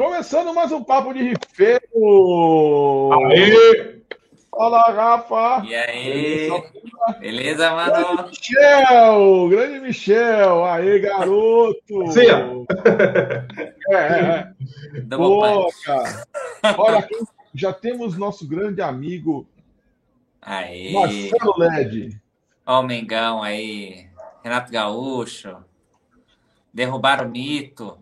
[0.00, 3.10] Começando mais um papo de rifeiro.
[3.26, 4.00] Aê!
[4.50, 5.62] Fala, Rafa.
[5.66, 6.48] E aí?
[7.20, 8.26] Beleza, mano?
[8.28, 10.64] Michel, grande Michel.
[10.64, 12.12] Aê, garoto.
[12.12, 12.30] Sim.
[13.90, 14.54] É, é,
[14.96, 15.16] é.
[15.18, 16.26] Pô, cara.
[16.78, 17.16] Olha, aqui
[17.54, 19.46] já temos nosso grande amigo
[20.40, 20.94] Aí.
[20.94, 22.18] Marcelo Led.
[22.64, 24.06] Ó o Mengão aí.
[24.42, 25.58] Renato Gaúcho.
[26.72, 27.98] Derrubaram o mito.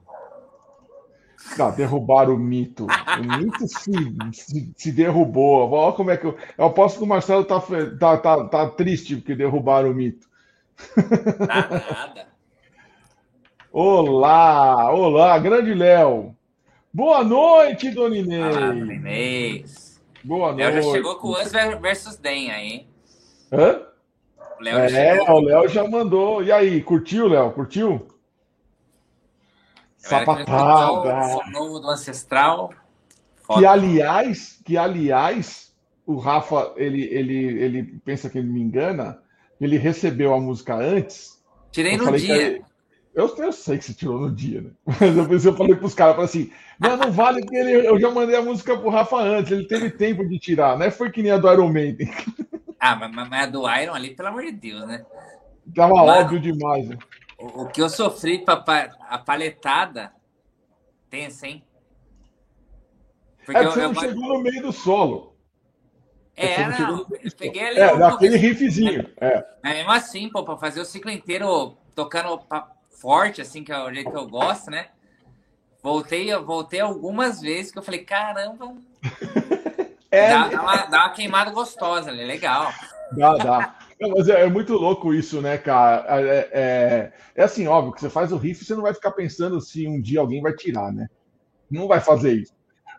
[1.57, 2.87] Não, derrubaram o mito.
[2.87, 3.93] O mito se,
[4.33, 5.71] se, se derrubou.
[5.71, 6.37] Olha como é que eu.
[6.57, 7.61] Eu aposto que o Marcelo tá,
[7.99, 10.27] tá, tá, tá triste porque derrubaram o mito.
[11.47, 12.27] Tá nada.
[13.73, 16.35] Olá, olá, grande Léo.
[16.93, 18.53] Boa noite, Doninei.
[18.53, 20.01] Fala, Inês.
[20.25, 20.87] Boa O Léo noite.
[20.87, 22.87] já chegou com o Us versus Den aí?
[23.53, 23.83] Hã?
[24.59, 25.37] O Léo É, chegou.
[25.37, 26.43] o Léo já mandou.
[26.43, 27.53] E aí, curtiu, Léo?
[27.53, 28.07] Curtiu?
[30.09, 31.51] Sapatada.
[31.51, 32.69] novo do Ancestral.
[32.71, 33.71] Que Foda.
[33.71, 35.73] aliás, que aliás,
[36.07, 39.19] o Rafa, ele, ele, ele pensa que ele me engana.
[39.61, 41.43] Ele recebeu a música antes.
[41.73, 42.35] Tirei no que dia.
[42.37, 42.63] ele-
[43.15, 44.71] Eu, eu sei que você tirou no dia, né?
[45.01, 47.99] Mas eu, pensei, eu falei pros caras, falei assim, não, não vale porque ele, eu
[47.99, 50.91] já mandei a música pro Rafa antes, ele teve tempo de tirar, né?
[50.91, 52.09] Foi que nem a do Iron Maiden.
[52.81, 55.05] Ah, mas, mas mas a do Iron ali, pelo amor de Deus, né?
[55.75, 56.13] Tava Mano.
[56.13, 56.89] óbvio demais.
[56.89, 56.97] né?
[57.39, 58.55] O, o que eu sofri pra
[59.09, 60.13] a paletada,
[61.09, 61.65] tensa, hein?
[63.45, 65.37] Porque É eu, que você eu, não chegou no meio do solo.
[66.37, 69.09] é, não eu peguei ali É, um daquele riffzinho.
[69.21, 69.45] É.
[69.63, 72.41] Mas mesmo assim, pô, pra fazer o ciclo inteiro tocando
[72.91, 74.89] forte, assim, que é o jeito que eu gosto, né?
[75.83, 78.75] Voltei, eu voltei algumas vezes que eu falei, caramba,
[80.11, 82.73] É, dá, dá uma, dá uma queimada gostosa ali, legal.
[83.13, 83.75] Dá, dá.
[84.01, 86.05] Não, mas é, é muito louco isso, né, cara?
[86.21, 89.61] É, é- é assim, óbvio, que você faz o riff, você não vai ficar pensando
[89.61, 91.09] se um dia alguém vai tirar, né?
[91.71, 92.55] Não vai fazer isso.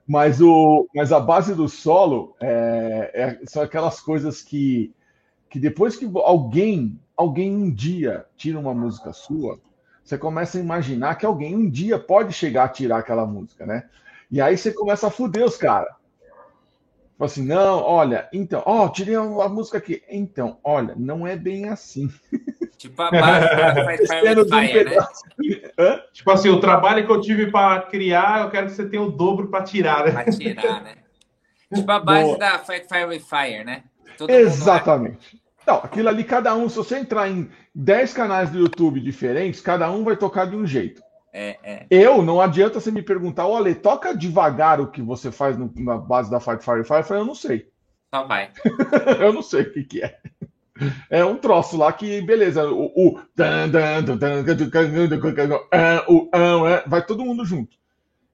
[0.07, 3.11] Mas, o, mas a base do solo é,
[3.43, 4.93] é- são aquelas coisas que,
[5.49, 9.59] que depois que alguém, alguém um dia tira uma música sua,
[10.03, 13.89] você começa a imaginar que alguém um dia pode chegar a tirar aquela música, né?
[14.31, 15.93] E aí você começa a fuder os caras.
[17.19, 20.01] Tipo assim, não, olha, então, ó, tirei a música aqui.
[20.09, 22.09] Então, olha, não é bem assim.
[22.77, 24.97] Tipo a base Fire né?
[25.77, 26.01] Hã?
[26.13, 29.11] Tipo assim, o trabalho que eu tive para criar, eu quero que você tenha o
[29.11, 30.11] dobro para tirar, né?
[30.11, 30.95] Pra tirar, né?
[31.75, 32.37] Tipo a base Boa.
[32.37, 33.83] da Fight Fire with Fire, né?
[34.17, 35.41] Todo mundo Exatamente.
[35.67, 39.91] Não, aquilo ali, cada um, se você entrar em 10 canais do YouTube diferentes, cada
[39.91, 41.01] um vai tocar de um jeito.
[41.31, 41.87] É, é.
[41.89, 45.97] Eu, não adianta você me perguntar, olha, toca devagar o que você faz no, na
[45.97, 46.99] base da Fight Fire Fire.
[46.99, 47.69] Eu falei, eu não sei.
[48.13, 48.51] Só vai.
[49.19, 50.19] eu não sei o que, que é.
[51.09, 52.85] É um troço lá que, beleza, o.
[52.95, 53.19] o,
[56.07, 56.29] o
[56.87, 57.77] vai todo mundo junto.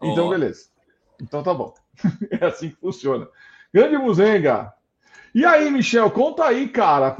[0.01, 0.69] Então, beleza.
[1.21, 1.73] Então tá bom.
[2.39, 3.27] É assim que funciona.
[3.73, 4.73] Grande Muzenga!
[5.33, 7.15] E aí, Michel, conta aí, cara.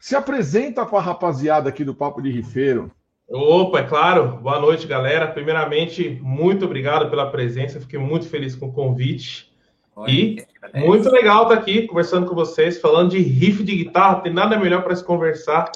[0.00, 2.92] Se apresenta pra rapaziada aqui do Papo de Rifeiro.
[3.30, 4.38] Opa, é claro.
[4.38, 5.26] Boa noite, galera.
[5.26, 7.78] Primeiramente, muito obrigado pela presença.
[7.78, 9.52] Fiquei muito feliz com o convite.
[9.94, 10.86] Olha, E que agradece.
[10.86, 14.22] Muito legal estar aqui conversando com vocês, falando de riff de guitarra.
[14.22, 15.70] Tem nada melhor para se conversar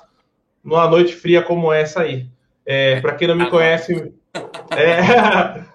[0.64, 2.26] numa noite fria como essa aí.
[2.64, 4.14] É, para quem não me Tá conhece,
[4.70, 5.02] é,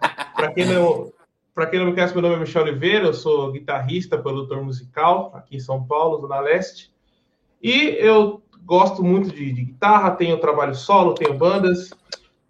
[0.35, 1.11] para quem não
[1.53, 5.31] para quem não me conhece, meu nome é Michel Oliveira, eu sou guitarrista, produtor musical
[5.35, 6.91] aqui em São Paulo, Zona Leste.
[7.61, 11.89] E eu gosto muito de, de guitarra, tenho trabalho solo, tenho bandas.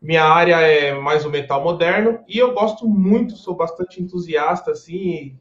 [0.02, 5.38] Minha área é mais o metal moderno e eu gosto muito, sou bastante entusiasta assim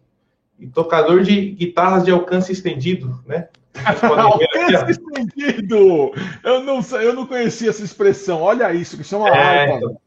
[0.58, 3.48] e tocador de guitarras de alcance estendido, né?
[4.02, 6.10] Alcance estendido!
[6.42, 8.40] Eu não, eu não conhecia essa expressão.
[8.40, 9.74] Olha isso, que chama É, harpa.
[9.76, 10.00] então.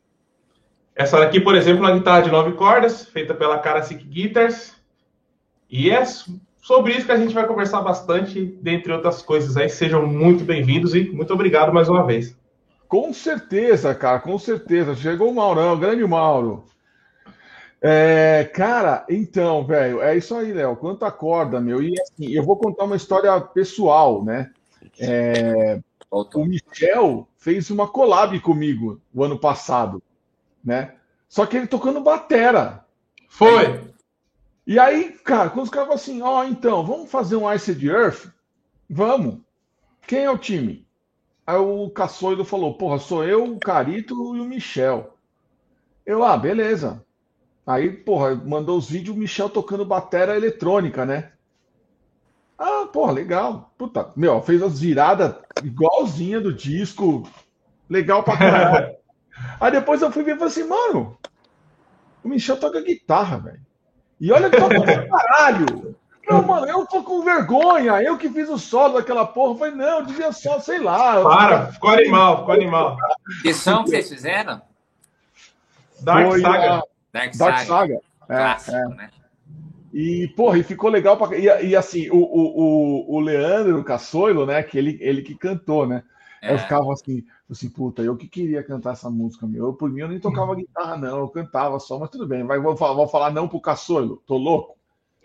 [0.95, 4.75] Essa daqui, por exemplo, é uma guitarra de nove cordas, feita pela Karasik Guitars.
[5.69, 6.03] E é
[6.69, 9.67] sobre isso que a gente vai conversar bastante, dentre outras coisas aí.
[9.67, 12.37] Sejam muito bem-vindos e muito obrigado mais uma vez.
[12.87, 14.93] Com certeza, cara, com certeza.
[14.93, 16.63] Chegou o Maurão, o grande Mauro.
[17.81, 20.75] É, cara, então, velho, é isso aí, Léo.
[20.75, 21.81] Quanta corda, meu.
[21.81, 24.51] E assim, eu vou contar uma história pessoal, né?
[24.99, 25.79] É,
[26.11, 30.03] o Michel fez uma collab comigo o ano passado,
[30.63, 30.93] né?
[31.27, 32.85] Só que ele tocando batera.
[33.27, 33.89] Foi!
[34.69, 37.89] E aí, cara, quando os caras falam assim, ó, então, vamos fazer um Ice de
[37.89, 38.27] Earth?
[38.87, 39.39] Vamos.
[40.05, 40.87] Quem é o time?
[41.47, 45.17] Aí o Caçoido falou, porra, sou eu, o Carito e o Michel.
[46.05, 47.03] Eu, ah, beleza.
[47.65, 51.31] Aí, porra, mandou os vídeos, o Michel tocando batera eletrônica, né?
[52.55, 53.73] Ah, porra, legal.
[53.75, 55.33] Puta, meu, fez as viradas
[55.63, 57.27] igualzinha do disco.
[57.89, 58.95] Legal pra caralho.
[59.59, 61.17] Aí depois eu fui ver e falei assim, mano,
[62.23, 63.68] O Michel toca guitarra, velho.
[64.19, 65.95] E olha que toca pra caralho.
[66.29, 68.03] Não, mano, eu tô com vergonha.
[68.03, 69.53] Eu que fiz o solo daquela porra.
[69.53, 71.21] Eu falei, não, devia só, sei lá.
[71.23, 72.97] Para, ficou animal, ficou animal.
[73.41, 74.61] Que som que vocês fizeram?
[76.01, 76.75] Dark Foi Saga.
[76.75, 76.83] A...
[77.11, 77.65] Dark, Dark Saga.
[77.65, 77.99] Saga.
[78.29, 78.87] É, Clássico, é.
[78.95, 79.09] né?
[79.91, 81.35] E, porra, e ficou legal pra...
[81.35, 86.03] e, e assim, o, o, o Leandro Cassoilo, né, que ele, ele que cantou, né?
[86.41, 86.53] É.
[86.53, 89.67] Eu ficava assim, assim, puta, eu que queria cantar essa música, meu.
[89.67, 92.59] Eu, por mim, eu nem tocava guitarra, não, eu cantava só, mas tudo bem, vai,
[92.59, 94.79] vou, falar, vou falar não pro Cassoilo, tô louco.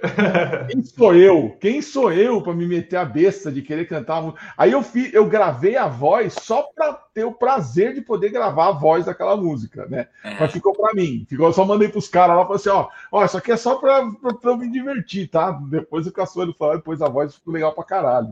[0.70, 1.56] Quem sou eu?
[1.60, 4.34] Quem sou eu para me meter a besta de querer cantar?
[4.56, 8.68] Aí eu fiz, eu gravei a voz só para ter o prazer de poder gravar
[8.68, 10.08] a voz daquela música, né?
[10.22, 10.38] É.
[10.38, 11.24] Mas ficou para mim.
[11.28, 13.56] Ficou, eu só mandei para os caras lá, falei assim, ó, ó, isso aqui é
[13.56, 14.10] só para
[14.42, 15.52] eu me divertir, tá?
[15.52, 18.30] Depois o Caçoeiro falou, depois a voz ficou legal para caralho.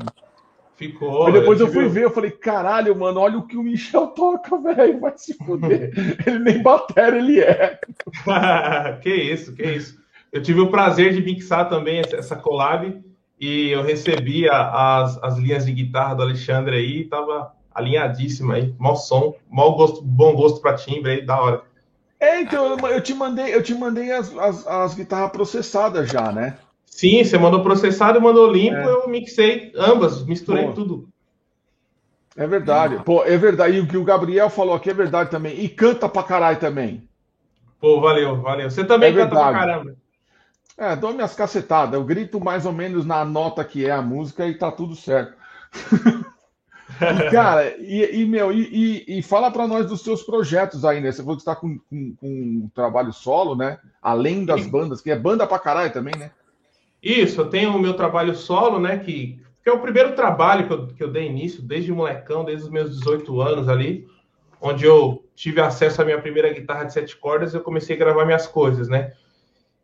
[0.82, 1.30] Ficou.
[1.30, 4.58] Depois eu, eu fui ver, eu falei, caralho, mano, olha o que o Michel toca,
[4.58, 5.92] velho, vai se fuder.
[6.26, 7.78] ele nem bater ele é.
[9.00, 10.00] que isso, que isso.
[10.32, 13.00] Eu tive o prazer de mixar também essa collab
[13.38, 18.96] e eu recebi as, as linhas de guitarra do Alexandre aí, tava alinhadíssima aí, mau
[18.96, 21.62] som, mau gosto, bom gosto para timbre aí, da hora.
[22.18, 26.30] É, então eu, eu te mandei, eu te mandei as, as, as, guitarras processadas já,
[26.30, 26.56] né?
[26.92, 28.86] Sim, você mandou processado e mandou limpo, é.
[28.86, 30.72] eu mixei ambas, misturei Pô.
[30.72, 31.08] tudo.
[32.36, 33.02] É verdade.
[33.02, 33.78] Pô, é verdade.
[33.78, 35.58] E o que o Gabriel falou aqui é verdade também.
[35.58, 37.08] E canta pra caralho também.
[37.80, 38.70] Pô, valeu, valeu.
[38.70, 39.50] Você também é canta verdade.
[39.50, 39.96] pra caramba.
[40.76, 41.94] É, dou minhas cacetadas.
[41.94, 45.34] Eu grito mais ou menos na nota que é a música e tá tudo certo.
[47.00, 51.10] e, cara, e, e meu, e, e, fala para nós dos seus projetos aí, né?
[51.10, 53.78] Você falou que está com, com, com, um trabalho solo, né?
[54.00, 56.30] Além das bandas, que é banda pra caralho também, né?
[57.02, 58.98] Isso, eu tenho o meu trabalho solo, né?
[58.98, 62.64] Que, que é o primeiro trabalho que eu, que eu dei início, desde molecão, desde
[62.64, 64.06] os meus 18 anos ali,
[64.60, 68.24] onde eu tive acesso à minha primeira guitarra de sete cordas, eu comecei a gravar
[68.24, 69.12] minhas coisas, né?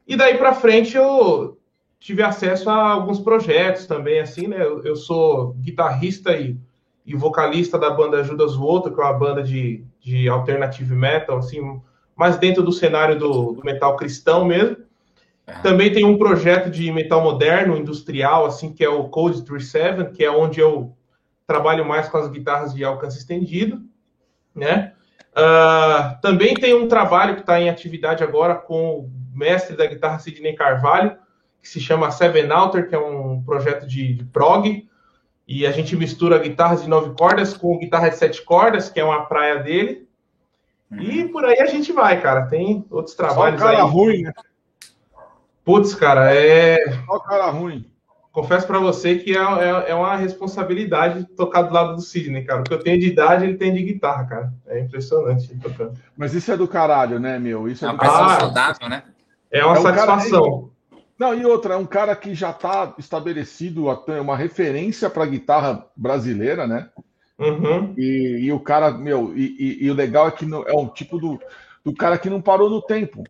[0.06, 1.58] E daí para frente eu
[1.98, 4.62] tive acesso a alguns projetos também, assim, né?
[4.62, 6.56] Eu, sou guitarrista e,
[7.04, 11.80] e, vocalista da banda Judas Volta, que é uma banda de, de alternative metal, assim,
[12.16, 14.76] mais dentro do cenário do, do metal cristão mesmo.
[15.62, 20.24] Também tem um projeto de metal moderno, industrial, assim, que é o Code 37, que
[20.24, 20.94] é onde eu
[21.46, 23.80] trabalho mais com as guitarras de alcance estendido,
[24.54, 24.92] né?
[25.32, 30.54] Uh, também tem um trabalho que está em atividade agora com mestre da guitarra Sidney
[30.54, 31.16] Carvalho,
[31.62, 34.86] que se chama Seven Alter, que é um projeto de, de prog,
[35.46, 39.04] e a gente mistura guitarras de nove cordas com guitarra de sete cordas, que é
[39.04, 40.06] uma praia dele.
[40.90, 41.00] Uhum.
[41.00, 42.46] E por aí a gente vai, cara.
[42.46, 43.88] Tem outros trabalhos Só cara aí.
[43.88, 44.32] ruim, né?
[45.68, 46.78] Putz, cara, é.
[47.04, 47.84] Só cara ruim.
[48.32, 52.62] Confesso para você que é, é, é, uma responsabilidade tocar do lado do Sidney, cara.
[52.62, 54.54] O que eu tenho de idade, ele tem de guitarra, cara.
[54.66, 55.92] É impressionante tocando.
[56.16, 57.68] Mas isso é do caralho, né, meu?
[57.68, 58.40] Isso é, é do caralho.
[58.40, 59.02] saudável, né?
[59.50, 60.70] É uma é um satisfação.
[60.90, 61.02] Cara...
[61.18, 65.84] Não, e outra, é um cara que já está estabelecido, é uma referência para guitarra
[65.94, 66.88] brasileira, né?
[67.38, 67.92] Uhum.
[67.94, 70.88] E, e, o cara, meu, e, e, e o legal é que não, é um
[70.88, 71.38] tipo do,
[71.84, 73.22] do cara que não parou no tempo.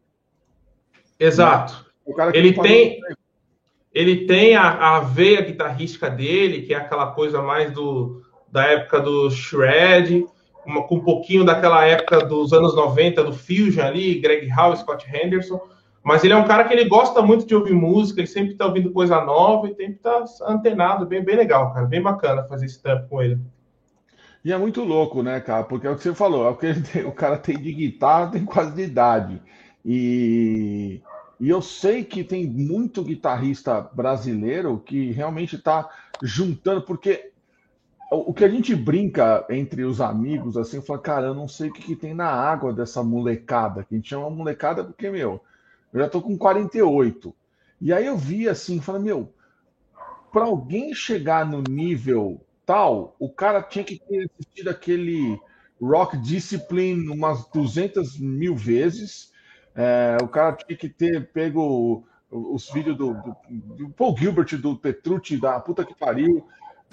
[1.18, 1.72] Exato.
[1.72, 1.87] Né?
[2.32, 3.00] Ele tem,
[3.92, 9.00] ele tem a, a veia guitarrística dele, que é aquela coisa mais do, da época
[9.00, 10.26] do shred,
[10.66, 15.06] uma, com um pouquinho daquela época dos anos 90, do Fusion ali, Greg Howe, Scott
[15.12, 15.60] Henderson
[16.08, 18.64] mas ele é um cara que ele gosta muito de ouvir música, ele sempre está
[18.64, 21.84] ouvindo coisa nova e sempre está antenado, bem, bem legal, cara.
[21.84, 23.38] Bem bacana fazer esse tempo com ele.
[24.42, 25.64] E é muito louco, né, cara?
[25.64, 28.30] Porque é o que você falou, é o que tem, o cara tem de guitarra,
[28.30, 29.42] tem quase de idade.
[29.84, 31.02] E,
[31.40, 35.88] e eu sei que tem muito guitarrista brasileiro que realmente está
[36.22, 37.32] juntando, porque
[38.10, 41.72] o que a gente brinca entre os amigos, assim, fala, cara, eu não sei o
[41.72, 45.42] que, que tem na água dessa molecada, que a gente chama molecada porque, meu,
[45.92, 47.34] eu já tô com 48.
[47.80, 49.32] E aí eu vi assim, falei, meu,
[50.32, 55.40] para alguém chegar no nível tal, o cara tinha que ter assistido aquele
[55.80, 59.32] Rock Discipline umas 200 mil vezes.
[59.80, 64.76] É, o cara tinha que ter pego os vídeos do, do, do, Paul Gilbert, do
[64.76, 66.44] Petrucci, da puta que pariu,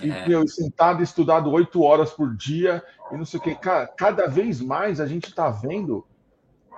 [0.04, 0.28] e é.
[0.28, 3.56] meu, sentado e estudado oito horas por dia, e não sei o que.
[3.56, 6.06] Cara, cada vez mais a gente tá vendo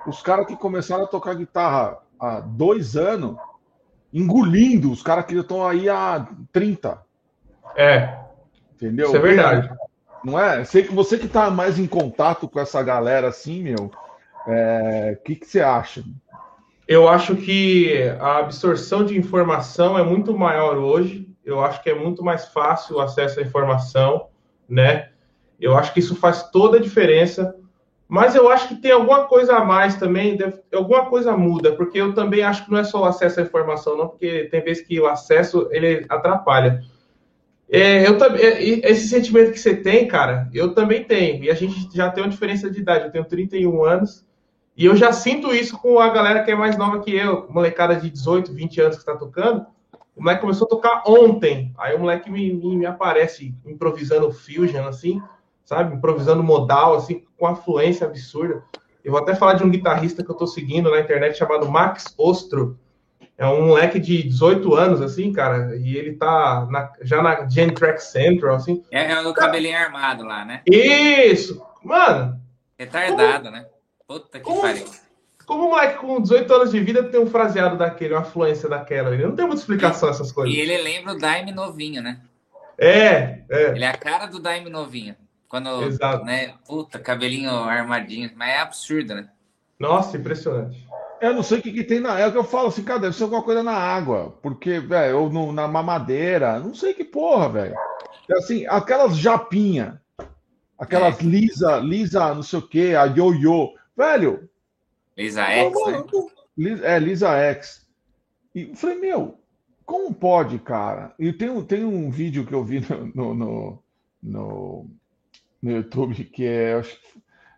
[0.08, 3.36] os caras que começaram a tocar guitarra há dois anos
[4.14, 7.04] engolindo os caras que estão aí há 30.
[7.76, 8.18] É.
[8.76, 9.08] Entendeu?
[9.08, 9.70] Isso é verdade.
[10.24, 10.64] Não é?
[10.64, 13.92] Sei que você que está mais em contato com essa galera assim, meu,
[14.48, 15.20] o é...
[15.24, 16.04] que, que você acha?
[16.88, 21.28] Eu acho que a absorção de informação é muito maior hoje.
[21.44, 24.28] Eu acho que é muito mais fácil o acesso à informação,
[24.70, 25.10] né?
[25.60, 27.56] Eu acho que isso faz toda a diferença
[28.08, 32.00] Mas eu acho que tem alguma coisa a mais também, deve, alguma coisa muda, porque
[32.00, 34.86] eu também acho que não é só o acesso à informação, não, porque tem vezes
[34.86, 36.82] que o acesso ele atrapalha.
[37.70, 38.42] É, eu também,
[38.86, 41.44] esse sentimento que você tem, cara, eu também tenho.
[41.44, 43.06] E a gente já tem uma diferença de idade.
[43.06, 44.26] Eu tenho 31 anos
[44.78, 47.96] e eu já sinto isso com a galera que é mais nova que eu, molecada
[47.96, 49.66] de 18, 20 anos que está tocando.
[50.16, 51.74] O moleque começou a tocar ontem.
[51.78, 55.22] Aí o moleque me, me, me aparece improvisando fusion, assim,
[55.66, 55.96] sabe?
[55.96, 58.64] Improvisando modal, assim, com afluência absurda.
[59.04, 62.14] Eu vou até falar de um guitarrista que eu estou seguindo na internet chamado Max
[62.18, 62.78] Ostro
[63.38, 67.70] é um moleque de 18 anos, assim, cara, e ele tá na, já na Gen
[67.70, 68.84] Track Central, assim.
[68.90, 70.64] É, é o cabelinho armado lá, né?
[70.66, 71.64] Isso!
[71.84, 72.42] Mano!
[72.78, 73.68] Retardado, como, né?
[74.08, 74.86] Puta que como, pariu.
[75.46, 79.14] Como um moleque com 18 anos de vida tem um fraseado daquele, uma fluência daquela?
[79.14, 80.56] Ele não tem muita explicação essas coisas.
[80.56, 82.22] E ele lembra o Daime novinho, né?
[82.78, 83.70] É, é.
[83.76, 85.16] Ele é a cara do Daime novinho.
[85.50, 86.26] Quando, Exato.
[86.26, 86.54] né?
[86.66, 88.32] Puta, cabelinho armadinho.
[88.36, 89.30] Mas é absurdo, né?
[89.80, 90.88] Nossa, impressionante.
[91.20, 92.20] Eu não sei o que, que tem na.
[92.20, 94.38] É o que eu falo assim, cara, deve ser alguma coisa na água.
[94.42, 96.60] Porque, velho, ou no, na mamadeira.
[96.60, 97.76] Não sei que porra, velho.
[98.30, 100.02] É assim, aquelas japinha.
[100.78, 101.24] Aquelas é.
[101.24, 103.74] Lisa, Lisa, não sei o que, a Yo-Yo.
[103.98, 104.48] Velho.
[105.18, 106.80] Lisa X, né?
[106.84, 107.88] É, Lisa X.
[108.54, 109.40] E eu falei, meu,
[109.86, 111.16] como pode, cara?
[111.18, 112.82] E tem, um, tem um vídeo que eu vi
[113.16, 113.84] no, no,
[114.22, 114.90] no,
[115.62, 116.76] no YouTube que é.
[116.76, 116.98] Acho,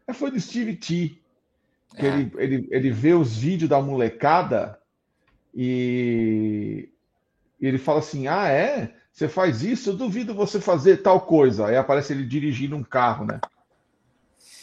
[0.07, 1.19] é, foi do Steve T
[1.95, 2.09] que é.
[2.09, 4.79] ele, ele, ele vê os vídeos da molecada
[5.53, 6.89] e
[7.59, 8.93] ele fala assim: Ah, é?
[9.11, 9.89] Você faz isso?
[9.89, 11.67] Eu duvido você fazer tal coisa.
[11.67, 13.41] Aí aparece ele dirigindo um carro, né?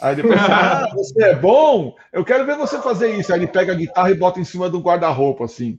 [0.01, 1.97] Aí depois, ah, você é bom?
[2.13, 3.33] Eu quero ver você fazer isso.
[3.33, 5.79] Aí ele pega a guitarra e bota em cima do guarda-roupa, assim.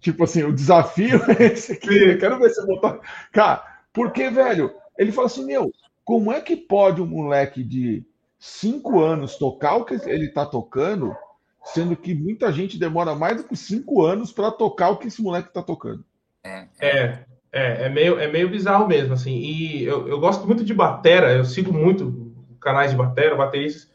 [0.00, 2.10] Tipo assim, o desafio é esse aqui.
[2.10, 3.00] Eu quero ver você botar.
[3.32, 5.72] Cara, porque, velho, ele fala assim: Meu,
[6.04, 8.04] como é que pode um moleque de
[8.38, 11.16] cinco anos tocar o que ele está tocando,
[11.64, 15.22] sendo que muita gente demora mais do que cinco anos para tocar o que esse
[15.22, 16.04] moleque está tocando.
[16.44, 19.34] É, é, é, é, meio, é meio bizarro mesmo, assim.
[19.34, 22.25] E eu, eu gosto muito de batera, eu sigo muito
[22.66, 23.88] canais de batera, bateristas,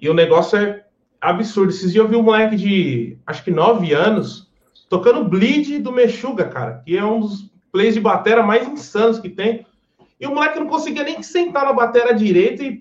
[0.00, 0.82] e o negócio é
[1.20, 1.70] absurdo.
[1.70, 4.50] Esses dias eu vi um moleque de, acho que nove anos,
[4.88, 9.28] tocando Bleed do Meshuga, cara, que é um dos plays de batera mais insanos que
[9.28, 9.64] tem.
[10.20, 12.76] E o moleque não conseguia nem sentar na bateria direita e.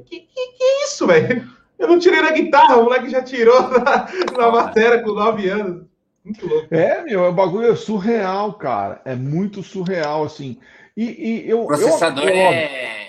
[0.00, 1.46] Que, que, que é isso, velho?
[1.78, 4.08] Eu não tirei na guitarra, o moleque já tirou na,
[4.38, 5.84] na bateria com 9 anos.
[6.24, 6.74] Muito louco.
[6.74, 9.02] É, meu, o bagulho é surreal, cara.
[9.04, 10.58] É muito surreal, assim.
[10.96, 11.66] E, e eu.
[11.66, 13.00] Processador eu, eu, é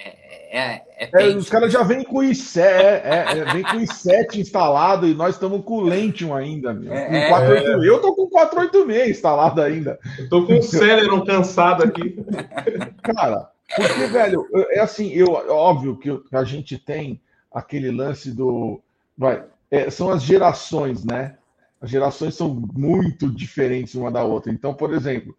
[0.54, 3.80] é, é, é os caras já vêm com o i7, é, é, vem com o
[3.80, 6.92] i7 instalado e nós estamos com o Lentium ainda, meu.
[6.92, 7.84] É, 486.
[7.86, 9.98] Eu tô com o 486 instalado ainda.
[10.20, 12.18] Eu tô com o Celeron cansado aqui.
[13.02, 17.22] Cara, porque, velho, é assim, eu, óbvio que a gente tem
[17.54, 18.82] aquele lance do.
[19.18, 21.38] Vai, é, são as gerações, né?
[21.80, 24.52] As gerações são muito diferentes uma da outra.
[24.52, 25.34] Então, por exemplo,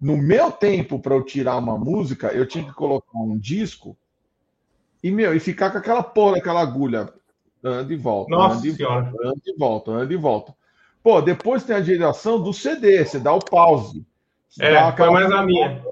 [0.00, 3.96] no meu tempo, para eu tirar uma música, eu tinha que colocar um disco
[5.02, 7.12] e, meu, e ficar com aquela porra, aquela agulha.
[7.62, 8.30] Anda e volta.
[8.30, 9.02] Nossa anda e senhora.
[9.02, 10.54] Volta, anda e volta, anda e volta.
[11.02, 14.04] Pô, depois tem a geração do CD, você dá o pause.
[14.58, 15.82] É, dá foi mais a minha.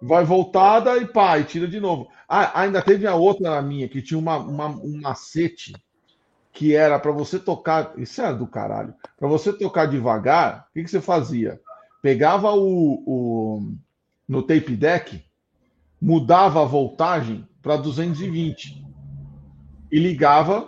[0.00, 2.08] Vai voltada e pá, e tira de novo.
[2.28, 5.74] Ah, ainda teve a outra na minha, que tinha uma, uma um macete
[6.52, 7.92] que era para você tocar.
[7.96, 8.94] Isso era do caralho.
[9.18, 11.60] Para você tocar devagar, o que, que você fazia?
[12.08, 13.72] Pegava o, o.
[14.26, 15.22] No tape deck,
[16.00, 18.82] mudava a voltagem para 220
[19.92, 20.66] e ligava,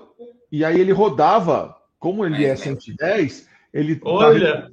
[0.52, 4.70] e aí ele rodava, como ele é 110, ele, Olha.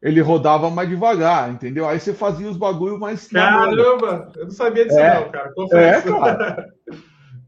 [0.00, 1.86] ele rodava mais devagar, entendeu?
[1.86, 3.28] Aí você fazia os bagulhos mais.
[3.28, 4.32] Caramba!
[4.36, 5.52] Eu não sabia disso, é, não, cara.
[5.72, 6.74] É, cara.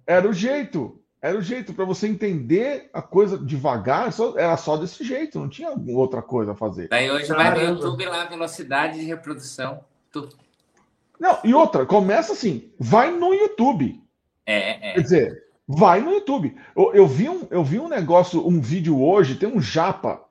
[0.07, 1.01] Era o jeito.
[1.21, 5.49] Era o jeito para você entender a coisa devagar, só, era só desse jeito, não
[5.49, 6.89] tinha outra coisa a fazer.
[6.89, 9.81] Daí hoje vai no YouTube lá, velocidade de reprodução.
[10.13, 10.29] Tu...
[11.19, 14.01] Não, e outra, começa assim, vai no YouTube.
[14.47, 14.95] É, é.
[14.95, 16.57] Quer dizer, vai no YouTube.
[16.77, 20.25] Eu, eu, vi um, eu vi um negócio, um vídeo hoje, tem um japa.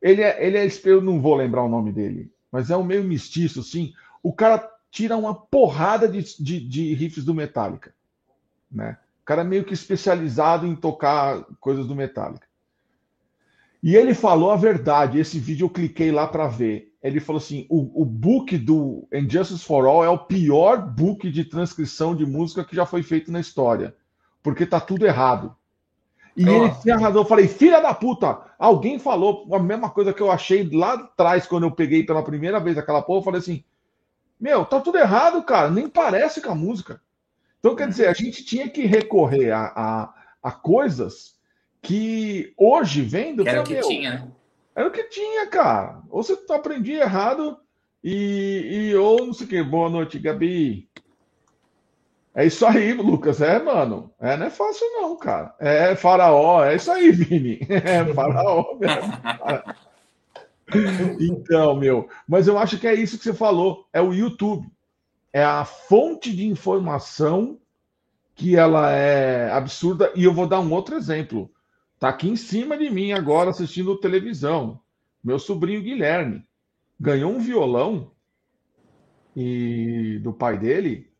[0.00, 3.04] Ele é, ele é, eu não vou lembrar o nome dele, mas é um meio
[3.04, 3.92] mestiço, assim.
[4.22, 7.94] O cara tira uma porrada de, de, de riffs do Metallica,
[8.70, 8.96] né?
[9.22, 12.46] O cara meio que especializado em tocar coisas do Metallica.
[13.82, 15.18] E ele falou a verdade.
[15.18, 19.64] Esse vídeo eu cliquei lá para ver ele falou assim: o, o book do Injustice
[19.64, 23.40] for All é o pior book de transcrição de música que já foi feito na
[23.40, 23.94] história,
[24.42, 25.54] porque tá tudo errado.
[26.36, 26.64] E Nossa.
[26.64, 27.22] ele tinha razão.
[27.22, 31.46] Eu falei, filha da puta, alguém falou a mesma coisa que eu achei lá atrás,
[31.46, 33.18] quando eu peguei pela primeira vez aquela porra.
[33.18, 33.64] Eu falei assim:
[34.38, 37.00] meu, tá tudo errado, cara, nem parece com a música.
[37.62, 41.36] Então, quer dizer, a gente tinha que recorrer a, a, a coisas
[41.80, 43.46] que hoje vendo.
[43.46, 44.28] Era o que meu, tinha, né?
[44.74, 46.00] Era o que tinha, cara.
[46.10, 47.56] Ou você aprendia errado
[48.02, 49.62] e, e ou não sei o que.
[49.62, 50.88] Boa noite, Gabi.
[52.34, 53.40] É isso aí, Lucas.
[53.40, 54.12] É, mano.
[54.18, 55.54] É, não é fácil, não, cara.
[55.60, 56.64] É faraó.
[56.64, 57.60] É isso aí, Vini.
[57.70, 59.12] É faraó mesmo.
[61.20, 62.08] Então, meu.
[62.26, 63.86] Mas eu acho que é isso que você falou.
[63.92, 64.66] É o YouTube.
[65.32, 67.58] É a fonte de informação
[68.34, 70.12] que ela é absurda.
[70.14, 71.50] E eu vou dar um outro exemplo.
[71.98, 74.80] Tá aqui em cima de mim agora assistindo televisão.
[75.22, 76.44] Meu sobrinho Guilherme
[76.98, 78.10] ganhou um violão
[79.34, 81.12] e do pai dele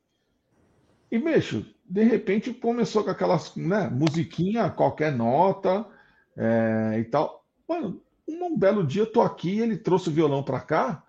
[1.13, 5.87] e, mexo, de repente começou com aquelas, né, musiquinha, qualquer nota
[6.35, 7.45] é, e tal.
[7.69, 11.05] Mano, um belo dia eu tô aqui, ele trouxe o violão para cá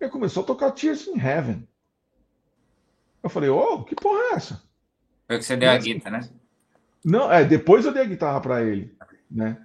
[0.00, 1.68] e começou a tocar Tears in Heaven.
[3.22, 4.62] Eu falei, ô, oh, que porra é essa?
[5.26, 6.28] Foi que você deu a guitarra, né?
[7.04, 8.94] Não, é, depois eu dei a guitarra para ele,
[9.30, 9.56] né?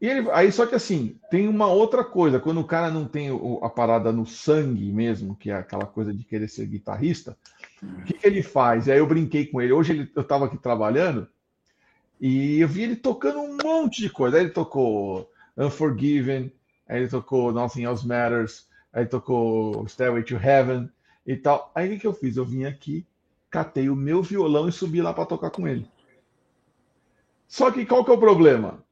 [0.00, 3.30] E ele, aí só que assim, tem uma outra coisa, quando o cara não tem
[3.30, 7.36] o, a parada no sangue mesmo, que é aquela coisa de querer ser guitarrista,
[7.80, 8.86] o que, que, ele faz?
[8.86, 9.72] E aí eu brinquei com ele.
[9.72, 11.28] Hoje ele, eu estava aqui trabalhando
[12.20, 14.36] e eu vi ele tocando um monte de coisa.
[14.36, 16.52] Aí ele tocou Unforgiven,
[16.88, 20.90] aí ele tocou Nothing Else Matters, aí ele tocou Stairway to Heaven
[21.26, 21.70] e tal.
[21.74, 22.36] Aí o que, que eu fiz?
[22.36, 23.06] Eu vim aqui,
[23.50, 25.86] catei o meu violão e subi lá para tocar com ele.
[27.46, 28.82] Só que qual que é o problema?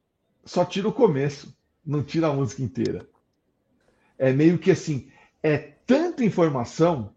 [0.45, 3.07] Só tira o começo, não tira a música inteira.
[4.17, 5.09] É meio que assim,
[5.41, 7.13] é tanta informação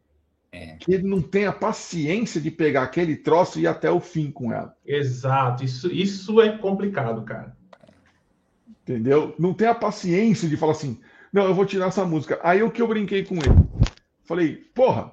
[0.55, 0.77] é.
[0.77, 4.31] Que ele não tem a paciência de pegar aquele troço e ir até o fim
[4.31, 4.77] com ela.
[4.87, 7.57] Exato, isso, isso é complicado, cara.
[8.83, 9.35] Entendeu?
[9.37, 11.01] Não tem a paciência de falar assim,
[11.33, 12.39] não, eu vou tirar essa música.
[12.41, 13.64] Aí o que eu brinquei com ele?
[14.25, 15.13] Falei, porra,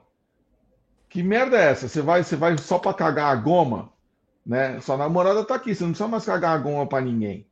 [1.09, 1.87] que merda é essa?
[1.87, 3.89] Você vai, você vai só para cagar a goma,
[4.45, 4.79] né?
[4.79, 7.45] Sua namorada tá aqui, você não precisa mais cagar a goma para ninguém.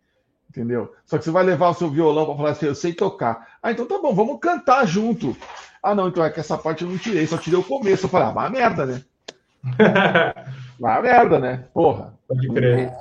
[0.49, 0.93] Entendeu?
[1.05, 3.57] Só que você vai levar o seu violão para falar assim, eu sei tocar.
[3.61, 5.35] Ah, então tá bom, vamos cantar junto.
[5.83, 8.05] Ah, não, então é que essa parte eu não tirei, só tirei o começo.
[8.05, 9.03] Eu falei, ah, vai merda, né?
[10.79, 11.65] vai merda, né?
[11.73, 12.17] Porra.
[12.27, 12.91] Pode crer.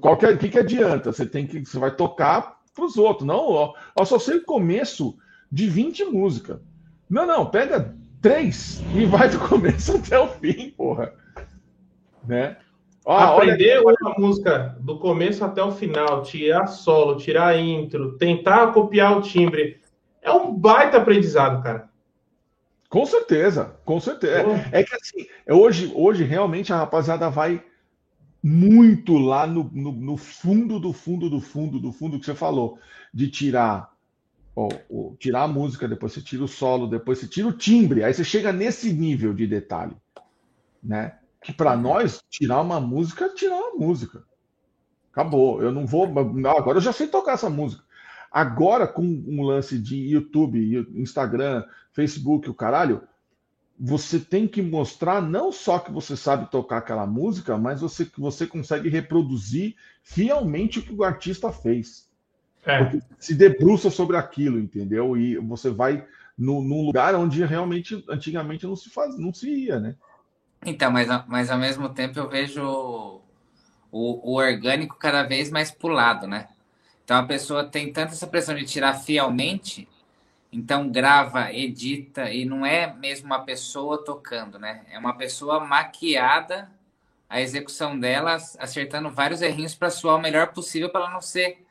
[0.00, 1.12] Qual que, é, que, que adianta?
[1.12, 1.64] Você tem que.
[1.64, 3.26] Você vai tocar pros outros.
[3.26, 5.16] Não, ó, ó, só sei o começo
[5.50, 6.60] de 20 músicas.
[7.12, 11.12] Não, não, pega três e vai do começo até o fim, porra.
[12.26, 12.56] Né?
[13.04, 19.18] Ó, Aprender uma música do começo até o final, tirar solo, tirar intro, tentar copiar
[19.18, 19.78] o timbre
[20.22, 21.90] é um baita aprendizado, cara.
[22.88, 24.48] Com certeza, com certeza.
[24.72, 27.62] É, é, que assim, hoje, hoje realmente a rapaziada vai
[28.42, 32.78] muito lá no, no, no, fundo do fundo do fundo do fundo que você falou,
[33.12, 33.91] de tirar
[34.54, 34.68] ó,
[35.18, 38.24] tirar a música, depois você tira o solo, depois você tira o timbre, aí você
[38.24, 39.96] chega nesse nível de detalhe,
[40.82, 41.18] né?
[41.42, 44.24] Que para nós tirar uma música, tirar uma música.
[45.12, 45.62] Acabou.
[45.62, 46.06] Eu não vou.
[46.06, 47.82] Agora eu já sei tocar essa música.
[48.30, 53.02] Agora, com um lance de YouTube, Instagram, Facebook, o caralho,
[53.78, 58.20] você tem que mostrar não só que você sabe tocar aquela música, mas você que
[58.20, 62.08] você consegue reproduzir fielmente o que o artista fez.
[62.64, 62.98] É.
[63.18, 65.16] se debruça sobre aquilo, entendeu?
[65.16, 66.06] E você vai
[66.38, 69.96] no, num lugar onde realmente antigamente não se faz, não se ia, né?
[70.64, 73.20] Então, mas, mas ao mesmo tempo eu vejo o,
[73.90, 76.48] o orgânico cada vez mais pulado, né?
[77.04, 79.88] Então a pessoa tem tanta essa pressão de tirar fielmente,
[80.52, 84.82] então grava, edita, e não é mesmo uma pessoa tocando, né?
[84.90, 86.70] É uma pessoa maquiada,
[87.28, 91.64] a execução dela, acertando vários errinhos para soar o melhor possível para ela não ser,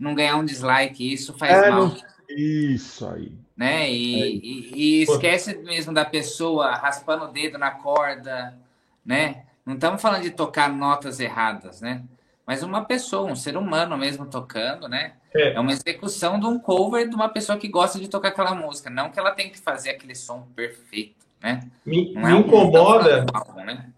[0.00, 1.12] não ganhar um dislike.
[1.12, 1.88] Isso faz é, mal.
[1.88, 1.96] Não...
[2.28, 3.32] Isso aí.
[3.56, 3.90] Né?
[3.90, 4.26] E, é.
[4.26, 8.58] e, e esquece mesmo da pessoa raspando o dedo na corda,
[9.04, 9.44] né?
[9.64, 12.02] Não estamos falando de tocar notas erradas, né?
[12.50, 15.12] mas uma pessoa, um ser humano mesmo tocando, né?
[15.32, 15.52] É.
[15.52, 15.60] é.
[15.60, 19.08] uma execução de um cover de uma pessoa que gosta de tocar aquela música, não
[19.08, 21.60] que ela tem que fazer aquele som perfeito, né?
[21.86, 23.24] Me, me é incomoda.
[23.32, 23.90] Álbum, né?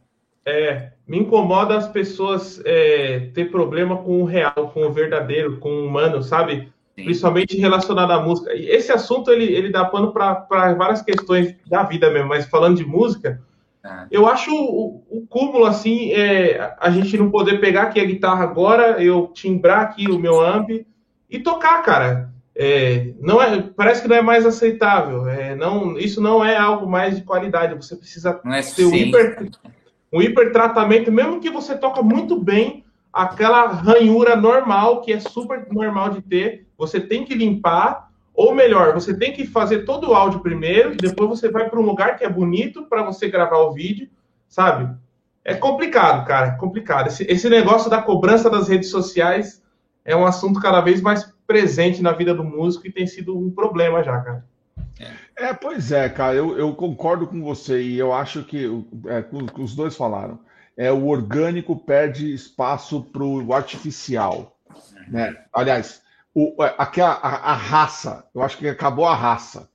[0.44, 5.70] É, me incomoda as pessoas é, ter problema com o real, com o verdadeiro, com
[5.70, 6.72] o humano, sabe?
[6.96, 7.04] Sim.
[7.04, 8.52] Principalmente relacionado à música.
[8.54, 12.84] Esse assunto ele, ele dá pano para várias questões da vida mesmo, mas falando de
[12.84, 13.40] música,
[13.84, 14.06] é.
[14.10, 18.44] Eu acho o, o, cúmulo, assim, é, a gente não poder pegar aqui a guitarra
[18.44, 20.70] agora, eu timbrar aqui o meu amp
[21.28, 22.30] e tocar, cara.
[22.54, 25.26] É, não é, parece que não é mais aceitável.
[25.28, 27.74] É, não, isso não é algo mais de qualidade.
[27.74, 29.50] Você precisa é ter um hiper,
[30.12, 35.66] um hiper tratamento, mesmo que você toca muito bem, aquela ranhura normal, que é super
[35.70, 40.14] normal de ter, você tem que limpar ou melhor, você tem que fazer todo o
[40.14, 43.58] áudio primeiro e depois você vai para um lugar que é bonito para você gravar
[43.58, 44.08] o vídeo,
[44.48, 44.96] sabe?
[45.44, 47.08] é complicado, cara, é complicado.
[47.08, 49.62] Esse, esse negócio da cobrança das redes sociais
[50.04, 53.50] é um assunto cada vez mais presente na vida do músico e tem sido um
[53.50, 54.44] problema já, cara.
[55.36, 58.64] É, pois é, cara, eu, eu concordo com você e eu acho que
[59.06, 59.24] é,
[59.58, 60.38] os dois falaram.
[60.76, 64.56] É, o orgânico perde espaço para o artificial.
[65.08, 65.36] Né?
[65.52, 66.02] Aliás,
[66.34, 69.68] o, é, aquela, a, a, raça, eu acho que acabou a raça.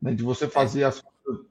[0.00, 0.14] Né?
[0.14, 1.44] De você fazer as coisas,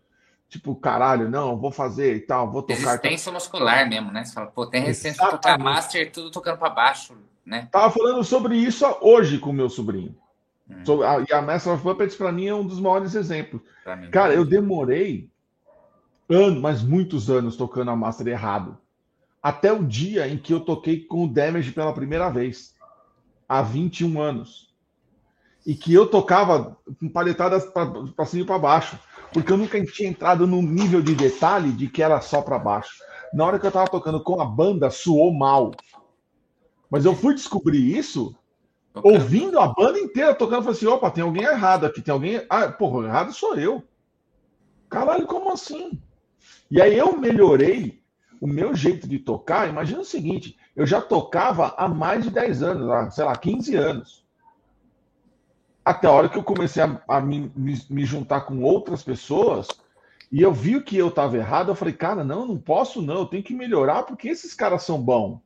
[0.50, 2.76] tipo, caralho, não, vou fazer e tal, vou tocar.
[2.76, 4.26] Resistência muscular mesmo, né?
[4.26, 7.70] Você fala, pô, tem resistência tocar master, tudo tocando para baixo, né?
[7.72, 10.16] Tava falando sobre isso hoje com meu sobrinho.
[10.88, 11.04] Hum.
[11.04, 13.62] A, e a Master of Puppets, para mim, é um dos maiores exemplos.
[14.12, 15.30] Cara, eu demorei
[16.30, 18.78] anos, mas muitos anos tocando a Master errado.
[19.44, 22.76] Até o dia em que eu toquei com o Damage pela primeira vez,
[23.50, 24.72] há 21 anos.
[25.66, 28.98] E que eu tocava com palhetadas para cima e para baixo,
[29.34, 33.02] porque eu nunca tinha entrado num nível de detalhe de que era só para baixo.
[33.34, 35.72] Na hora que eu estava tocando com a banda, suou mal.
[36.90, 38.36] Mas eu fui descobrir isso
[38.94, 39.12] Okay.
[39.12, 42.46] Ouvindo a banda inteira tocando, falei assim: opa, tem alguém errado aqui, tem alguém.
[42.50, 43.84] Ah, porra, errado sou eu.
[44.90, 46.02] Caralho, como assim?
[46.70, 48.02] E aí eu melhorei
[48.42, 49.70] o meu jeito de tocar.
[49.70, 54.26] Imagina o seguinte: eu já tocava há mais de 10 anos, sei lá, 15 anos.
[55.84, 59.68] Até a hora que eu comecei a, a me, me, me, juntar com outras pessoas
[60.32, 63.26] e eu vi que eu estava errado, eu falei, cara, não, não posso não, eu
[63.26, 65.40] tenho que melhorar porque esses caras são bons.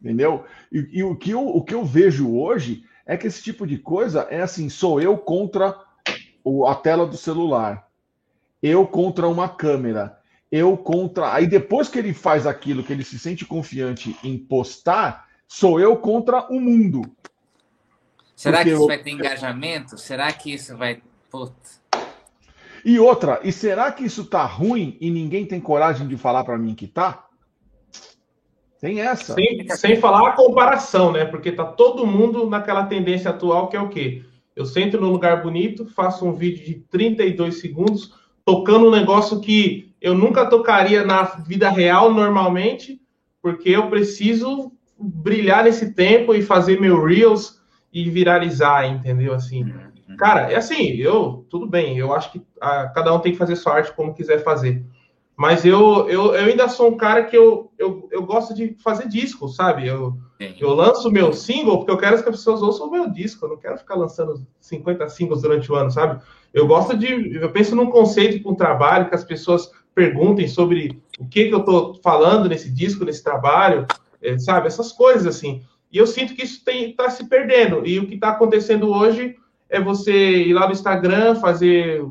[0.00, 0.44] Entendeu?
[0.70, 3.78] E, e, o, que eu, o que eu vejo hoje é que esse tipo de
[3.78, 5.78] coisa é assim: sou eu contra
[6.44, 7.88] o, a tela do celular,
[8.62, 10.18] eu contra uma câmera,
[10.50, 11.32] eu contra.
[11.32, 15.96] Aí depois que ele faz aquilo, que ele se sente confiante em postar, sou eu
[15.96, 17.02] contra o mundo.
[18.34, 18.86] Será Porque que isso eu...
[18.86, 19.98] vai ter engajamento?
[19.98, 21.02] Será que isso vai.
[21.30, 21.80] Putz.
[22.84, 26.56] E outra, e será que isso tá ruim e ninguém tem coragem de falar para
[26.56, 27.25] mim que tá?
[28.80, 29.34] Tem essa.
[29.34, 31.24] Sem, sem falar a comparação, né?
[31.24, 34.22] Porque tá todo mundo naquela tendência atual que é o quê?
[34.54, 39.94] Eu sento num lugar bonito, faço um vídeo de 32 segundos, tocando um negócio que
[40.00, 43.00] eu nunca tocaria na vida real normalmente,
[43.42, 47.60] porque eu preciso brilhar nesse tempo e fazer meu Reels
[47.92, 49.34] e viralizar, entendeu?
[49.34, 50.16] Assim, uhum.
[50.16, 53.38] cara, é assim, eu, tudo bem, eu acho que a, ah, cada um tem que
[53.38, 54.84] fazer sua arte como quiser fazer.
[55.36, 59.06] Mas eu, eu, eu ainda sou um cara que eu, eu, eu gosto de fazer
[59.06, 59.86] disco, sabe?
[59.86, 60.16] Eu,
[60.58, 63.44] eu lanço meu single porque eu quero que as pessoas ouçam o meu disco.
[63.44, 66.22] Eu não quero ficar lançando 50 singles durante o ano, sabe?
[66.54, 67.36] Eu gosto de.
[67.36, 71.54] Eu penso num conceito para um trabalho que as pessoas perguntem sobre o que, que
[71.54, 73.86] eu estou falando nesse disco, nesse trabalho,
[74.22, 74.68] é, sabe?
[74.68, 75.62] Essas coisas assim.
[75.92, 77.86] E eu sinto que isso está se perdendo.
[77.86, 79.36] E o que está acontecendo hoje
[79.68, 82.02] é você ir lá no Instagram, fazer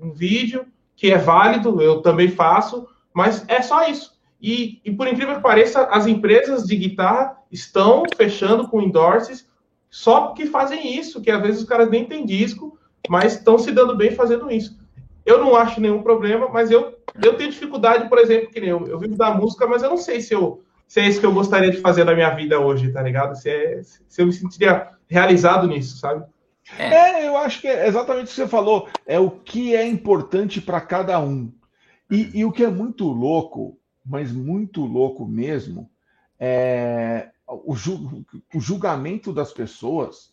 [0.00, 0.66] um vídeo
[1.00, 4.12] que é válido, eu também faço, mas é só isso.
[4.38, 9.48] E, e por incrível que pareça, as empresas de guitarra estão fechando com endorses
[9.88, 13.72] só porque fazem isso, que às vezes os caras nem têm disco, mas estão se
[13.72, 14.78] dando bem fazendo isso.
[15.24, 18.86] Eu não acho nenhum problema, mas eu, eu tenho dificuldade, por exemplo, que nem eu,
[18.86, 21.32] eu vivo da música, mas eu não sei se, eu, se é isso que eu
[21.32, 23.34] gostaria de fazer na minha vida hoje, tá ligado?
[23.36, 26.26] Se, é, se eu me sentiria realizado nisso, sabe?
[26.78, 26.84] É.
[26.84, 27.28] é.
[27.28, 28.88] eu acho que é exatamente o que você falou.
[29.06, 31.52] É o que é importante para cada um.
[32.10, 35.88] E, e, o que é muito louco, mas muito louco mesmo,
[36.38, 40.32] é o, ju, o julgamento das pessoas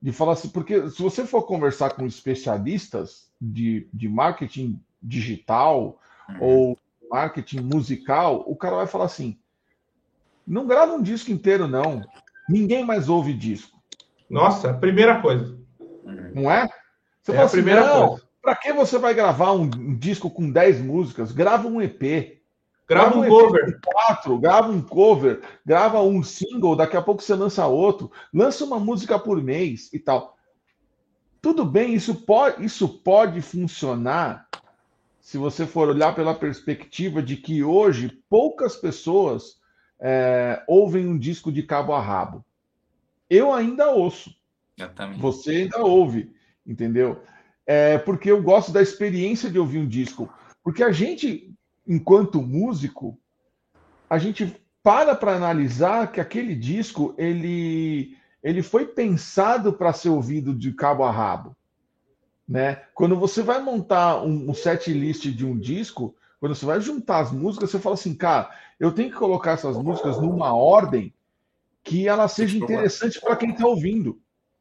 [0.00, 6.36] de falar assim, porque se você for conversar com especialistas de, de marketing digital uhum.
[6.40, 6.78] ou
[7.10, 9.36] marketing musical, o cara vai falar assim:
[10.46, 12.02] não grava um disco inteiro, não.
[12.48, 13.78] Ninguém mais ouve disco.
[14.30, 15.58] Nossa, primeira coisa.
[16.34, 16.68] Não é?
[17.22, 18.22] Você é fala a assim, primeira coisa.
[18.40, 21.32] Para que você vai gravar um, um, disco com 10 músicas?
[21.32, 22.38] Grava um EP.
[22.88, 23.80] Grava, grava um, cover.
[23.84, 28.80] Quatro, grava um cover, grava um single, daqui a pouco você lança outro, lança uma
[28.80, 30.38] música por mês e tal.
[31.42, 34.48] Tudo bem, isso pode, isso pode funcionar
[35.20, 39.58] se você for olhar pela perspectiva de que hoje poucas pessoas
[40.00, 42.42] é, ouvem um disco de cabo a rabo.
[43.28, 44.34] Eu ainda ouço.
[45.18, 46.32] Você ainda ouve,
[46.66, 47.22] entendeu?
[47.66, 50.32] É porque eu gosto da experiência de ouvir um disco.
[50.62, 51.52] Porque a gente,
[51.86, 53.18] enquanto músico,
[54.08, 60.54] a gente para para analisar que aquele disco ele, ele foi pensado para ser ouvido
[60.54, 61.56] de cabo a rabo.
[62.48, 62.76] Né?
[62.94, 67.18] Quando você vai montar um, um set list de um disco, quando você vai juntar
[67.18, 71.12] as músicas, você fala assim, cara, eu tenho que colocar essas músicas numa ordem
[71.82, 74.18] que ela seja interessante para quem está ouvindo.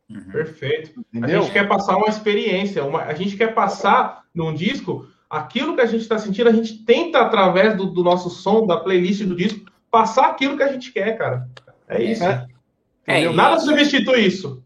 [0.09, 0.31] Uhum.
[0.31, 1.05] Perfeito.
[1.13, 1.39] Entendeu?
[1.39, 5.81] A gente quer passar uma experiência, uma, a gente quer passar num disco aquilo que
[5.81, 9.35] a gente está sentindo, a gente tenta, através do, do, nosso som, da playlist do
[9.35, 11.49] disco, passar aquilo que a gente quer, cara.
[11.87, 12.23] É isso.
[12.23, 12.47] É.
[13.05, 14.63] É, Nada substitui isso.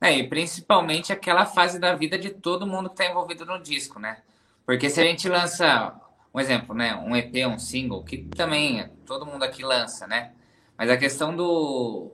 [0.00, 3.98] É, e principalmente aquela fase da vida de todo mundo que está envolvido no disco,
[3.98, 4.18] né?
[4.66, 5.94] Porque se a gente lança,
[6.32, 6.94] um exemplo, né?
[6.96, 10.32] Um EP, um single, que também todo mundo aqui lança, né?
[10.76, 12.12] Mas a questão do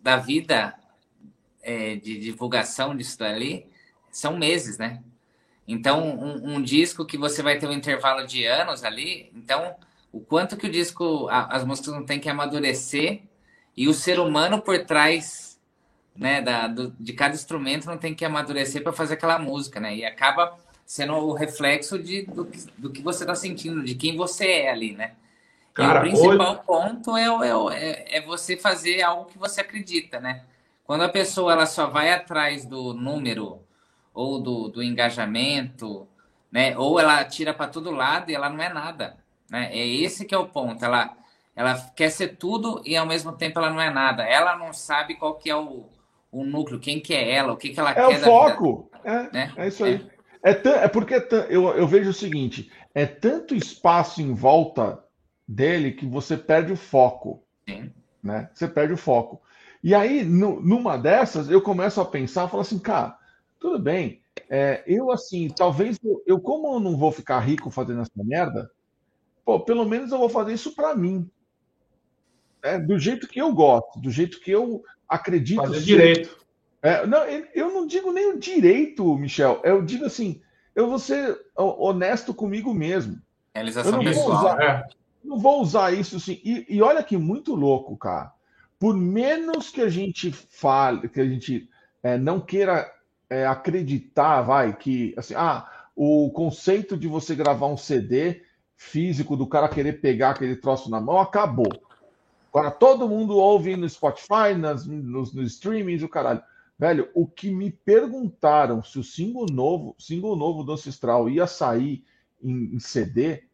[0.00, 0.74] da vida
[1.64, 3.66] é, de divulgação disso dali
[4.10, 5.02] são meses, né?
[5.66, 9.74] Então, um, um, disco que você vai ter um intervalo de anos ali, então,
[10.12, 13.22] o quanto que o disco, a, as músicas não tem que amadurecer
[13.76, 15.58] e o ser humano por trás,
[16.14, 19.96] né, da, do, de cada instrumento não tem que amadurecer para fazer aquela música, né?
[19.96, 24.46] E acaba sendo o reflexo de, do, do que você está sentindo, de quem você
[24.46, 25.12] é ali, né?
[25.72, 26.62] Cara, e o principal hoje...
[26.64, 27.26] ponto é,
[27.74, 30.44] é, é você fazer algo que você acredita, né?
[30.84, 33.60] Quando a pessoa ela só vai atrás do número
[34.12, 36.06] ou do, do engajamento,
[36.52, 36.76] né?
[36.76, 39.16] Ou ela tira para todo lado e ela não é nada,
[39.50, 39.70] né?
[39.72, 40.84] É esse que é o ponto.
[40.84, 41.16] Ela
[41.56, 44.24] ela quer ser tudo e ao mesmo tempo ela não é nada.
[44.24, 45.86] Ela não sabe qual que é o,
[46.30, 48.02] o núcleo, quem que é ela, o que que ela é quer.
[48.02, 48.90] É o foco.
[48.92, 49.52] Vida, é, né?
[49.56, 50.06] é isso aí.
[50.42, 51.14] É, é, é porque
[51.48, 55.02] eu, eu vejo o seguinte: é tanto espaço em volta
[55.46, 57.42] dele que você perde o foco.
[57.68, 57.92] Sim.
[58.22, 58.48] Né?
[58.52, 59.40] Você perde o foco.
[59.84, 63.18] E aí, no, numa dessas, eu começo a pensar, falo assim, cara,
[63.60, 64.22] tudo bem.
[64.48, 68.70] É, eu, assim, talvez eu, eu, como eu não vou ficar rico fazendo essa merda,
[69.44, 71.30] pô, pelo menos eu vou fazer isso para mim.
[72.62, 72.78] Né?
[72.78, 75.60] Do jeito que eu gosto, do jeito que eu acredito.
[75.60, 75.84] Fazer ser.
[75.84, 76.38] direito.
[76.80, 77.22] É, não,
[77.54, 79.60] eu não digo nem o direito, Michel.
[79.64, 80.40] Eu digo assim,
[80.74, 83.20] eu vou ser honesto comigo mesmo.
[83.54, 84.28] Realização eu não pessoal.
[84.28, 84.86] Vou usar, é.
[85.22, 86.40] Não vou usar isso assim.
[86.42, 88.32] E, e, olha que muito louco, cara.
[88.78, 91.68] Por menos que a gente fale, que a gente
[92.02, 92.92] é, não queira
[93.30, 98.42] é, acreditar, vai, que assim, ah, o conceito de você gravar um CD
[98.76, 101.72] físico do cara querer pegar aquele troço na mão acabou.
[102.52, 106.42] Agora todo mundo ouve no Spotify, nas, nos, nos streamings, o caralho.
[106.78, 112.04] Velho, o que me perguntaram se o single novo, single novo do Ancestral ia sair
[112.42, 113.44] em, em CD,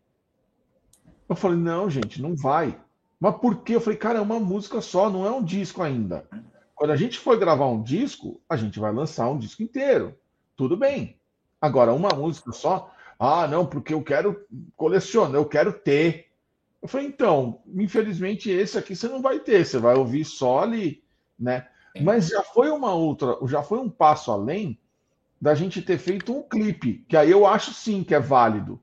[1.28, 2.78] eu falei, não, gente, não vai.
[3.20, 3.74] Mas por quê?
[3.76, 6.26] Eu falei, cara, é uma música só, não é um disco ainda.
[6.74, 10.16] Quando a gente for gravar um disco, a gente vai lançar um disco inteiro.
[10.56, 11.18] Tudo bem.
[11.60, 16.28] Agora, uma música só, ah, não, porque eu quero colecionar, eu quero ter.
[16.80, 21.04] Eu falei, então, infelizmente esse aqui você não vai ter, você vai ouvir só ali,
[21.38, 21.68] né?
[22.00, 24.78] Mas já foi uma outra, já foi um passo além
[25.38, 28.80] da gente ter feito um clipe, que aí eu acho sim que é válido.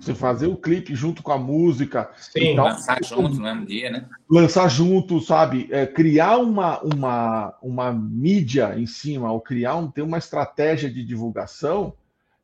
[0.00, 2.10] Você fazer o clipe junto com a música.
[2.16, 4.08] Sim, tal, lançar junto no mesmo dia, né?
[4.28, 5.68] Lançar junto, sabe?
[5.70, 11.04] É, criar uma, uma, uma mídia em cima, ou criar um, ter uma estratégia de
[11.04, 11.94] divulgação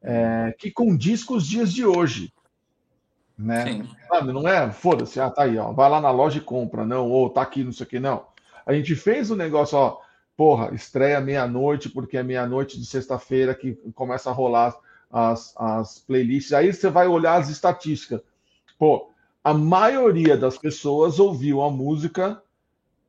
[0.02, 2.32] é, que condiz com os dias de hoje.
[3.36, 3.64] Né?
[3.64, 3.88] Sim.
[4.08, 7.08] Sabe, não é, foda-se, ah, tá aí, ó, vai lá na loja e compra, não,
[7.08, 8.26] ou tá aqui, não sei o que, não.
[8.66, 9.98] A gente fez o negócio, ó,
[10.36, 14.74] porra, estreia meia-noite, porque é meia-noite de sexta-feira que começa a rolar
[15.10, 16.52] as, as playlists.
[16.52, 18.20] Aí você vai olhar as estatísticas.
[18.78, 19.10] Pô,
[19.42, 22.42] a maioria das pessoas ouviu a música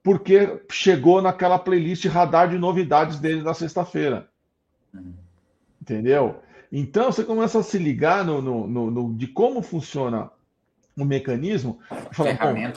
[0.02, 4.30] porque chegou naquela playlist radar de novidades dele na sexta-feira.
[5.82, 6.42] Entendeu?
[6.72, 10.32] Então você começa a se ligar no, no, no, no de como funciona
[10.98, 11.80] o mecanismo.
[12.12, 12.74] Fala, né?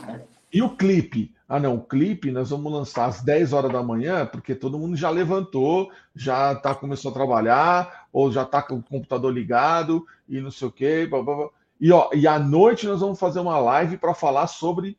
[0.53, 1.35] E o clipe?
[1.49, 4.97] Ah, não, o clipe nós vamos lançar às 10 horas da manhã, porque todo mundo
[4.97, 10.41] já levantou, já tá, começou a trabalhar, ou já tá com o computador ligado, e
[10.41, 11.07] não sei o quê.
[11.09, 11.49] Blá, blá, blá.
[11.81, 14.99] E, ó, e à noite nós vamos fazer uma live para falar sobre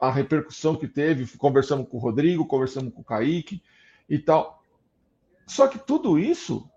[0.00, 1.36] a repercussão que teve.
[1.36, 3.62] Conversamos com o Rodrigo, conversamos com o Kaique
[4.08, 4.62] e tal.
[5.46, 6.68] Só que tudo isso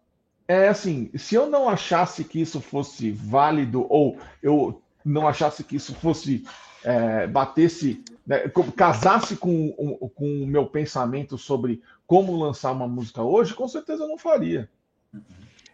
[0.48, 5.76] é assim: se eu não achasse que isso fosse válido, ou eu não achasse que
[5.76, 6.46] isso fosse
[6.84, 9.72] é, batesse, né, casasse com,
[10.16, 14.70] com o meu pensamento sobre como lançar uma música hoje, com certeza eu não faria.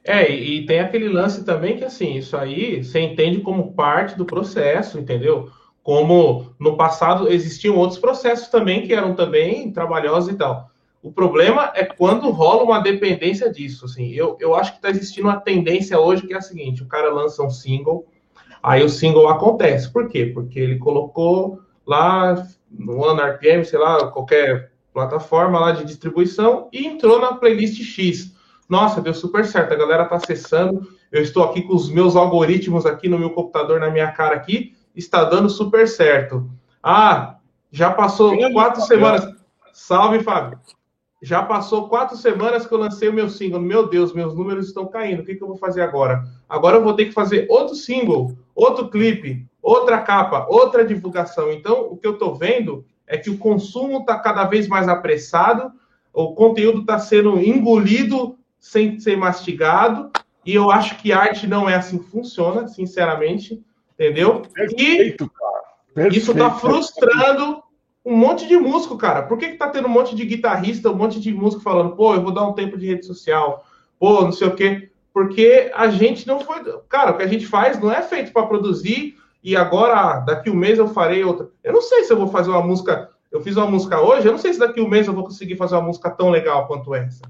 [0.04, 4.26] É, e tem aquele lance também que, assim, isso aí você entende como parte do
[4.26, 5.50] processo, entendeu?
[5.82, 10.70] Como no passado existiam outros processos também que eram também trabalhosos e tal.
[11.02, 14.12] O problema é quando rola uma dependência disso, assim.
[14.12, 17.14] Eu, eu acho que está existindo uma tendência hoje que é a seguinte, o cara
[17.14, 18.06] lança um single,
[18.64, 19.92] Aí o single acontece.
[19.92, 20.32] Por quê?
[20.34, 26.88] Porque ele colocou lá no One RPM, sei lá, qualquer plataforma lá de distribuição e
[26.88, 28.34] entrou na playlist X.
[28.70, 29.74] Nossa, deu super certo.
[29.74, 30.88] A galera tá acessando.
[31.12, 34.76] Eu estou aqui com os meus algoritmos aqui no meu computador, na minha cara aqui.
[34.96, 36.50] Está dando super certo.
[36.82, 37.38] Ah,
[37.72, 39.28] já passou quatro semanas.
[39.74, 40.60] Salve, Fábio.
[41.22, 43.60] Já passou quatro semanas que eu lancei o meu single.
[43.60, 45.22] Meu Deus, meus números estão caindo.
[45.22, 46.24] O que, que eu vou fazer agora?
[46.48, 51.52] Agora eu vou ter que fazer outro single, outro clipe, outra capa, outra divulgação.
[51.52, 55.72] Então, o que eu estou vendo é que o consumo está cada vez mais apressado,
[56.14, 60.12] o conteúdo está sendo engolido sem ser mastigado,
[60.46, 63.64] e eu acho que arte não é assim que funciona, sinceramente,
[63.94, 64.42] entendeu?
[64.54, 65.64] Perfeito, e cara.
[65.94, 66.18] Perfeito.
[66.18, 67.64] isso está frustrando
[68.06, 69.24] um monte de músico, cara.
[69.24, 72.14] Por que, que tá tendo um monte de guitarrista, um monte de músico falando, pô,
[72.14, 73.66] eu vou dar um tempo de rede social,
[73.98, 74.90] pô, não sei o quê?
[75.14, 76.64] Porque a gente não foi.
[76.90, 80.56] Cara, o que a gente faz não é feito para produzir e agora, daqui um
[80.56, 81.50] mês eu farei outra.
[81.64, 83.10] Eu não sei se eu vou fazer uma música.
[83.30, 85.56] Eu fiz uma música hoje, eu não sei se daqui um mês eu vou conseguir
[85.56, 87.22] fazer uma música tão legal quanto essa.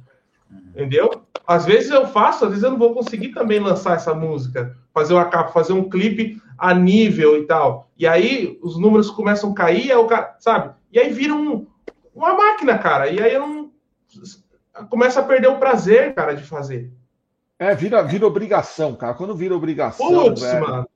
[0.70, 1.24] Entendeu?
[1.48, 5.14] Às vezes eu faço, às vezes eu não vou conseguir também lançar essa música, fazer
[5.14, 7.90] uma capa, fazer um clipe a nível e tal.
[7.98, 10.74] E aí os números começam a cair, é o cara, sabe?
[10.92, 11.66] E aí vira um,
[12.14, 13.08] uma máquina, cara.
[13.08, 13.72] E aí eu não
[14.90, 16.92] começa a perder o prazer, cara, de fazer.
[17.60, 19.14] É, vira, vira obrigação, cara.
[19.14, 20.62] Quando vira obrigação, Putz, velho.
[20.62, 20.90] mano.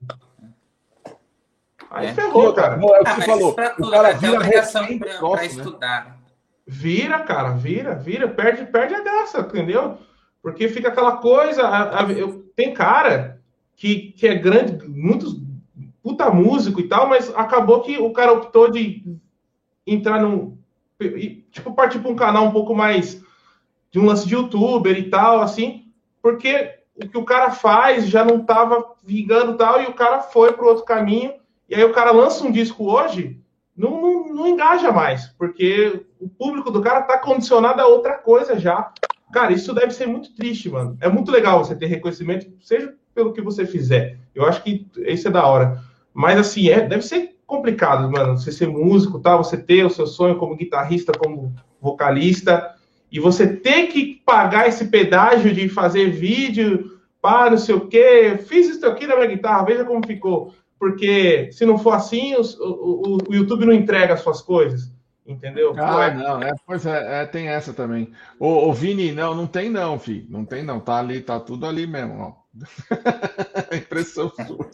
[1.89, 2.13] Aí é.
[2.13, 2.77] ferrou, cara.
[2.77, 3.55] Não, é o que ah, você falou.
[3.79, 5.45] O cara vira obrigação para né?
[5.45, 6.05] estudar.
[6.05, 6.13] Né?
[6.65, 9.97] Vira, cara, vira, vira, perde, perde a graça, entendeu?
[10.41, 11.63] Porque fica aquela coisa.
[11.63, 13.39] A, a, eu, tem cara
[13.75, 15.39] que, que é grande, muitos
[16.07, 19.03] puta músico e tal, mas acabou que o cara optou de
[19.85, 20.57] entrar num.
[21.51, 23.21] Tipo, partir para um canal um pouco mais
[23.91, 25.86] de um lance de youtuber e tal, assim,
[26.27, 30.51] porque o que o cara faz já não tava vingando tal, e o cara foi
[30.51, 31.35] para outro caminho,
[31.69, 33.39] e aí o cara lança um disco hoje,
[33.77, 38.59] não, não, não engaja mais, porque o público do cara tá condicionado a outra coisa
[38.59, 38.91] já.
[39.31, 40.97] Cara, isso deve ser muito triste, mano.
[40.99, 44.19] É muito legal você ter reconhecimento, seja pelo que você fizer.
[44.35, 45.81] Eu acho que isso é da hora.
[46.13, 48.37] Mas assim, é, deve ser complicado, mano.
[48.37, 49.37] Você ser músico, tá?
[49.37, 52.75] Você ter o seu sonho como guitarrista, como vocalista,
[53.11, 58.37] e você ter que pagar esse pedágio de fazer vídeo, para não sei o quê.
[58.47, 60.53] Fiz isso aqui na minha guitarra, veja como ficou.
[60.79, 64.91] Porque se não for assim, o, o, o YouTube não entrega as suas coisas.
[65.25, 65.73] Entendeu?
[65.77, 68.13] Ah, não, é, pois é, é, tem essa também.
[68.39, 70.25] O, o Vini, não, não tem não, filho.
[70.29, 70.79] Não tem não.
[70.79, 72.33] Tá ali, tá tudo ali mesmo, ó.
[73.75, 74.69] Impressão sua.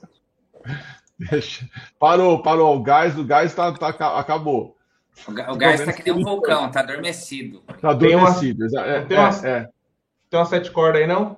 [1.18, 1.68] Deixa.
[1.98, 2.78] Parou, parou.
[2.78, 4.78] O gás, o gás tá, tá acabou.
[5.28, 7.62] O, gás tá que nem um vulcão, tá adormecido.
[7.80, 8.68] Tá adormecido.
[8.68, 9.70] Tem uma, é, tem, uma, é,
[10.30, 11.38] tem uma sete cordas aí, não?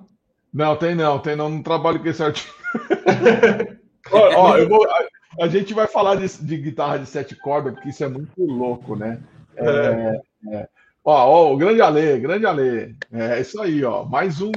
[0.52, 1.48] Não, tem não, tem não.
[1.48, 2.54] Não trabalho com esse artigo.
[4.10, 7.74] ó, ó, eu vou, a, a, gente vai falar de, de, guitarra de sete cordas,
[7.74, 9.20] porque isso é muito louco, né?
[9.56, 10.20] É, é.
[10.54, 10.68] é.
[11.04, 12.96] Ó, ó, o grande Ale, grande Ale.
[13.12, 14.04] É isso aí, ó.
[14.04, 14.50] Mais um.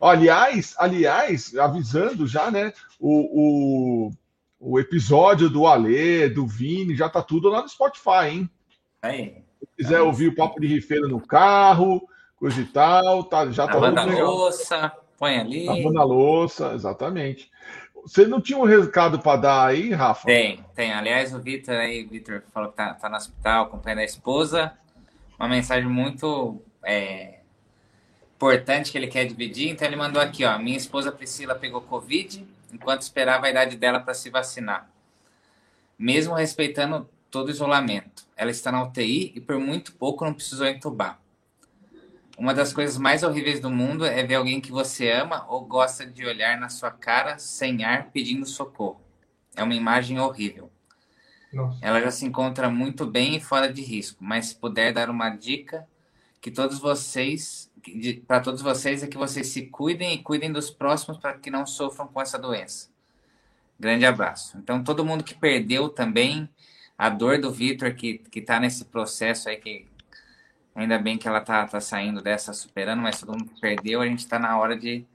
[0.00, 2.72] Aliás, aliás, avisando já, né?
[2.98, 4.10] O, o,
[4.58, 8.50] o episódio do Ale, do Vini, já tá tudo lá no Spotify, hein?
[9.02, 9.44] Aí.
[9.60, 13.74] Se quiser ouvir o papo de rifeira no carro, coisa e tal, tá, já tá
[13.74, 15.66] Lavando a louça, põe ali.
[15.66, 17.50] Lavando a louça, exatamente.
[18.02, 20.26] Você não tinha um recado para dar aí, Rafa?
[20.26, 20.92] Tem, tem.
[20.92, 24.72] Aliás, o Vitor aí, Vitor falou que tá, tá no hospital acompanhando a esposa.
[25.38, 27.40] Uma mensagem muito é,
[28.36, 29.70] importante que ele quer dividir.
[29.70, 30.56] Então ele mandou aqui, ó.
[30.56, 34.90] Minha esposa Priscila pegou Covid enquanto esperava a idade dela para se vacinar.
[35.98, 38.26] Mesmo respeitando todo o isolamento.
[38.36, 41.20] Ela está na UTI e por muito pouco não precisou entubar.
[42.38, 46.04] Uma das coisas mais horríveis do mundo é ver alguém que você ama ou gosta
[46.04, 49.00] de olhar na sua cara sem ar pedindo socorro.
[49.56, 50.70] É uma imagem horrível.
[51.50, 51.78] Nossa.
[51.80, 55.30] Ela já se encontra muito bem e fora de risco, mas se puder dar uma
[55.30, 55.88] dica
[56.42, 57.70] que todos vocês,
[58.26, 61.66] para todos vocês, é que vocês se cuidem e cuidem dos próximos para que não
[61.66, 62.88] sofram com essa doença.
[63.78, 64.56] Grande abraço.
[64.58, 66.48] Então, todo mundo que perdeu também,
[66.96, 69.86] a dor do Vitor, que está nesse processo aí, que
[70.76, 74.02] Ainda bem que ela tá, tá saindo dessa, superando, mas todo mundo perdeu.
[74.02, 75.06] A gente está na hora de.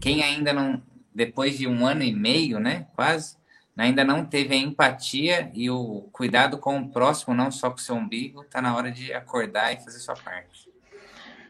[0.00, 0.82] Quem ainda não.
[1.14, 2.86] Depois de um ano e meio, né?
[2.96, 3.36] Quase.
[3.76, 7.80] Ainda não teve a empatia e o cuidado com o próximo, não só com o
[7.80, 10.63] seu umbigo, tá na hora de acordar e fazer sua parte.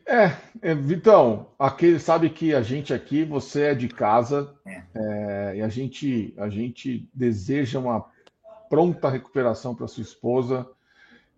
[0.06, 4.82] É, é Vitão, aquele sabe que a gente aqui, você é de casa, é.
[4.94, 8.05] É, e a gente, a gente deseja uma
[8.68, 10.68] pronta recuperação para sua esposa.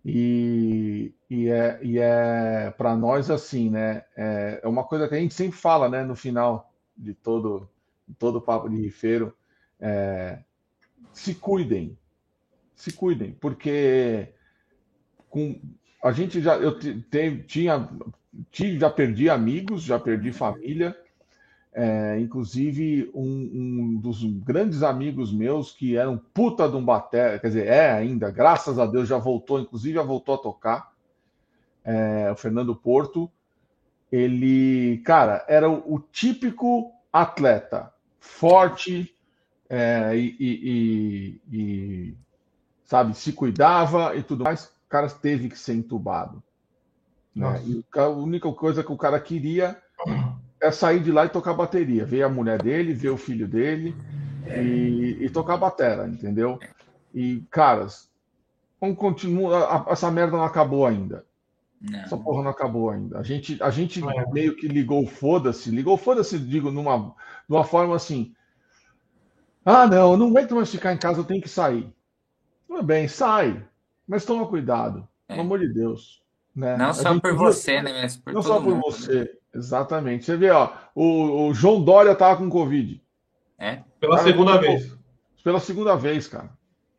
[0.03, 4.03] E, e é, e é para nós assim, né?
[4.15, 6.03] É, é uma coisa que a gente sempre fala, né?
[6.03, 7.69] No final de todo,
[8.07, 9.35] de todo papo de rifeiro,
[9.79, 10.39] é,
[11.11, 11.97] se cuidem,
[12.75, 14.29] se cuidem, porque
[15.29, 15.59] com
[16.01, 17.03] a gente já eu te,
[17.45, 17.89] tinha,
[18.51, 20.95] tive, já perdi amigos, já perdi família,
[21.73, 27.39] é, inclusive, um, um, dos grandes amigos meus, que era um puta de um bater,
[27.39, 30.93] quer dizer, é ainda, graças a Deus já voltou, inclusive já voltou a tocar.
[31.85, 33.31] é, o Fernando Porto,
[34.11, 39.15] ele, cara, era o, o típico atleta, forte
[39.69, 42.17] é, e, e, e,
[42.85, 44.65] sabe, se cuidava e tudo mais.
[44.65, 46.41] O cara teve que ser entubado.
[47.37, 47.61] Né?
[47.65, 49.77] E a única coisa que o cara queria
[50.59, 53.95] é sair de lá e tocar bateria, ver a mulher dele, ver o filho dele
[54.47, 56.59] e, e tocar batera, entendeu?
[57.13, 58.09] E, caras,
[58.81, 59.85] vamos continuar.
[59.89, 61.25] Essa merda não acabou ainda.
[61.79, 61.99] Não.
[61.99, 63.19] Essa porra não acabou ainda.
[63.19, 64.31] A gente, a gente é.
[64.31, 67.15] meio que ligou foda-se, ligou foda-se, digo, numa,
[67.47, 68.33] numa forma assim.
[69.63, 71.87] Ah, não, eu não aguento mais ficar em casa, eu tenho que sair.
[72.67, 73.63] Tudo bem, sai,
[74.07, 75.33] mas toma cuidado, é.
[75.33, 76.23] pelo amor de Deus.
[76.57, 76.75] Né?
[76.75, 78.01] Não só por você, né?
[78.01, 78.81] Mas por não só por mundo.
[78.81, 80.25] você, exatamente.
[80.25, 82.99] Você vê, ó, o, o João Dória tava com Covid.
[83.59, 83.83] É?
[83.99, 84.97] Pela segunda vez.
[85.43, 86.49] Pela segunda vez, cara.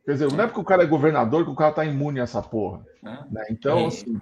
[0.05, 2.23] Quer dizer, não é porque o cara é governador que o cara tá imune a
[2.23, 2.85] essa porra.
[3.03, 3.09] É.
[3.29, 3.43] Né?
[3.49, 3.85] Então, é.
[3.87, 4.17] assim,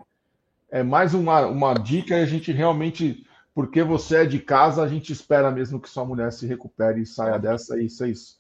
[0.72, 3.24] é mais uma, uma dica e a gente realmente,
[3.54, 7.06] porque você é de casa, a gente espera mesmo que sua mulher se recupere e
[7.06, 8.40] saia dessa e vocês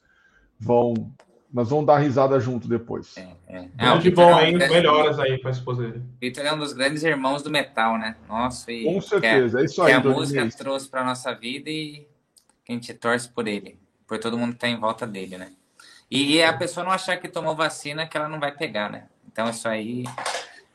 [0.59, 0.95] vão.
[1.57, 3.17] Nós vamos dar risada junto depois.
[3.17, 3.67] É, é.
[3.79, 6.03] é que bom aí, melhoras aí para a esposa dele.
[6.21, 8.15] Vitor é um dos grandes irmãos do metal, né?
[8.29, 9.87] Nossa, e Com certeza, é, é isso aí.
[9.87, 12.05] Que a música trouxe para nossa vida e
[12.69, 15.51] a gente torce por ele, por todo mundo que está em volta dele, né?
[16.11, 19.05] E, e a pessoa não achar que tomou vacina que ela não vai pegar, né?
[19.27, 20.03] Então isso aí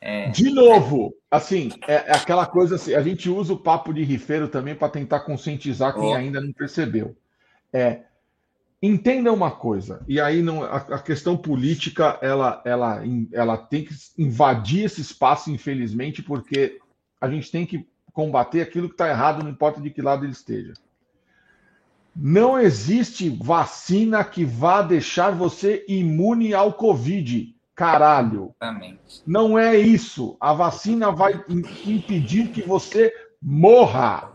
[0.01, 0.31] é...
[0.31, 4.49] De novo, assim, é, é, aquela coisa assim, a gente usa o papo de rifeiro
[4.49, 6.13] também para tentar conscientizar quem oh.
[6.13, 7.15] ainda não percebeu.
[7.71, 8.01] É,
[8.83, 13.95] entenda uma coisa, e aí não, a, a, questão política ela, ela, ela tem que
[14.17, 16.79] invadir esse espaço, infelizmente, porque
[17.21, 20.33] a gente tem que combater aquilo que está errado, não importa de que lado ele
[20.33, 20.73] esteja.
[22.13, 27.55] Não existe vacina que vá deixar você imune ao Covid.
[27.73, 28.53] Caralho.
[29.25, 30.37] Não é isso.
[30.39, 33.11] A vacina vai impedir que você
[33.41, 34.32] morra.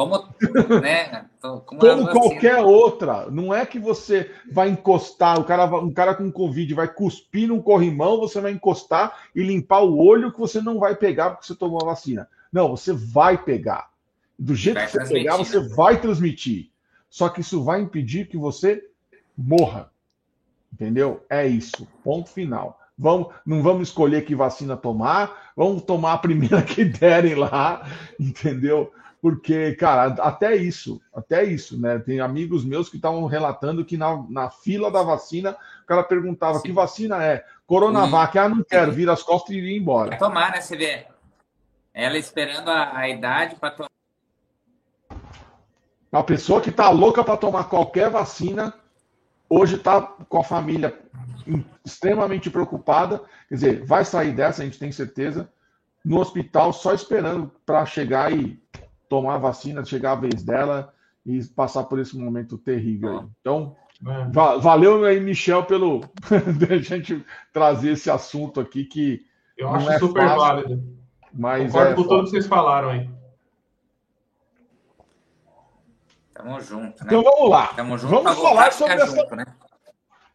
[0.00, 1.26] Como, né?
[1.42, 3.30] Como, Como qualquer outra.
[3.30, 7.60] Não é que você vai encostar, o cara, um cara com Covid vai cuspir num
[7.60, 11.54] corrimão, você vai encostar e limpar o olho que você não vai pegar porque você
[11.54, 12.26] tomou a vacina.
[12.50, 13.90] Não, você vai pegar.
[14.38, 15.68] Do jeito que você pegar, você né?
[15.76, 16.70] vai transmitir.
[17.10, 18.82] Só que isso vai impedir que você
[19.36, 19.90] morra.
[20.72, 21.22] Entendeu?
[21.28, 21.86] É isso.
[22.02, 22.80] Ponto final.
[22.96, 27.86] Vamos, não vamos escolher que vacina tomar, vamos tomar a primeira que derem lá,
[28.18, 28.92] entendeu?
[29.20, 31.98] Porque, cara, até isso, até isso, né?
[31.98, 36.58] Tem amigos meus que estavam relatando que na, na fila da vacina, o cara perguntava
[36.58, 36.62] Sim.
[36.62, 37.44] que vacina é?
[37.66, 40.16] Coronavac, ah, não quero, vira as costas e ir embora.
[40.18, 40.60] tomar, né?
[40.60, 41.06] Você vê.
[41.92, 43.90] Ela esperando a, a idade para tomar.
[46.12, 48.74] A pessoa que tá louca para tomar qualquer vacina
[49.48, 50.98] hoje está com a família
[51.84, 53.22] extremamente preocupada.
[53.48, 55.48] Quer dizer, vai sair dessa, a gente tem certeza,
[56.04, 58.59] no hospital só esperando para chegar e
[59.10, 60.94] tomar a vacina, chegar a vez dela
[61.26, 63.28] e passar por esse momento terrível.
[63.40, 64.30] Então, é.
[64.32, 66.00] va valeu aí, Michel, pelo
[66.70, 69.20] a gente trazer esse assunto aqui que.
[69.58, 71.00] Eu acho é super fácil, válido.
[71.34, 73.10] Mas Concordo é com tudo que vocês falaram aí.
[76.32, 77.06] Tamo junto, né?
[77.06, 77.66] Então vamos lá.
[77.66, 79.16] Tamo junto vamos falar sobre essa.
[79.16, 79.44] Junto, né?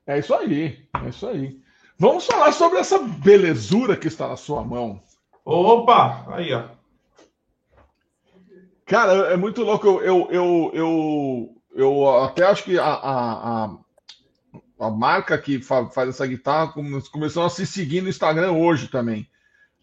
[0.06, 1.60] É isso aí, é isso aí.
[1.98, 5.02] Vamos falar sobre essa belezura que está na sua mão.
[5.46, 6.75] Opa, aí ó.
[8.86, 9.88] Cara, é muito louco.
[9.88, 13.78] Eu, eu, eu, eu, eu até acho que a, a,
[14.80, 16.74] a, marca que faz essa guitarra
[17.12, 19.28] começou a se seguir no Instagram hoje também.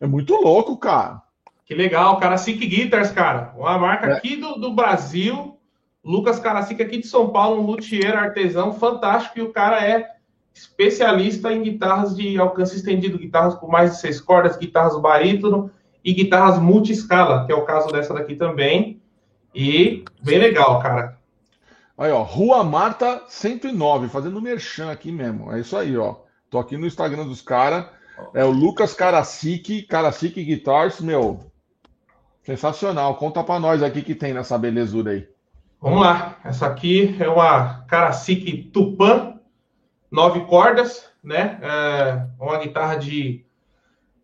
[0.00, 1.22] É muito louco, cara.
[1.64, 2.36] Que legal, cara.
[2.36, 3.52] Sick Guitars, cara.
[3.56, 4.12] Uma marca é.
[4.12, 5.58] aqui do, do Brasil
[6.04, 10.16] Lucas Caracica aqui de São Paulo, um luthier artesão fantástico, e o cara é
[10.52, 15.70] especialista em guitarras de alcance estendido, guitarras com mais de seis cordas, guitarras barítono
[16.04, 19.00] e guitarras multi-escala, que é o caso dessa daqui também.
[19.54, 21.18] E bem legal, cara.
[21.96, 25.52] Aí, ó, Rua Marta 109, fazendo merchan aqui mesmo.
[25.52, 26.16] É isso aí, ó.
[26.50, 27.86] Tô aqui no Instagram dos caras.
[28.34, 31.40] É o Lucas Caracique, Caracique Guitars, meu.
[32.42, 33.16] Sensacional.
[33.16, 35.28] Conta pra nós aqui que tem nessa belezura aí.
[35.80, 39.40] Vamos lá, essa aqui é uma Karasik Tupan,
[40.08, 41.58] nove cordas, né?
[41.60, 43.44] É uma guitarra de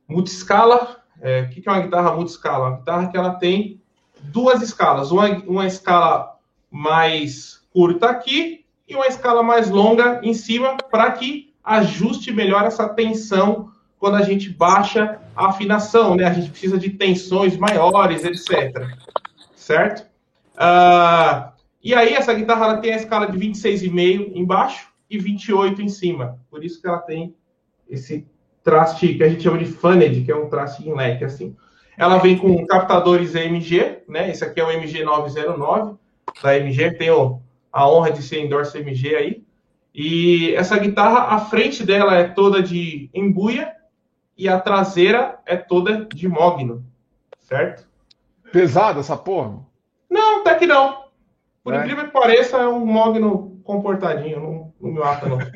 [0.06, 1.02] multiscala.
[1.20, 2.68] É, o que é uma guitarra multiscala?
[2.68, 3.80] Uma guitarra que ela tem
[4.20, 6.36] duas escalas, uma, uma escala
[6.70, 12.88] mais curta aqui e uma escala mais longa em cima, para que ajuste melhor essa
[12.88, 16.24] tensão quando a gente baixa a afinação, né?
[16.24, 18.86] A gente precisa de tensões maiores, etc.
[19.54, 20.06] Certo?
[20.54, 21.52] Uh,
[21.82, 26.38] e aí, essa guitarra ela tem a escala de 26,5 embaixo e 28 em cima.
[26.50, 27.34] Por isso que ela tem
[27.88, 28.26] esse
[28.62, 31.56] traste que a gente chama de funnel, que é um traste em leque, assim.
[31.96, 34.30] Ela vem com captadores EMG, né?
[34.30, 35.98] Esse aqui é o MG909
[36.42, 37.42] da MG, tenho
[37.72, 39.44] a honra de ser endorse MG aí.
[39.94, 43.74] E essa guitarra, a frente dela é toda de embuia
[44.36, 46.84] e a traseira é toda de mogno,
[47.40, 47.88] certo?
[48.52, 49.58] Pesada essa porra?
[50.08, 51.08] Não, até que não.
[51.64, 51.78] Por é.
[51.78, 55.38] incrível que pareça, é um mogno comportadinho, não, não me mata não.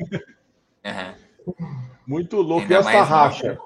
[0.85, 1.92] Uhum.
[2.05, 2.63] Muito louco.
[2.63, 3.57] Ainda e essa tarraxa?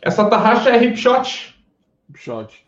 [0.00, 1.54] Essa tarraxa é hipshot.
[2.08, 2.66] Hipshot.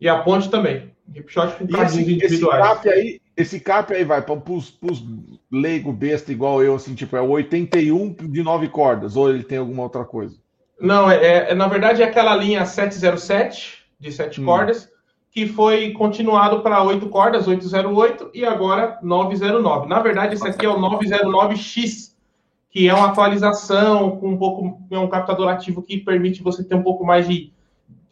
[0.00, 0.90] E a ponte também.
[1.12, 2.32] Hipshot com esse, individuais.
[2.32, 4.78] Esse cap aí, esse cap aí vai para os
[5.50, 9.58] leigo besta igual eu, assim, tipo, é o 81 de 9 cordas, ou ele tem
[9.58, 10.36] alguma outra coisa?
[10.80, 14.44] Não, é, é na verdade é aquela linha 707 de 7 hum.
[14.44, 14.88] cordas,
[15.30, 19.88] que foi continuado para 8 cordas, 808, e agora 909.
[19.88, 22.13] Na verdade, esse aqui é o 909X,
[22.74, 26.74] que é uma atualização com um pouco é um captador ativo que permite você ter
[26.74, 27.52] um pouco mais de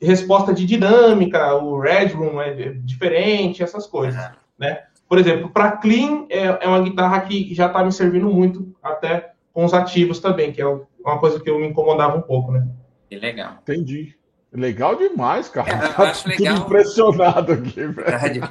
[0.00, 4.30] resposta de dinâmica, o Red Room é diferente, essas coisas, uhum.
[4.60, 4.84] né?
[5.08, 9.32] Por exemplo, para clean é, é, uma guitarra que já está me servindo muito, até
[9.52, 12.66] com os ativos também, que é uma coisa que eu me incomodava um pouco, né?
[13.10, 13.58] Que legal.
[13.62, 14.14] Entendi.
[14.52, 15.70] Legal demais, cara.
[15.70, 16.56] É, eu, acho legal.
[16.58, 18.48] impressionado aqui, velho.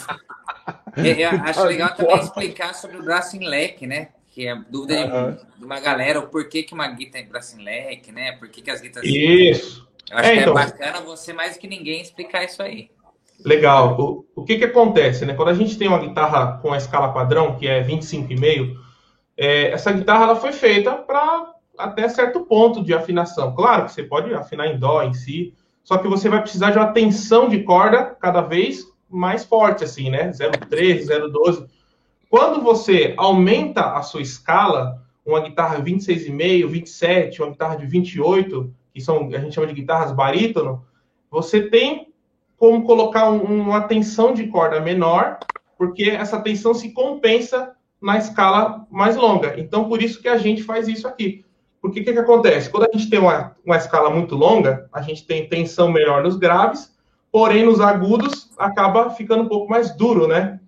[0.97, 4.09] Eu, eu acho legal também explicar sobre o braço em leque, né?
[4.31, 5.37] Que é dúvida uhum.
[5.57, 8.31] de, uma galera, o porquê que uma guita é em leque, né?
[8.31, 9.03] Por que, que as guitas.
[9.03, 9.87] Isso.
[10.09, 10.57] Eu acho é, que é então...
[10.57, 12.89] é bacana você mais que ninguém explicar isso aí.
[13.43, 13.99] Legal.
[13.99, 15.33] O, o que que acontece, né?
[15.33, 18.75] Quando a gente tem uma guitarra com a escala padrão, que é 25,5,
[19.37, 23.53] é, essa guitarra ela foi feita para até certo ponto de afinação.
[23.53, 25.53] Claro que você pode afinar em dó em si,
[25.83, 30.09] só que você vai precisar de uma tensão de corda cada vez mais forte, assim,
[30.09, 30.29] né?
[30.29, 31.67] 0,13, 0,12
[32.31, 39.01] quando você aumenta a sua escala, uma guitarra 26,5, 27, uma guitarra de 28, que
[39.01, 40.85] são a gente chama de guitarras barítono,
[41.29, 42.07] você tem
[42.57, 45.39] como colocar um, uma tensão de corda menor,
[45.77, 49.59] porque essa tensão se compensa na escala mais longa.
[49.59, 51.43] Então, por isso que a gente faz isso aqui.
[51.81, 52.69] Porque o que, que acontece?
[52.69, 56.37] Quando a gente tem uma, uma escala muito longa, a gente tem tensão melhor nos
[56.37, 56.95] graves,
[57.29, 60.61] porém nos agudos acaba ficando um pouco mais duro, né?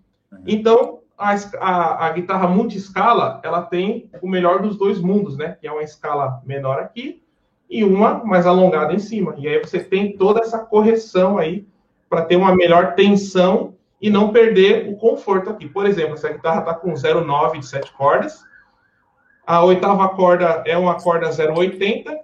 [0.45, 5.57] Então, a, a, a guitarra multi-escala, ela tem o melhor dos dois mundos, né?
[5.59, 7.23] Que é uma escala menor aqui
[7.69, 9.35] e uma mais alongada em cima.
[9.37, 11.65] E aí você tem toda essa correção aí
[12.09, 15.67] para ter uma melhor tensão e não perder o conforto aqui.
[15.67, 18.43] Por exemplo, essa guitarra está com 0,9 de 7 cordas,
[19.45, 22.17] a oitava corda é uma corda 0,80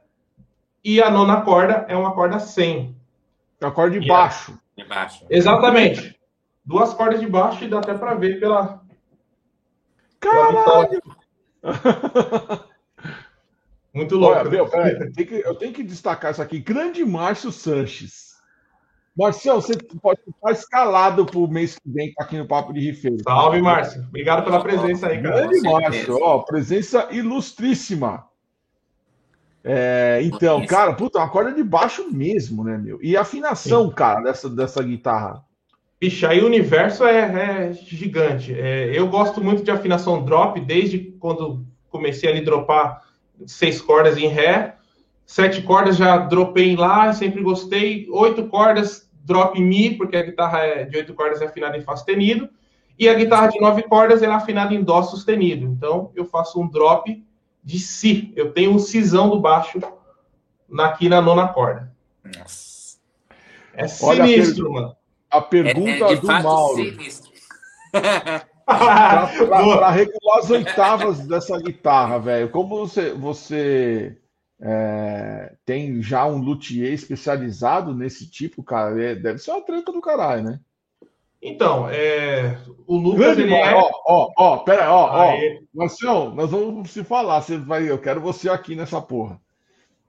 [0.83, 2.95] e a nona corda é uma corda 100.
[3.61, 4.57] É a corda de baixo.
[4.77, 5.25] De baixo.
[5.29, 6.18] Exatamente
[6.69, 8.81] duas cordas de baixo e dá até para ver pela.
[10.19, 11.01] Caralho!
[13.91, 14.35] Muito louco.
[14.35, 14.49] Olha, né?
[14.51, 16.59] meu, eu, tenho que, eu tenho que destacar isso aqui.
[16.59, 18.29] Grande Márcio Sanches.
[19.17, 23.23] Marcelo, você pode estar escalado para o mês que vem aqui no Papo de Rifeiro.
[23.23, 24.03] Salve, Márcio.
[24.03, 25.47] Obrigado pela presença aí, cara.
[25.47, 28.29] Grande Márcio, ó, presença ilustríssima.
[29.63, 32.99] É, então, cara, puta, uma corda de baixo mesmo, né, meu?
[33.01, 33.95] E a afinação, Sim.
[33.95, 35.43] cara, dessa, dessa guitarra.
[35.99, 38.53] Bicho, aí o universo é, é gigante.
[38.53, 43.03] É, eu gosto muito de afinação drop, desde quando comecei a dropar
[43.45, 44.75] seis cordas em Ré.
[45.25, 48.07] Sete cordas já dropei lá, sempre gostei.
[48.09, 51.81] Oito cordas, drop em Mi, porque a guitarra é, de oito cordas é afinada em
[51.81, 52.49] Fá sustenido.
[52.97, 55.65] E a guitarra de nove cordas é afinada em Dó sustenido.
[55.65, 57.23] Então, eu faço um drop
[57.63, 58.33] de Si.
[58.35, 59.79] Eu tenho um Cisão do baixo
[60.79, 61.91] aqui na nona corda.
[62.23, 62.97] Nossa.
[63.73, 64.98] É sinistro, mano.
[65.29, 66.83] A pergunta é, é do Mauro.
[68.65, 74.15] Para regular as oitavas dessa guitarra, velho, como você, você
[74.61, 80.01] é, tem já um luthier especializado nesse tipo, cara, é, deve ser uma treta do
[80.01, 80.59] caralho, né?
[81.41, 83.19] Então, é, o Lucas.
[83.19, 83.73] Grande, ele é...
[83.73, 85.33] Ó, ó, ó, pera, ó, ó.
[85.73, 87.41] Marcelo, nós vamos se falar.
[87.41, 89.39] Você vai, eu quero você aqui nessa porra.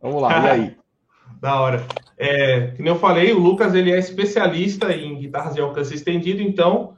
[0.02, 0.76] Vamos lá, e aí?
[1.40, 1.86] Da hora.
[2.22, 6.92] É, como eu falei, o Lucas ele é especialista em guitarras de alcance estendido, então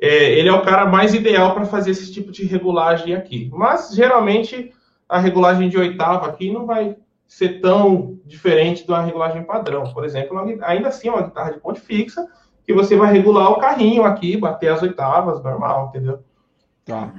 [0.00, 3.50] é, ele é o cara mais ideal para fazer esse tipo de regulagem aqui.
[3.52, 4.72] Mas geralmente
[5.06, 6.96] a regulagem de oitava aqui não vai
[7.28, 9.84] ser tão diferente de uma regulagem padrão.
[9.92, 12.26] Por exemplo, ainda assim é uma guitarra de ponte fixa
[12.64, 16.20] que você vai regular o carrinho aqui, bater as oitavas, normal, entendeu?
[16.86, 17.12] Tá.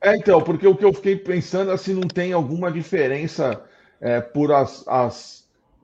[0.00, 3.60] É, então, porque o que eu fiquei pensando se não tem alguma diferença
[4.00, 5.37] é, por as, as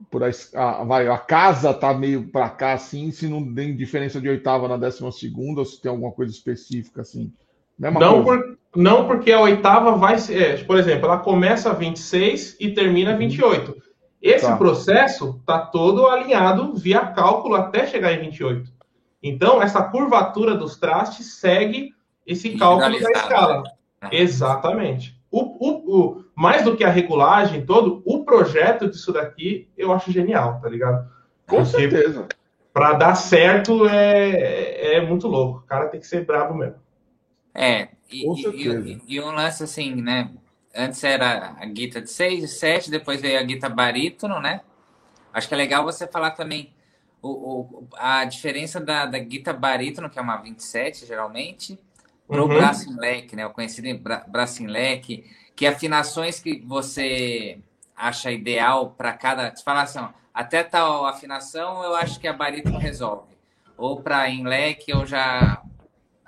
[0.09, 4.19] por a, a, vai, a casa tá meio para cá assim, se não tem diferença
[4.19, 7.31] de oitava na décima segunda, ou se tem alguma coisa específica assim.
[7.77, 12.57] não, por, não porque a oitava vai ser, é, por exemplo, ela começa a 26
[12.59, 13.75] e termina a 28.
[14.21, 14.57] Esse tá.
[14.57, 18.73] processo está todo alinhado via cálculo até chegar em 28.
[19.21, 21.93] Então, essa curvatura dos trastes segue
[22.25, 23.63] esse cálculo da escala.
[24.01, 24.09] Né?
[24.11, 25.14] Exatamente.
[25.31, 30.11] O, o, o, mais do que a regulagem todo, o projeto disso daqui eu acho
[30.11, 31.09] genial, tá ligado?
[31.47, 32.27] Com Porque certeza.
[32.73, 35.59] Para dar certo é, é muito louco.
[35.59, 36.75] O cara tem que ser bravo mesmo.
[37.53, 40.29] É, e, e, e, um lance assim, né?
[40.75, 44.59] Antes era a guita de 6 e 7, depois veio a guita barítono, né?
[45.33, 46.73] Acho que é legal você falar também
[47.21, 51.79] o, o, a diferença da, da guita barítono, que é uma 27 geralmente,
[52.27, 52.55] para o uhum.
[52.55, 53.45] braço em leque, né?
[53.45, 57.59] O conhecido em bra, braço em leque, que afinações que você
[57.95, 59.55] acha ideal para cada.
[59.55, 63.35] Você fala assim, ó, até tal afinação eu acho que a barítono resolve.
[63.77, 65.61] Ou para em leque eu já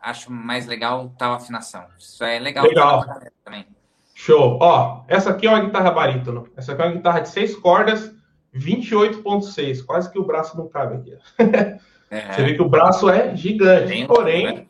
[0.02, 1.86] acho mais legal tal afinação.
[1.98, 2.66] Isso é legal.
[2.66, 3.06] Legal.
[3.44, 3.66] Também.
[4.14, 4.58] Show.
[4.62, 6.48] Ó, essa aqui é uma guitarra barítono.
[6.56, 8.12] Essa aqui é uma guitarra de seis cordas,
[8.56, 9.86] 28.6.
[9.86, 11.18] Quase que o braço não cabe aqui.
[12.10, 12.32] É.
[12.32, 13.90] Você vê que o braço é gigante.
[13.90, 14.66] Bem porém, né?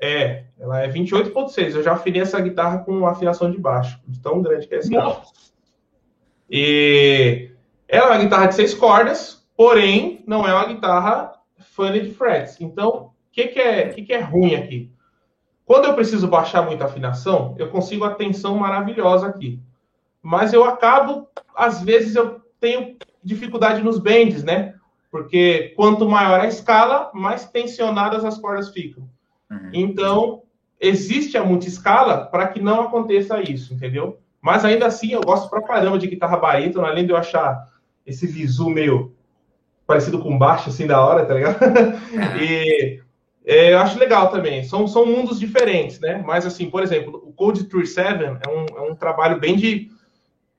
[0.00, 1.74] É, ela é 28.6.
[1.74, 4.00] Eu já afinei essa guitarra com afinação de baixo.
[4.06, 5.22] De tão grande que é carro.
[6.50, 7.50] E
[7.86, 11.32] ela é uma guitarra de seis cordas, porém, não é uma guitarra
[11.72, 12.60] funny frets.
[12.60, 14.90] Então, que, que, é, que, que é ruim aqui?
[15.64, 19.60] Quando eu preciso baixar muita afinação, eu consigo a tensão maravilhosa aqui.
[20.22, 24.74] Mas eu acabo, às vezes, eu tenho dificuldade nos bends, né?
[25.10, 29.08] Porque quanto maior a escala, mais tensionadas as cordas ficam.
[29.50, 29.70] Uhum.
[29.72, 30.42] Então,
[30.80, 34.18] existe a multiscala para que não aconteça isso, entendeu?
[34.40, 37.66] Mas ainda assim, eu gosto pra caramba de guitarra barítono, além de eu achar
[38.06, 39.14] esse visu meio
[39.86, 41.58] parecido com baixo, assim, da hora, tá ligado?
[42.40, 43.00] e
[43.44, 44.62] é, eu acho legal também.
[44.62, 46.22] São, são mundos diferentes, né?
[46.24, 49.90] Mas, assim, por exemplo, o Code 37 é um, é um trabalho bem de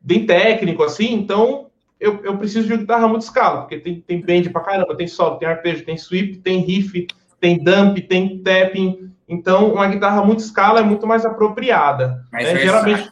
[0.02, 1.68] bem técnico, assim, então
[2.00, 5.38] eu, eu preciso de guitarra muito escala, porque tem, tem bend pra caramba, tem solo,
[5.38, 7.06] tem arpejo, tem sweep, tem riff,
[7.40, 9.12] tem dump, tem tapping.
[9.28, 12.26] Então, uma guitarra muito escala é muito mais apropriada.
[12.32, 12.60] Mas né?
[12.60, 13.12] Geralmente.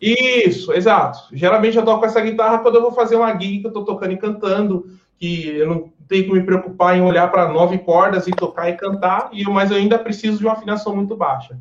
[0.00, 1.18] Isso, exato.
[1.32, 4.12] Geralmente eu toco essa guitarra quando eu vou fazer uma gig que eu tô tocando
[4.12, 4.86] e cantando,
[5.18, 8.76] que eu não tenho que me preocupar em olhar para nove cordas e tocar e
[8.76, 11.58] cantar, e mas eu ainda preciso de uma afinação muito baixa.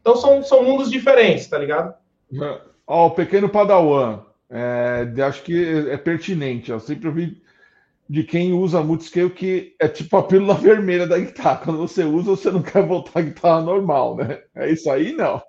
[0.00, 1.94] Então são, são mundos diferentes, tá ligado?
[2.86, 6.70] Ó, o pequeno Padawan, é, acho que é pertinente.
[6.70, 7.40] Eu sempre ouvi
[8.08, 11.62] de quem usa multiscale que é tipo a pílula vermelha da guitarra.
[11.64, 14.40] Quando você usa, você não quer voltar a guitarra normal, né?
[14.54, 15.42] É isso aí, não.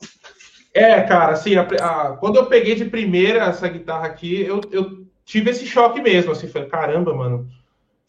[0.73, 5.05] É, cara, assim, a, a, quando eu peguei de primeira essa guitarra aqui, eu, eu
[5.23, 7.47] tive esse choque mesmo, assim, falei, caramba, mano,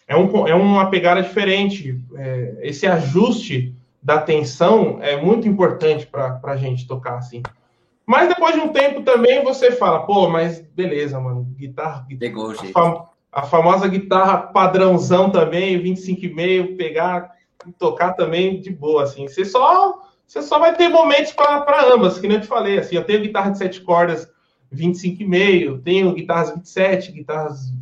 [0.08, 2.00] é, um, é uma pegada diferente.
[2.16, 7.42] É, esse ajuste da tensão é muito importante para a gente tocar assim.
[8.06, 12.06] Mas depois de um tempo também você fala, pô, mas beleza, mano, guitarra.
[12.18, 12.72] Pegou o jeito.
[13.36, 17.32] A, fam a famosa guitarra padrãozão também, 25,5, pegar
[17.66, 19.28] e tocar também de boa, assim.
[19.28, 22.96] Você só, você só vai ter momentos para ambas, que nem eu te falei, assim.
[22.96, 24.26] Eu tenho guitarra de sete cordas
[24.74, 27.72] 25,5, tenho guitarras 27, guitarras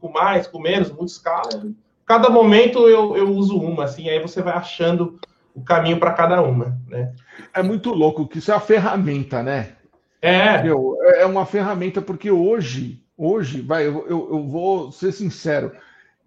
[0.00, 1.66] com mais, com menos, muita escala.
[2.06, 5.18] Cada momento eu, eu uso uma, assim, aí você vai achando
[5.54, 7.12] o caminho para cada uma, né?
[7.52, 9.72] É muito louco que isso é a ferramenta, né?
[10.20, 10.62] É.
[10.62, 15.72] Meu, é, é uma ferramenta porque hoje, hoje, vai, eu, eu, eu vou ser sincero,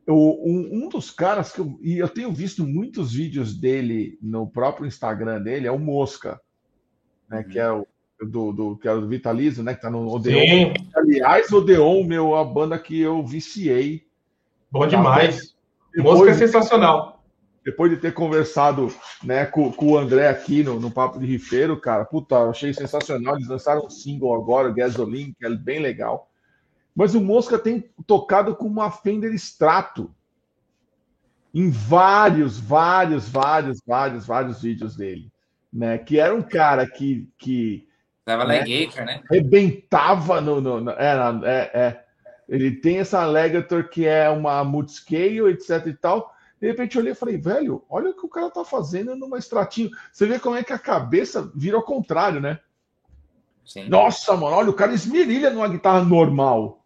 [0.05, 4.47] eu, um, um, dos caras que eu, e eu tenho visto muitos vídeos dele no
[4.47, 6.39] próprio Instagram dele é o Mosca,
[7.29, 7.43] né?
[7.43, 7.85] Que é o
[8.19, 9.75] do, do, que é o Vitalizo, né?
[9.75, 10.39] Que tá no Odeon.
[10.39, 10.73] Sim.
[10.95, 14.07] Aliás, Odeon, meu, a banda que eu viciei.
[14.71, 15.55] Bom demais.
[15.95, 17.23] Música é sensacional.
[17.63, 21.79] Depois de ter conversado né, com, com o André aqui no, no Papo de Rifeiro,
[21.79, 23.35] cara, puta, eu achei sensacional.
[23.35, 26.26] Eles lançaram um single agora, Gasoline, que é bem legal.
[26.97, 30.11] Mas o Mosca tem tocado com uma Fender Strato
[31.53, 35.31] em vários, vários, vários, vários, vários vídeos dele.
[35.71, 35.99] Né?
[35.99, 37.87] Que era um cara que, que
[38.25, 38.63] Dava né?
[38.63, 39.21] Legator, né?
[39.29, 40.59] Rebentava no.
[40.59, 42.03] no, no é, é, é,
[42.49, 46.33] Ele tem essa Legator que é uma multiscale, etc e tal.
[46.59, 49.37] De repente eu olhei e falei, velho, olha o que o cara tá fazendo numa
[49.37, 49.91] extratinho.
[50.11, 52.59] Você vê como é que a cabeça vira ao contrário, né?
[53.63, 53.87] Sim.
[53.87, 56.76] Nossa, mano, olha, o cara esmerilha numa guitarra normal.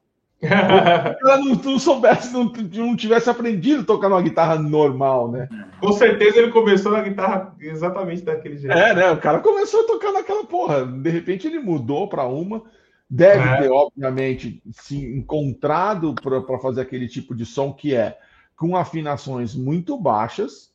[0.41, 5.47] Ela não, não soubesse, não, não tivesse aprendido a tocar numa guitarra normal, né?
[5.79, 8.75] Com certeza ele começou na guitarra exatamente daquele jeito.
[8.75, 9.11] É, né?
[9.11, 10.85] O cara começou a tocar naquela porra.
[10.85, 12.63] De repente ele mudou para uma.
[13.07, 13.57] Deve é.
[13.57, 18.17] ter, obviamente, se encontrado para fazer aquele tipo de som que é
[18.55, 20.73] com afinações muito baixas,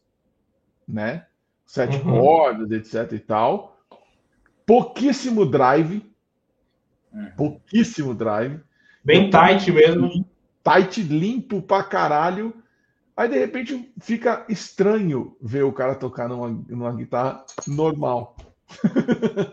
[0.87, 1.27] né?
[1.65, 2.21] Sete uhum.
[2.21, 3.81] cordas, etc e tal.
[4.65, 6.05] Pouquíssimo drive.
[7.13, 7.31] Uhum.
[7.37, 8.61] Pouquíssimo drive.
[9.07, 10.27] Bem tight mesmo.
[10.65, 12.53] tight, limpo pra caralho.
[13.17, 18.37] Aí de repente fica estranho ver o cara tocar numa, numa guitarra normal.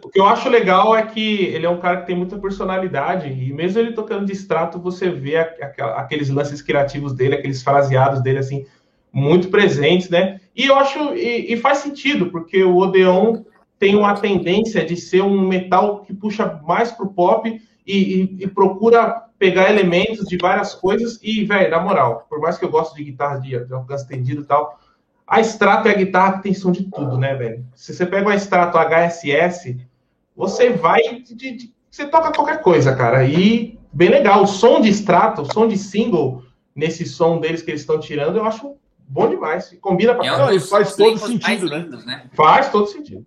[0.03, 3.27] O que eu acho legal é que ele é um cara que tem muita personalidade,
[3.27, 8.39] e mesmo ele tocando de extrato, você vê aqueles lances criativos dele, aqueles fraseados dele,
[8.39, 8.65] assim,
[9.11, 10.41] muito presentes, né?
[10.55, 13.43] E eu acho, e, e faz sentido, porque o Odeon
[13.77, 18.47] tem uma tendência de ser um metal que puxa mais pro pop e, e, e
[18.47, 22.95] procura pegar elementos de várias coisas, e, velho, na moral, por mais que eu goste
[22.95, 24.79] de guitarra de, alcance tendido e tal,
[25.27, 27.65] a extrato é a guitarra que tem som de tudo, né, velho?
[27.75, 29.85] Se você pega uma extrato HSS,
[30.33, 31.01] você vai.
[31.19, 33.25] De, de, você toca qualquer coisa, cara.
[33.25, 34.43] E bem legal.
[34.43, 36.41] O som de extrato, o som de single,
[36.73, 39.77] nesse som deles que eles estão tirando, eu acho bom demais.
[39.81, 40.59] Combina pra é caramba.
[40.61, 41.79] faz todo sentido, né?
[41.79, 42.29] Lindos, né?
[42.33, 43.25] Faz todo sentido.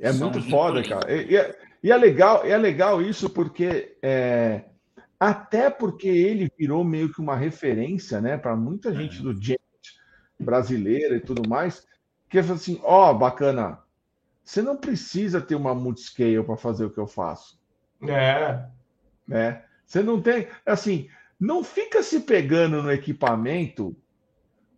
[0.00, 0.88] É som muito foda, lindo.
[0.88, 1.12] cara.
[1.12, 3.96] E, e, é, e, é, legal, é legal isso porque.
[4.02, 4.64] É,
[5.18, 9.56] até porque ele virou meio que uma referência, né, para muita gente do jazz
[10.36, 11.86] brasileira e tudo mais,
[12.28, 13.78] que é assim, ó, oh, bacana,
[14.42, 17.60] você não precisa ter uma multiscale para fazer o que eu faço.
[18.02, 18.66] É.
[19.26, 19.62] Né?
[19.86, 21.08] Você não tem, assim,
[21.38, 23.96] não fica se pegando no equipamento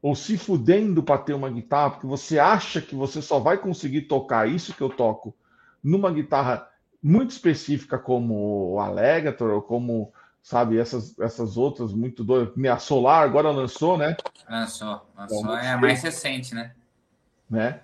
[0.03, 4.03] ou se fudendo para ter uma guitarra, porque você acha que você só vai conseguir
[4.03, 5.35] tocar isso que eu toco
[5.83, 6.69] numa guitarra
[7.05, 10.11] muito específica como o Alligator ou como
[10.43, 10.79] sabe?
[10.79, 12.55] Essas, essas outras muito doidas.
[12.67, 14.17] A Solar agora lançou, né?
[14.49, 15.07] Lançou.
[15.17, 16.73] Lançou então, é a mais recente, né?
[17.51, 17.81] Né?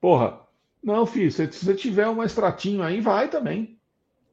[0.00, 0.40] Porra,
[0.82, 3.78] não, filho, se, você tiver um extratinho aí, vai também.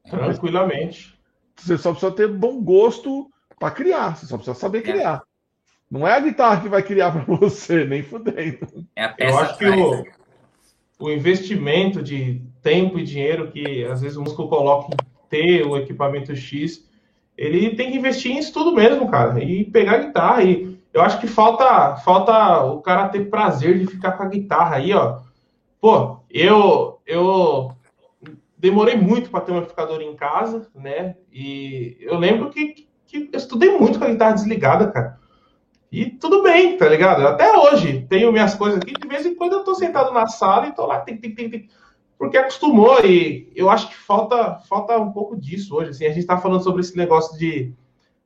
[0.08, 1.18] Tranquilamente.
[1.56, 4.82] Você só precisa ter bom gosto para criar, você só precisa saber é.
[4.82, 5.22] criar.
[5.90, 8.86] Não é a guitarra que vai criar para você, nem fudendo.
[8.96, 10.04] É Eu acho que o,
[10.98, 15.76] o investimento de tempo e dinheiro que às vezes o músico coloca em ter o
[15.76, 16.90] equipamento X
[17.36, 20.44] ele tem que investir em isso tudo mesmo, cara, e pegar a guitarra.
[20.44, 24.76] E eu acho que falta, falta o cara ter prazer de ficar com a guitarra
[24.76, 25.20] aí, ó.
[25.80, 27.72] Pô, eu, eu
[28.56, 31.16] demorei muito para ter um amplificador em casa, né?
[31.32, 35.18] E eu lembro que, que eu estudei muito com a guitarra desligada, cara.
[35.90, 37.26] E tudo bem, tá ligado?
[37.26, 40.68] Até hoje tenho minhas coisas aqui, de vez em quando eu tô sentado na sala
[40.68, 41.68] e tô lá, tem, tem, tem, tem
[42.22, 45.90] porque acostumou e eu acho que falta, falta um pouco disso hoje.
[45.90, 47.74] Assim, a gente está falando sobre esse negócio de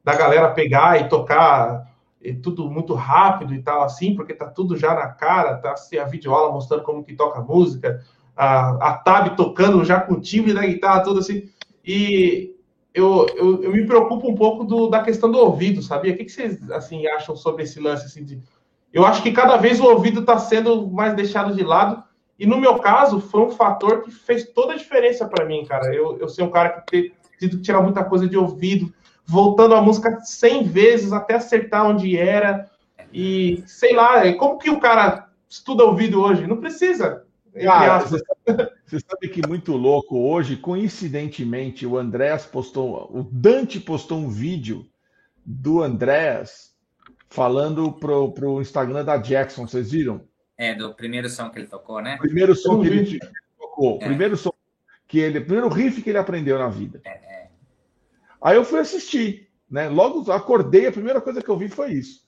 [0.04, 1.90] da galera pegar e tocar
[2.20, 5.96] e tudo muito rápido e tal, assim, porque tá tudo já na cara, tá assim,
[5.96, 8.04] a videoaula mostrando como que toca a música,
[8.36, 11.48] a, a tab tocando já com o timbre da guitarra, tudo assim.
[11.82, 12.54] E
[12.92, 16.12] eu, eu, eu me preocupo um pouco do, da questão do ouvido, sabia?
[16.12, 18.04] O que, que vocês assim, acham sobre esse lance?
[18.04, 18.42] Assim, de...
[18.92, 22.04] Eu acho que cada vez o ouvido está sendo mais deixado de lado
[22.38, 25.94] e no meu caso, foi um fator que fez toda a diferença para mim, cara.
[25.94, 28.92] Eu, eu sou um cara que tem que tirar muita coisa de ouvido,
[29.24, 32.70] voltando a música 100 vezes até acertar onde era.
[33.12, 36.46] E sei lá, como que o cara estuda ouvido hoje?
[36.46, 37.24] Não precisa.
[37.64, 43.80] Cara, você, sabe, você sabe que muito louco hoje, coincidentemente, o Andréas postou, o Dante
[43.80, 44.86] postou um vídeo
[45.44, 46.74] do Andréas
[47.30, 50.20] falando pro, pro Instagram da Jackson, vocês viram?
[50.58, 52.16] É, do primeiro som que ele tocou, né?
[52.16, 53.20] Primeiro som que ele
[53.58, 53.98] tocou.
[54.00, 54.06] É.
[54.06, 54.52] Primeiro som
[55.06, 55.40] que ele.
[55.40, 57.00] Primeiro riff que ele aprendeu na vida.
[57.04, 57.50] É, é.
[58.40, 59.88] Aí eu fui assistir, né?
[59.88, 62.26] Logo acordei, a primeira coisa que eu vi foi isso.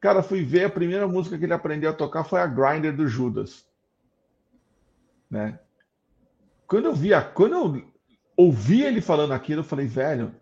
[0.00, 3.08] Cara, fui ver a primeira música que ele aprendeu a tocar foi a Grinder do
[3.08, 3.66] Judas.
[5.28, 5.58] Né?
[6.66, 7.84] Quando eu vi a, quando eu
[8.36, 10.34] ouvi ele falando aquilo, eu falei, velho,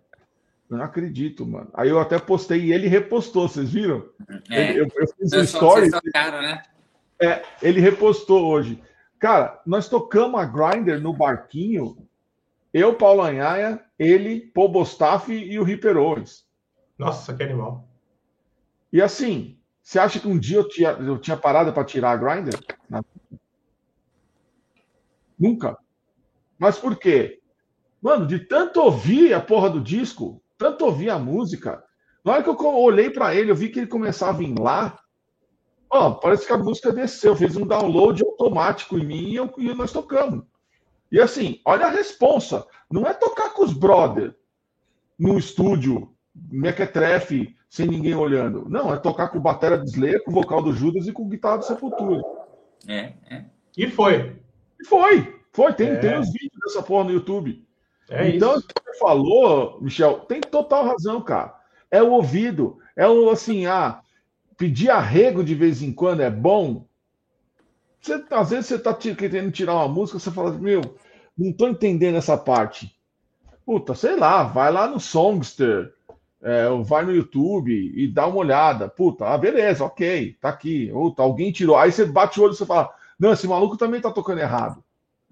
[0.68, 1.70] eu não acredito, mano.
[1.72, 4.06] Aí eu até postei e ele repostou, vocês viram?
[4.50, 5.90] É, eu, eu fiz um story.
[5.90, 6.62] Tocaram, né?
[7.20, 8.82] É, ele repostou hoje.
[9.18, 11.96] Cara, nós tocamos a Grinder no barquinho.
[12.72, 16.46] Eu, Paulo Anhaia, ele, Paul Bostaff e o Ripper Owens.
[16.98, 17.88] Nossa, que animal.
[18.92, 22.16] E assim, você acha que um dia eu tinha, eu tinha parado para tirar a
[22.16, 22.54] Grinder?
[25.38, 25.78] Nunca.
[26.58, 27.40] Mas por quê?
[28.00, 31.82] Mano, de tanto ouvir a porra do disco, tanto ouvir a música,
[32.24, 34.98] na hora que eu olhei para ele, eu vi que ele começava a vir lá,
[35.90, 39.72] Ó, parece que a música desceu, fez um download automático em mim e, eu, e
[39.74, 40.44] nós tocamos.
[41.10, 42.66] E assim, olha a responsa.
[42.90, 44.34] Não é tocar com os brother
[45.18, 48.68] no estúdio, mequetrefe, sem ninguém olhando.
[48.68, 51.22] Não, é tocar com o batera de Slayer, com o vocal do Judas e com
[51.22, 52.22] o guitarra do Sepultura.
[52.86, 53.44] É, é.
[53.76, 54.36] E foi.
[54.80, 55.40] E foi.
[55.52, 55.72] Foi.
[55.72, 55.96] Tem, é.
[55.96, 57.64] tem os vídeos dessa porra no YouTube.
[58.08, 58.66] É então, isso.
[58.84, 61.54] você falou, Michel, tem total razão, cara.
[61.90, 62.78] É o ouvido.
[62.94, 64.00] É o assim, ah,
[64.56, 66.86] pedir arrego de vez em quando é bom.
[68.00, 70.80] Você, às vezes você está querendo tirar uma música, você fala, meu,
[71.36, 72.94] não estou entendendo essa parte.
[73.64, 75.92] Puta, sei lá, vai lá no Songster,
[76.40, 78.88] é, vai no YouTube e dá uma olhada.
[78.88, 80.88] Puta, ah, beleza, ok, tá aqui.
[80.92, 81.76] Puta, alguém tirou.
[81.76, 84.82] Aí você bate o olho e você fala: Não, esse maluco também tá tocando errado.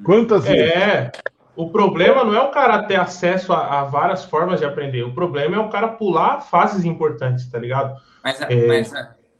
[0.02, 0.72] Quantas é, vezes?
[0.74, 1.12] É.
[1.56, 5.04] O problema não é o cara ter acesso a, a, várias formas de aprender.
[5.04, 7.96] O problema é o cara pular fases importantes, tá ligado?
[8.24, 8.66] Mas, é...
[8.66, 8.92] mas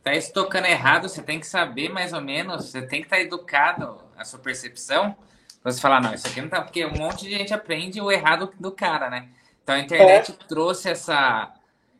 [0.05, 3.17] tá isso tocando errado, você tem que saber mais ou menos, você tem que estar
[3.17, 5.17] tá educado a sua percepção.
[5.65, 6.61] Você falar, não, isso aqui não tá.
[6.61, 9.31] Porque um monte de gente aprende o errado do cara, né?
[9.63, 10.45] Então a internet é.
[10.47, 11.55] trouxe essa,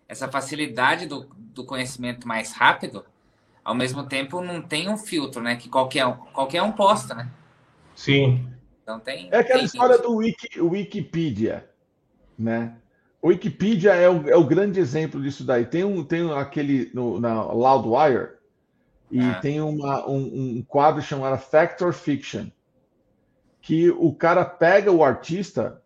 [0.07, 3.07] essa facilidade do, do conhecimento mais rápido,
[3.65, 5.57] ao mesmo tempo não tem um filtro, né?
[5.57, 7.31] Que qualquer um, qualquer um posta, né?
[7.95, 8.47] Sim.
[8.83, 9.31] Então tem.
[9.33, 11.67] É aquela tem história do Wiki, Wikipedia,
[12.39, 12.77] né?
[13.25, 15.65] O Wikipedia é o, é o grande exemplo disso daí.
[15.65, 18.33] Tem um, tem aquele no, na Loudwire
[19.11, 19.41] e ah.
[19.41, 22.49] tem uma, um, um quadro chamado Factor Fiction,
[23.63, 25.81] que o cara pega o artista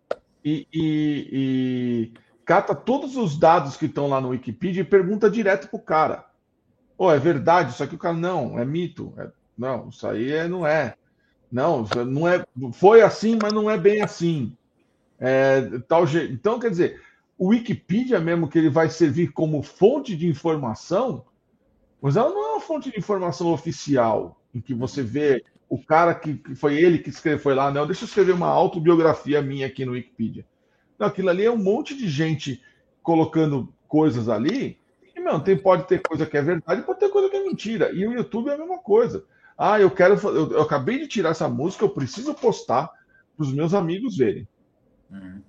[0.45, 2.12] e, e, e
[2.45, 6.24] cata todos os dados que estão lá no Wikipedia e pergunta direto pro cara.
[6.99, 7.70] Oh, é verdade?
[7.70, 9.14] Isso aqui o cara não, é mito.
[9.16, 10.97] É, não, isso aí é, não é.
[11.53, 12.45] Não, não é.
[12.72, 14.53] Foi assim, mas não é bem assim.
[15.20, 16.32] É, tal jeito.
[16.32, 17.01] Então, quer dizer,
[17.39, 21.24] o Wikipedia mesmo que ele vai servir como fonte de informação,
[22.03, 26.14] mas ela não é uma fonte de informação oficial, em que você vê o cara
[26.14, 29.66] que, que foi ele que escreveu, foi lá, não, deixa eu escrever uma autobiografia minha
[29.66, 30.45] aqui no Wikipedia.
[30.99, 32.61] Não, aquilo ali é um monte de gente
[33.03, 34.78] colocando coisas ali,
[35.14, 37.93] e, meu, tem, pode ter coisa que é verdade, pode ter coisa que é mentira.
[37.93, 39.24] E o YouTube é a mesma coisa.
[39.57, 40.14] Ah, eu quero.
[40.28, 42.89] Eu, eu acabei de tirar essa música, eu preciso postar
[43.36, 44.47] para os meus amigos verem.
[45.11, 45.43] Uhum.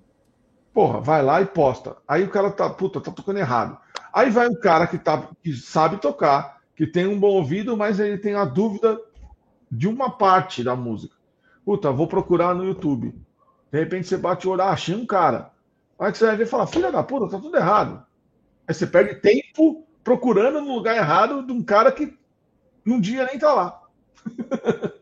[0.72, 1.96] Porra, vai lá e posta.
[2.06, 3.78] Aí o cara tá, puta, tá tocando errado.
[4.12, 7.98] Aí vai um cara que, tá, que sabe tocar, que tem um bom ouvido, mas
[8.00, 9.00] ele tem a dúvida
[9.70, 11.14] de uma parte da música.
[11.64, 13.14] Puta, vou procurar no YouTube.
[13.70, 15.52] De repente você bate o olho, ah, achei um cara.
[15.98, 18.04] Aí você vai ver e fala, filha da puta, tá tudo errado.
[18.66, 22.16] Aí você perde tempo procurando no lugar errado de um cara que
[22.84, 23.82] num dia nem tá lá.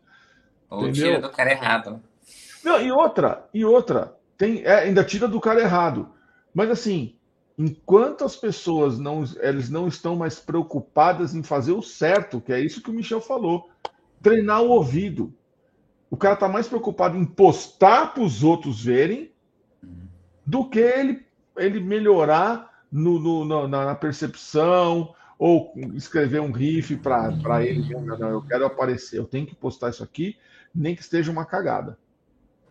[0.68, 2.02] Ou tira do cara errado.
[2.62, 6.08] Não, e outra, e outra, tem, é, ainda tira do cara errado.
[6.54, 7.16] Mas assim,
[7.58, 12.60] enquanto as pessoas não, eles não estão mais preocupadas em fazer o certo, que é
[12.60, 13.68] isso que o Michel falou,
[14.22, 15.34] treinar o ouvido.
[16.10, 19.32] O cara está mais preocupado em postar para os outros verem
[20.46, 21.26] do que ele,
[21.56, 27.94] ele melhorar no, no, na, na percepção, ou escrever um riff para ele.
[27.94, 30.36] Não, não, eu quero aparecer, eu tenho que postar isso aqui,
[30.74, 31.96] nem que esteja uma cagada.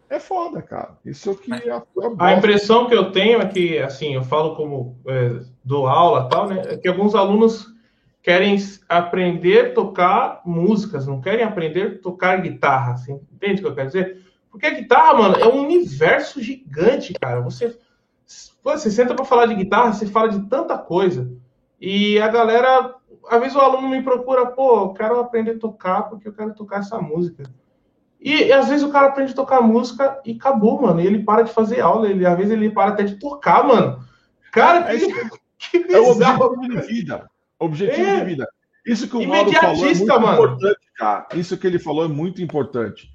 [0.10, 0.97] É foda, cara.
[1.05, 1.82] Isso aqui é, é
[2.20, 6.47] a, impressão que eu tenho é que, assim, eu falo como é, dou aula tal,
[6.47, 6.64] né?
[6.66, 7.68] É que alguns alunos
[8.24, 13.20] querem aprender a tocar músicas, não querem aprender a tocar guitarra, assim.
[13.34, 14.22] Entende o que eu quero dizer?
[14.49, 17.41] Porque a guitarra, mano, é um universo gigante, cara.
[17.41, 17.78] Você,
[18.64, 21.30] você senta para falar de guitarra, você fala de tanta coisa.
[21.80, 22.95] E a galera,
[23.30, 26.53] às vezes o aluno me procura, pô, eu quero aprender a tocar porque eu quero
[26.53, 27.43] tocar essa música.
[28.20, 30.99] E, e às vezes o cara aprende a tocar música e acabou, mano.
[30.99, 34.03] E ele para de fazer aula, ele, às vezes ele para até de tocar, mano.
[34.51, 35.07] Cara, é, que,
[35.86, 37.30] que é o objetivo de vida.
[37.59, 38.20] Objetivo é.
[38.20, 38.49] de vida.
[38.86, 40.34] Isso que o Mauro falou é muito mano.
[40.34, 41.28] importante, cara.
[41.34, 43.09] Isso que ele falou é muito importante.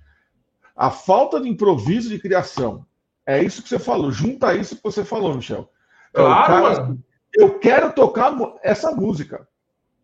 [0.77, 2.87] A falta de improviso de criação.
[3.27, 4.11] É isso que você falou.
[4.11, 5.71] Junta isso que você falou, Michel.
[6.13, 9.49] É claro, cara, mano eu quero tocar essa música.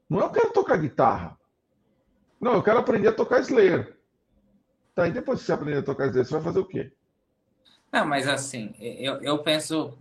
[0.09, 1.39] Não é eu quero tocar guitarra.
[2.41, 3.98] Não, eu quero aprender a tocar Slayer.
[4.99, 6.91] Tá, e depois que você aprender a tocar Slayer, você vai fazer o quê?
[7.93, 9.97] Não, mas assim, eu, eu penso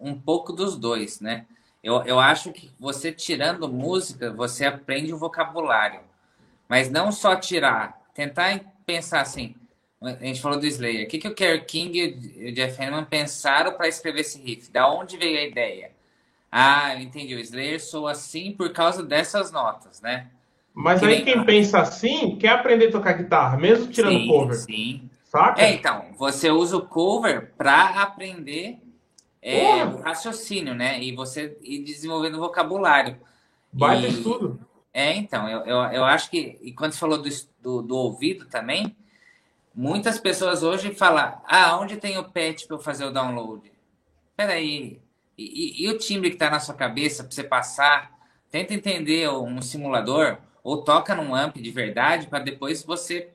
[0.00, 1.44] um pouco dos dois, né?
[1.82, 6.02] Eu, eu acho que você tirando música, você aprende o vocabulário.
[6.68, 9.56] Mas não só tirar, tentar pensar assim.
[10.00, 11.06] A gente falou do Slayer.
[11.06, 11.98] O que, que o Kerry King
[12.36, 14.70] e o Jeff Hanneman pensaram para escrever esse riff?
[14.70, 15.90] Da onde veio a ideia?
[16.48, 17.34] Ah, eu entendi.
[17.34, 20.30] O Slayer soa assim por causa dessas notas, né?
[20.78, 24.56] Mas que aí quem pensa assim quer aprender a tocar guitarra, mesmo tirando sim, cover.
[24.56, 25.10] Sim.
[25.24, 25.60] Saca?
[25.60, 28.78] É, então, você usa o cover para aprender
[29.42, 31.02] é, o raciocínio, né?
[31.02, 33.16] E você ir desenvolvendo vocabulário.
[33.72, 34.60] Vai ter tudo.
[34.94, 37.28] É, então, eu, eu, eu acho que, e quando você falou do,
[37.60, 38.96] do, do ouvido também,
[39.74, 43.68] muitas pessoas hoje falam, ah, onde tem o patch para eu fazer o download?
[44.36, 45.00] Peraí,
[45.36, 48.12] e, e, o timbre que está na sua cabeça para você passar,
[48.48, 53.30] tenta entender um simulador ou toca num amp de verdade para depois você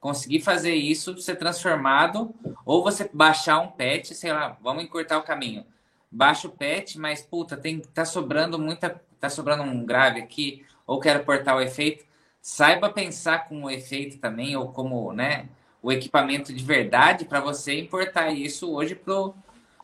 [0.00, 5.22] conseguir fazer isso, ser transformado, ou você baixar um patch, sei lá, vamos encurtar o
[5.22, 5.66] caminho.
[6.10, 11.00] Baixa o patch, mas puta, tem tá sobrando muita, tá sobrando um grave aqui, ou
[11.00, 12.04] quero portar o efeito.
[12.40, 15.48] Saiba pensar com o efeito também, ou como, né,
[15.82, 19.34] o equipamento de verdade para você importar isso hoje pro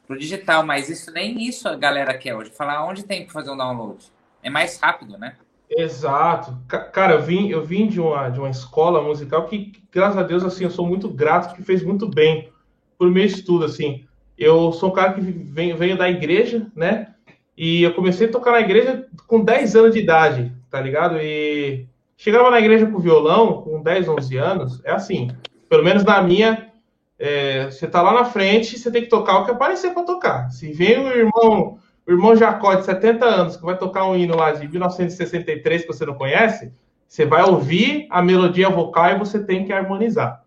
[0.07, 2.51] pro digital, mas isso nem isso a galera quer hoje.
[2.51, 4.05] Falar onde tem que fazer um download.
[4.43, 5.37] É mais rápido, né?
[5.77, 6.57] Exato.
[6.93, 10.45] Cara, eu vim, eu vim de, uma, de uma escola musical que, graças a Deus,
[10.45, 12.51] assim, eu sou muito grato, que fez muito bem
[12.99, 14.05] por meu estudo, assim.
[14.39, 17.15] Eu sou um cara que vem, venho da igreja, né?
[17.57, 21.19] E eu comecei a tocar na igreja com 10 anos de idade, tá ligado?
[21.21, 25.29] E chegava na igreja com violão, com 10, 11 anos, é assim,
[25.69, 26.73] pelo menos na minha,
[27.19, 30.51] é, você tá lá na frente, você tem que tocar o que aparecer para tocar.
[30.51, 34.37] Se vem o irmão, o irmão Jacó de 70 anos, que vai tocar um hino
[34.37, 36.73] lá de 1963 que você não conhece,
[37.09, 40.43] você vai ouvir a melodia vocal e você tem que harmonizar.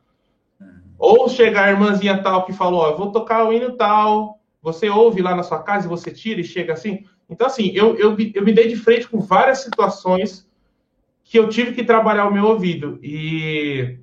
[0.97, 5.22] Ou chega a irmãzinha tal que falou, ó, vou tocar o hino tal, você ouve
[5.22, 7.05] lá na sua casa e você tira e chega assim.
[7.30, 10.47] Então, assim, eu, eu, eu me dei de frente com várias situações
[11.24, 12.99] que eu tive que trabalhar o meu ouvido.
[13.03, 13.97] E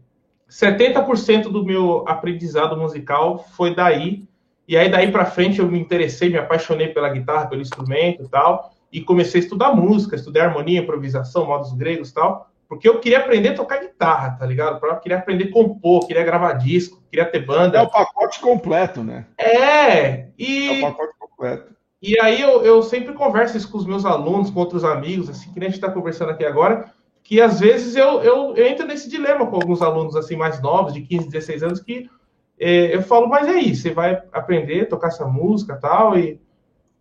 [0.48, 4.24] 70% do meu aprendizado musical foi daí.
[4.66, 8.28] E aí, daí para frente, eu me interessei, me apaixonei pela guitarra, pelo instrumento e
[8.28, 8.72] tal.
[8.90, 12.50] E comecei a estudar música, estudar harmonia, improvisação, modos gregos e tal.
[12.68, 14.84] Porque eu queria aprender a tocar guitarra, tá ligado?
[14.84, 17.78] Eu queria aprender a compor, queria gravar disco, queria ter banda.
[17.78, 19.26] É o pacote completo, né?
[19.38, 20.82] É, e.
[20.82, 21.74] É o pacote completo.
[22.00, 25.50] E aí eu, eu sempre converso isso com os meus alunos, com outros amigos, assim,
[25.52, 26.92] que nem a gente está conversando aqui agora,
[27.22, 30.92] que às vezes eu, eu, eu, entro nesse dilema com alguns alunos assim mais novos,
[30.92, 32.10] de 15, 16 anos, que
[32.58, 36.40] eu falo, mas é aí, você vai aprender a tocar essa música tal, e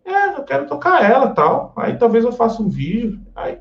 [0.04, 1.72] é, eu quero tocar ela tal.
[1.76, 3.20] Aí talvez eu faça um vídeo.
[3.34, 3.58] Aí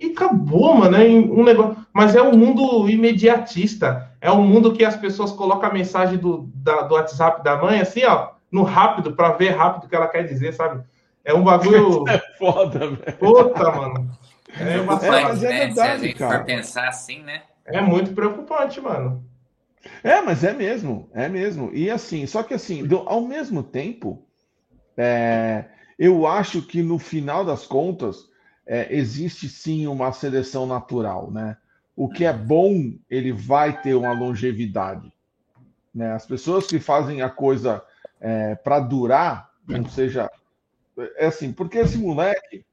[0.00, 0.96] e acabou, mano.
[0.96, 1.76] É um negócio.
[1.92, 4.10] Mas é um mundo imediatista.
[4.20, 7.80] É um mundo que as pessoas colocam a mensagem do, da, do WhatsApp da mãe,
[7.80, 10.82] assim, ó, no rápido, para ver rápido o que ela quer dizer, sabe?
[11.24, 12.04] É um bagulho.
[12.08, 13.18] É foda, velho.
[13.18, 14.10] Puta, mano.
[14.58, 16.38] É uma é, mas é verdade, Se a gente cara.
[16.38, 17.42] for pensar assim, né?
[17.66, 19.22] É muito preocupante, mano.
[20.02, 21.70] É, mas é mesmo, é mesmo.
[21.72, 24.26] E assim, só que assim, ao mesmo tempo,
[24.96, 25.66] é,
[25.98, 28.28] eu acho que no final das contas,
[28.66, 31.56] é, existe sim uma seleção natural, né?
[31.96, 35.12] O que é bom, ele vai ter uma longevidade.
[35.92, 36.12] Né?
[36.12, 37.82] As pessoas que fazem a coisa
[38.20, 40.30] é, para durar, não seja.
[41.16, 42.64] É assim, porque esse moleque,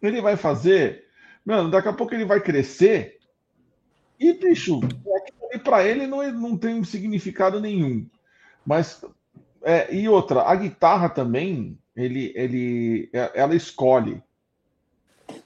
[0.00, 1.06] ele vai fazer.
[1.44, 3.18] Mano, daqui a pouco ele vai crescer
[4.18, 4.80] e, bicho,
[5.58, 8.06] para ele não, não tem significado nenhum.
[8.64, 9.04] Mas,
[9.62, 14.22] é, e outra, a guitarra também, ele, ele, é, ela escolhe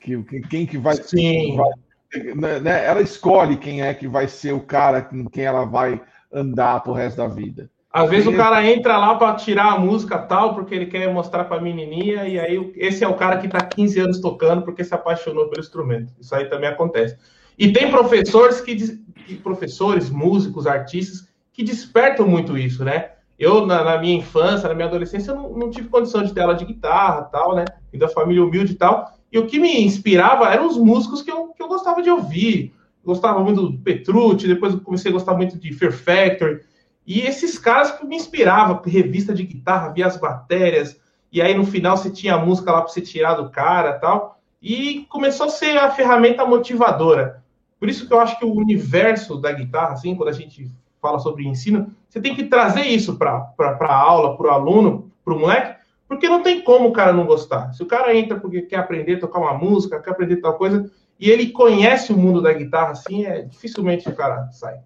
[0.01, 1.57] que, quem que vai, Sim.
[1.57, 5.65] Vai, né, né, ela escolhe quem é que vai ser o cara com quem ela
[5.65, 6.01] vai
[6.33, 7.71] andar pro resto da vida.
[7.95, 11.45] Às vezes o cara entra lá para tirar a música tal, porque ele quer mostrar
[11.45, 14.83] para a menininha, e aí esse é o cara que está 15 anos tocando porque
[14.83, 16.13] se apaixonou pelo instrumento.
[16.19, 17.17] Isso aí também acontece.
[17.59, 19.05] E tem professores que
[19.43, 23.13] professores, músicos, artistas que despertam muito isso, né?
[23.39, 26.55] Eu, na, na minha infância, na minha adolescência, não, não, tive condição de ter aula
[26.55, 27.65] de guitarra tal, né?
[27.93, 29.13] E da família humilde e tal.
[29.33, 32.73] E o que me inspirava eram os músicos que eu, que eu gostava de ouvir.
[33.03, 36.61] Eu gostava muito do Petrucci, depois eu comecei a gostar muito de Fear Factory.
[37.07, 40.99] E esses caras que me inspiravam, revista de guitarra, via as matérias,
[41.31, 44.39] e aí no final você tinha a música lá para você tirar do cara tal.
[44.63, 47.44] E começou a ser a ferramenta motivadora.
[47.79, 50.71] Por isso que eu acho que o universo da guitarra, assim, quando a gente
[51.01, 55.35] fala sobre ensino, você tem que trazer isso para a aula, para o aluno, para
[55.35, 55.77] o moleque,
[56.09, 57.73] porque não tem como o cara não gostar.
[57.73, 60.91] Se o cara entra porque quer aprender a tocar uma música, quer aprender tal coisa,
[61.19, 64.79] e ele conhece o mundo da guitarra assim, é dificilmente o cara sai.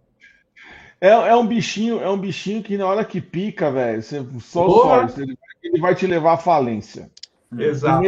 [1.01, 4.69] É, é um bichinho, é um bichinho que na hora que pica, velho, você só
[4.69, 7.09] sorte, ele, ele, vai te levar à falência.
[7.57, 8.05] Exato.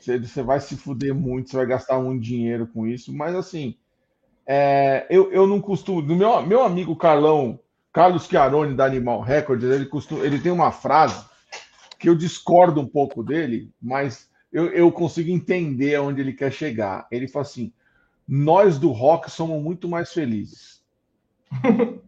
[0.00, 3.76] Você, você vai se fuder muito, você vai gastar muito dinheiro com isso, mas assim,
[4.46, 6.02] é, eu, eu não costumo.
[6.02, 7.58] Meu, meu amigo Carlão,
[7.92, 11.24] Carlos Chiarone, da Animal Records, ele, costuma, ele tem uma frase
[11.98, 17.06] que eu discordo um pouco dele, mas eu, eu consigo entender aonde ele quer chegar.
[17.10, 17.72] Ele fala assim:
[18.26, 20.82] nós do rock somos muito mais felizes.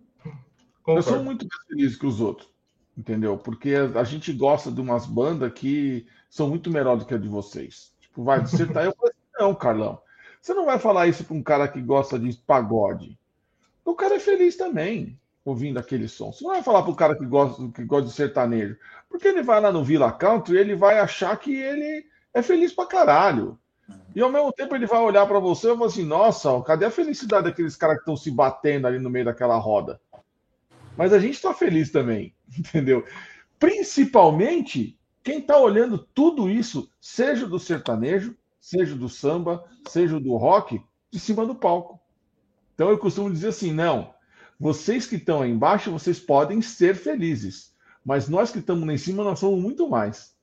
[0.86, 2.48] eu sou muito mais feliz que os outros,
[2.96, 3.38] entendeu?
[3.38, 7.28] Porque a gente gosta de umas bandas que são muito melhor do que a de
[7.28, 7.92] vocês.
[8.00, 8.84] Tipo, vai dissertar.
[8.84, 10.00] eu falei assim, não, Carlão.
[10.42, 13.16] Você não vai falar isso para um cara que gosta de pagode.
[13.84, 16.32] O cara é feliz também ouvindo aquele som.
[16.32, 18.76] Você não vai falar para o cara que gosta, que gosta de sertanejo.
[19.08, 22.04] Porque ele vai lá no Villa Country e ele vai achar que ele
[22.34, 23.56] é feliz pra caralho.
[24.12, 26.90] E ao mesmo tempo ele vai olhar para você e falar assim: nossa, cadê a
[26.90, 30.00] felicidade daqueles caras que estão se batendo ali no meio daquela roda?
[30.96, 33.04] Mas a gente está feliz também, entendeu?
[33.56, 40.80] Principalmente quem está olhando tudo isso, seja do sertanejo, seja do samba, seja do rock,
[41.10, 41.98] de cima do palco.
[42.74, 44.14] Então eu costumo dizer assim: não,
[44.60, 48.98] vocês que estão aí embaixo, vocês podem ser felizes Mas nós que estamos lá em
[48.98, 50.36] cima, nós somos muito mais.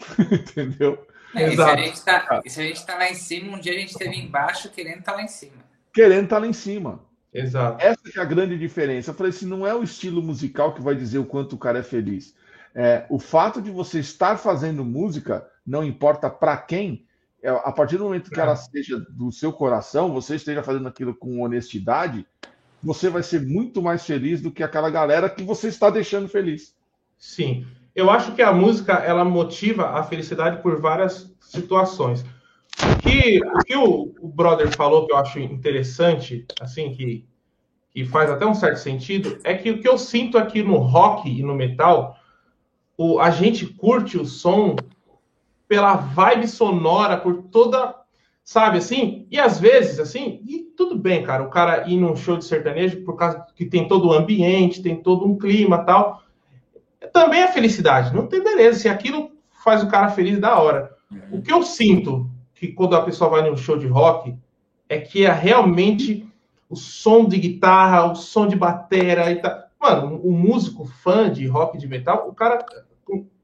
[0.18, 1.06] Entendeu?
[1.34, 3.60] É, e, se a gente tá, e se a gente tá lá em cima, um
[3.60, 5.64] dia a gente esteve embaixo querendo estar tá lá em cima.
[5.92, 7.04] Querendo estar tá lá em cima.
[7.32, 7.84] Exato.
[7.84, 9.10] Essa é a grande diferença.
[9.10, 11.78] Eu falei assim, não é o estilo musical que vai dizer o quanto o cara
[11.78, 12.34] é feliz.
[12.80, 17.04] É, o fato de você estar fazendo música, não importa para quem,
[17.42, 18.54] é, a partir do momento que ela é.
[18.54, 22.24] seja do seu coração, você esteja fazendo aquilo com honestidade,
[22.80, 26.72] você vai ser muito mais feliz do que aquela galera que você está deixando feliz.
[27.18, 27.66] Sim.
[27.96, 32.24] Eu acho que a música ela motiva a felicidade por várias situações.
[32.80, 37.26] O que o, que o, o brother falou que eu acho interessante, assim, que,
[37.90, 41.28] que faz até um certo sentido, é que o que eu sinto aqui no rock
[41.28, 42.16] e no metal,
[42.98, 44.76] o, a gente curte o som
[45.66, 47.94] pela vibe sonora, por toda,
[48.44, 49.26] sabe assim?
[49.30, 53.02] E às vezes, assim, e tudo bem, cara, o cara ir num show de sertanejo
[53.04, 56.22] por causa que tem todo o ambiente, tem todo um clima tal
[57.12, 58.14] também é felicidade.
[58.14, 58.80] Não tem beleza.
[58.80, 59.30] Se aquilo
[59.64, 60.90] faz o cara feliz, da hora.
[61.30, 64.36] O que eu sinto que quando a pessoa vai num show de rock
[64.88, 66.26] é que é realmente
[66.68, 69.58] o som de guitarra, o som de batera e tal.
[69.80, 72.64] Mano, o músico fã de rock de metal, o cara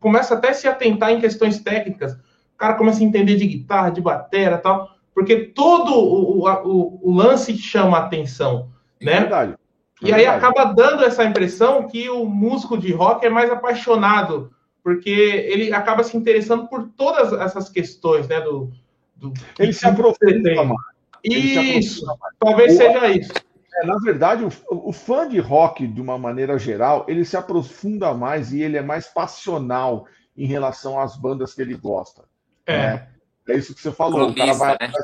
[0.00, 2.12] começa até a se atentar em questões técnicas.
[2.12, 7.14] O cara começa a entender de guitarra, de batera tal, porque todo o, o, o
[7.14, 9.12] lance chama atenção, né?
[9.12, 9.54] É verdade.
[10.02, 14.50] E aí acaba dando essa impressão que o músico de rock é mais apaixonado,
[14.82, 18.40] porque ele acaba se interessando por todas essas questões, né?
[18.40, 18.70] Do,
[19.16, 20.94] do ele se aprofunda mais.
[21.24, 22.04] Isso,
[22.38, 23.32] talvez o, seja isso.
[23.76, 24.50] É, na verdade, o,
[24.88, 28.82] o, fã de rock, de uma maneira geral, ele se aprofunda mais e ele é
[28.82, 30.06] mais passional
[30.36, 32.24] em relação às bandas que ele gosta.
[32.66, 32.78] É.
[32.78, 33.08] Né?
[33.48, 34.26] É isso que você falou.
[34.26, 34.88] Clubista, o cara vai.
[34.88, 34.94] Né?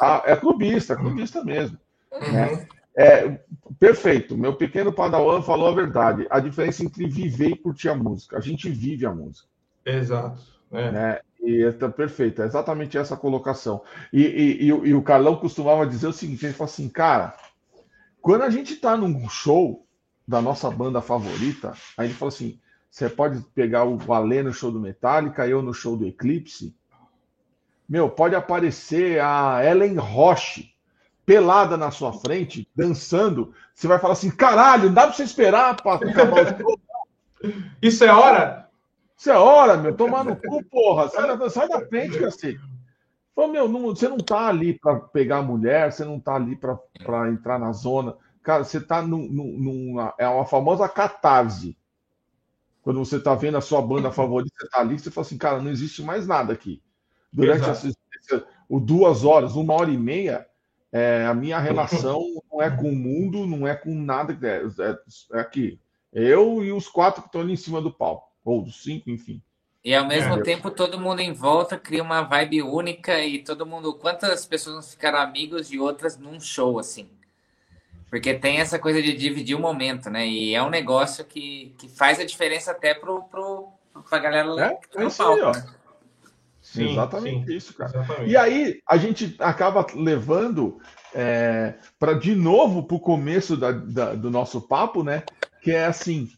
[0.00, 1.78] Ah, é clubista, é clubista mesmo.
[2.12, 2.32] Uhum.
[2.32, 2.66] Né?
[2.96, 3.40] É,
[3.78, 4.36] perfeito.
[4.36, 6.26] Meu pequeno padawan falou a verdade.
[6.28, 8.36] A diferença entre viver e curtir a música.
[8.36, 9.48] A gente vive a música.
[9.86, 10.42] Exato.
[10.72, 10.90] É.
[10.90, 11.20] Né?
[11.40, 13.82] E é perfeito, é exatamente essa colocação.
[14.12, 17.34] E, e, e, e, o Carlão costumava dizer o seguinte: ele fala assim, cara,
[18.28, 19.86] quando a gente está num show
[20.26, 22.60] da nossa banda favorita, aí ele fala assim:
[22.90, 26.76] você pode pegar o Alê no show do Metallica, eu no show do Eclipse.
[27.88, 30.74] Meu, pode aparecer a Ellen Roche
[31.24, 35.80] pelada na sua frente, dançando, você vai falar assim: caralho, não dá pra você esperar
[35.80, 36.78] para acabar o
[37.80, 38.68] Isso é hora?
[39.16, 39.96] Isso é hora, meu.
[39.96, 41.08] Tomar no cu, porra.
[41.08, 42.60] Sai da, sai da frente, cacete.
[43.38, 46.56] Falou, meu, não, você não tá ali para pegar a mulher, você não tá ali
[46.56, 48.16] para entrar na zona.
[48.42, 50.12] Cara, você tá num, num, numa.
[50.18, 51.78] É uma famosa catarse.
[52.82, 55.62] Quando você tá vendo a sua banda favorita, você tá ali, você fala assim, cara,
[55.62, 56.82] não existe mais nada aqui.
[57.32, 57.94] Durante essa,
[58.68, 60.44] o duas horas, uma hora e meia,
[60.90, 62.20] é, a minha relação
[62.50, 64.36] não é com o mundo, não é com nada.
[64.42, 65.80] É, é, é aqui.
[66.12, 68.32] Eu e os quatro que estão ali em cima do palco.
[68.44, 69.40] Ou dos cinco, enfim.
[69.84, 73.64] E ao mesmo é, tempo, todo mundo em volta cria uma vibe única e todo
[73.66, 73.94] mundo.
[73.94, 77.08] Quantas pessoas ficaram amigos de outras num show, assim?
[78.10, 80.26] Porque tem essa coisa de dividir o momento, né?
[80.26, 83.68] E é um negócio que, que faz a diferença até pro, pro,
[84.08, 85.44] pra galera é, que tá no palco.
[85.44, 85.74] Aí, né?
[86.60, 87.90] Sim, exatamente sim, isso, cara.
[87.90, 88.30] Exatamente.
[88.30, 90.78] E aí a gente acaba levando
[91.14, 95.22] é, para de novo para o começo da, da, do nosso papo, né?
[95.62, 96.30] Que é assim,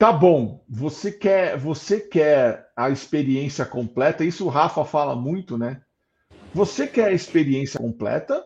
[0.00, 4.24] tá bom, você quer, você quer a experiência completa.
[4.24, 5.82] Isso o Rafa fala muito, né?
[6.54, 8.42] Você quer a experiência completa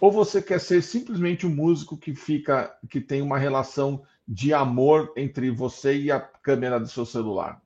[0.00, 5.12] ou você quer ser simplesmente um músico que fica, que tem uma relação de amor
[5.16, 7.60] entre você e a câmera do seu celular?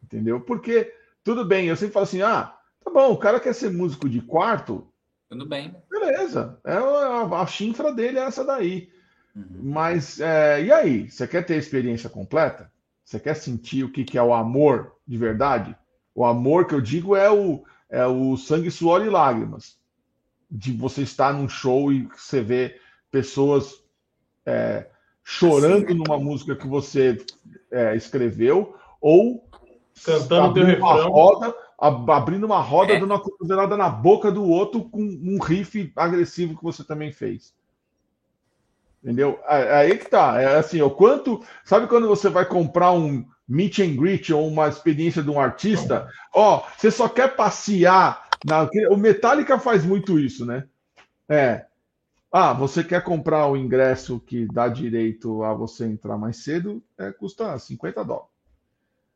[0.00, 0.40] Entendeu?
[0.40, 4.08] Porque, tudo bem, eu sempre falo assim: ah, tá bom, o cara quer ser músico
[4.08, 4.86] de quarto.
[5.28, 5.74] Tudo bem.
[5.90, 6.60] Beleza.
[6.64, 8.88] É a, a chinfra dele é essa daí.
[9.36, 9.44] Uhum.
[9.62, 11.10] Mas, é, e aí?
[11.10, 12.72] Você quer ter a experiência completa?
[13.04, 15.76] Você quer sentir o que, que é o amor de verdade?
[16.14, 19.76] O amor que eu digo é o, é o sangue, suor e lágrimas.
[20.50, 22.80] De você estar num show e você vê
[23.10, 23.82] pessoas
[24.46, 24.86] é,
[25.22, 27.18] chorando numa música que você
[27.70, 29.46] é, escreveu, ou
[30.04, 31.10] Cantando teu refrão.
[31.10, 33.00] Roda, abrindo uma roda, é.
[33.00, 37.54] dando uma cotovelada na boca do outro com um riff agressivo que você também fez.
[39.06, 39.38] Entendeu?
[39.46, 40.40] Aí que tá.
[40.40, 41.40] É assim, o quanto.
[41.64, 46.08] Sabe quando você vai comprar um meet and greet ou uma experiência de um artista?
[46.34, 48.26] Ó, você só quer passear.
[48.44, 48.68] Na...
[48.90, 50.64] O Metallica faz muito isso, né?
[51.28, 51.66] É.
[52.32, 56.82] Ah, você quer comprar o ingresso que dá direito a você entrar mais cedo?
[56.98, 58.28] É, custa 50 dólares.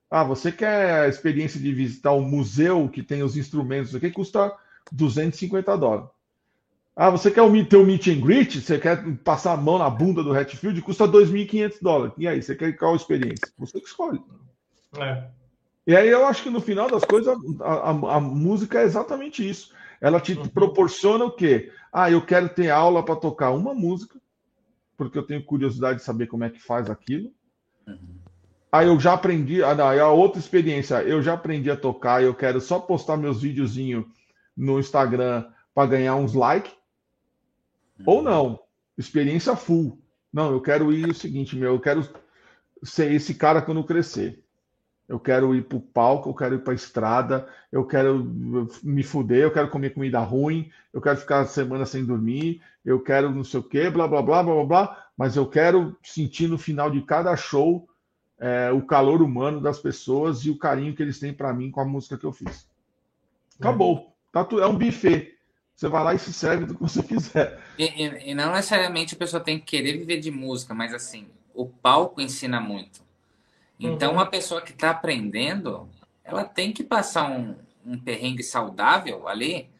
[0.08, 4.56] Ah, você quer a experiência de visitar o museu que tem os instrumentos aqui, custa
[4.92, 6.10] 250 dólares.
[7.02, 8.60] Ah, você quer ter o meet and greet?
[8.60, 10.82] Você quer passar a mão na bunda do Hatfield?
[10.82, 12.14] Custa 2.500 dólares.
[12.18, 13.48] E aí, você quer qual experiência?
[13.58, 14.20] Você que escolhe.
[14.98, 15.24] É.
[15.86, 19.48] E aí eu acho que no final das coisas, a, a, a música é exatamente
[19.48, 19.72] isso.
[19.98, 20.46] Ela te uhum.
[20.48, 21.72] proporciona o quê?
[21.90, 24.20] Ah, eu quero ter aula para tocar uma música,
[24.94, 27.32] porque eu tenho curiosidade de saber como é que faz aquilo.
[27.86, 28.18] Uhum.
[28.70, 32.34] Aí eu já aprendi, ah, não, a outra experiência, eu já aprendi a tocar, eu
[32.34, 34.04] quero só postar meus videozinhos
[34.54, 36.78] no Instagram para ganhar uns likes.
[38.06, 38.22] Ou uhum.
[38.22, 38.60] não,
[38.96, 39.98] experiência full.
[40.32, 42.08] Não, eu quero ir o seguinte, meu, eu quero
[42.82, 44.42] ser esse cara quando crescer.
[45.08, 48.24] Eu quero ir para o palco, eu quero ir para a estrada, eu quero
[48.82, 53.30] me fuder, eu quero comer comida ruim, eu quero ficar semana sem dormir, eu quero
[53.34, 56.56] não sei o quê, blá, blá, blá, blá, blá, blá, mas eu quero sentir no
[56.56, 57.88] final de cada show
[58.38, 61.80] é, o calor humano das pessoas e o carinho que eles têm para mim com
[61.80, 62.66] a música que eu fiz.
[63.58, 64.16] Acabou.
[64.32, 65.36] Tá é um buffet.
[65.80, 67.58] Você vai lá e se serve do que você quiser.
[67.78, 71.26] E, e, e, não necessariamente a pessoa tem que querer viver de música, mas assim,
[71.54, 73.00] o palco ensina muito.
[73.78, 74.20] Então, uhum.
[74.20, 75.88] a pessoa que está aprendendo,
[76.22, 79.70] ela tem que passar um, um perrengue saudável ali,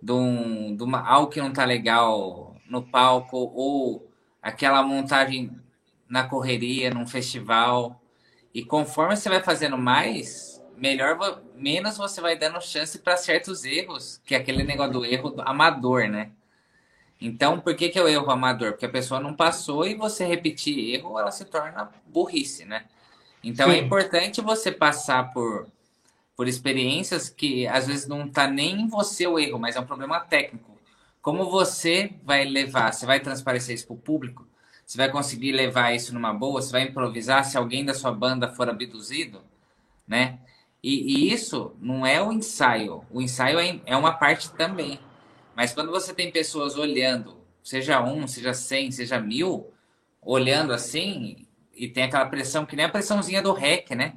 [0.00, 4.08] de, um, de uma, algo que não está legal no palco, ou
[4.40, 5.50] aquela montagem
[6.08, 8.00] na correria, num festival.
[8.54, 10.49] E conforme você vai fazendo mais,
[10.80, 15.34] melhor, menos você vai dando chance para certos erros, que é aquele negócio do erro
[15.40, 16.30] amador, né?
[17.20, 18.72] Então, por que, que é o erro amador?
[18.72, 22.86] Porque a pessoa não passou e você repetir erro, ela se torna burrice, né?
[23.44, 23.78] Então é Sim.
[23.78, 25.68] é importante você passar por,
[26.34, 29.86] por experiências que às vezes não tá nem em você o erro, mas é um
[29.86, 30.78] problema técnico.
[31.20, 32.94] Como você vai levar?
[32.94, 34.48] Você vai transparecer isso para o público?
[34.86, 36.62] Você vai conseguir levar isso numa boa?
[36.62, 39.42] Você vai improvisar se alguém da sua banda for abduzido?
[40.08, 40.38] Né?
[40.82, 43.04] E, e, isso não é o ensaio.
[43.10, 44.98] O ensaio é, é uma parte também.
[45.54, 49.70] Mas quando você tem pessoas olhando, seja um, seja cem, seja mil,
[50.22, 54.14] olhando assim, e tem aquela pressão, que nem a pressãozinha do REC, né?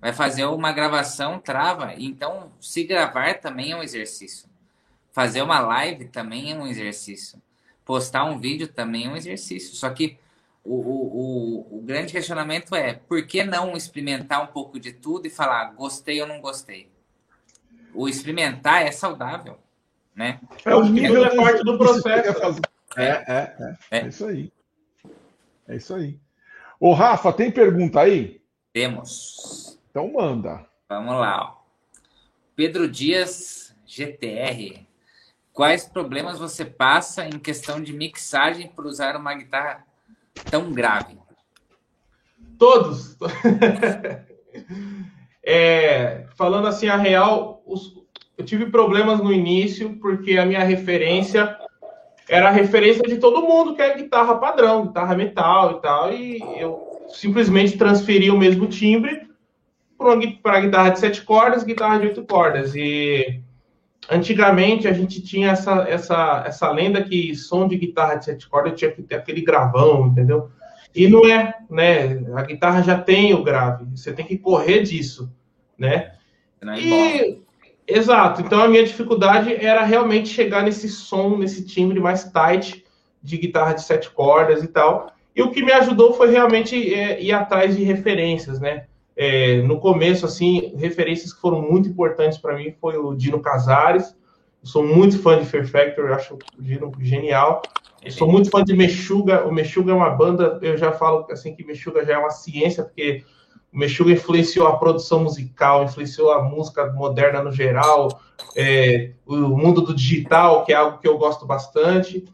[0.00, 1.94] Vai fazer uma gravação, trava.
[1.98, 4.48] Então, se gravar também é um exercício.
[5.12, 7.40] Fazer uma live também é um exercício.
[7.84, 9.74] Postar um vídeo também é um exercício.
[9.74, 10.18] Só que
[10.64, 15.30] o, o, o, grande questionamento é por que não experimentar um pouco de tudo e
[15.30, 16.88] falar gostei ou não gostei?
[17.94, 19.58] O experimentar é saudável,
[20.14, 20.38] né?
[20.64, 22.60] É o nível é parte do processo.
[22.96, 24.06] É, é, é, é, é.
[24.06, 24.52] isso aí.
[25.66, 26.18] É isso aí.
[26.78, 28.40] Ô, Rafa, tem pergunta aí?
[28.72, 29.78] Temos.
[29.90, 30.66] Então manda.
[30.88, 31.56] Vamos lá.
[32.54, 34.86] Pedro Dias, GTR.
[35.52, 39.84] Quais problemas você passa em questão de mixagem por usar uma guitarra
[40.50, 41.18] tão grave?
[42.58, 43.16] Todos.
[45.42, 47.94] é, falando assim a real, os,
[48.36, 51.56] eu tive problemas no início porque a minha referência
[52.28, 56.40] era a referência de todo mundo que é guitarra padrão, guitarra metal e tal, e
[56.56, 59.28] eu simplesmente transferi o mesmo timbre
[60.42, 63.42] para guitarra de sete cordas, guitarra de oito cordas e
[64.10, 68.78] Antigamente a gente tinha essa, essa, essa lenda que som de guitarra de sete cordas
[68.78, 70.50] tinha que ter aquele gravão, entendeu?
[70.92, 72.20] E não é, né?
[72.34, 75.32] A guitarra já tem o grave, você tem que correr disso,
[75.78, 76.12] né?
[76.60, 77.42] É e,
[77.86, 78.42] exato.
[78.42, 82.84] Então a minha dificuldade era realmente chegar nesse som, nesse timbre mais tight
[83.22, 85.12] de guitarra de sete cordas e tal.
[85.36, 88.86] E o que me ajudou foi realmente é, ir atrás de referências, né?
[89.22, 94.16] É, no começo, assim, referências que foram muito importantes para mim foi o Dino Casares.
[94.62, 97.60] Sou muito fã de Fear eu acho o Dino genial.
[98.02, 99.46] Eu sou muito fã de Meshuga.
[99.46, 102.82] O Meshuga é uma banda, eu já falo assim que Meshuga já é uma ciência,
[102.82, 103.22] porque
[103.70, 108.22] o Meshuga influenciou a produção musical, influenciou a música moderna no geral,
[108.56, 112.24] é, o mundo do digital, que é algo que eu gosto bastante.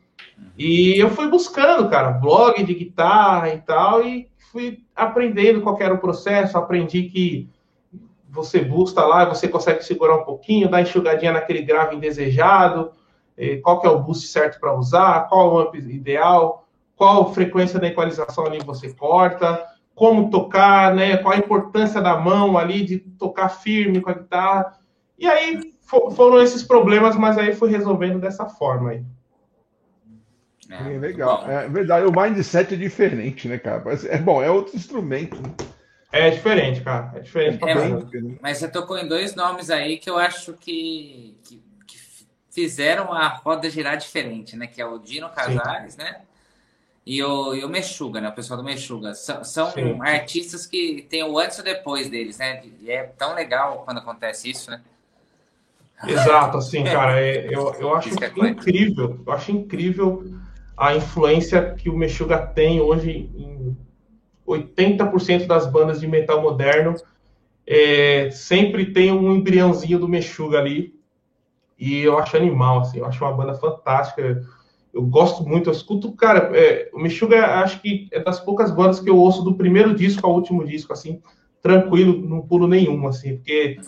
[0.56, 5.92] E eu fui buscando, cara, blog de guitarra e tal, e fui aprendendo qual era
[5.92, 7.50] o processo, aprendi que
[8.26, 12.90] você busca lá, você consegue segurar um pouquinho, dar enxugadinha naquele grave indesejado,
[13.36, 16.66] eh, qual que é o boost certo para usar, qual o amp ideal,
[16.96, 19.62] qual frequência da equalização ali você corta,
[19.94, 24.78] como tocar, né, qual a importância da mão ali de tocar firme com a guitarra.
[25.18, 29.04] E aí foram esses problemas, mas aí fui resolvendo dessa forma aí.
[30.70, 31.48] É, é legal.
[31.48, 33.82] É verdade, o mindset é diferente, né, cara?
[34.08, 35.36] É bom, é outro instrumento.
[35.40, 35.54] Né?
[36.12, 37.12] É diferente, cara.
[37.14, 37.62] É diferente.
[37.68, 41.98] É, mas você tocou em dois nomes aí que eu acho que, que, que,
[42.50, 44.66] fizeram a roda girar diferente, né?
[44.66, 46.02] Que é o Dino Casares, Sim.
[46.02, 46.20] né?
[47.04, 48.28] E o, e o Mexuga, né?
[48.28, 49.14] O pessoal do Mexuga.
[49.14, 49.72] São, são
[50.02, 52.62] artistas que tem o antes e o depois deles, né?
[52.80, 54.80] E é tão legal quando acontece isso, né?
[56.04, 60.24] Exato, assim, cara, é, eu, eu acho é incrível, eu acho incrível
[60.76, 63.76] a influência que o Meshuga tem hoje em
[64.46, 66.94] 80% das bandas de metal moderno.
[67.66, 70.94] É, sempre tem um embriãozinho do Meshuga ali.
[71.78, 74.42] E eu acho animal, assim, eu acho uma banda fantástica.
[74.92, 79.00] Eu gosto muito, eu escuto, cara, é, o Meshuga acho que é das poucas bandas
[79.00, 81.20] que eu ouço do primeiro disco ao último disco, assim,
[81.60, 83.78] tranquilo, não pulo nenhum, assim, porque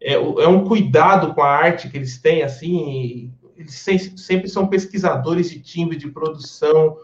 [0.00, 3.74] é, é um cuidado com a arte que eles têm, assim, eles
[4.16, 6.96] sempre são pesquisadores de timbre, de produção,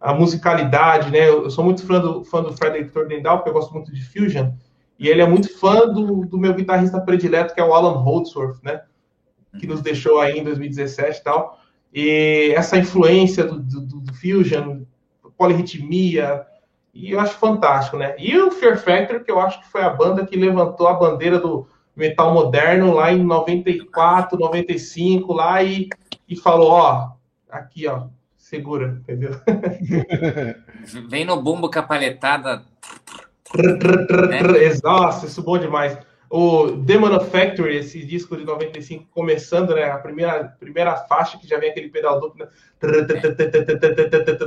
[0.00, 1.28] a musicalidade, né?
[1.28, 4.52] Eu sou muito fã do, fã do Frederick Tordendal, porque eu gosto muito de Fusion,
[4.98, 8.62] e ele é muito fã do, do meu guitarrista predileto, que é o Alan Holdsworth,
[8.62, 8.82] né?
[9.58, 11.58] Que nos deixou aí em 2017 e tal.
[11.92, 14.82] E essa influência do, do, do Fusion,
[15.36, 16.46] polirritmia,
[16.92, 18.14] e eu acho fantástico, né?
[18.18, 21.38] E o Fear Factor, que eu acho que foi a banda que levantou a bandeira
[21.38, 21.66] do
[21.96, 25.88] metal moderno lá em 94, 95, lá e,
[26.28, 27.12] e falou, ó,
[27.50, 28.06] aqui, ó,
[28.36, 29.32] segura, entendeu?
[31.08, 32.64] Vem no bumbo com a palhetada.
[33.56, 34.40] né?
[34.82, 35.98] Nossa, isso é bom demais.
[36.32, 39.90] O Demon of Factory, esse disco de 95, começando, né?
[39.90, 42.50] A primeira, primeira faixa que já vem aquele pedal duplo, né?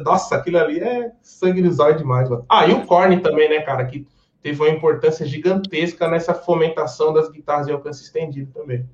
[0.06, 2.46] Nossa, aquilo ali é sangue demais, mano.
[2.48, 3.84] Ah, e o Korn também, né, cara?
[3.84, 4.08] Que
[4.44, 8.86] teve uma importância gigantesca nessa fomentação das guitarras de alcance estendido também.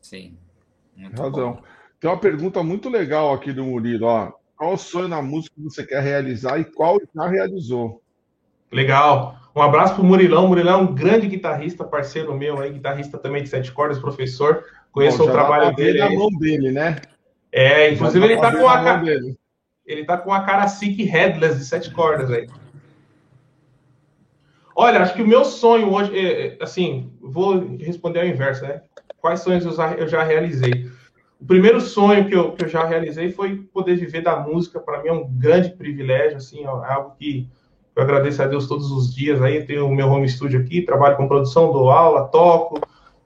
[0.00, 0.38] Sim.
[0.96, 1.52] Muito Razão.
[1.54, 1.62] Bom.
[2.00, 4.06] Tem uma pergunta muito legal aqui do Murilo.
[4.06, 4.32] Ó.
[4.56, 8.00] Qual o sonho na música que você quer realizar e qual já realizou?
[8.70, 9.36] Legal.
[9.54, 10.44] Um abraço para o Murilão.
[10.44, 14.64] O Murilão é um grande guitarrista, parceiro meu aí, guitarrista também de sete cordas, professor.
[14.92, 15.98] Conheço Bom, o trabalho dele.
[15.98, 17.00] na mão dele, né?
[17.50, 19.04] É, inclusive ele está com a cara.
[19.84, 22.46] Ele tá com a cara sick headless de sete cordas aí.
[24.80, 28.82] Olha, acho que o meu sonho hoje, é, é, assim, vou responder ao inverso, né?
[29.20, 29.72] Quais sonhos eu
[30.06, 30.88] já, realizei?
[31.40, 34.78] O primeiro sonho que eu, que eu já realizei foi poder viver da música.
[34.78, 37.48] Para mim é um grande privilégio, assim, é algo que
[37.96, 39.42] eu agradeço a Deus todos os dias.
[39.42, 42.80] Aí tenho o meu home studio aqui, trabalho com produção, dou aula, toco,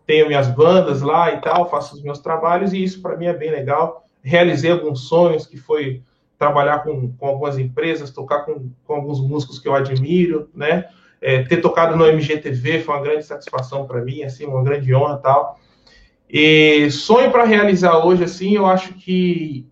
[0.07, 3.35] tenho minhas bandas lá e tal, faço os meus trabalhos e isso para mim é
[3.35, 4.07] bem legal.
[4.23, 6.03] Realizei alguns sonhos que foi
[6.39, 10.89] trabalhar com, com algumas empresas, tocar com, com alguns músicos que eu admiro, né?
[11.23, 15.19] É, ter tocado no MGTV foi uma grande satisfação para mim, assim, uma grande honra
[15.19, 15.59] tal.
[16.29, 19.67] E sonho para realizar hoje, assim, eu acho que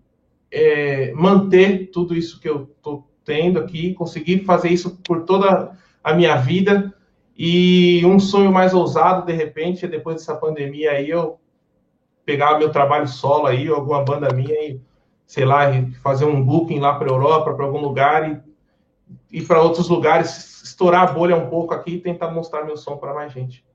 [0.49, 6.13] é, manter tudo isso que eu estou tendo aqui, conseguir fazer isso por toda a
[6.13, 6.93] minha vida
[7.37, 11.39] e um sonho mais ousado, de repente, depois dessa pandemia aí, eu
[12.25, 14.79] pegar meu trabalho solo aí, alguma banda minha e,
[15.25, 15.65] sei lá,
[16.03, 18.29] fazer um booking lá para Europa, para algum lugar
[19.31, 22.77] e ir para outros lugares, estourar a bolha um pouco aqui e tentar mostrar meu
[22.77, 23.65] som para mais gente.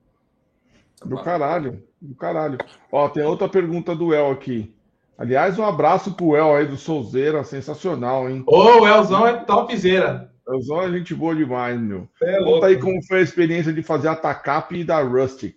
[1.05, 2.57] Do caralho, do caralho.
[2.91, 4.73] Ó, tem outra pergunta do El aqui.
[5.17, 8.43] Aliás, um abraço pro El aí do Souzeira, sensacional, hein?
[8.45, 10.31] Ô, o Elzão é topzera.
[10.47, 12.07] Elzão é gente boa demais, meu.
[12.21, 15.55] É Conta aí como foi a experiência de fazer a TACAP e da Rustic.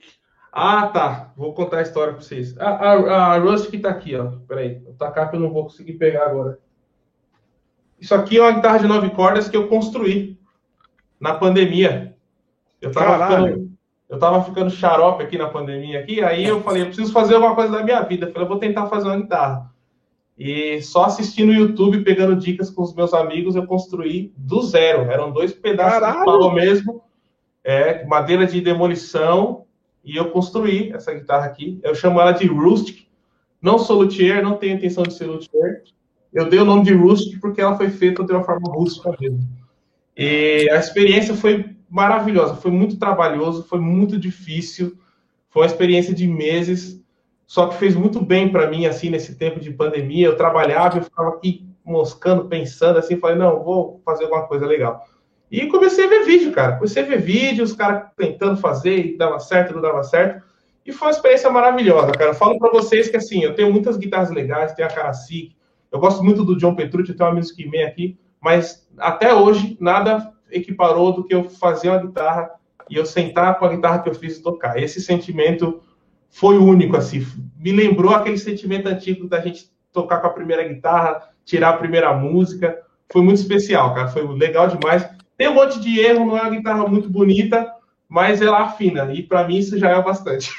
[0.52, 1.32] Ah, tá.
[1.36, 2.58] Vou contar a história pra vocês.
[2.58, 4.32] A, a, a Rustic tá aqui, ó.
[4.48, 4.82] Peraí.
[4.86, 6.58] O TACAP eu não vou conseguir pegar agora.
[8.00, 10.39] Isso aqui é uma guitarra de nove cordas que eu construí
[11.20, 12.16] na pandemia.
[12.80, 13.70] Eu tava, ficando,
[14.08, 17.54] eu tava ficando xarope aqui na pandemia, aqui, aí eu falei, eu preciso fazer alguma
[17.54, 18.26] coisa da minha vida.
[18.26, 19.70] Eu falei, eu vou tentar fazer uma guitarra.
[20.38, 25.02] E só assistindo o YouTube, pegando dicas com os meus amigos, eu construí do zero.
[25.02, 26.18] Eram dois pedaços Caralho.
[26.20, 27.02] de pau mesmo,
[27.62, 29.66] é, madeira de demolição,
[30.02, 31.78] e eu construí essa guitarra aqui.
[31.82, 33.06] Eu chamo ela de Rustic.
[33.60, 35.82] Não sou luthier, não tenho intenção de ser luthier.
[36.32, 39.59] Eu dei o nome de Rustic porque ela foi feita de uma forma rústica mesmo.
[40.22, 44.98] E a experiência foi maravilhosa, foi muito trabalhoso, foi muito difícil,
[45.48, 47.02] foi uma experiência de meses,
[47.46, 50.26] só que fez muito bem para mim, assim, nesse tempo de pandemia.
[50.26, 55.08] Eu trabalhava, eu ficava aqui moscando, pensando, assim, falei, não, vou fazer alguma coisa legal.
[55.50, 56.76] E comecei a ver vídeo, cara.
[56.76, 60.44] Comecei a ver vídeo, os caras tentando fazer, e dava certo, não dava certo.
[60.84, 62.32] E foi uma experiência maravilhosa, cara.
[62.32, 65.56] Eu falo para vocês que, assim, eu tenho muitas guitarras legais, tenho a Karasik,
[65.90, 69.76] eu gosto muito do John Petrucci, eu tenho um amigo que aqui, mas até hoje
[69.80, 72.50] nada equiparou do que eu fazer uma guitarra
[72.88, 74.76] e eu sentar com a guitarra que eu fiz e tocar.
[74.76, 75.80] Esse sentimento
[76.30, 77.26] foi único, assim,
[77.56, 82.12] me lembrou aquele sentimento antigo da gente tocar com a primeira guitarra, tirar a primeira
[82.14, 82.80] música.
[83.12, 85.08] Foi muito especial, cara, foi legal demais.
[85.36, 87.72] Tem um monte de erro, não é uma guitarra muito bonita,
[88.08, 90.50] mas ela afina, e para mim isso já é bastante.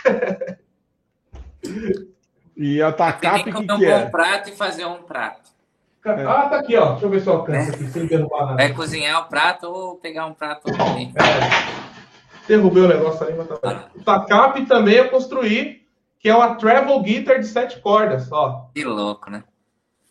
[2.55, 3.97] e a TACAP, que, que, é?
[3.97, 5.51] um prato e fazer um prato.
[6.03, 6.25] É.
[6.25, 6.91] Ah, tá aqui, ó.
[6.91, 7.75] Deixa eu ver se eu alcanço é.
[7.75, 8.55] aqui, sem derrubar nada.
[8.55, 11.91] Vai cozinhar o prato ou pegar um prato É.
[12.47, 13.79] Derrubei o negócio ali, mas tá bem.
[13.95, 15.85] O TACAP também eu construí,
[16.19, 18.69] que é uma Travel Guitar de sete cordas, ó.
[18.73, 19.43] Que louco, né?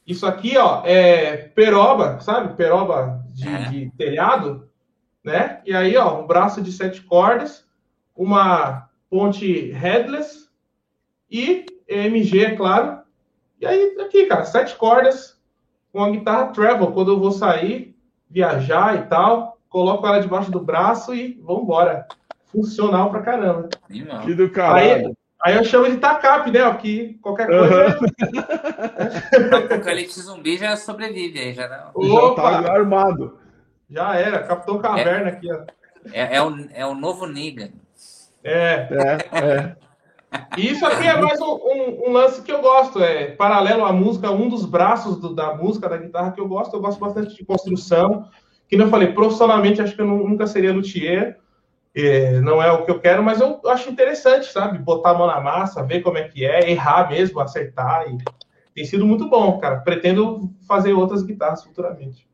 [0.06, 2.54] Isso aqui, ó, é peroba, sabe?
[2.54, 3.62] Peroba de, É.
[3.68, 4.68] de telhado,
[5.22, 5.60] né?
[5.64, 7.64] E aí, ó, um braço de sete cordas,
[8.16, 10.48] uma ponte headless
[11.30, 13.00] e MG, é claro.
[13.60, 15.39] E aí, aqui, cara, sete cordas,
[15.92, 16.92] com a guitarra travel.
[16.92, 17.96] Quando eu vou sair,
[18.28, 22.06] viajar e tal, coloco ela debaixo do braço e vambora.
[22.46, 23.68] Funcional pra caramba.
[24.24, 25.16] Que do caralho.
[25.42, 26.74] Aí eu chamo de TACAP, né?
[26.74, 27.98] Que qualquer coisa.
[29.50, 32.02] O Apocalipse zumbi já sobrevive aí, já não.
[32.02, 33.38] Já tá armado.
[33.88, 35.62] Já era, Capitão Caverna aqui, ó.
[36.12, 37.70] É, é, o, é o novo Negan.
[38.44, 38.88] É.
[38.90, 39.76] É, é.
[40.56, 43.92] E isso aqui é mais um, um- um lance que eu gosto, é paralelo à
[43.92, 47.34] música, um dos braços do- da música, da guitarra que eu gosto, eu gosto bastante
[47.36, 48.28] de construção.
[48.68, 51.38] Que nem eu falei, profissionalmente acho que eu nu- nunca seria luthier,
[51.92, 54.78] é, não é o que eu quero, mas eu acho interessante, sabe?
[54.78, 58.04] Botar a mão na massa, ver como é que é, errar mesmo, acertar.
[58.08, 58.18] E
[58.72, 59.78] tem sido muito bom, cara.
[59.80, 62.28] Pretendo fazer outras guitarras futuramente.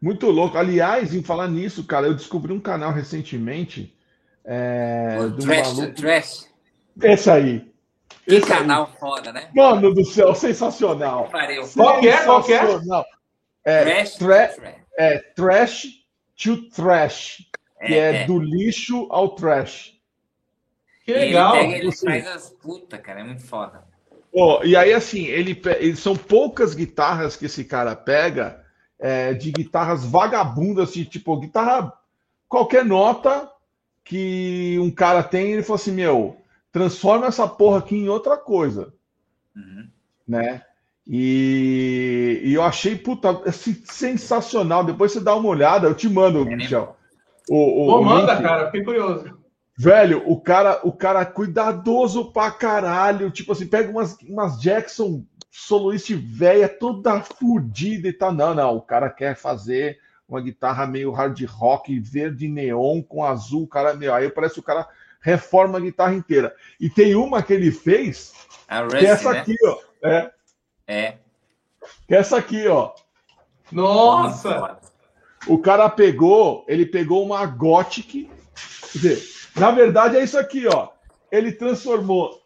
[0.00, 0.56] Muito louco.
[0.56, 3.94] Aliás, em falar nisso, cara, eu descobri um canal recentemente.
[4.42, 6.49] É, o de um Trash, maluco- Trash.
[7.02, 7.70] Esse aí.
[8.24, 8.58] Que Esse aí.
[8.58, 9.48] canal foda, né?
[9.54, 11.28] Mano do céu, sensacional.
[11.30, 11.62] Pariu.
[11.74, 12.24] Qual que é?
[12.24, 12.60] Qual que é?
[12.66, 13.04] Sensacional.
[13.64, 14.74] É, Trash, tra- Trash.
[14.98, 15.86] é Trash
[16.42, 17.36] to Trash,
[17.86, 18.24] que é, É, é.
[18.26, 19.94] do lixo ao trash.
[21.04, 21.52] Que E ele legal.
[21.52, 22.06] pega, ele Sim.
[22.06, 23.84] faz as puta, cara, é muito foda.
[24.34, 28.64] Ó, e aí, assim, ele, ele- são poucas guitarras que esse cara pega
[28.98, 31.92] é, de guitarras vagabundas, de, tipo, guitarra,
[32.48, 33.50] qualquer nota
[34.04, 36.39] que um cara tem, ele falou assim, meu,
[36.72, 38.92] transforma essa porra aqui em outra coisa,
[39.56, 39.88] Uhum.
[40.26, 40.62] né?
[41.06, 44.84] E, e eu achei, puta, assim, sensacional.
[44.84, 46.56] Depois você dá uma olhada, eu te mando, É?
[46.56, 46.96] Michel.
[47.48, 48.42] O, o- Pô, o manda, link.
[48.42, 49.38] cara, fiquei curioso.
[49.76, 53.30] Velho, o cara, o cara cuidadoso pra caralho.
[53.30, 58.32] Tipo assim, pega umas, umas Jackson soloist velha, toda fodida e tal.
[58.32, 59.98] Não, não, o cara quer fazer
[60.28, 63.64] uma guitarra meio hard rock, verde neon com azul.
[63.64, 64.86] O cara, meu, aí parece que o cara
[65.20, 66.54] reforma a guitarra inteira.
[66.80, 68.32] E tem uma que ele fez,
[68.68, 69.40] A que é essa Rusty, né?
[69.40, 69.78] aqui, ó.
[70.02, 70.30] É,
[70.86, 71.18] É.
[72.08, 72.92] que é essa aqui, ó.
[73.70, 74.58] Nossa!
[74.58, 74.80] Foda.
[75.46, 78.30] O cara pegou, ele pegou uma Gothic.
[78.92, 79.22] Quer dizer,
[79.56, 80.88] na verdade é isso aqui, ó.
[81.30, 82.40] Ele transformou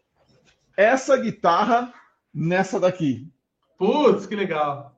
[0.76, 1.92] essa guitarra
[2.32, 3.28] nessa daqui.
[3.78, 4.94] Putz, que legal.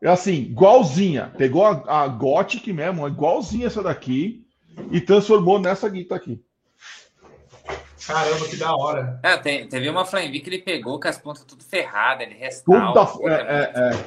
[0.00, 1.32] É assim, igualzinha.
[1.36, 4.46] Pegou a, a Gothic mesmo, igualzinha essa daqui,
[4.90, 6.42] e transformou nessa guitarra aqui.
[8.12, 9.20] Caramba, que da hora.
[9.22, 12.36] É, tem- teve uma Flame V que ele pegou com as pontas tudo ferradas, ele
[12.38, 13.06] restaura.
[13.06, 14.04] puta, é, é, é.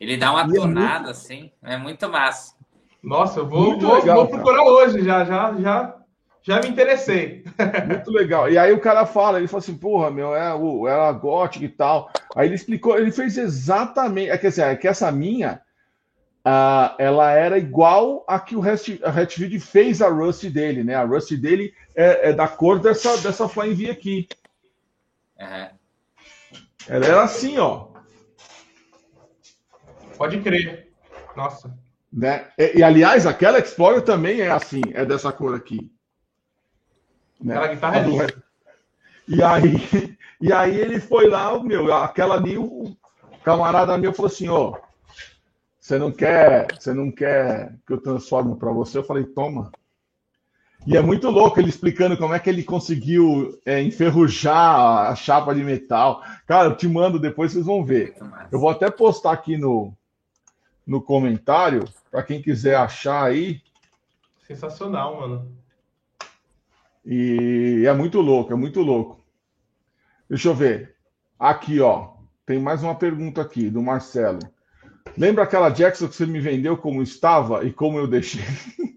[0.00, 2.54] Ele dá uma E é tonada assim, é muito massa.
[3.02, 4.42] Nossa, eu vou, Muito vou, legal, vou cara.
[4.42, 5.94] procurar hoje, já, já, já,
[6.42, 7.44] já me interessei.
[7.86, 8.50] Muito legal.
[8.50, 11.68] E aí o cara fala, ele fala assim, porra, meu, é, o, era Gothic e
[11.68, 12.10] tal.
[12.34, 14.30] Aí ele explicou, ele fez exatamente.
[14.30, 15.60] É que, assim, é que essa minha,
[16.44, 20.94] ah, ela era igual a que o Hatfield fez a Rust dele, né?
[20.94, 24.28] A Rust dele é, é da cor dessa, dessa Flying V aqui.
[25.40, 25.70] Aham.
[26.86, 27.88] Ela era assim, ó.
[30.18, 30.92] Pode crer.
[31.36, 31.76] Nossa.
[32.12, 32.46] Né?
[32.58, 35.90] E, e, aliás, aquela Explorer também é assim, é dessa cor aqui.
[37.40, 37.54] Né?
[37.56, 38.20] Aquela guitarra é do.
[38.20, 38.42] Hat-
[39.26, 42.94] E aí, e aí ele foi lá, meu, aquela ali, o
[43.42, 44.78] camarada meu falou assim, ó,
[45.84, 48.96] você não quer, você não quer que eu transforme para você?
[48.96, 49.70] Eu falei, toma.
[50.86, 55.54] E é muito louco ele explicando como é que ele conseguiu é, enferrujar a chapa
[55.54, 56.22] de metal.
[56.46, 58.16] Cara, eu te mando depois, vocês vão ver.
[58.50, 59.92] Eu vou até postar aqui no,
[60.86, 63.60] no comentário, para quem quiser achar aí.
[64.46, 65.52] Sensacional, mano.
[67.04, 69.22] E é muito louco, é muito louco.
[70.30, 70.96] Deixa eu ver.
[71.38, 72.14] Aqui, ó.
[72.46, 74.53] Tem mais uma pergunta aqui, do Marcelo.
[75.16, 78.42] Lembra aquela Jackson que você me vendeu como estava e como eu deixei?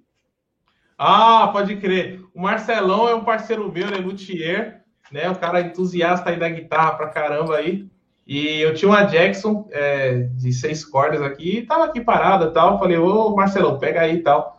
[0.99, 2.23] Ah, pode crer.
[2.33, 4.81] O Marcelão é um parceiro meu, ele é luthier,
[5.11, 5.29] né?
[5.29, 7.87] Um cara entusiasta aí da guitarra pra caramba aí.
[8.25, 12.79] E eu tinha uma Jackson é, de seis cordas aqui, e tava aqui parada tal.
[12.79, 14.57] Falei, ô Marcelão, pega aí e tal.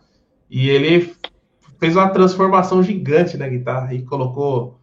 [0.49, 1.13] E ele
[1.77, 4.79] fez uma transformação gigante na guitarra e colocou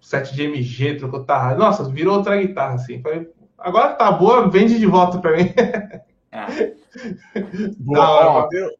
[0.00, 1.54] set de MG, trocou tarra.
[1.54, 3.02] Nossa, virou outra guitarra, assim.
[3.02, 3.28] Falei,
[3.58, 5.52] agora tá boa, vende de volta pra mim.
[6.32, 6.60] Ah,
[7.78, 8.70] Boa, ó, tem,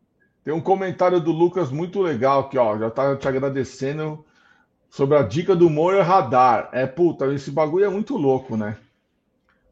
[0.45, 2.79] tem um comentário do Lucas muito legal aqui, ó.
[2.79, 4.25] Já tá te agradecendo
[4.91, 6.71] sobre a dica do Moyer Radar.
[6.73, 8.79] É, puta, esse bagulho é muito louco, né?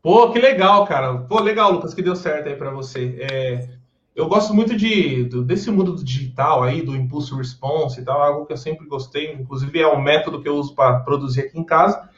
[0.02, 1.16] Pô, que legal, cara.
[1.18, 3.16] Pô, legal, Lucas, que deu certo aí pra você.
[3.30, 3.68] É,
[4.14, 8.20] eu gosto muito de, do- desse mundo do digital aí, do impulso response e tal,
[8.22, 9.32] algo que eu sempre gostei.
[9.32, 12.08] Inclusive é um método que eu uso para produzir aqui em casa.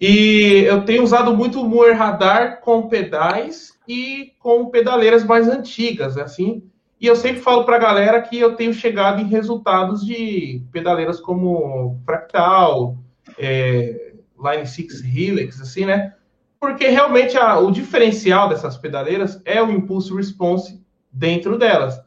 [0.00, 6.16] E eu tenho usado muito o Moer Radar com pedais e com pedaleiras mais antigas,
[6.16, 6.62] assim.
[7.00, 11.20] E eu sempre falo para a galera que eu tenho chegado em resultados de pedaleiras
[11.20, 12.96] como Fractal,
[13.38, 16.14] é, Line 6 Helix, assim, né?
[16.60, 22.00] Porque realmente a, o diferencial dessas pedaleiras é o impulso response dentro delas.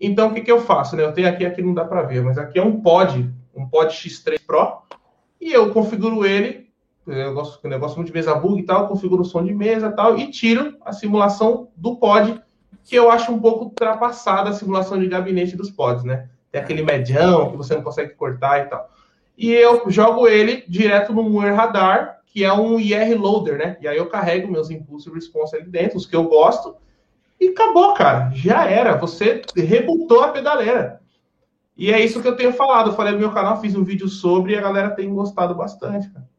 [0.00, 0.96] Então, o que, que eu faço?
[0.96, 1.04] Né?
[1.04, 3.94] Eu tenho aqui, aqui não dá para ver, mas aqui é um pod, um pod
[3.94, 4.78] X3 Pro,
[5.40, 6.61] e eu configuro ele,
[7.06, 9.88] eu gosto, eu gosto muito de mesa bug e tal, configuro o som de mesa
[9.88, 12.40] e tal, e tiro a simulação do pod,
[12.84, 16.28] que eu acho um pouco ultrapassada a simulação de gabinete dos pods, né?
[16.50, 18.90] Tem aquele medião que você não consegue cortar e tal.
[19.36, 23.76] E eu jogo ele direto no Moer Radar, que é um IR Loader, né?
[23.80, 26.76] E aí eu carrego meus impulsos response ali dentro, os que eu gosto,
[27.40, 28.30] e acabou, cara.
[28.34, 28.96] Já era.
[28.96, 31.00] Você rebutou a pedaleira.
[31.76, 32.90] E é isso que eu tenho falado.
[32.90, 36.08] Eu falei no meu canal, fiz um vídeo sobre e a galera tem gostado bastante,
[36.10, 36.31] cara.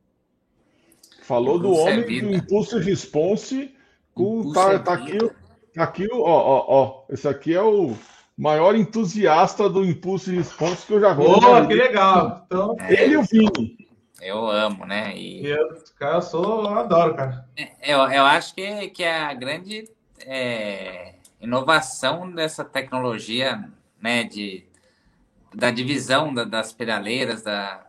[1.23, 3.73] Falou do homem do impulso response.
[4.13, 5.17] Com, tá, tá aqui,
[5.73, 7.05] tá aqui, ó, ó, ó.
[7.09, 7.95] Esse aqui é o
[8.37, 11.23] maior entusiasta do impulso response que eu já vi.
[11.23, 12.43] Boa, que legal.
[12.45, 13.77] Então, ele e o Vini.
[14.21, 15.17] Eu amo, né?
[15.17, 15.45] E...
[15.45, 17.45] Eu, cara, eu sou, eu adoro, cara.
[17.81, 19.89] Eu, eu acho que, que é a grande
[20.25, 23.69] é, inovação dessa tecnologia,
[24.01, 24.65] né, de,
[25.53, 27.85] da divisão da, das pedaleiras, da,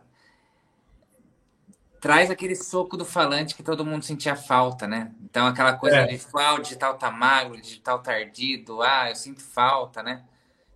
[1.99, 5.11] traz aquele soco do falante que todo mundo sentia falta, né?
[5.23, 6.05] Então, aquela coisa é.
[6.05, 10.23] de, ah, o digital tá magro, o digital tá ardido, ah, eu sinto falta, né?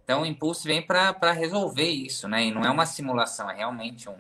[0.03, 2.45] Então, o Impulso vem para resolver isso, né?
[2.45, 4.15] E não é uma simulação, é realmente um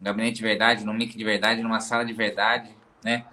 [0.00, 2.70] gabinete de verdade, num mic de verdade, numa sala de verdade,
[3.02, 3.24] né?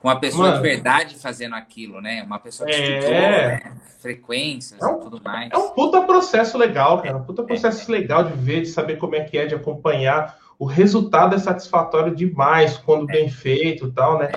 [0.00, 2.22] Com uma pessoa Mano, de verdade fazendo aquilo, né?
[2.22, 2.98] Uma pessoa que é...
[2.98, 3.76] estudou né?
[4.00, 5.50] frequências é um, e tudo mais.
[5.52, 7.16] É um puta processo legal, cara.
[7.16, 7.98] Um puta processo é.
[7.98, 10.38] legal de ver, de saber como é que é, de acompanhar.
[10.58, 14.32] O resultado é satisfatório demais quando bem feito e tal, né?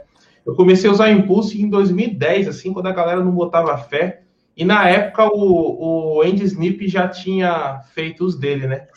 [0.45, 4.23] Eu comecei a usar Impulse em 2010, assim, quando a galera não botava fé.
[4.57, 8.87] E na época o, o Andy Snip já tinha feito os dele, né?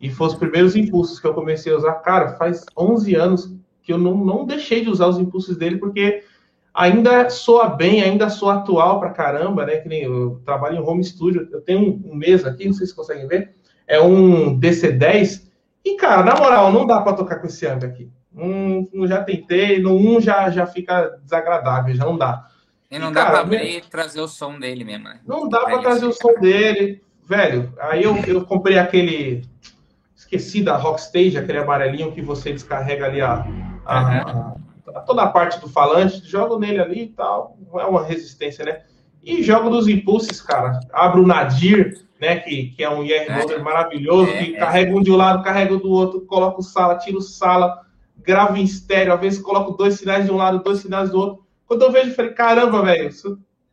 [0.00, 1.92] E foram os primeiros impulsos que eu comecei a usar.
[1.94, 6.22] Cara, faz 11 anos que eu não, não deixei de usar os impulsos dele, porque
[6.72, 9.76] ainda soa bem, ainda soa atual pra caramba, né?
[9.76, 11.46] Que nem eu trabalho em home studio.
[11.52, 13.54] Eu tenho um, um mês aqui, não sei se conseguem ver.
[13.86, 15.49] É um DC10.
[15.84, 18.10] E, cara, na moral, não dá para tocar com esse amp aqui.
[18.34, 22.46] Um, um, já tentei, no um já, já fica desagradável, já não dá.
[22.90, 25.20] E não e, dá cara, pra abrir e trazer o som dele mesmo, né?
[25.26, 27.02] Não dá para trazer o som dele.
[27.24, 29.42] Velho, aí eu, eu comprei aquele
[30.30, 33.44] esqueci da Rockstage, aquele amarelinho que você descarrega ali a,
[33.84, 34.54] a, a,
[34.94, 38.64] a, toda a parte do falante, jogo nele ali e tal, não é uma resistência,
[38.64, 38.82] né?
[39.22, 40.80] E jogo dos impulsos, cara.
[40.92, 42.36] Abro o Nadir, né?
[42.36, 44.58] Que, que é um IR é, maravilhoso, é, que é.
[44.58, 47.86] carrega um de um lado, carrega do outro, coloco sala, tiro sala,
[48.18, 51.44] gravo em estéreo, às vezes coloco dois sinais de um lado, dois sinais do outro.
[51.66, 53.10] Quando eu vejo, eu falei, caramba, velho,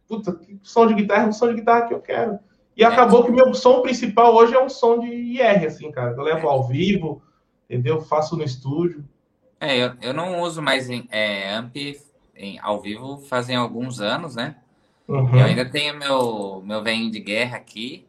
[0.08, 2.40] puta, que som de guitarra é um som de guitarra que eu quero.
[2.76, 6.12] E acabou que meu som principal hoje é um som de IR, assim, cara.
[6.12, 7.24] Eu levo ao vivo,
[7.68, 8.02] entendeu?
[8.02, 9.04] Faço no estúdio.
[9.60, 11.76] É, eu, eu não uso mais em, é, amp
[12.36, 14.58] em, ao vivo fazem alguns anos, né?
[15.08, 15.40] Uhum.
[15.40, 18.06] Eu ainda tenho meu, meu veinho de guerra aqui,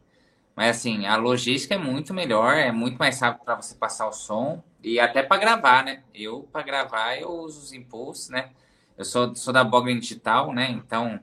[0.57, 4.13] mas assim, a logística é muito melhor, é muito mais rápido para você passar o
[4.13, 6.03] som e até para gravar, né?
[6.13, 8.51] Eu, para gravar, eu uso os impulsos, né?
[8.97, 10.69] Eu sou, sou da Bogren Digital, né?
[10.71, 11.21] Então,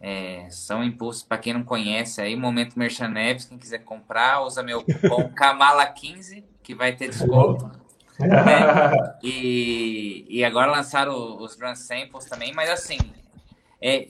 [0.00, 4.84] é, são impulsos para quem não conhece aí, Momento Merchaneves, quem quiser comprar, usa meu
[4.84, 7.70] cupom Kamala15, que vai ter desconto.
[8.20, 8.92] né?
[9.22, 12.98] e, e agora lançaram os Drum Samples também, mas assim,
[13.80, 14.06] é,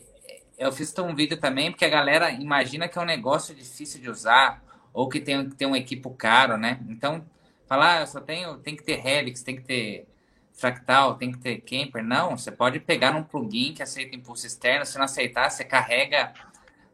[0.58, 4.08] eu fiz um vídeo também porque a galera imagina que é um negócio difícil de
[4.08, 4.62] usar
[4.92, 6.80] ou que tem que ter um equipo caro, né?
[6.88, 7.24] Então,
[7.66, 10.06] falar, ah, só tenho, tem que ter Helix, tem que ter
[10.52, 12.04] fractal, tem que ter camper.
[12.04, 14.86] Não, você pode pegar num plugin que aceita impulso externo.
[14.86, 16.32] Se não aceitar, você carrega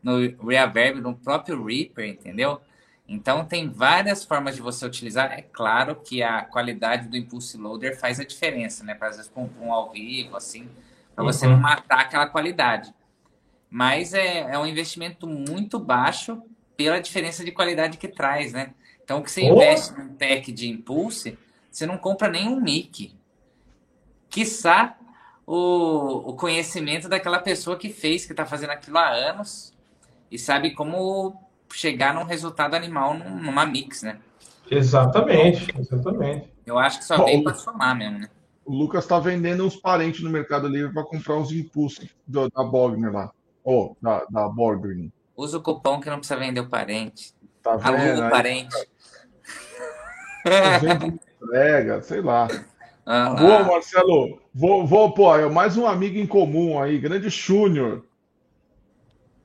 [0.03, 2.61] no Reverb, no próprio Reaper, entendeu?
[3.07, 5.33] Então, tem várias formas de você utilizar.
[5.33, 8.95] É claro que a qualidade do Impulse Loader faz a diferença, né?
[8.95, 10.71] Para às vezes com um ao vivo, assim,
[11.15, 11.53] para você uhum.
[11.53, 12.95] não matar aquela qualidade.
[13.71, 16.43] Mas é, é um investimento muito baixo
[16.77, 18.75] pela diferença de qualidade que traz, né?
[19.05, 19.55] Então, o que você oh.
[19.55, 21.39] investe num pack de Impulse,
[21.71, 23.15] você não compra nenhum mic
[24.31, 24.97] quiçá,
[25.45, 29.75] o, o conhecimento daquela pessoa que fez, que está fazendo aquilo há anos
[30.31, 31.35] e sabe como
[31.75, 34.19] chegar num resultado animal numa mix, né?
[34.71, 36.49] Exatamente, exatamente.
[36.65, 38.29] Eu acho que só vem para somar mesmo, né?
[38.65, 43.13] O Lucas está vendendo uns parentes no Mercado Livre para comprar os impulsos da Bogner
[43.13, 43.33] lá.
[43.65, 45.11] Oh, da, da Borgner.
[45.37, 47.35] Usa o cupom que não precisa vender o parente.
[47.63, 47.87] Tá vendo?
[47.87, 48.77] Aluga o parente.
[50.81, 52.49] Vende entrega, sei lá.
[53.05, 54.41] Boa, Marcelo.
[54.55, 58.05] Vou, vou, pô, é mais um amigo em comum aí, grande Júnior.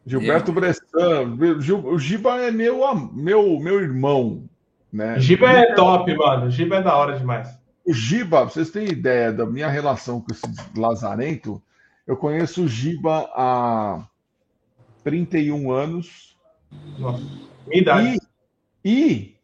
[0.05, 1.35] Gilberto Bressan.
[1.85, 2.81] O Giba é meu,
[3.11, 4.43] meu, meu irmão.
[4.93, 5.19] Né?
[5.19, 6.51] Giba é top, mano.
[6.51, 7.57] Giba é da hora demais.
[7.83, 10.43] O Giba, vocês têm ideia da minha relação com esse
[10.77, 11.61] lazarento?
[12.07, 14.07] Eu conheço o Giba há
[15.03, 16.37] 31 anos.
[16.99, 17.23] Nossa,
[17.67, 18.19] minha idade.
[18.83, 19.35] E, e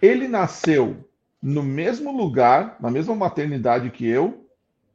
[0.00, 1.08] ele nasceu
[1.42, 4.48] no mesmo lugar, na mesma maternidade que eu,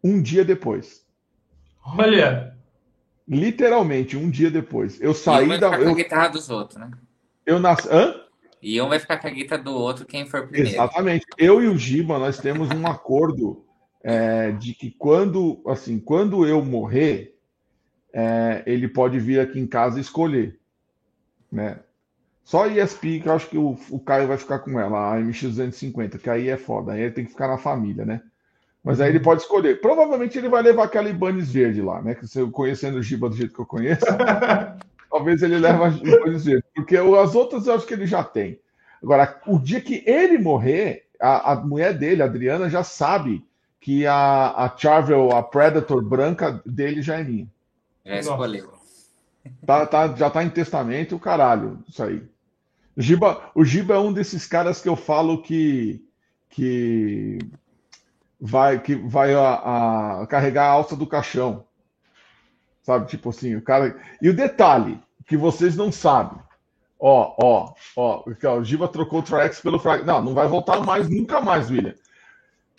[0.03, 1.06] um dia depois.
[1.86, 2.56] Olha!
[3.28, 4.99] Literalmente, um dia depois.
[4.99, 5.70] Eu saí e um vai da.
[5.70, 6.90] Ficar eu, com a guitarra dos outros, né?
[7.45, 7.88] Eu nasci.
[7.91, 8.16] Hã?
[8.61, 10.70] E um vai ficar com a guitarra do outro quem for primeiro.
[10.70, 11.26] Exatamente.
[11.38, 13.64] Eu e o Giba, nós temos um acordo
[14.04, 17.36] é, de que quando, assim, quando eu morrer,
[18.14, 20.60] é, ele pode vir aqui em casa escolher,
[21.52, 21.80] né?
[22.44, 25.20] Só a ESP, que eu acho que o, o Caio vai ficar com ela, a
[25.20, 28.22] MX250, que aí é foda, aí ele tem que ficar na família, né?
[28.84, 29.82] Mas aí ele pode escolher.
[29.82, 32.16] Provavelmente ele vai levar aquela Ibanez verde lá, né?
[32.16, 34.06] Que eu conhecendo o Giba do jeito que eu conheço,
[35.12, 36.66] talvez ele leve a Ibanez verde.
[36.74, 38.60] Porque as outras eu acho que ele já tem.
[39.04, 43.46] Agora, o dia que ele morrer, a, a mulher dele, a Adriana, já sabe
[43.80, 47.47] que a, a Charvel, a Predator branca dele já é minha.
[48.06, 48.73] Já escolheu.
[49.65, 52.23] Tá, tá, já tá em testamento, o caralho, isso aí.
[52.95, 56.03] O Giba, o Giba é um desses caras que eu falo que,
[56.49, 57.39] que
[58.39, 61.65] vai, que vai a, a carregar a alça do caixão.
[62.84, 63.07] Sabe?
[63.07, 63.97] Tipo assim, o cara.
[64.22, 66.39] E o detalhe que vocês não sabem.
[66.99, 70.03] Ó, ó, ó, o Giba trocou o Trax pelo Frag.
[70.03, 71.95] Não, não vai voltar mais, nunca mais, William.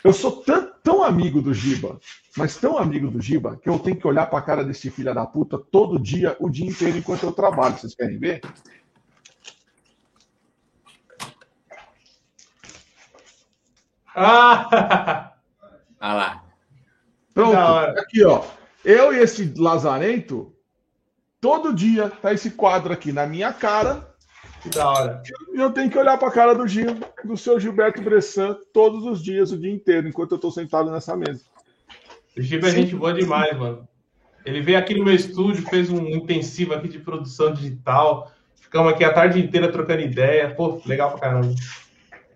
[0.04, 2.00] Eu sou tão, tão amigo do Giba,
[2.36, 5.14] mas tão amigo do Giba, que eu tenho que olhar para a cara desse filho
[5.14, 7.78] da puta todo dia, o dia inteiro, enquanto eu trabalho.
[7.78, 8.40] Vocês querem ver?
[14.16, 15.32] Ah!
[16.02, 16.44] Olha lá.
[17.32, 17.56] Pronto.
[17.56, 18.44] Aqui, ó.
[18.84, 20.52] Eu e esse lazarento,
[21.40, 24.09] todo dia tá esse quadro aqui na minha cara.
[24.62, 25.22] Que da hora.
[25.52, 29.04] E eu tenho que olhar para a cara do Gil, do seu Gilberto Bressan, todos
[29.04, 31.42] os dias, o dia inteiro, enquanto eu estou sentado nessa mesa.
[32.36, 33.88] O Gil é gente boa demais, mano.
[34.44, 38.30] Ele veio aqui no meu estúdio, fez um intensivo aqui de produção digital.
[38.56, 40.54] Ficamos aqui a tarde inteira trocando ideia.
[40.54, 41.54] Pô, legal pra caramba.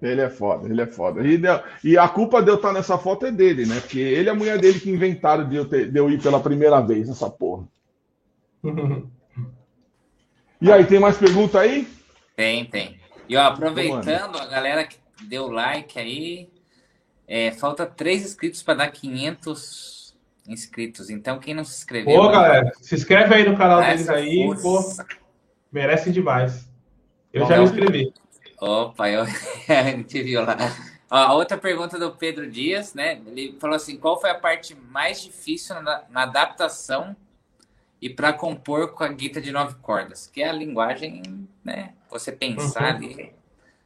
[0.02, 1.22] Ele é foda, ele é foda.
[1.26, 1.40] E,
[1.82, 3.80] e, a culpa de eu estar nessa foto é dele, né?
[3.80, 6.40] Porque ele e a mulher dele que inventaram de eu, ter, de eu ir pela
[6.40, 7.66] primeira vez nessa porra.
[10.60, 11.88] e aí, tem mais pergunta aí?
[12.36, 13.00] Tem, tem.
[13.28, 16.48] E ó, aproveitando, a galera que deu like aí,
[17.26, 20.14] é, falta três inscritos para dar 500
[20.46, 21.10] inscritos.
[21.10, 22.14] Então, quem não se inscreveu.
[22.14, 24.80] Pô, galera, se inscreve aí no canal deles aí, pô.
[25.72, 26.68] Merece demais.
[27.32, 28.12] Eu Bom, já me inscrevi.
[28.60, 29.26] Opa, eu
[29.66, 30.56] gente viu lá.
[31.10, 33.20] Ó, a outra pergunta do Pedro Dias, né?
[33.26, 37.16] Ele falou assim: qual foi a parte mais difícil na, na adaptação
[38.00, 40.28] e para compor com a guita de nove cordas?
[40.28, 41.92] Que é a linguagem, né?
[42.14, 42.96] Você pensar uhum.
[42.96, 43.32] ali.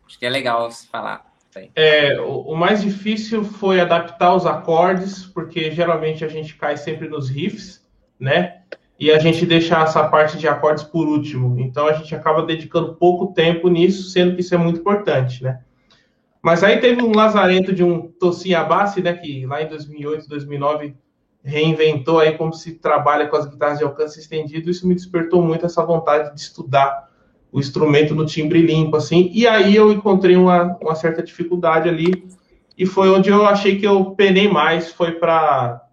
[0.06, 1.26] Acho que é legal falar.
[1.74, 7.08] É, o, o, mais difícil foi adaptar os acordes, porque geralmente a gente cai sempre
[7.08, 7.84] nos riffs,
[8.20, 8.62] né?
[8.98, 11.58] e a gente deixar essa parte de acordes por último.
[11.60, 15.60] Então a gente acaba dedicando pouco tempo nisso, sendo que isso é muito importante, né?
[16.42, 20.96] Mas aí teve um lazarento de um Tossin Abassi, né, que lá em 2008, 2009
[21.44, 24.68] reinventou aí como se trabalha com as guitarras de alcance estendido.
[24.70, 27.07] Isso me despertou muito essa vontade de estudar
[27.50, 29.30] o instrumento no timbre limpo, assim.
[29.32, 32.28] E aí eu encontrei uma, uma certa dificuldade ali
[32.76, 35.84] e foi onde eu achei que eu penei mais, foi para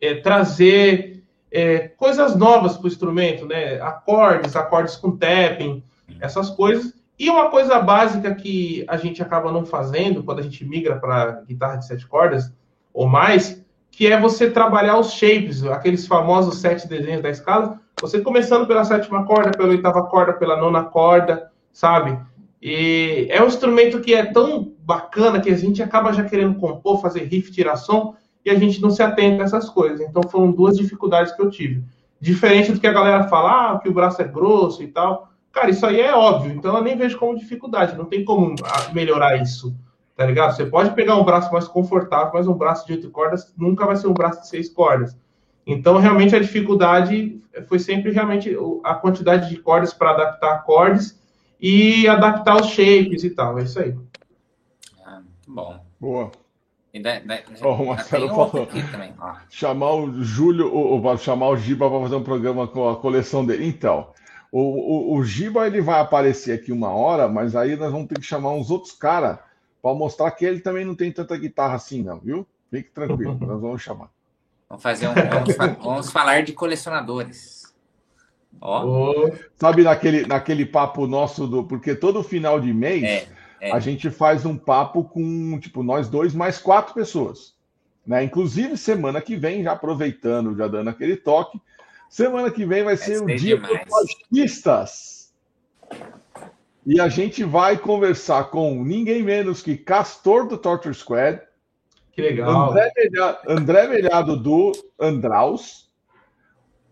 [0.00, 3.80] é, trazer é, coisas novas para o instrumento, né?
[3.80, 5.84] Acordes, acordes com tapping,
[6.20, 6.94] essas coisas.
[7.18, 11.42] E uma coisa básica que a gente acaba não fazendo quando a gente migra para
[11.46, 12.52] guitarra de sete cordas
[12.92, 13.61] ou mais,
[13.92, 18.84] que é você trabalhar os shapes, aqueles famosos sete desenhos da escala, você começando pela
[18.84, 22.18] sétima corda, pela oitava corda, pela nona corda, sabe?
[22.60, 27.02] E é um instrumento que é tão bacana que a gente acaba já querendo compor,
[27.02, 30.00] fazer riff, tirar som, e a gente não se atenta a essas coisas.
[30.00, 31.84] Então foram duas dificuldades que eu tive.
[32.18, 35.28] Diferente do que a galera fala, ah, que o braço é grosso e tal.
[35.52, 38.90] Cara, isso aí é óbvio, então eu nem vejo como dificuldade, não tem como ah,
[38.94, 39.76] melhorar isso,
[40.22, 40.54] tá ligado?
[40.54, 43.96] Você pode pegar um braço mais confortável, mas um braço de oito cordas nunca vai
[43.96, 45.16] ser um braço de seis cordas.
[45.66, 51.20] Então, realmente, a dificuldade foi sempre realmente a quantidade de cordas para adaptar acordes
[51.60, 53.58] e adaptar os shapes e tal.
[53.58, 53.96] É isso aí.
[55.04, 55.80] Ah, bom.
[56.00, 56.30] Boa.
[56.94, 58.66] E da, da, oh, o Marcelo falou.
[58.66, 59.12] Também,
[59.50, 63.66] chamar o Júlio, o, chamar o Giba para fazer um programa com a coleção dele.
[63.66, 64.08] Então,
[64.52, 68.20] o, o, o, Giba ele vai aparecer aqui uma hora, mas aí nós vamos ter
[68.20, 69.38] que chamar uns outros caras
[69.82, 72.46] para mostrar que ele também não tem tanta guitarra assim, não, viu?
[72.70, 74.08] Fique tranquilo, nós vamos chamar.
[74.68, 77.62] Vamos fazer um, vamos, vamos falar de colecionadores.
[78.60, 79.28] Ó.
[79.56, 81.64] Sabe naquele, naquele papo nosso do.
[81.64, 83.28] Porque todo final de mês é,
[83.60, 83.72] é.
[83.72, 87.54] a gente faz um papo com, tipo, nós dois mais quatro pessoas.
[88.06, 88.22] Né?
[88.24, 91.60] Inclusive, semana que vem, já aproveitando, já dando aquele toque,
[92.08, 95.21] semana que vem vai ser o dia dos artistas.
[96.84, 101.40] E a gente vai conversar com ninguém menos que Castor do Torture Squad.
[102.12, 102.70] Que legal.
[102.70, 105.90] André Melhado, André Melhado do Andraus.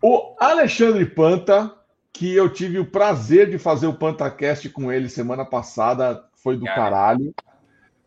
[0.01, 1.75] O Alexandre Panta,
[2.13, 6.65] que eu tive o prazer de fazer o PantaCast com ele semana passada, foi do
[6.65, 7.35] caralho.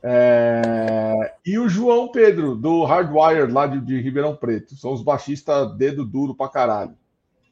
[0.01, 1.33] É...
[1.45, 4.75] E o João Pedro, do Hardwire, lá de, de Ribeirão Preto.
[4.75, 6.95] São os baixistas dedo duro pra caralho.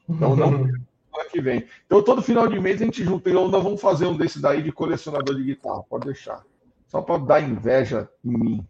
[0.10, 0.68] Então não
[1.12, 1.68] semana que vem.
[1.86, 3.30] Então todo final de mês a gente junta.
[3.30, 5.84] Então nós vamos fazer um desse daí de colecionador de guitarra.
[5.84, 6.44] Pode deixar.
[6.88, 8.68] Só para dar inveja em mim.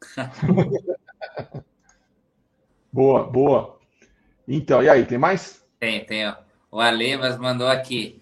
[2.92, 3.78] boa, boa.
[4.46, 5.64] Então, e aí, tem mais?
[5.78, 6.28] Tem, tem.
[6.28, 6.34] Ó.
[6.70, 8.20] O Alevas mandou aqui.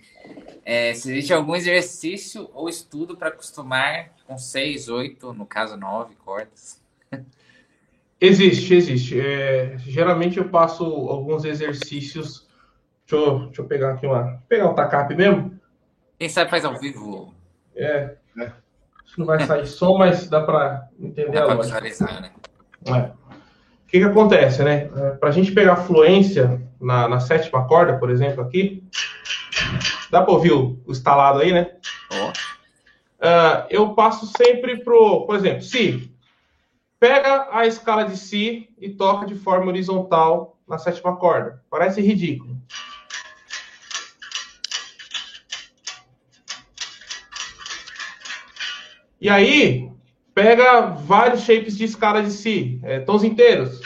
[0.65, 6.15] É, se existe algum exercício ou estudo para acostumar com seis, oito, no caso nove
[6.17, 6.83] cordas?
[8.21, 9.21] Existe, existe.
[9.21, 12.48] É, geralmente eu passo alguns exercícios.
[13.09, 14.43] Deixa eu, deixa eu pegar aqui uma.
[14.47, 15.59] Pegar o TACAP mesmo.
[16.19, 17.35] Quem sabe faz ao vivo.
[17.75, 18.17] É.
[18.39, 18.43] é.
[18.43, 21.81] Acho que não vai sair som, mas dá para entender dá a lógica.
[21.81, 22.31] Né?
[22.87, 23.01] É.
[23.01, 24.91] O que, que acontece, né?
[24.95, 28.85] É, para a gente pegar fluência na, na sétima corda, por exemplo, aqui.
[30.11, 31.73] Dá para ouvir o, o instalado aí, né?
[32.13, 32.29] Oh.
[32.29, 36.13] Uh, eu passo sempre pro, por exemplo, Si.
[37.01, 41.63] Pega a escala de Si e toca de forma horizontal na sétima corda.
[41.71, 42.58] Parece ridículo.
[49.21, 49.91] E aí,
[50.33, 53.81] pega vários shapes de escala de Si, é, tons inteiros.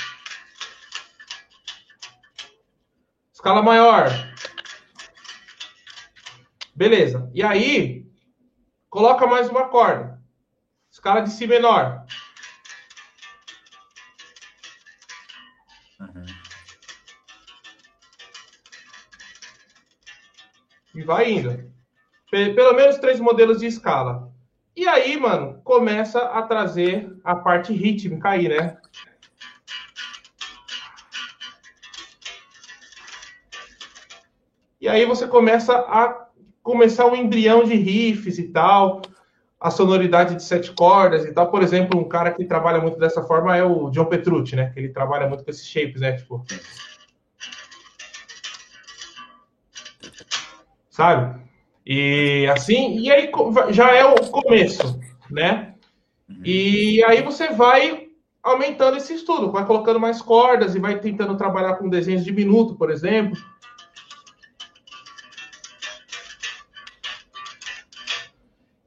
[3.32, 4.08] Escala maior.
[6.74, 7.30] Beleza.
[7.32, 8.06] E aí,
[8.90, 10.22] coloca mais uma corda.
[10.90, 12.06] Escala de Si menor.
[15.98, 16.26] Uhum.
[20.94, 21.72] E vai indo.
[22.30, 24.31] Pelo menos três modelos de escala.
[24.74, 28.78] E aí, mano, começa a trazer a parte rítmica aí, né?
[34.80, 36.26] E aí você começa a
[36.62, 39.02] começar um embrião de riffs e tal,
[39.60, 41.50] a sonoridade de sete cordas e tal.
[41.50, 44.70] Por exemplo, um cara que trabalha muito dessa forma é o John Petrucci, né?
[44.70, 46.16] Que ele trabalha muito com esses shapes, né?
[46.16, 46.44] Tipo.
[50.90, 51.42] Sabe?
[51.84, 53.30] E assim, e aí
[53.70, 55.00] já é o começo,
[55.30, 55.74] né?
[56.44, 58.08] E aí você vai
[58.42, 62.74] aumentando esse estudo, vai colocando mais cordas e vai tentando trabalhar com desenhos de minuto,
[62.74, 63.36] por exemplo.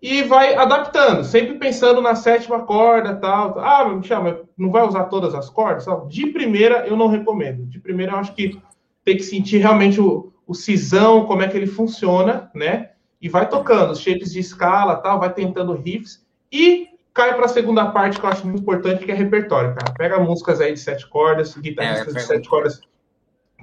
[0.05, 3.57] e vai adaptando, sempre pensando na sétima corda, tal.
[3.57, 5.87] Ah, me chama, não vai usar todas as cordas?
[6.07, 7.65] De primeira, eu não recomendo.
[7.65, 8.61] De primeira, eu acho que
[9.03, 12.84] tem que sentir realmente o, o cisão, como é que ele funciona, né?
[13.25, 17.87] E vai tocando shapes de escala, tal, vai tentando riffs e cai para a segunda
[17.87, 19.93] parte que eu acho muito importante, que é repertório, cara.
[19.97, 22.79] Pega músicas aí de sete cordas, guitarristas é, de sete cordas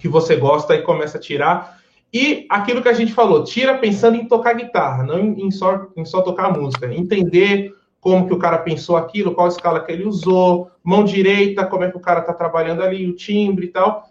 [0.01, 1.81] que você gosta e começa a tirar
[2.13, 6.05] e aquilo que a gente falou, tira pensando em tocar guitarra, não em, só, em
[6.05, 6.93] só tocar música.
[6.93, 11.85] Entender como que o cara pensou aquilo, qual escala que ele usou, mão direita, como
[11.85, 14.11] é que o cara está trabalhando ali, o timbre e tal.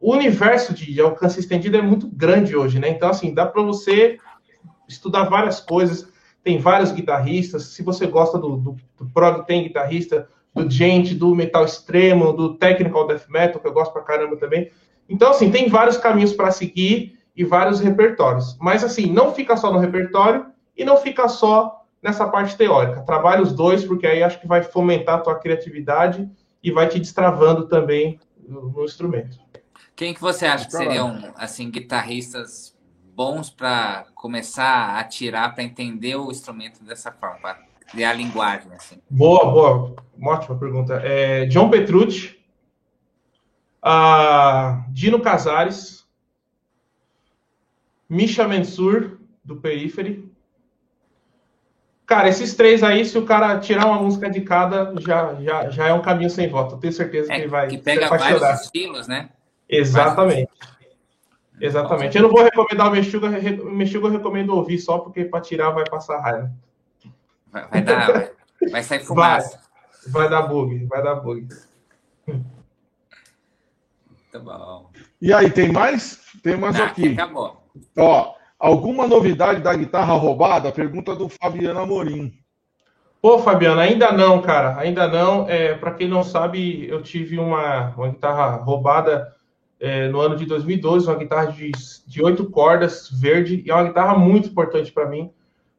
[0.00, 2.88] O universo de alcance estendido é muito grande hoje, né?
[2.88, 4.18] Então, assim, dá para você
[4.88, 6.08] estudar várias coisas.
[6.42, 7.64] Tem vários guitarristas.
[7.64, 12.54] Se você gosta do, do, do prog, tem guitarrista, do gente, do metal extremo, do
[12.54, 14.70] technical death metal, que eu gosto pra caramba também.
[15.08, 18.56] Então, assim, tem vários caminhos para seguir e vários repertórios.
[18.58, 20.46] Mas assim, não fica só no repertório
[20.76, 23.02] e não fica só nessa parte teórica.
[23.02, 26.28] Trabalhe os dois, porque aí acho que vai fomentar a tua criatividade
[26.62, 28.18] e vai te destravando também
[28.48, 29.38] no, no instrumento.
[29.94, 32.75] Quem que você acha que seriam assim guitarristas
[33.16, 37.58] bons para começar a tirar para entender o instrumento dessa forma, para
[37.90, 39.00] criar a linguagem assim?
[39.08, 41.00] Boa, boa, uma ótima pergunta.
[41.02, 42.38] É, John Petrucci,
[44.90, 46.06] Dino Casares,
[48.08, 50.30] Misha Mensur, do Periphery.
[52.04, 55.88] Cara, esses três aí, se o cara tirar uma música de cada, já, já, já
[55.88, 56.74] é um caminho sem volta.
[56.74, 57.66] Eu tenho certeza é, que ele vai.
[57.66, 59.30] Que pega vários estilos, né?
[59.68, 60.50] Exatamente.
[61.60, 62.16] Exatamente.
[62.16, 65.70] Eu não vou recomendar o Mexuga, o Mexuga eu recomendo ouvir só porque para tirar
[65.70, 66.50] vai passar raiva.
[67.50, 68.30] Vai, vai dar, vai,
[68.70, 69.60] vai sair fumaça.
[70.08, 71.48] Vai dar bug, vai dar bug.
[72.26, 72.44] Muito
[74.40, 74.90] bom.
[75.20, 76.20] E aí, tem mais?
[76.42, 77.12] Tem mais Ah, aqui.
[77.12, 77.62] acabou.
[77.96, 80.70] Ó, alguma novidade da guitarra roubada?
[80.70, 82.38] Pergunta do Fabiano Amorim.
[83.20, 85.48] Pô, Fabiano, ainda não, cara, ainda não.
[85.48, 89.34] É, para quem não sabe, eu tive uma, uma guitarra roubada
[89.78, 91.70] é, no ano de 2012, uma guitarra de,
[92.06, 95.30] de oito cordas, verde, e é uma guitarra muito importante para mim.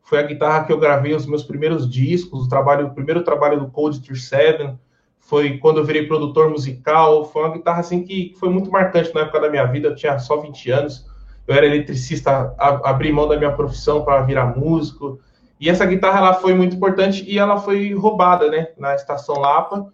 [0.04, 3.60] Foi a guitarra que eu gravei os meus primeiros discos, o, trabalho, o primeiro trabalho
[3.60, 4.78] do Code 37,
[5.20, 7.26] foi quando eu virei produtor musical.
[7.26, 9.90] Foi uma guitarra assim que foi muito marcante na época da minha vida.
[9.90, 11.06] Eu tinha só 20 anos,
[11.46, 15.20] eu era eletricista, abri mão da minha profissão para virar músico.
[15.60, 19.92] E essa guitarra ela foi muito importante e ela foi roubada, né, na estação Lapa.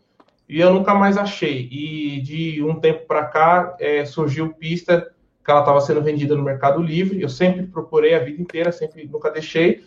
[0.47, 1.67] E eu nunca mais achei.
[1.71, 5.11] E de um tempo para cá é, surgiu pista
[5.43, 7.21] que ela estava sendo vendida no Mercado Livre.
[7.21, 9.83] Eu sempre procurei a vida inteira, sempre nunca deixei.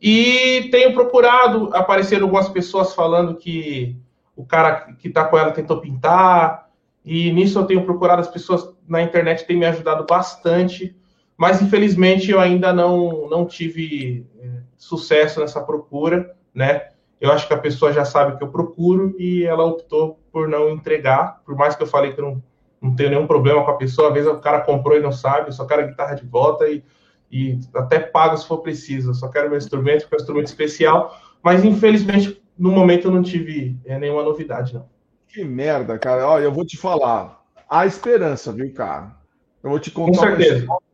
[0.00, 3.96] E tenho procurado, apareceram algumas pessoas falando que
[4.36, 6.68] o cara que está com ela tentou pintar,
[7.04, 10.94] e nisso eu tenho procurado, as pessoas na internet têm me ajudado bastante,
[11.36, 16.90] mas infelizmente eu ainda não, não tive é, sucesso nessa procura, né?
[17.20, 20.48] Eu acho que a pessoa já sabe o que eu procuro e ela optou por
[20.48, 22.42] não entregar, por mais que eu falei que eu não,
[22.80, 25.48] não tenho nenhum problema com a pessoa, às vezes o cara comprou e não sabe,
[25.48, 26.84] eu só quero a guitarra de volta e,
[27.30, 30.46] e até pago se for preciso, eu só quero meu instrumento, que é um instrumento
[30.46, 34.86] especial, mas infelizmente no momento eu não tive é, nenhuma novidade, não.
[35.28, 36.26] Que merda, cara.
[36.26, 37.44] Olha, eu vou te falar.
[37.68, 39.14] Há esperança, viu, cara?
[39.62, 40.58] Eu vou te Com contar uma certeza.
[40.60, 40.86] história.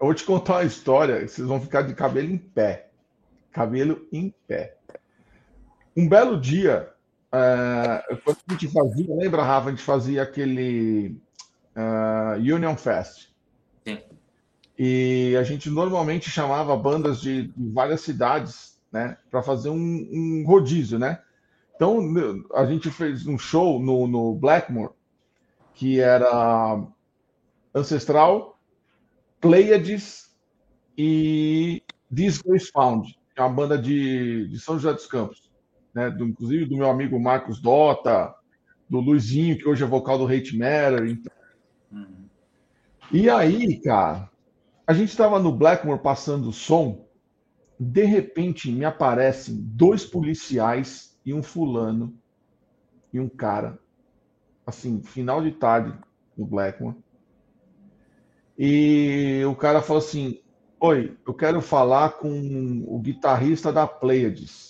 [0.00, 1.28] Eu vou te contar uma história.
[1.28, 2.88] Vocês vão ficar de cabelo em pé.
[3.50, 4.76] Cabelo em pé.
[6.00, 6.88] Um belo dia,
[7.30, 9.68] é, quando a gente fazia, lembra, Rafa?
[9.68, 11.20] A gente fazia aquele
[11.76, 13.28] é, Union Fest.
[13.86, 13.98] Sim.
[14.78, 19.76] E a gente normalmente chamava bandas de, várias cidades, né, para fazer um,
[20.10, 21.20] um rodízio, né?
[21.76, 21.98] Então
[22.54, 24.94] a gente fez um show no, no Blackmore
[25.74, 26.82] que era
[27.74, 28.58] Ancestral,
[29.38, 30.34] Pleiades
[30.96, 31.82] e
[32.14, 35.49] This Grace Found, que é uma banda de, de São José dos Campos,
[35.94, 36.10] né?
[36.10, 38.34] Do, inclusive do meu amigo Marcos Dota,
[38.88, 41.06] do Luizinho, que hoje é vocal do Hate Matter.
[41.08, 41.32] Então.
[41.92, 42.24] Uhum.
[43.12, 44.30] E aí, cara,
[44.86, 47.06] a gente estava no Blackmore passando o som,
[47.78, 52.14] de repente me aparecem dois policiais e um fulano
[53.12, 53.78] e um cara,
[54.66, 55.96] assim, final de tarde
[56.36, 56.96] no Blackmore.
[58.58, 60.40] E o cara falou assim:
[60.78, 64.69] Oi, eu quero falar com o guitarrista da Pleiades.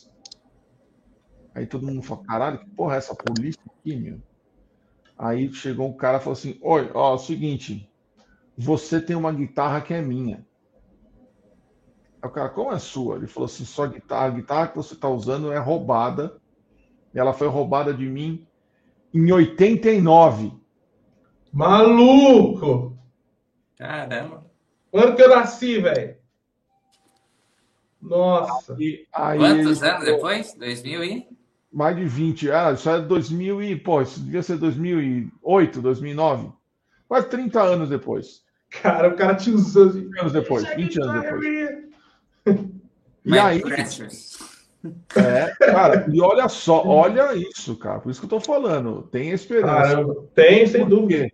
[1.54, 4.20] Aí todo mundo falou: Caralho, que porra é essa polícia aqui, meu?
[5.18, 7.90] Aí chegou um cara e falou assim: Oi, ó, é o seguinte,
[8.56, 10.46] você tem uma guitarra que é minha.
[12.22, 13.16] Aí o cara, como é sua?
[13.16, 16.40] Ele falou assim: sua guitarra, a guitarra que você está usando é roubada.
[17.14, 18.46] E ela foi roubada de mim
[19.12, 20.52] em 89.
[21.52, 22.96] Maluco!
[23.76, 24.46] Caramba.
[24.90, 26.16] Quando que eu nasci, velho?
[28.00, 28.76] Nossa.
[28.78, 30.54] E aí Quantos ele anos falou, depois?
[30.54, 31.28] 2000 e?
[31.72, 32.50] Mais de 20.
[32.50, 33.76] Ah, isso é 2000 e...
[33.76, 36.52] Pô, isso devia ser 2008, 2009.
[37.06, 38.42] Quase 30 anos depois.
[38.82, 39.88] Cara, o cara te usou.
[39.88, 40.02] assim.
[40.02, 40.64] 20 anos depois.
[40.64, 42.80] Essa 20 anos é depois.
[43.24, 43.62] E aí,
[45.14, 48.00] é, cara, e olha só, olha isso, cara.
[48.00, 49.02] Por isso que eu tô falando.
[49.02, 49.94] Tem esperança.
[49.94, 51.24] Caramba, tem, sem Por dúvida.
[51.24, 51.32] quê?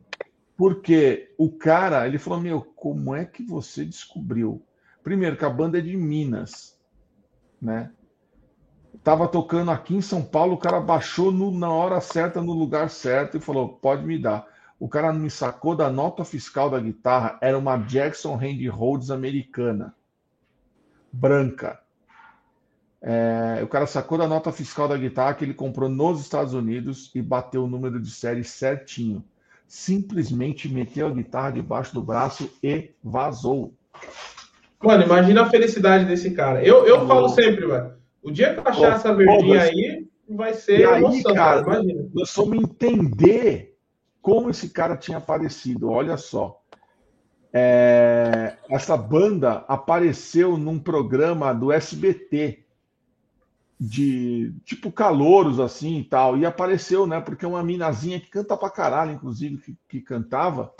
[0.56, 4.60] Porque o cara, ele falou: Meu, como é que você descobriu?
[5.04, 6.76] Primeiro, que a banda é de Minas,
[7.62, 7.90] né?
[9.06, 12.90] Tava tocando aqui em São Paulo, o cara baixou no- na hora certa, no lugar
[12.90, 14.44] certo, e falou: Pode me dar.
[14.80, 19.94] O cara me sacou da nota fiscal da guitarra, era uma Jackson Hand Rhodes americana,
[21.12, 21.78] branca.
[23.00, 27.12] É, o cara sacou da nota fiscal da guitarra que ele comprou nos Estados Unidos
[27.14, 29.24] e bateu o número de série certinho
[29.68, 33.72] simplesmente meteu a guitarra debaixo do braço e vazou.
[34.82, 36.64] Mano, imagina a felicidade desse cara.
[36.64, 37.95] Eu, eu falo sempre, mano.
[38.26, 41.64] O dia que eu achar essa verdinha aí, vai ser E aí, emoção, cara.
[41.64, 42.10] cara, Imagina.
[42.12, 43.78] Nós fomos entender
[44.20, 45.88] como esse cara tinha aparecido.
[45.88, 46.60] Olha só.
[47.52, 52.64] É, essa banda apareceu num programa do SBT
[53.78, 56.36] de tipo calouros assim e tal.
[56.36, 57.20] E apareceu, né?
[57.20, 60.74] Porque uma minazinha que canta pra caralho, inclusive, que, que cantava.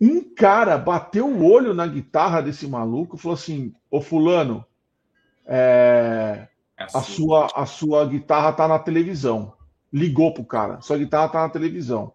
[0.00, 4.64] Um cara bateu o olho na guitarra desse maluco e falou assim: Ô Fulano,
[5.44, 6.46] é,
[6.92, 9.54] a sua, a sua guitarra tá na televisão.
[9.92, 12.12] Ligou pro cara, sua guitarra tá na televisão.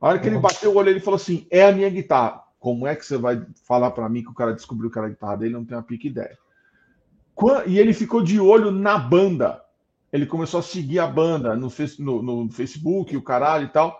[0.00, 0.42] A hora que ele Uhum.
[0.42, 2.42] bateu o olho, ele falou assim: é a minha guitarra.
[2.58, 5.10] Como é que você vai falar para mim que o cara descobriu que era a
[5.10, 5.54] guitarra dele?
[5.54, 6.38] Não tenho a pique ideia.
[7.66, 9.62] E ele ficou de olho na banda.
[10.12, 11.68] ele começou a seguir a banda no,
[11.98, 13.98] no, no Facebook, o caralho e tal.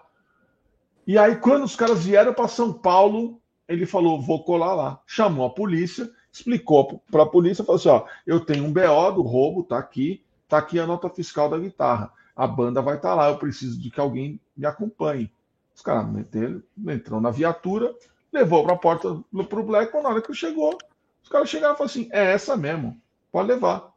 [1.07, 5.01] E aí, quando os caras vieram para São Paulo, ele falou: vou colar lá.
[5.07, 9.23] Chamou a polícia, explicou para a polícia, falou assim: ó, eu tenho um BO do
[9.23, 12.12] roubo, tá aqui, tá aqui a nota fiscal da guitarra.
[12.35, 15.31] A banda vai estar tá lá, eu preciso de que alguém me acompanhe.
[15.74, 17.94] Os caras meteram, entrou na viatura,
[18.32, 20.78] levou para a porta para o Black, na hora que chegou,
[21.23, 23.01] os caras chegaram e falaram assim: é essa mesmo,
[23.31, 23.93] pode levar.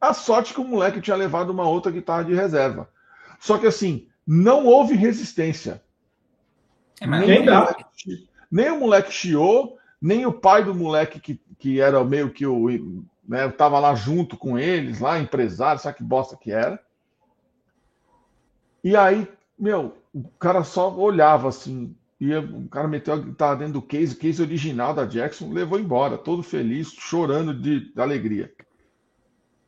[0.00, 2.88] A sorte que o moleque tinha levado uma outra guitarra de reserva.
[3.38, 5.82] Só que assim, não houve resistência.
[7.00, 7.84] É, nem, o moleque,
[8.50, 13.04] nem o moleque chiou, nem o pai do moleque que, que era meio que o.
[13.26, 16.82] Né, tava lá junto com eles, lá, empresário, sabe que bosta que era.
[18.82, 21.94] E aí, meu, o cara só olhava assim.
[22.20, 26.18] E o cara meteu a guitarra dentro do case, case original da Jackson, levou embora,
[26.18, 28.52] todo feliz, chorando de, de alegria.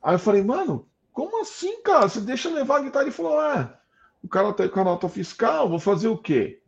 [0.03, 2.09] Aí eu falei, mano, como assim, cara?
[2.09, 3.05] Você deixa levar a guitarra?
[3.05, 3.73] Ele falou, é,
[4.23, 6.61] o cara tá com a nota fiscal, vou fazer o quê?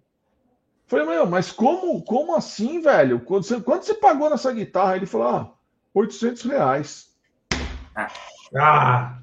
[0.86, 3.20] Falei, meu, mas como, como assim, velho?
[3.20, 4.96] Quanto você, quanto você pagou nessa guitarra?
[4.96, 5.52] Ele falou, ah,
[5.92, 7.08] 800 reais.
[8.56, 9.18] Ah!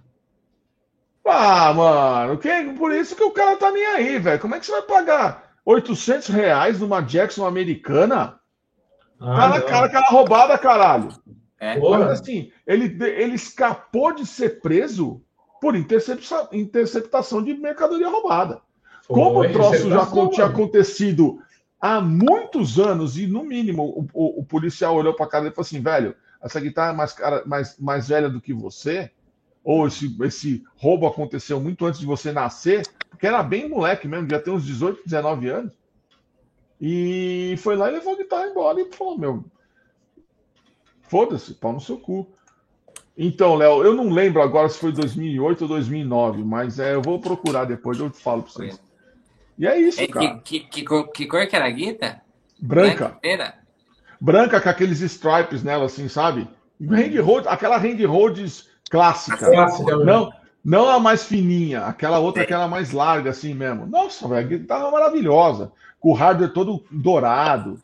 [1.25, 4.39] Ah, mano, que, por isso que o cara tá nem aí, velho.
[4.39, 8.39] Como é que você vai pagar 800 reais numa Jackson americana?
[9.21, 11.09] Ah, tá na cara que era roubada, caralho.
[11.57, 11.79] É.
[11.79, 15.21] Mas assim, ele, ele escapou de ser preso
[15.61, 18.59] por interceptação, interceptação de mercadoria roubada.
[19.07, 21.39] Foi, Como o troço já tinha acontecido
[21.83, 25.65] há muitos anos, e no mínimo o, o, o policial olhou para cara e falou
[25.65, 29.11] assim: velho, essa guitarra é mais, cara, mais, mais velha do que você,
[29.61, 34.29] ou esse, esse roubo aconteceu muito antes de você nascer, porque era bem moleque mesmo,
[34.29, 35.73] já tem uns 18, 19 anos.
[36.79, 39.43] E foi lá e levou a guitarra embora e falou: meu,
[41.01, 42.27] Foda-se, pau no seu cu.
[43.15, 47.19] Então, Léo, eu não lembro agora se foi 2008 ou 2009, mas é, eu vou
[47.19, 48.81] procurar depois, eu falo pra vocês.
[49.57, 50.39] E é isso, é, cara.
[50.39, 52.21] Que, que, que, cor, que cor que era a guita?
[52.59, 53.17] Branca.
[53.21, 53.55] Branca,
[54.19, 56.47] Branca com aqueles stripes nela, assim, sabe?
[56.81, 59.37] Hand road, aquela hand roads clássica.
[59.37, 60.31] clássica não,
[60.63, 62.45] não a mais fininha, aquela outra, é.
[62.45, 63.85] aquela mais larga, assim mesmo.
[63.85, 65.71] Nossa, velho, a guitarra maravilhosa.
[65.99, 67.81] Com o hardware todo dourado.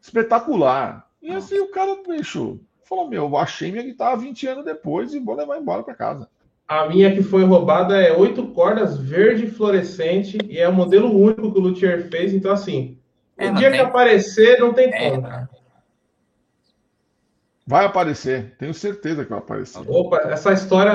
[0.00, 1.06] Espetacular.
[1.22, 5.36] E assim o cara, bicho, falou: Meu, achei minha guitarra 20 anos depois e vou
[5.36, 6.28] levar embora para casa.
[6.70, 11.52] A minha que foi roubada é oito cordas verde fluorescente e é o modelo único
[11.52, 12.32] que o Luthier fez.
[12.32, 12.96] Então, assim,
[13.36, 13.80] é, o dia tem...
[13.80, 15.48] que aparecer, não tem é, como.
[17.66, 19.82] Vai aparecer, tenho certeza que vai aparecer.
[19.84, 20.92] Opa, essa história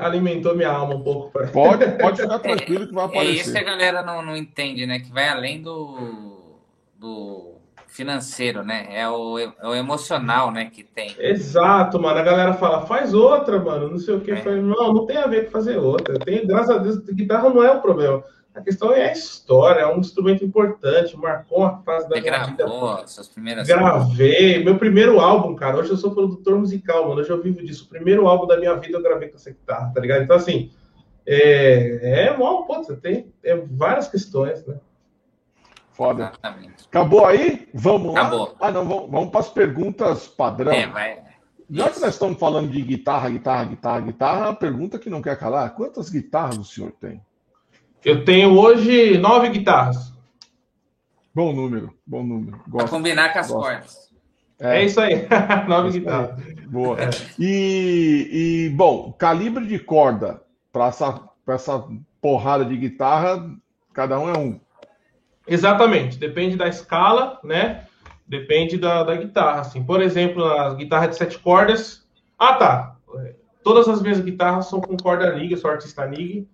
[0.00, 1.30] alimentou minha alma um pouco.
[1.52, 3.28] Pode, pode ficar tranquilo que vai aparecer.
[3.28, 4.98] É isso que a galera não, não entende, né?
[4.98, 6.58] Que vai além do,
[6.98, 7.57] do
[7.88, 8.86] financeiro, né?
[8.90, 11.14] É o, é o emocional, né, que tem.
[11.18, 12.18] Exato, mano.
[12.18, 13.90] A galera fala, faz outra, mano.
[13.90, 14.30] Não sei o que.
[14.30, 14.44] É.
[14.56, 16.18] Não, não tem a ver com fazer outra.
[16.18, 18.22] Tem, graças a Deus, guitarra não é o problema.
[18.54, 22.32] A questão é a história, é um instrumento importante, marcou a fase da Você minha
[22.32, 23.06] gravou vida.
[23.06, 25.76] suas primeiras Gravei, meu primeiro álbum, cara.
[25.76, 27.20] Hoje eu sou produtor musical, mano.
[27.20, 27.84] Hoje eu vivo disso.
[27.84, 30.22] O primeiro álbum da minha vida eu gravei com essa guitarra, tá ligado?
[30.24, 30.72] Então, assim,
[31.24, 34.76] é, é mó, pô, tem é, várias questões, né?
[35.98, 36.28] Foda.
[36.28, 36.86] Exatamente.
[36.86, 37.68] Acabou aí?
[37.74, 38.46] Vamos Acabou.
[38.46, 38.54] lá?
[38.60, 40.72] Ah, não, vamos, vamos para as perguntas padrão.
[40.72, 41.18] É, vai.
[41.68, 45.36] Já que nós estamos falando de guitarra, guitarra, guitarra, guitarra, a pergunta que não quer
[45.36, 47.20] calar: quantas guitarras o senhor tem?
[48.04, 50.14] Eu tenho hoje nove guitarras.
[51.34, 52.62] Bom número, bom número.
[52.68, 53.64] Gosto, combinar com as gosto.
[53.64, 54.08] cordas.
[54.60, 55.26] É, é, isso aí,
[55.66, 56.40] nove guitarras.
[56.68, 56.96] Boa.
[57.00, 57.10] É.
[57.40, 60.40] E, e, bom, calibre de corda
[60.72, 61.84] para essa, essa
[62.20, 63.50] porrada de guitarra,
[63.92, 64.60] cada um é um.
[65.48, 67.84] Exatamente, depende da escala, né?
[68.26, 69.60] Depende da, da guitarra.
[69.60, 69.82] Assim.
[69.82, 72.06] Por exemplo, as guitarras de sete cordas.
[72.38, 72.96] Ah, tá.
[73.62, 76.46] Todas as minhas guitarras são com corda Nig, sou artista Nig.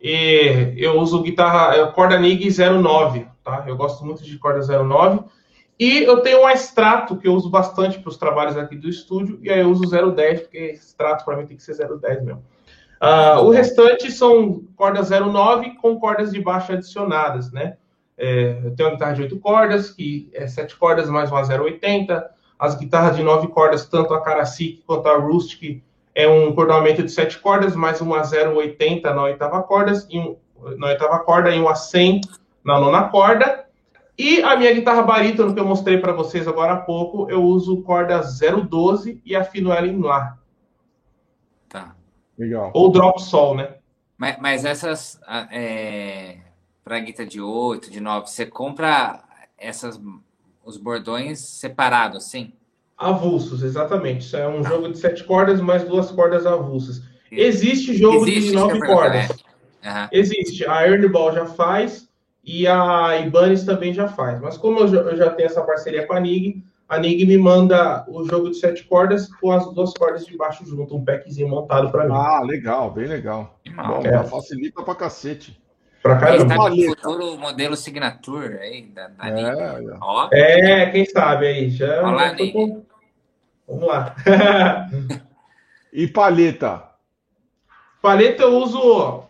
[0.00, 3.64] E eu uso guitarra, é, corda Nig 09, tá?
[3.66, 5.20] Eu gosto muito de corda 09.
[5.78, 9.38] E eu tenho um extrato que eu uso bastante para os trabalhos aqui do estúdio,
[9.42, 12.44] e aí eu uso 010, porque extrato para mim tem que ser 010 mesmo.
[13.02, 17.78] Uh, o restante são cordas 09 com cordas de baixo adicionadas, né?
[18.22, 22.22] É, eu tenho uma guitarra de 8 cordas, que é 7 cordas mais uma 0,80.
[22.58, 25.82] As guitarras de 9 cordas, tanto a Karasik quanto a Rustic,
[26.14, 30.36] é um cordoamento de 7 cordas, mais uma 0,80 na oitava corda, e um,
[30.76, 32.20] na oitava corda e uma 100
[32.62, 33.64] na nona corda.
[34.18, 37.80] E a minha guitarra barítono, que eu mostrei para vocês agora há pouco, eu uso
[37.80, 40.36] corda 0,12 e afino ela em Lá.
[41.70, 41.96] Tá.
[42.38, 42.70] Legal.
[42.74, 43.76] Ou drop sol, né?
[44.18, 45.18] Mas, mas essas...
[45.50, 46.49] É
[46.84, 49.22] para guitarra de 8, de 9, você compra
[49.58, 50.00] essas
[50.64, 52.52] os bordões separados, sim?
[52.96, 54.26] Avulsos, exatamente.
[54.26, 54.68] Isso é um tá.
[54.68, 57.02] jogo de sete cordas mais duas cordas avulsas.
[57.32, 59.28] Existe jogo Existe, de nove cordas.
[59.84, 60.08] Aham.
[60.12, 60.66] Existe.
[60.66, 62.08] A Earnball já faz
[62.44, 64.40] e a Ibanez também já faz.
[64.40, 67.38] Mas como eu já, eu já tenho essa parceria com a NIG, a NIG me
[67.38, 71.48] manda o jogo de sete cordas com as duas cordas de baixo junto, um packzinho
[71.48, 72.12] montado para mim.
[72.14, 73.58] Ah, legal, bem legal.
[73.76, 74.24] Bom, É.
[74.24, 75.58] facilita pra cacete.
[76.02, 76.48] Pra Quem caramba.
[76.48, 76.90] sabe Paleta.
[76.90, 79.28] o futuro modelo Signature aí da, da.
[79.28, 81.70] É, Ó, É, quem sabe aí.
[81.70, 82.84] Já, Olá, já com-
[83.68, 84.14] Vamos lá.
[85.92, 86.84] E palheta?
[88.00, 89.24] paleta eu uso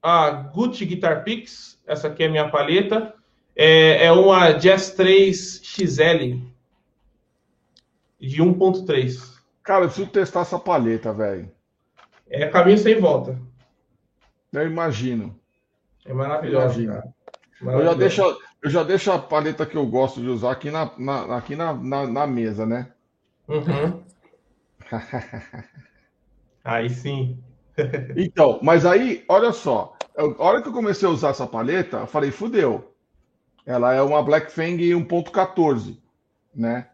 [0.00, 1.76] a Gucci Guitar Picks.
[1.86, 3.12] Essa aqui é a minha paleta.
[3.54, 6.38] É, é uma Jazz 3 XL
[8.20, 9.34] de 1.3.
[9.62, 11.50] Cara, eu preciso testar essa palheta, velho.
[12.30, 13.36] É caminho sem volta.
[14.52, 15.36] Eu imagino.
[16.06, 17.14] É maravilhoso, cara.
[17.60, 18.22] Eu já, deixo,
[18.62, 21.74] eu já deixo a paleta que eu gosto de usar aqui na, na- aqui na,
[21.74, 22.92] na, na mesa, né?
[23.48, 24.02] Uhum.
[26.64, 27.42] Aí sim.
[28.16, 29.94] Então, mas aí, olha só.
[30.16, 32.94] eu- a hora que eu comecei a usar essa paleta, eu falei, fudeu.
[33.66, 36.00] Ela é uma Black Fang 1.14,
[36.54, 36.88] né?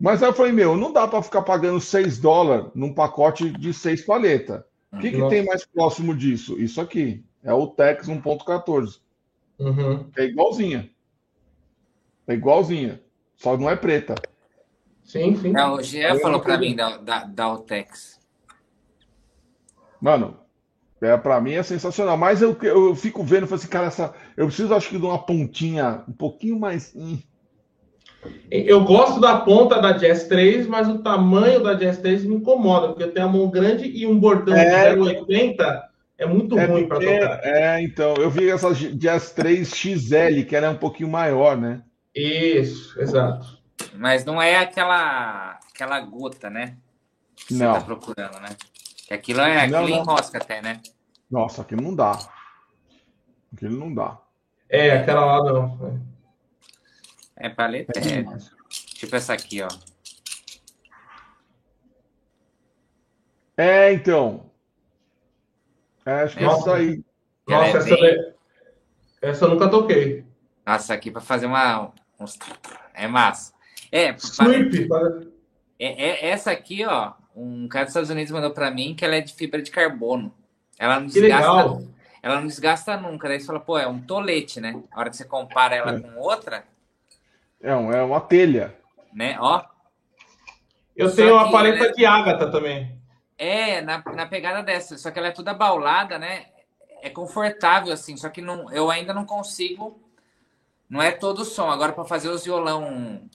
[0.00, 3.72] Mas aí eu falei, meu, não dá para ficar pagando 6 dólares num pacote de
[3.74, 4.60] 6 paletas.
[4.60, 6.60] O que, que tem mais próximo disso?
[6.60, 7.24] Isso aqui.
[7.42, 9.00] É o Tex 1.14.
[9.58, 10.10] Uhum.
[10.16, 10.90] É igualzinha.
[12.26, 13.00] É igualzinha.
[13.36, 14.14] Só não é preta.
[15.02, 15.50] Sim, sim.
[15.52, 18.20] Não, o Eu falou tô- mim da, da, da Altex.
[20.00, 20.36] Mano,
[21.00, 22.16] é, para mim é sensacional.
[22.16, 25.04] Mas eu, eu fico vendo, eu falo assim, cara, essa, eu preciso, acho que, de
[25.04, 26.92] uma pontinha um pouquinho mais.
[26.94, 27.18] hum.
[28.48, 32.88] Eu gosto da ponta da Jazz 3, mas o tamanho da Jazz 3 me incomoda,
[32.88, 34.94] porque eu tenho a mão grande e um bordão É.
[34.94, 35.82] de 0,80
[36.22, 37.40] é muito É, ruim para tocar.
[37.42, 41.82] é, então, eu vi essa Jazz 3 XL, que ela é um pouquinho maior, né?
[42.14, 43.60] Isso, exato.
[43.94, 46.76] Mas não é aquela, aquela gota, né?
[47.36, 47.72] Que você Não.
[47.72, 48.56] tá procurando, né?
[49.06, 50.02] Que aquilo é Não, aquilo não.
[50.02, 50.80] enrosca até, né?
[51.30, 52.18] Nossa, aquilo não dá.
[53.54, 54.18] Aquilo não dá.
[54.68, 56.00] É, aquela lá não.
[57.36, 58.24] É paleta, É é
[58.94, 59.68] tipo essa aqui, ó.
[63.56, 64.51] É, então.
[66.04, 67.04] É, acho que é isso aí.
[67.48, 68.32] Nossa, é essa, bem- daí-
[69.22, 70.24] essa eu nunca toquei.
[70.66, 71.92] Nossa, aqui pra fazer uma.
[72.18, 72.38] uns-
[72.94, 73.52] É massa.
[73.90, 74.88] É, Sweep.
[75.78, 75.86] é,
[76.26, 77.12] é- essa aqui, ó.
[77.34, 80.32] Um cara dos Estados Unidos mandou pra mim que ela é de fibra de carbono.
[80.78, 81.82] Ela não desgasta,
[82.22, 83.28] ela não desgasta nunca.
[83.28, 84.80] Daí você fala, pô, é um tolete, né?
[84.92, 86.00] A hora que você compara ela É.
[86.00, 86.64] com outra,
[87.60, 88.74] É, um- é uma telha.
[89.12, 89.36] né?
[89.40, 89.62] Ó,
[90.94, 92.94] Eu Só tenho uma que paleta de ágata também.
[93.42, 96.46] É, na, na pegada dessa, só que ela é toda baulada, né?
[97.02, 100.00] É confortável, assim, só que não, eu ainda não consigo.
[100.88, 101.68] Não é todo o som.
[101.68, 103.28] Agora, para fazer os violão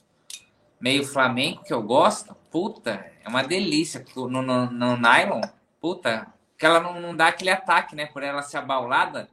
[0.80, 4.02] meio flamenco, que eu gosto, puta, é uma delícia.
[4.16, 5.42] No, no, no nylon,
[5.78, 6.26] puta,
[6.56, 8.06] que ela não, não dá aquele ataque, né?
[8.06, 9.28] Por ela ser abaulada.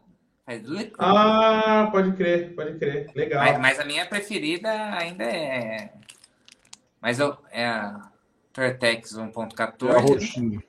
[0.45, 0.61] Faz...
[0.99, 3.09] Ah, pode crer, pode crer.
[3.15, 3.41] Legal.
[3.41, 5.93] Mas, mas a minha preferida ainda é.
[6.99, 7.65] Mas eu, é
[8.55, 10.01] Tortex É a 1.14.
[10.01, 10.63] roxinha.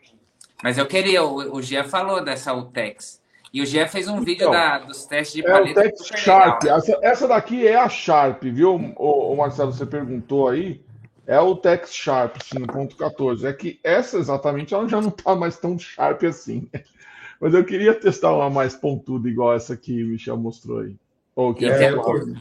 [0.63, 3.21] Mas eu queria, o, o Gia falou dessa Utex.
[3.53, 5.99] E o Gia fez um vídeo Então, da, dos testes de É o paleta Tex
[6.03, 6.63] super Sharp.
[6.63, 6.79] legal.
[6.79, 9.73] Essa, essa daqui é a Sharp, viu, o, Marcelo?
[9.73, 10.83] Você perguntou aí.
[11.27, 13.45] É o Tex Sharp 5.14.
[13.45, 16.69] É que essa exatamente ela já não tá mais tão sharp assim.
[17.41, 20.95] Mas eu queria testar uma mais pontuda, igual essa que o Michel mostrou aí.
[21.35, 22.37] Ou que E é tem- suave.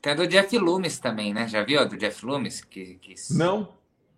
[0.00, 1.48] Tem a do Jeff Loomis também, né?
[1.48, 2.62] Já viu a do Jeff Loomis?
[2.62, 3.68] Que, que Não?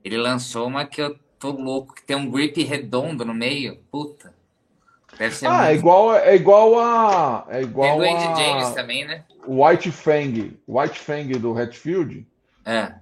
[0.06, 3.76] Ele lançou uma que eu tô louco, que tem um grip redondo no meio.
[3.90, 4.32] Puta.
[5.18, 5.78] Deve ser Ah, é muito.
[5.80, 7.44] igual, é igual a.
[7.48, 9.24] É Tem igual do Andy James a também, né?
[9.48, 10.56] White Fang.
[10.68, 12.24] White Fang do Hatfield.
[12.64, 12.92] É.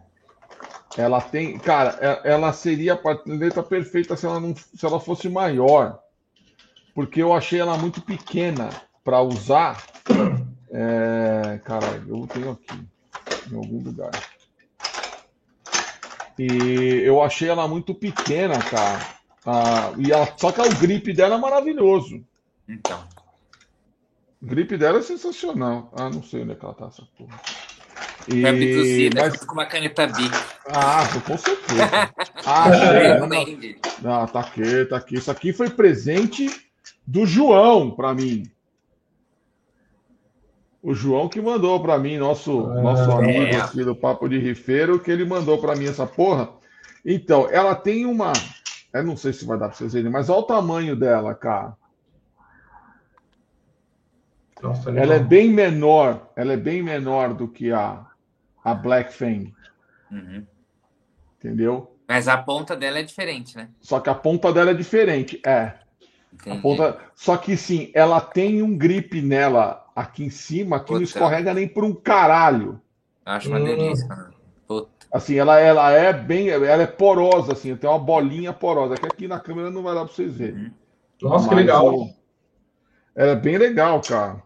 [0.97, 1.59] Ela tem.
[1.59, 5.99] Cara, é- ela seria a paleta perfeita se ela, não, se ela fosse maior.
[6.95, 8.71] Porque eu achei ela muito pequena
[9.05, 9.85] para usar.
[10.71, 12.83] É, caralho, eu tenho aqui.
[13.53, 14.11] Em algum lugar.
[16.39, 19.01] E eu achei ela muito pequena, cara.
[19.47, 22.25] Ah, e ela, só que o grip dela é maravilhoso.
[22.69, 23.05] Então.
[24.43, 25.93] O grip dela é sensacional.
[25.97, 27.41] Ah, não sei onde é que ela tá, essa porra.
[28.29, 30.35] E, Foi abduzida mas, junto com uma caneta Bic.
[30.69, 31.85] ah, com certeza.
[32.47, 33.19] Ah, achei.
[33.21, 33.27] Não,
[34.03, 34.13] não.
[34.13, 35.15] Ah, tá aqui, tá aqui.
[35.17, 36.47] Isso aqui foi presente
[37.07, 38.51] do João para mim.
[40.87, 43.57] O João que mandou para mim, nosso, Ah, nosso amigo é.
[43.57, 46.51] aqui do Papo de Rifeiro, que ele mandou para mim essa porra.
[47.03, 48.35] Então, ela tem uma.
[48.93, 51.75] Eu não sei se vai dar para vocês verem, mas olha o tamanho dela, cara.
[54.63, 58.05] Nossa, Ela é bem menor, ela é bem menor do que a,
[58.63, 59.55] a Black Fang,
[60.11, 60.47] Uhum.
[61.39, 61.97] entendeu?
[62.07, 63.69] Mas a ponta dela é diferente, né?
[63.81, 65.75] Só que a ponta dela é diferente, é.
[66.51, 66.99] A ponta...
[67.15, 70.99] Só que sim, ela tem um grip nela aqui em cima que Puta.
[70.99, 72.81] não escorrega nem por um caralho.
[73.25, 73.65] Acho uma hum.
[73.65, 74.09] delícia,
[74.67, 74.91] Puta.
[75.13, 76.49] Assim, ela, ela é bem.
[76.49, 80.05] Ela é porosa, assim, tem uma bolinha porosa, que aqui na câmera não vai dar
[80.05, 80.65] pra vocês verem.
[80.65, 80.71] Uhum.
[81.23, 81.95] Nossa, Mas, que legal.
[81.95, 82.15] O...
[83.15, 84.43] Ela é bem legal, cara.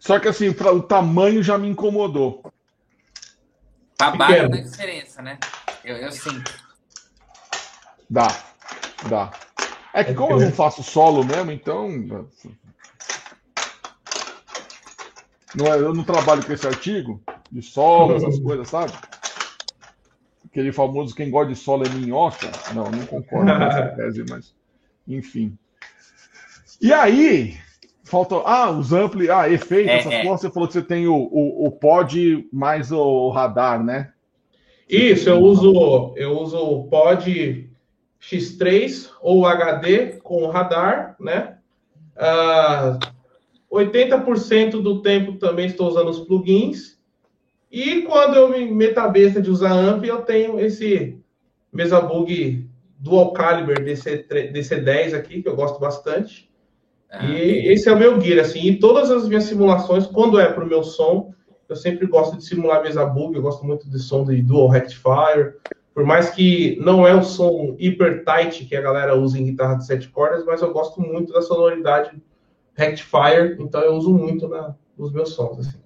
[0.00, 2.42] Só que assim, pra, o tamanho já me incomodou.
[3.96, 5.38] Trabalho da diferença, né?
[5.84, 6.52] Eu, eu sinto.
[8.10, 8.26] Dá,
[9.08, 9.30] dá.
[9.94, 11.88] É que é como eu não faço solo mesmo, então.
[15.54, 18.92] Não é, eu não trabalho com esse artigo de solo, essas coisas, sabe?
[20.46, 22.50] Aquele famoso quem gosta de solo é minhoca.
[22.74, 24.54] Não, não concordo com essa tese, mas.
[25.06, 25.56] Enfim.
[26.80, 27.56] E aí,
[28.12, 28.42] Falta.
[28.44, 29.30] Ah, os ampli.
[29.30, 30.22] Ah, efeito, é, essas é.
[30.22, 30.42] coisas.
[30.42, 34.12] Você falou que você tem o, o, o pod mais o radar, né?
[34.86, 37.70] Isso, eu uso, eu uso o pod
[38.20, 41.56] X3 ou HD com radar, né?
[42.14, 42.98] Uh, ah,
[43.72, 46.98] 80% do tempo também estou usando os plugins.
[47.70, 51.18] E quando eu me meto a besta de usar amp, eu tenho esse
[51.72, 52.68] Mesa Bug
[52.98, 56.50] Dual Caliber DC, DC10 aqui, que eu gosto bastante.
[57.10, 57.24] Ah.
[57.24, 60.64] E esse é o meu gear, assim, e todas as minhas simulações, quando é para
[60.64, 61.32] o meu som,
[61.66, 65.56] eu sempre gosto de simular mesa bug, eu gosto muito de som de dual rectifier,
[65.94, 69.76] por mais que não é o som hiper tight que a galera usa em guitarra
[69.76, 72.10] de sete cordas, mas eu gosto muito da sonoridade
[72.74, 75.60] rectifier, então eu uso muito na, nos meus sons.
[75.60, 75.78] Assim.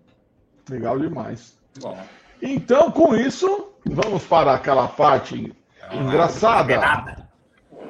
[0.70, 1.58] Legal demais.
[1.80, 1.98] Bom.
[2.40, 5.54] Então, com isso, vamos para aquela parte
[5.92, 7.26] engraçada.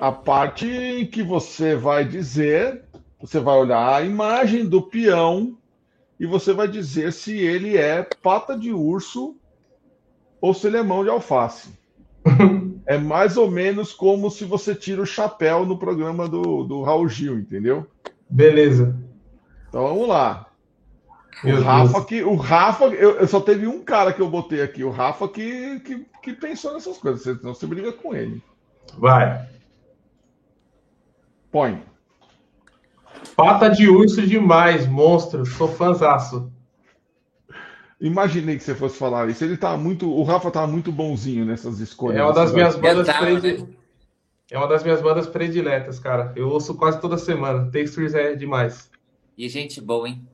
[0.01, 2.87] A parte em que você vai dizer
[3.21, 5.57] você vai olhar a imagem do peão
[6.21, 9.37] e você vai dizer se ele é pata de urso
[10.41, 11.71] ou se ele é mão de alface.
[12.87, 17.09] é mais ou menos como se você tira o chapéu no programa do, do Raul
[17.09, 17.87] Gil, entendeu?
[18.29, 18.97] Beleza.
[19.69, 20.47] Então vamos lá.
[21.45, 24.83] o Rafa que o Rafa, eu, eu, só teve um cara que eu botei aqui,
[24.83, 28.43] o Rafa que, que, que pensou nessas coisas, você briga com ele.
[28.99, 29.49] Vai.
[31.51, 31.83] Põe.
[33.35, 35.45] Pata de urso demais, monstro.
[35.45, 36.51] Sou fãzaço.
[38.01, 39.43] Imaginei que você fosse falar isso.
[39.43, 40.11] Ele tá muito.
[40.11, 42.21] O Rafa tá muito bonzinho nessas escolhas.
[42.21, 43.63] É uma das minhas bandas prediletas.
[43.63, 43.75] Né?
[44.51, 46.33] É uma das minhas bandas prediletas, cara.
[46.37, 47.71] Eu ouço quase toda semana.
[47.71, 48.91] Textures é demais.
[49.37, 50.27] E gente boa, hein?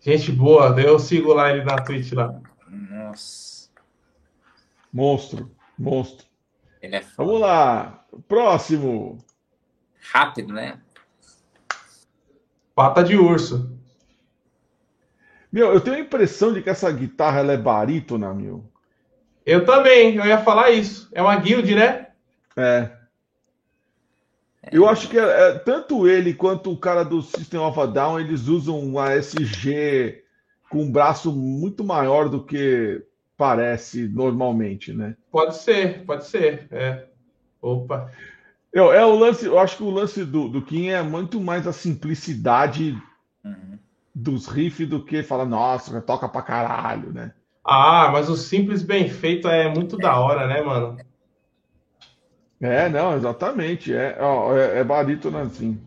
[0.00, 0.80] Gente boa.
[0.80, 2.40] Eu sigo lá ele na Twitch lá.
[2.68, 3.68] Nossa.
[4.92, 5.50] Monstro.
[5.76, 6.26] Monstro.
[6.80, 7.26] Ele é foda.
[7.26, 8.06] Vamos lá.
[8.28, 9.18] Próximo.
[10.12, 10.80] Rápido, né?
[12.74, 13.76] Pata de urso.
[15.50, 18.64] Meu, eu tenho a impressão de que essa guitarra ela é barítona, meu.
[19.44, 21.08] Eu também, eu ia falar isso.
[21.12, 22.08] É uma guild, né?
[22.56, 22.95] É.
[24.72, 28.20] Eu acho que é, é, tanto ele quanto o cara do System of a Down,
[28.20, 30.22] eles usam um ASG
[30.68, 33.02] com um braço muito maior do que
[33.36, 35.16] parece normalmente, né?
[35.30, 36.66] Pode ser, pode ser.
[36.70, 37.04] É.
[37.60, 38.10] Opa.
[38.72, 41.66] Eu, é o lance, eu acho que o lance do, do Kim é muito mais
[41.66, 43.00] a simplicidade
[43.44, 43.78] uhum.
[44.14, 47.32] dos riffs do que falar, nossa, toca pra caralho, né?
[47.64, 50.96] Ah, mas o simples bem feito é muito da hora, né, mano?
[52.60, 53.94] É, não, exatamente.
[53.94, 55.80] É, ó, é, é barítono assim.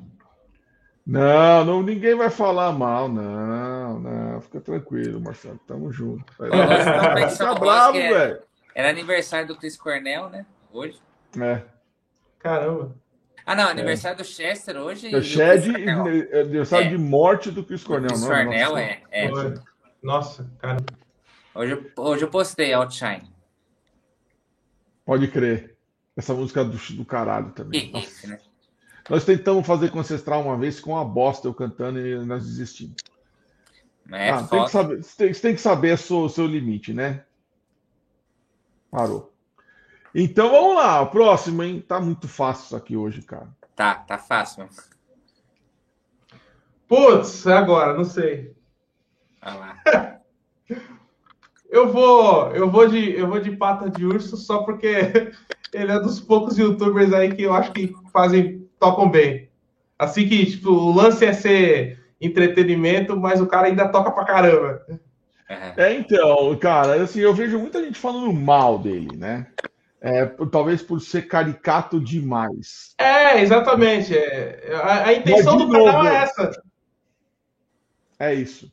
[1.05, 4.41] Não, não, ninguém vai falar mal, não, não.
[4.41, 5.59] Fica tranquilo, Marcelo.
[5.67, 6.31] Tamo junto.
[6.37, 8.39] Vai ficar bravo, velho.
[8.75, 10.45] Era aniversário do Chris Cornell, né?
[10.71, 10.99] Hoje.
[11.39, 11.63] É.
[12.37, 12.95] Caramba.
[13.45, 14.17] Ah, não, aniversário é.
[14.17, 15.13] do Chester hoje.
[15.13, 15.73] É Shed,
[16.31, 16.89] aniversário é.
[16.89, 18.09] de morte do Chris Cornell.
[18.09, 19.01] Chris Cornell, é.
[19.11, 19.27] é.
[20.03, 20.77] Nossa, cara.
[21.55, 23.23] Hoje, hoje eu postei Outshine.
[25.03, 25.75] Pode crer.
[26.15, 27.91] Essa música do, do caralho também.
[27.97, 28.39] Isso, né?
[29.09, 32.95] Nós tentamos fazer com Ancestral uma vez com a bosta eu cantando e nós desistimos.
[34.11, 37.23] É ah, tem que saber, você tem que saber o seu, seu limite, né?
[38.89, 39.33] Parou.
[40.13, 41.83] Então vamos lá, o próximo, hein?
[41.87, 43.49] Tá muito fácil isso aqui hoje, cara.
[43.75, 44.67] Tá, tá fácil.
[46.87, 48.55] Putz, agora, não sei.
[49.41, 49.83] Vai lá.
[51.69, 55.31] eu vou, eu vou de, eu vou de pata de urso só porque
[55.73, 59.49] ele é dos poucos youtubers aí que eu acho que fazem, tocam bem.
[59.97, 64.85] Assim que, tipo, o lance é ser entretenimento, mas o cara ainda toca pra caramba.
[65.75, 69.47] É, então, cara, assim, eu vejo muita gente falando mal dele, né?
[70.01, 72.93] É, talvez por ser caricato demais.
[72.97, 74.15] É, exatamente.
[74.15, 76.63] É, a, a intenção do novo, canal é essa.
[78.19, 78.71] É isso.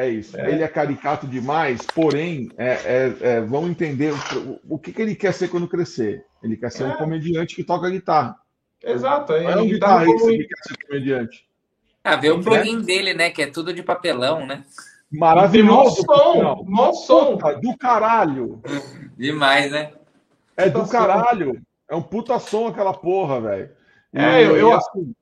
[0.00, 0.34] É isso.
[0.40, 0.50] É.
[0.50, 5.14] Ele é caricato demais, porém, é, é, é vamos entender o, o que, que, ele
[5.14, 6.24] quer ser quando crescer.
[6.42, 6.96] Ele quer ser um é.
[6.96, 8.34] comediante que toca guitarra.
[8.82, 9.34] Exato.
[9.34, 11.44] Não é um guitarrista que quer ser comediante.
[12.02, 13.28] Ah, vê o plugin dele, né?
[13.28, 14.64] Que é tudo de papelão, né?
[15.12, 16.02] Maravilhoso.
[16.02, 17.36] Som, mó som.
[17.60, 18.62] do caralho.
[19.18, 19.92] Demais, né?
[20.56, 21.60] É do caralho.
[21.90, 23.70] É um puta som aquela porra, velho.
[24.14, 25.14] É, eu, eu, assim,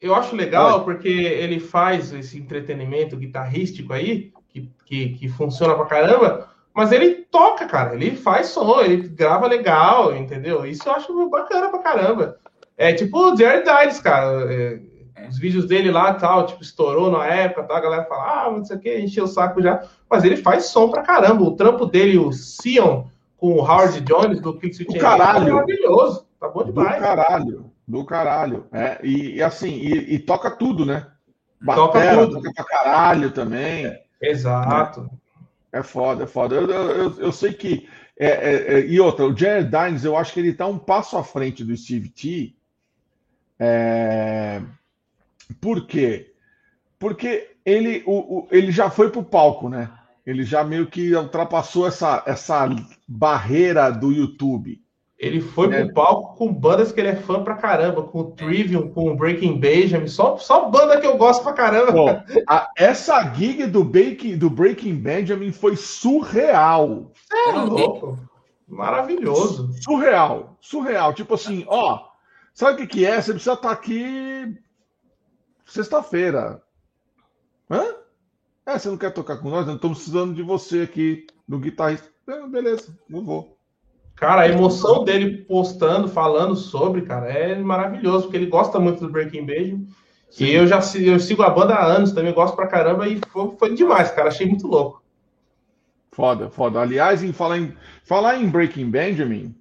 [0.00, 5.84] eu acho legal porque ele faz esse entretenimento guitarrístico aí, que, que, que funciona pra
[5.84, 7.94] caramba, mas ele toca, cara.
[7.94, 10.64] Ele faz som, ele grava legal, entendeu?
[10.64, 12.38] Isso eu acho bacana pra caramba.
[12.76, 14.52] É tipo o Jared Diles, cara.
[14.52, 14.80] É,
[15.28, 17.76] os vídeos dele lá tal, tipo, estourou na época, tá?
[17.76, 19.82] a galera fala, ah, não sei o que, encheu o saco já.
[20.08, 21.42] Mas ele faz som pra caramba.
[21.42, 23.04] O trampo dele, o Sion,
[23.36, 25.48] com o Howard Jones do Kick Switch caralho.
[25.48, 26.26] é maravilhoso.
[26.40, 26.96] Tá bom demais.
[26.96, 28.66] Do caralho, do caralho.
[28.72, 31.06] É, e, e assim, e, e, toca tudo, né?
[31.60, 32.42] Batera, toca tudo.
[32.42, 33.98] Toca pra caralho também.
[34.22, 35.10] Exato.
[35.72, 36.54] É, é foda, é foda.
[36.54, 37.88] Eu, eu, eu sei que.
[38.16, 41.16] É, é, é, e outra, o Jared Dines, eu acho que ele tá um passo
[41.16, 42.54] à frente do Steve T.
[43.58, 44.62] É,
[45.60, 46.32] por quê?
[46.98, 49.90] Porque ele, o, o, ele já foi pro palco, né?
[50.24, 52.68] Ele já meio que ultrapassou essa, essa
[53.08, 54.80] barreira do YouTube.
[55.20, 55.84] Ele foi é.
[55.84, 59.14] pro palco com bandas que ele é fã pra caramba, com o Trivium, com o
[59.14, 61.92] Breaking Benjamin, só, só banda que eu gosto pra caramba.
[61.92, 67.12] Bom, a, essa gig do, Breaking, do Breaking Benjamin foi surreal.
[67.30, 68.18] É louco.
[68.66, 69.70] Maravilhoso.
[69.82, 71.12] Surreal, surreal.
[71.12, 72.00] Tipo assim, ó,
[72.54, 73.20] sabe o que, que é?
[73.20, 74.56] Você precisa estar tá aqui
[75.66, 76.62] sexta-feira.
[77.70, 77.94] Hã?
[78.64, 79.66] É, você não quer tocar com nós?
[79.66, 82.08] Não estamos precisando de você aqui, no guitarrista.
[82.26, 83.59] É, beleza, não vou.
[84.20, 89.10] Cara, a emoção dele postando, falando sobre, cara, é maravilhoso, porque ele gosta muito do
[89.10, 89.86] Breaking Bad.
[90.30, 90.44] Sim.
[90.44, 93.56] E eu já eu sigo a banda há anos, também gosto pra caramba, e foi,
[93.58, 94.28] foi demais, cara.
[94.28, 95.02] Achei muito louco.
[96.12, 96.80] Foda, foda.
[96.80, 97.74] Aliás, em falar em,
[98.04, 99.54] falar em Breaking Benjamin,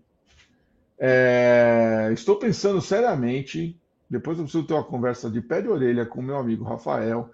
[1.00, 3.80] é, estou pensando seriamente
[4.10, 7.30] depois eu preciso ter uma conversa de pé de orelha com meu amigo Rafael,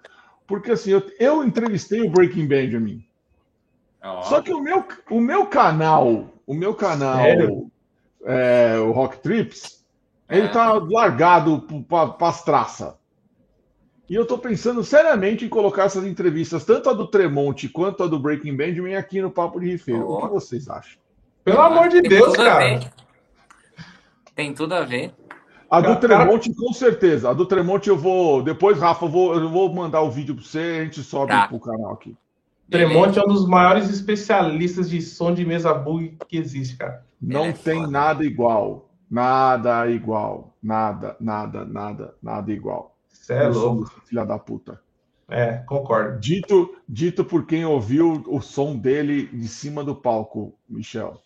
[0.46, 3.02] porque assim, eu, eu entrevistei o Breaking Benjamin.
[4.04, 4.22] Oh.
[4.24, 7.26] Só que o meu, o meu canal, o meu canal,
[8.24, 9.84] é, o Rock Trips,
[10.28, 12.94] ele tá largado para as traças.
[14.08, 18.06] E eu tô pensando seriamente em colocar essas entrevistas, tanto a do Tremonte quanto a
[18.06, 20.08] do Breaking Benjamin, aqui no Papo de Rifeiro.
[20.08, 20.18] Oh.
[20.18, 20.98] O que vocês acham?
[21.42, 22.92] Pelo amor de Deus, cara.
[24.34, 25.12] Tem tudo a ver.
[25.68, 27.30] A do Tremonte, com certeza.
[27.30, 28.42] A do Tremonte eu vou.
[28.42, 31.48] Depois, Rafa, eu vou, eu vou mandar o vídeo para você a gente sobe tá.
[31.48, 32.16] pro canal aqui.
[32.70, 37.04] Tremonte é um dos maiores especialistas de som de mesa bug que existe, cara.
[37.20, 37.90] Não é tem foda.
[37.90, 38.90] nada igual.
[39.10, 40.56] Nada igual.
[40.62, 42.96] Nada, nada, nada, nada igual.
[43.08, 43.90] Você é louco.
[44.04, 44.80] Filha da puta.
[45.28, 46.20] É, concordo.
[46.20, 51.20] Dito, dito por quem ouviu o som dele de cima do palco, Michel.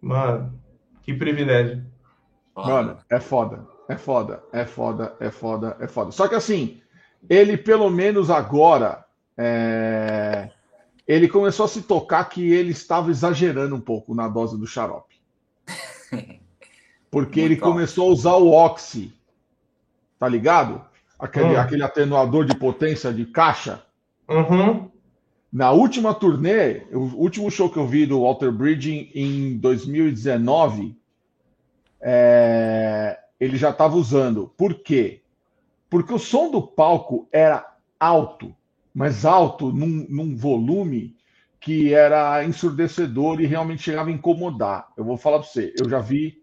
[0.00, 0.58] Mano,
[1.02, 1.84] que privilégio.
[2.54, 3.66] Mano, é foda.
[3.88, 6.10] É foda, é foda, é foda, é foda.
[6.12, 6.80] Só que assim,
[7.28, 9.04] ele pelo menos agora,
[9.36, 10.50] é...
[11.12, 15.16] ele começou a se tocar que ele estava exagerando um pouco na dose do xarope.
[17.10, 19.12] Porque ele começou a usar o Oxy,
[20.18, 20.82] tá ligado?
[21.18, 21.60] Aquele, hum.
[21.60, 23.82] aquele atenuador de potência de caixa.
[24.26, 24.90] Uhum.
[25.52, 30.96] Na última turnê, o último show que eu vi do Walter Bridge em 2019,
[32.00, 34.50] é, ele já estava usando.
[34.56, 35.20] Por quê?
[35.90, 37.70] Porque o som do palco era
[38.00, 38.56] alto,
[38.94, 41.16] mas alto num, num volume
[41.60, 44.88] que era ensurdecedor e realmente chegava a incomodar.
[44.96, 46.42] Eu vou falar para você, eu já vi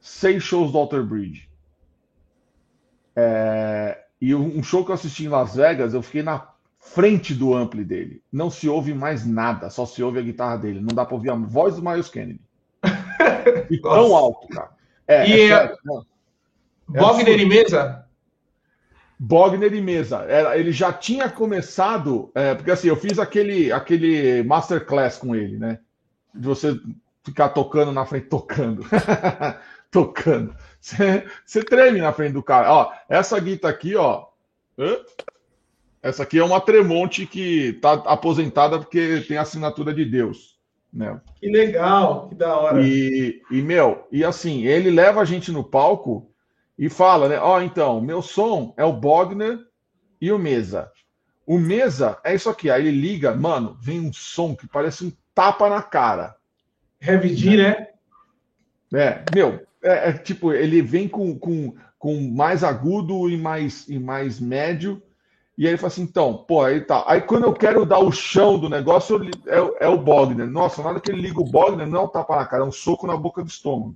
[0.00, 1.50] seis shows do Alter Bridge.
[3.14, 6.48] É, e um show que eu assisti em Las Vegas, eu fiquei na
[6.78, 8.22] frente do ampli dele.
[8.32, 10.80] Não se ouve mais nada, só se ouve a guitarra dele.
[10.80, 12.40] Não dá para ouvir a voz do Miles Kennedy.
[13.70, 14.70] E tão alto, cara.
[15.06, 15.74] É, e é, é
[16.86, 18.06] Bogner e Mesa?
[19.24, 20.26] Bogner e Mesa.
[20.52, 25.78] Ele já tinha começado, é, porque assim, eu fiz aquele, aquele masterclass com ele, né?
[26.34, 26.76] De você
[27.22, 28.84] ficar tocando na frente, tocando.
[29.92, 30.56] tocando.
[30.80, 32.72] Você, treme na frente do cara.
[32.72, 34.26] Ó, essa guitarra aqui, ó.
[36.02, 40.58] Essa aqui é uma Tremonte que tá aposentada porque tem assinatura de Deus.
[40.92, 41.20] Né?
[41.36, 42.82] Que legal, que da hora.
[42.82, 46.31] E, e, meu, e assim, ele leva a gente no palco
[46.82, 47.38] e fala, né?
[47.38, 49.56] Ó, oh, então, meu som é o Bogner
[50.20, 50.90] e o Mesa.
[51.46, 52.68] O Mesa é isso aqui.
[52.72, 56.34] Aí ele liga, mano, vem um som que parece um tapa na cara.
[57.00, 57.86] Heavy D, né?
[58.92, 63.96] É, meu, é, é, tipo, ele vem com, com, com mais agudo e mais, e
[63.96, 65.00] mais médio.
[65.56, 67.04] E aí ele fala assim, então, pô, aí tá.
[67.06, 70.50] Aí quando eu quero dar o chão do negócio, é, é o Bogner.
[70.50, 72.72] Nossa, nada que ele liga o Bogner, não é um tapa na cara, é um
[72.72, 73.94] soco na boca do estômago.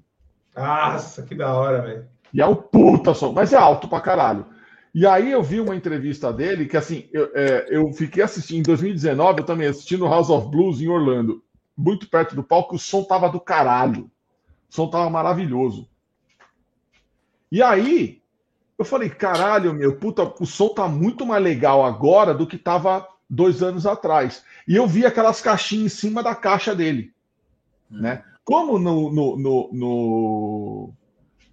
[0.54, 2.15] Nossa, que da hora, velho.
[2.32, 4.46] E é um puta som, mas é alto pra caralho.
[4.94, 8.62] E aí eu vi uma entrevista dele que, assim, eu, é, eu fiquei assistindo, em
[8.62, 11.42] 2019, eu também assistindo House of Blues em Orlando,
[11.76, 14.10] muito perto do palco, o som tava do caralho.
[14.70, 15.88] O som tava maravilhoso.
[17.52, 18.22] E aí,
[18.78, 23.06] eu falei, caralho, meu, puta, o som tá muito mais legal agora do que tava
[23.28, 24.44] dois anos atrás.
[24.66, 27.12] E eu vi aquelas caixinhas em cima da caixa dele,
[27.90, 28.00] hum.
[28.00, 28.24] né?
[28.44, 30.94] Como no, no, no, no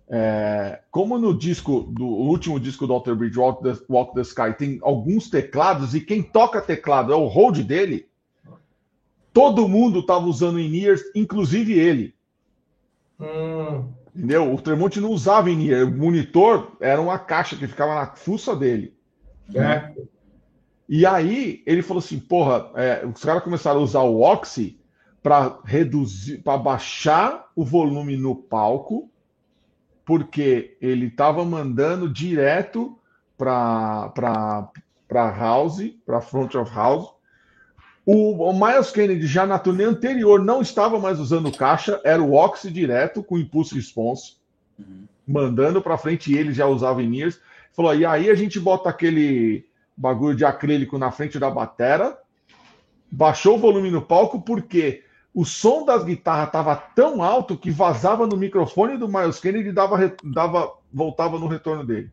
[0.09, 4.53] é, como no disco do último disco do Alter Bridge, Walk the, Walk the Sky,
[4.57, 8.07] tem alguns teclados e quem toca teclado é o hold dele.
[9.31, 12.13] Todo mundo estava usando in-ears, inclusive ele.
[13.19, 13.89] Hum.
[14.15, 14.53] Entendeu?
[14.53, 15.87] O Tremont não usava in-ear.
[15.87, 18.95] O monitor era uma caixa que ficava na fuça dele.
[19.55, 19.91] É.
[20.87, 24.79] E aí ele falou assim: porra, é, os caras começaram a usar o Oxy
[25.23, 29.09] para reduzir, para baixar o volume no palco,
[30.05, 32.97] porque ele estava mandando direto
[33.37, 34.71] para
[35.13, 37.09] house, para front of house.
[38.05, 42.33] O, o, Miles Kennedy já na turnê anterior não estava mais usando caixa, era o
[42.33, 44.35] Oxy direto com impulso response,
[45.25, 47.39] mandando para frente e ele já usava in -ears.
[47.71, 49.65] Falou, e aí a gente bota aquele
[49.95, 52.17] bagulho de acrílico na frente da batera,
[53.09, 55.02] baixou o volume no palco porque
[55.33, 59.73] o som das guitarras estava tão alto que vazava no microfone do Miles Kennedy e
[59.73, 62.11] dava, dava, voltava no retorno dele.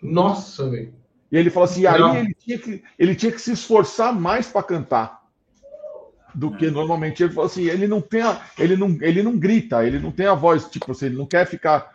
[0.00, 0.94] Nossa, velho.
[1.30, 4.62] E ele falou assim: aí ele tinha, que, ele tinha que se esforçar mais para
[4.62, 5.22] cantar
[6.34, 7.22] do que normalmente.
[7.22, 10.26] Ele falou assim: ele não tem a, ele não, ele não grita, ele não tem
[10.26, 11.92] a voz, tipo assim, ele não quer ficar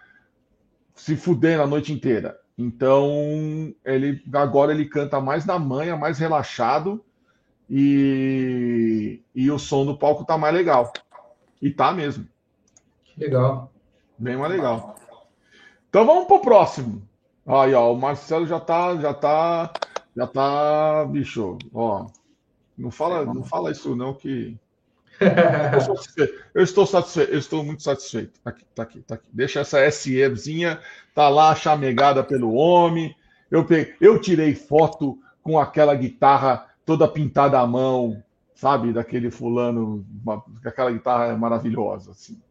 [0.96, 2.38] se fudendo a noite inteira.
[2.58, 7.06] Então, ele agora ele canta mais na manhã, mais relaxado
[7.70, 10.92] e, e o som do palco tá mais legal.
[11.62, 12.28] E tá mesmo.
[13.18, 13.72] Legal.
[14.18, 14.96] Bem mais legal.
[15.90, 17.02] Então vamos pro próximo.
[17.46, 19.72] Aí, ó, o Marcelo já tá, já tá,
[20.16, 22.08] já tá, bicho, ó.
[22.78, 24.58] Não fala, não fala isso não que
[26.54, 28.40] eu estou satisfeito, eu estou muito satisfeito.
[28.42, 29.30] Tá aqui, tá aqui, tá aqui.
[29.34, 30.80] Deixa essa SEzinha,
[31.14, 33.16] tá lá chamegada pelo homem.
[33.50, 38.24] Eu, peguei, eu tirei foto com aquela guitarra toda pintada à mão,
[38.56, 38.94] sabe?
[38.94, 42.42] Daquele fulano, uma, aquela guitarra maravilhosa, assim.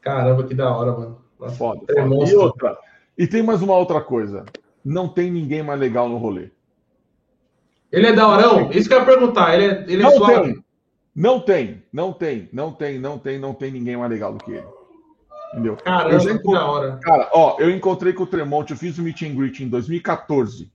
[0.00, 1.18] Caramba, que da hora, mano.
[1.38, 2.30] Foda, foda.
[2.30, 2.76] E outra.
[3.16, 4.44] E tem mais uma outra coisa.
[4.84, 6.50] Não tem ninguém mais legal no rolê.
[7.90, 8.70] Ele é da horão?
[8.72, 9.54] Isso que eu ia perguntar.
[9.54, 10.54] Ele é, ele é não suave.
[10.54, 10.64] Tem.
[11.14, 14.52] Não tem, não tem, não tem, não tem, não tem ninguém mais legal do que
[14.52, 14.66] ele.
[15.52, 15.76] Entendeu?
[15.76, 16.98] Caramba, que da hora.
[17.02, 20.70] Cara, ó, eu encontrei com o Tremonte, eu fiz o meet and greet em 2014.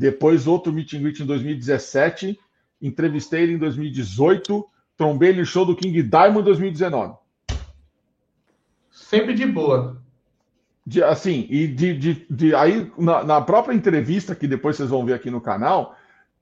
[0.00, 2.40] Depois outro meet and greet em 2017,
[2.80, 4.66] entrevistei ele em 2018,
[4.96, 7.16] trombei ele no show do King Diamond em 2019.
[8.90, 10.00] Sempre de boa.
[10.86, 15.04] De, assim, e de, de, de aí na, na, própria entrevista que depois vocês vão
[15.04, 15.94] ver aqui no canal,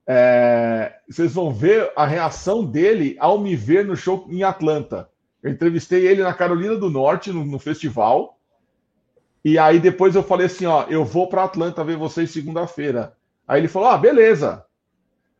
[0.06, 5.08] é, vocês vão ver a reação dele ao me ver no show em Atlanta.
[5.42, 8.38] Eu entrevistei ele na Carolina do Norte, no, no festival.
[9.44, 13.17] E aí depois eu falei assim, ó, eu vou para Atlanta ver vocês segunda-feira.
[13.48, 14.64] Aí ele falou: Ah, beleza.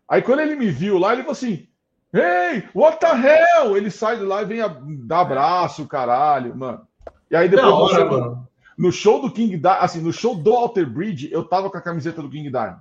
[0.09, 1.69] Aí quando ele me viu lá, ele falou assim:
[2.13, 3.77] Hey, what the hell?
[3.77, 6.89] Ele sai de lá e vem a, dar abraço, caralho, mano.
[7.31, 8.49] E aí depois no, show, mano.
[8.79, 11.83] no show do King Diamond, assim, no show do Alter Bridge, eu tava com a
[11.83, 12.81] camiseta do King Diamond.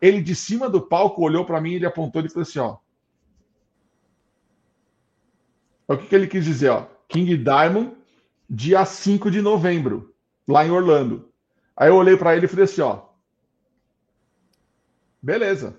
[0.00, 2.78] Ele de cima do palco olhou para mim, ele apontou e falou assim: Ó.
[5.86, 6.86] O que, que ele quis dizer, ó?
[7.06, 7.94] King Diamond,
[8.48, 10.14] dia 5 de novembro,
[10.48, 11.28] lá em Orlando.
[11.76, 13.11] Aí eu olhei para ele e falei assim: Ó,
[15.22, 15.76] Beleza.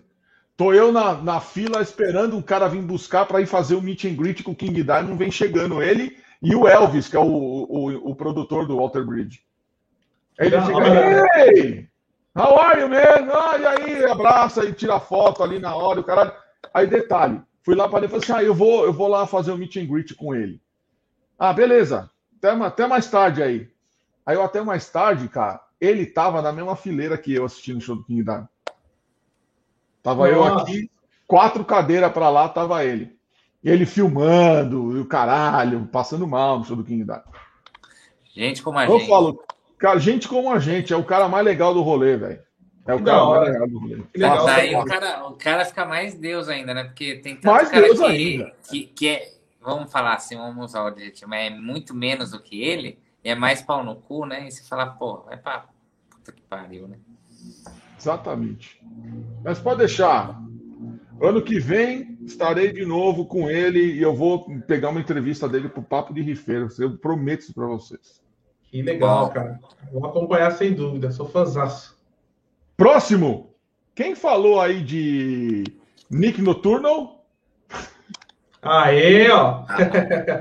[0.56, 4.06] Tô eu na, na fila esperando um cara vir buscar para ir fazer o meet
[4.06, 7.26] and greet com o King Diamond, vem chegando ele e o Elvis, que é o,
[7.26, 9.42] o, o produtor do Walter Bridge.
[10.40, 11.90] Aí ele fica, hey,
[12.36, 13.32] how are you, man?
[13.32, 16.38] Ah, e aí, abraça e tira foto ali na hora, o cara.
[16.74, 19.26] Aí, detalhe, fui lá para ele e falei assim: ah, eu vou, eu vou lá
[19.26, 20.62] fazer o meet and greet com ele.
[21.38, 23.70] Ah, beleza, até, até mais tarde aí.
[24.26, 27.82] Aí eu até mais tarde, cara, ele tava na mesma fileira que eu assistindo o
[27.82, 28.50] show do King Diamond.
[30.04, 30.34] Tava Nossa.
[30.34, 30.92] eu aqui,
[31.26, 33.18] quatro cadeiras para lá, tava ele.
[33.64, 37.24] E ele filmando, e o caralho, passando mal no show do King Diamond.
[38.36, 39.02] Gente como a eu gente.
[39.04, 39.44] Eu falo,
[39.78, 42.42] cara, gente como a gente, é o cara mais legal do rolê, velho.
[42.86, 44.04] É o que cara mais legal do rolê.
[44.14, 46.84] Legal, Daí o cara, o cara fica mais Deus ainda, né?
[46.84, 48.56] Porque tem tanto mais cara Deus que, ainda.
[48.70, 52.42] Que, que é, vamos falar assim, vamos usar o adjetivo, mas é muito menos do
[52.42, 54.46] que ele, e é mais pau no cu, né?
[54.46, 55.68] E você fala, pô, vai pra
[56.10, 56.98] puta que pariu, né?
[58.04, 58.82] Exatamente.
[59.46, 60.38] Mas pode deixar.
[61.22, 65.70] Ano que vem estarei de novo com ele e eu vou pegar uma entrevista dele
[65.70, 66.68] pro Papo de Rifeiro.
[66.78, 68.22] Eu prometo isso para vocês.
[68.66, 69.58] Que legal, cara.
[69.92, 71.12] Vou acompanhar sem dúvida.
[71.12, 71.98] Sou fãzaço.
[72.76, 73.56] Próximo.
[73.96, 75.64] Quem falou aí de
[76.10, 77.26] Nick Nocturnal?
[78.62, 79.64] Aê, ó.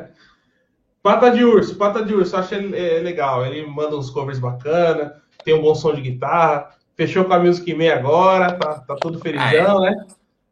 [1.01, 2.35] pata de urso, pata de urso.
[2.35, 3.47] Eu acho ele é, legal.
[3.47, 6.82] Ele manda uns covers bacana, tem um bom som de guitarra.
[7.03, 9.91] Fechou com a Music Man agora, tá, tá tudo felizão, ah, é?
[9.91, 10.07] né?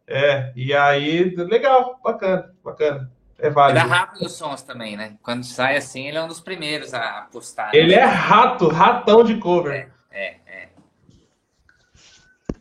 [0.05, 3.13] É, e aí, legal, bacana, bacana.
[3.39, 3.79] É válido.
[3.79, 5.17] Ele é rápido os sons também, né?
[5.23, 7.73] Quando sai assim, ele é um dos primeiros a postar.
[7.73, 8.03] Ele né?
[8.03, 9.93] é rato, ratão de cover.
[10.11, 10.39] É, é.
[10.45, 10.69] é.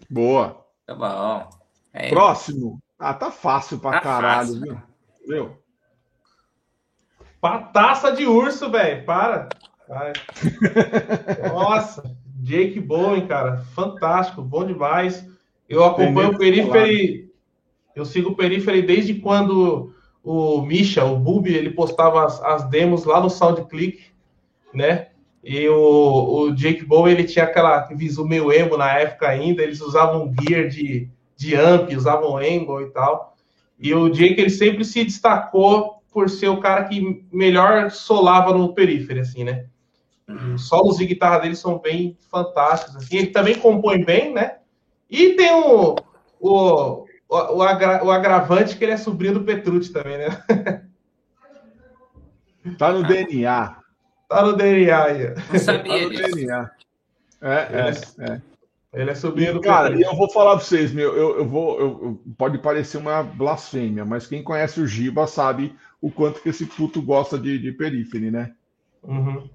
[0.07, 0.64] Boa.
[0.86, 1.49] Tá bom.
[1.91, 2.80] É Próximo.
[2.99, 4.82] Ah, tá fácil pra tá caralho, fácil, viu?
[5.28, 5.57] Viu?
[7.41, 9.03] Pataça de urso, velho.
[9.03, 9.49] Para.
[11.52, 12.03] Nossa,
[12.49, 13.57] Jake Bowen, cara.
[13.76, 15.26] Fantástico, bom demais.
[15.67, 17.30] Eu acompanho o Periphery
[17.99, 19.93] eu sigo o Periphery desde quando
[20.23, 24.05] o Misha, o Bubi, ele postava as, as demos lá no SoundClick,
[24.73, 25.07] né?
[25.43, 29.81] E o, o Jake Bowen, ele tinha aquela visão meio emo na época ainda, eles
[29.81, 33.35] usavam gear de, de amp, usavam angle e tal.
[33.80, 38.73] E o Jake, ele sempre se destacou por ser o cara que melhor solava no
[38.73, 39.65] Periphery, assim, né?
[40.56, 43.18] Os solos de guitarra dele são bem fantásticos, assim.
[43.18, 44.57] Ele também compõe bem, né?
[45.10, 45.95] E tem o,
[46.39, 50.43] o, o, agra, o agravante que ele é sobrinho do Petrucci também, né?
[52.77, 53.77] Tá no DNA.
[54.27, 55.34] Tá no DNA aí.
[55.51, 56.35] Não sabia tá no disso.
[56.35, 56.72] DNA.
[57.41, 58.41] É, é, é.
[58.91, 61.80] Ele é sobrinho do Cara, e eu vou falar pra vocês, meu, eu, eu vou.
[61.80, 66.65] Eu, pode parecer uma blasfêmia, mas quem conhece o Giba sabe o quanto que esse
[66.65, 68.53] puto gosta de, de perífere, né?
[69.03, 69.49] Uhum.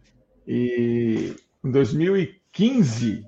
[0.47, 1.35] E
[1.65, 3.25] em 2015,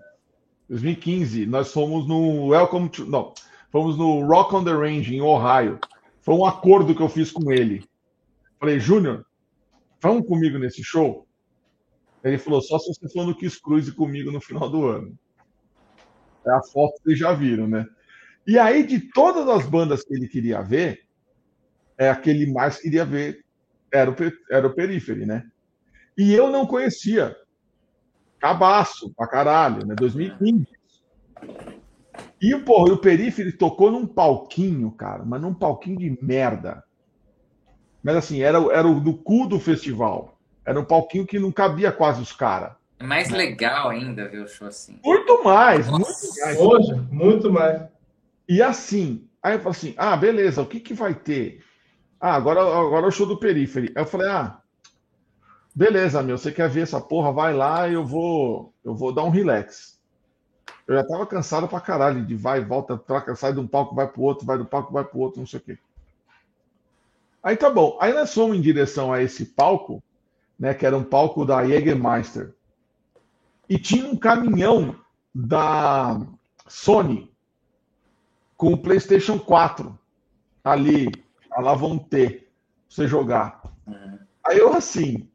[0.68, 3.06] 2015, nós fomos no Welcome to.
[3.06, 3.32] Não,
[3.76, 5.78] Fomos no Rock on the Range, em Ohio.
[6.22, 7.84] Foi um acordo que eu fiz com ele.
[8.58, 9.26] Falei, Júnior,
[10.00, 11.26] vamos comigo nesse show?
[12.24, 15.14] Ele falou, só se você for no Kiss Cruise comigo no final do ano.
[16.46, 17.86] É a foto que vocês já viram, né?
[18.46, 21.02] E aí, de todas as bandas que ele queria ver,
[21.98, 23.44] é aquele mais queria ver
[23.92, 24.14] era o,
[24.50, 25.46] era o Periphery, né?
[26.16, 27.36] E eu não conhecia.
[28.38, 29.94] Cabaço pra caralho, né?
[29.94, 30.66] 2015.
[32.40, 36.84] E porra, o Periphery tocou num palquinho, cara, mas num palquinho de merda.
[38.02, 40.38] Mas assim, era, era o do cu do festival.
[40.64, 42.72] Era um palquinho que não cabia quase os caras.
[42.98, 44.98] É mais legal ainda ver o show assim.
[45.04, 46.26] Muito mais, Nossa.
[46.26, 46.60] muito mais.
[46.60, 47.82] Hoje, muito mais.
[48.48, 51.62] E assim, aí eu falei assim: ah, beleza, o que, que vai ter?
[52.20, 53.92] Ah, agora, agora é o show do Periphery.
[53.94, 54.60] Aí eu falei: ah,
[55.76, 57.30] beleza, meu, você quer ver essa porra?
[57.30, 60.00] Vai lá, eu vou, eu vou dar um relax.
[60.88, 64.08] Eu já tava cansado pra caralho de vai, volta, troca, sai de um palco, vai
[64.08, 65.78] pro outro, vai do palco, vai pro outro, não sei o quê.
[67.42, 67.98] Aí tá bom.
[68.00, 70.02] Aí nós fomos em direção a esse palco,
[70.58, 72.54] né, que era um palco da Jägermeister.
[73.68, 74.96] E tinha um caminhão
[75.34, 76.20] da
[76.66, 77.30] Sony
[78.56, 79.98] com o PlayStation 4
[80.64, 81.12] ali,
[81.58, 82.48] lá vão ter, pra
[82.88, 83.62] você jogar.
[83.86, 84.18] Uhum.
[84.44, 85.28] Aí eu assim,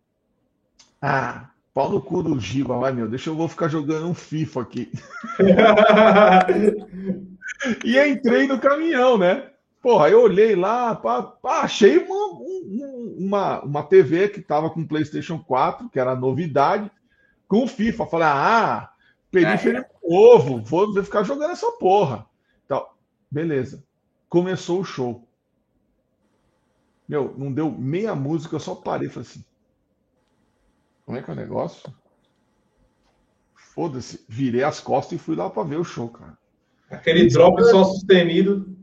[1.02, 4.62] ah, Pau no cu do Giba, vai meu, deixa eu vou ficar jogando um FIFA
[4.62, 4.92] aqui.
[7.86, 9.50] e entrei no caminhão, né?
[9.82, 12.40] Porra, eu olhei lá, pá, pá, achei uma,
[13.18, 16.92] uma, uma TV que tava com PlayStation 4, que era novidade,
[17.48, 18.06] com FIFA.
[18.06, 18.90] Falei, ah,
[19.32, 19.90] perífero é.
[20.04, 22.26] novo, vou ficar jogando essa porra.
[22.66, 22.86] Então,
[23.32, 23.84] beleza.
[24.28, 25.26] Começou o show.
[27.08, 29.44] Meu, não deu meia música, eu só parei e falei assim:
[31.12, 31.94] como é que é o negócio?
[33.54, 34.24] Foda-se.
[34.30, 36.38] Virei as costas e fui lá para ver o show, cara.
[36.90, 38.78] Aquele drop só sustenido.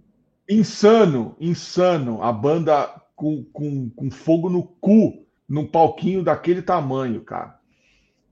[0.46, 2.22] Insano, insano.
[2.22, 7.58] A banda com, com, com fogo no cu, num palquinho daquele tamanho, cara.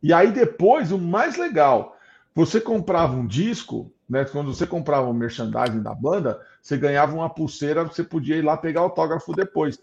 [0.02, 1.97] E aí depois, o mais legal,
[2.35, 4.27] você comprava um disco, né?
[4.27, 8.43] Quando você comprava o um merchandising da banda, você ganhava uma pulseira, você podia ir
[8.43, 9.78] lá pegar autógrafo depois.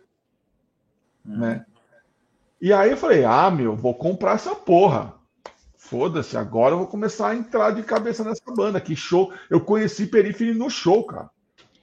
[1.26, 1.40] Hum.
[1.40, 1.65] Né?
[2.64, 5.14] E aí eu falei, ah, meu, vou comprar essa porra.
[5.76, 8.80] Foda-se, agora eu vou começar a entrar de cabeça nessa banda.
[8.80, 9.34] Que show.
[9.49, 11.30] Eu conheci Periphery no show, cara.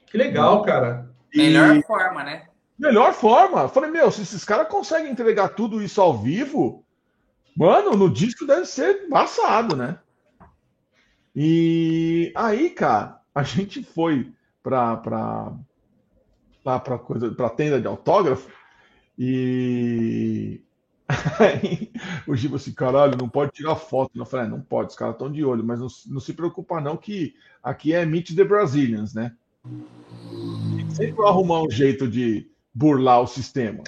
[0.06, 1.10] Que legal, cara.
[1.34, 1.36] E...
[1.36, 2.46] Melhor forma, né?
[2.78, 3.60] Melhor forma.
[3.60, 6.82] Eu falei, meu, se esses caras conseguem entregar tudo isso ao vivo,
[7.54, 9.98] mano, no disco deve ser embaçado, né?
[11.36, 14.32] E aí, cara, a gente foi
[14.62, 15.52] pra, pra,
[16.64, 18.48] lá pra, coisa, pra tenda de autógrafo
[19.18, 20.62] e
[21.38, 21.92] Aí
[22.26, 24.10] o Giba assim, caralho, não pode tirar foto.
[24.14, 26.80] Eu falei, é, não pode, os caras estão de olho, mas não, não, se preocupa
[26.80, 29.34] não que aqui é Meet the Brazilians, né?
[30.90, 33.82] Sempre arrumar um jeito de burlar o sistema.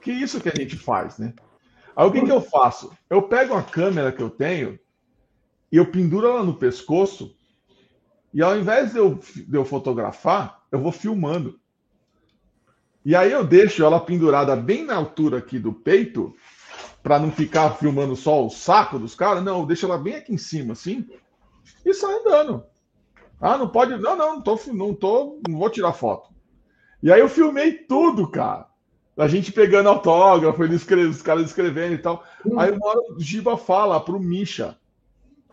[0.00, 1.34] Que isso que a gente faz, né?
[1.94, 2.90] Aí o que, que eu faço?
[3.08, 4.78] Eu pego a câmera que eu tenho
[5.70, 7.36] e eu penduro ela no pescoço
[8.32, 11.59] e ao invés de eu, de eu fotografar, eu vou filmando.
[13.04, 16.34] E aí eu deixo ela pendurada bem na altura aqui do peito,
[17.02, 19.42] para não ficar filmando só o saco dos caras.
[19.42, 21.08] Não, eu deixo ela bem aqui em cima, assim,
[21.84, 22.64] e sai andando.
[23.40, 23.96] Ah, não pode.
[23.96, 26.28] Não, não, não tô, não tô, não vou tirar foto.
[27.02, 28.66] E aí eu filmei tudo, cara.
[29.16, 32.22] A gente pegando autógrafo, ele escreve, os caras escrevendo e tal.
[32.56, 34.78] Aí uma hora o Giba fala pro Misha,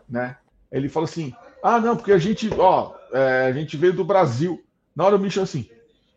[0.08, 0.36] né?
[0.70, 4.62] Ele fala assim: Ah, não, porque a gente, ó, é, a gente veio do Brasil.
[4.94, 5.68] Na hora o Misha assim,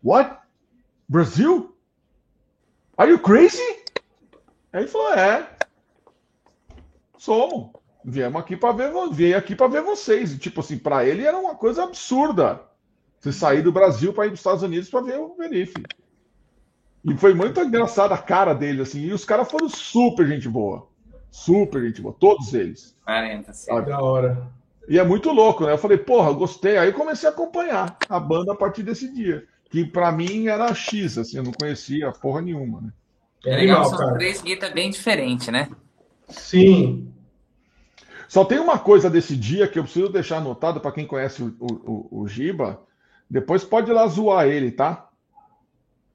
[0.04, 0.41] What?
[1.12, 1.76] Brasil?
[2.98, 3.62] Are you crazy?
[4.72, 5.46] Aí ele falou: É.
[7.18, 7.72] Somos.
[8.04, 10.32] Viemos aqui para ver, veio aqui para ver vocês.
[10.32, 12.62] E, tipo assim, para ele era uma coisa absurda.
[13.20, 15.84] Você sair do Brasil para ir para os Estados Unidos para ver o Verife.
[17.04, 19.02] E foi muito engraçada a cara dele, assim.
[19.02, 20.88] E os caras foram super gente boa.
[21.30, 22.96] Super gente boa, todos eles.
[23.04, 23.82] 40, sim.
[23.84, 24.50] Da hora.
[24.88, 25.74] E é muito louco, né?
[25.74, 26.78] Eu falei, porra, gostei.
[26.78, 30.74] Aí eu comecei a acompanhar a banda a partir desse dia que para mim era
[30.76, 32.94] X, assim, eu não conhecia porra nenhuma, né?
[33.46, 34.14] É legal, são cara.
[34.16, 35.70] três guitas bem diferentes, né?
[36.28, 37.12] Sim.
[38.28, 41.56] Só tem uma coisa desse dia que eu preciso deixar anotado para quem conhece o,
[41.60, 42.82] o, o, Giba.
[43.30, 45.10] Depois pode ir lá zoar ele, tá?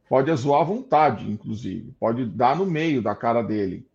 [0.09, 1.93] Pode zoar à vontade, inclusive.
[1.99, 3.87] Pode dar no meio da cara dele.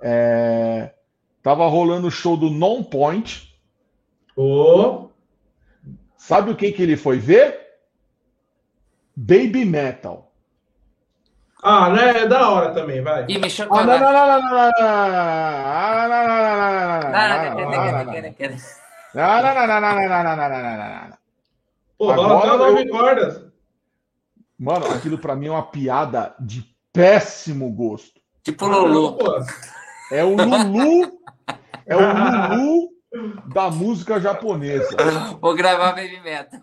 [0.00, 0.94] É...
[1.42, 3.56] Tava rolando o show do Non Point.
[4.36, 5.08] Oh.
[6.16, 7.59] Sabe o que, que ele foi ver?
[9.20, 10.32] Baby Metal.
[11.62, 12.22] Ah, né?
[12.22, 13.26] É da hora também, vai.
[13.28, 13.82] E me chama.
[13.82, 14.32] ah, não, não, não,
[19.78, 21.18] não, não, não,
[21.98, 22.88] Pô, Agora, nove eu...
[22.88, 23.44] cordas.
[24.58, 28.18] Mano, aquilo pra mim é uma piada de péssimo gosto.
[28.42, 29.18] Tipo Lulu.
[30.10, 31.12] É o Lulu.
[31.84, 32.88] É o Lulu
[33.52, 34.96] da música japonesa.
[35.38, 36.60] Vou gravar Baby Metal.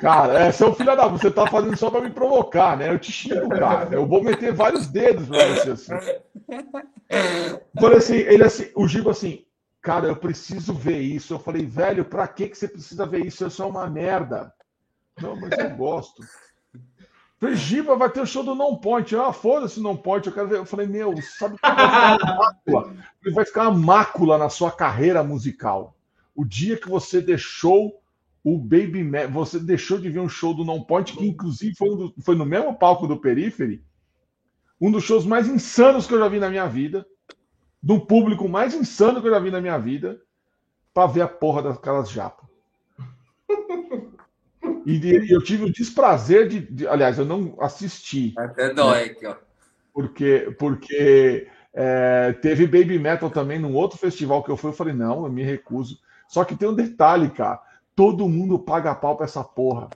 [0.00, 2.90] Cara, é, seu filho da você tá fazendo só para me provocar, né?
[2.90, 3.88] Eu te xingo, cara.
[3.92, 5.92] Eu vou meter vários dedos pra você assim.
[7.80, 9.44] Falei assim, ele assim, o Giba assim,
[9.80, 11.34] cara, eu preciso ver isso.
[11.34, 13.46] Eu falei, velho, pra que que você precisa ver isso?
[13.46, 14.52] Isso é uma merda.
[15.20, 16.22] Não, mas eu gosto.
[17.38, 19.16] Falei, Giba vai ter o show do Non Point.
[19.16, 20.58] Ah, foda-se Non Point, eu quero ver.
[20.58, 22.94] Eu falei, meu, sabe que vai ficar uma mácula?
[23.24, 25.96] Ele vai ficar uma mácula na sua carreira musical.
[26.34, 28.01] O dia que você deixou
[28.44, 31.90] o Baby Ma você deixou de ver um show do Non Point, que inclusive foi,
[31.90, 33.84] um do, foi no mesmo palco do Periphery,
[34.80, 37.06] um dos shows mais insanos que eu já vi na minha vida,
[37.80, 40.20] do público mais insano que eu já vi na minha vida,
[40.92, 42.48] para ver a porra daquelas japas.
[44.84, 48.34] E, e, eu tive o desprazer de, de, Aliás, eu não assisti.
[48.36, 49.36] Até dói aqui, ó.
[49.94, 54.70] Porque, porque é, teve Baby Metal também num outro festival que eu fui.
[54.70, 56.00] Eu falei, não, eu me recuso.
[56.26, 57.60] Só que tem um detalhe, cara
[57.94, 59.88] todo mundo paga pau pra essa porra.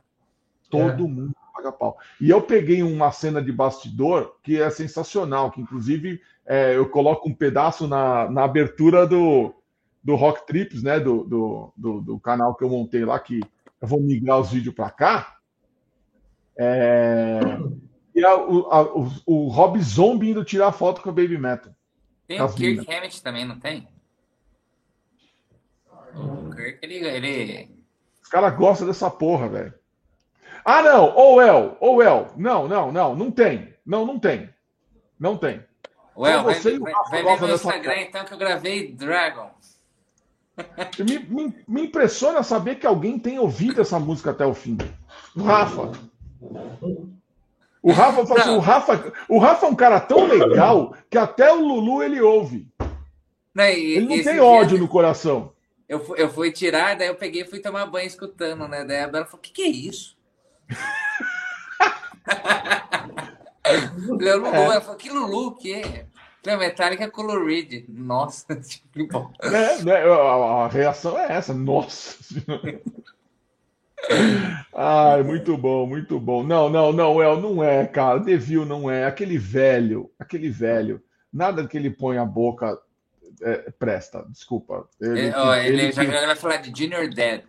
[0.70, 1.08] Todo é.
[1.08, 1.98] mundo paga pau.
[2.20, 7.28] E eu peguei uma cena de bastidor que é sensacional, que inclusive é, eu coloco
[7.28, 9.54] um pedaço na, na abertura do,
[10.02, 11.00] do Rock Trips, né?
[11.00, 13.40] Do, do, do, do canal que eu montei lá, que
[13.80, 15.38] eu vou migrar os vídeos para cá.
[16.56, 17.40] É...
[18.14, 21.74] E a, o, a, o, o Rob Zombie indo tirar foto com a Baby Metal.
[22.26, 23.86] Tem o Kirk Hammett também, não tem?
[26.14, 27.75] O Kirk, ele, ele
[28.26, 29.72] os caras gostam dessa porra, velho.
[30.64, 32.26] Ah, não, ou El, ou El.
[32.36, 33.72] Não, não, não, não tem.
[33.86, 34.50] Não, não tem.
[35.16, 35.62] Não tem.
[36.16, 38.02] Well, vai, vai, vai ver meu Instagram porra.
[38.02, 39.48] então que eu gravei Dragon.
[40.98, 44.76] Me, me, me, impressiona saber que alguém tem ouvido essa música até o fim.
[45.36, 45.92] O Rafa.
[47.80, 51.60] O Rafa, assim, o Rafa, o Rafa é um cara tão legal que até o
[51.60, 52.66] Lulu ele ouve.
[53.54, 55.52] Não, e, ele não tem ódio no coração.
[55.88, 58.84] Eu, fui, eu fui tirar, daí eu peguei e fui tomar banho escutando, né?
[58.84, 60.16] Daí a Bela falou: o que, que é isso?
[64.10, 64.64] Lulu, é.
[64.64, 66.06] ela falou: que Lulu, que é?
[66.46, 67.44] Falei, Metallica Color
[67.88, 68.46] Nossa,
[68.92, 69.32] que bom.
[69.82, 72.16] Né, a, a reação é essa, nossa.
[74.72, 76.44] Ai, muito bom, muito bom.
[76.44, 78.20] Não, não, não, El, não é, cara.
[78.20, 79.04] Devil não é.
[79.04, 82.78] Aquele velho, aquele velho, nada que ele põe a boca
[83.42, 84.88] é, presta, desculpa.
[85.00, 86.10] Ele, é, ó, ele, ele já que...
[86.10, 87.42] vai falar de Junior Dead.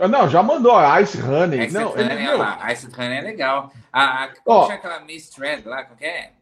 [0.00, 1.66] Ah, não, já mandou a Ice Honey.
[1.66, 3.72] Ice não, Honey, ele, lá, Ice Honey é legal.
[3.92, 6.32] A, a, aquela Miss Thread lá, que é?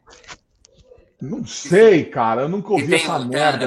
[1.21, 2.43] Não sei, cara.
[2.43, 3.67] Eu nunca ouvi essa merda.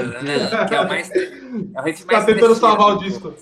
[0.68, 1.12] Que é o mais.
[1.12, 3.34] É o tá tentando salvar o disco.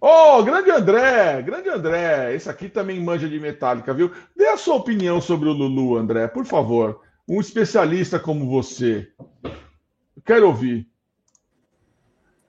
[0.00, 4.12] Ô, oh, grande André, grande André, esse aqui também manja de metálica, viu?
[4.36, 7.00] Dê a sua opinião sobre o Lulu, André, por favor.
[7.28, 9.08] Um especialista como você.
[10.24, 10.86] Quero ouvir.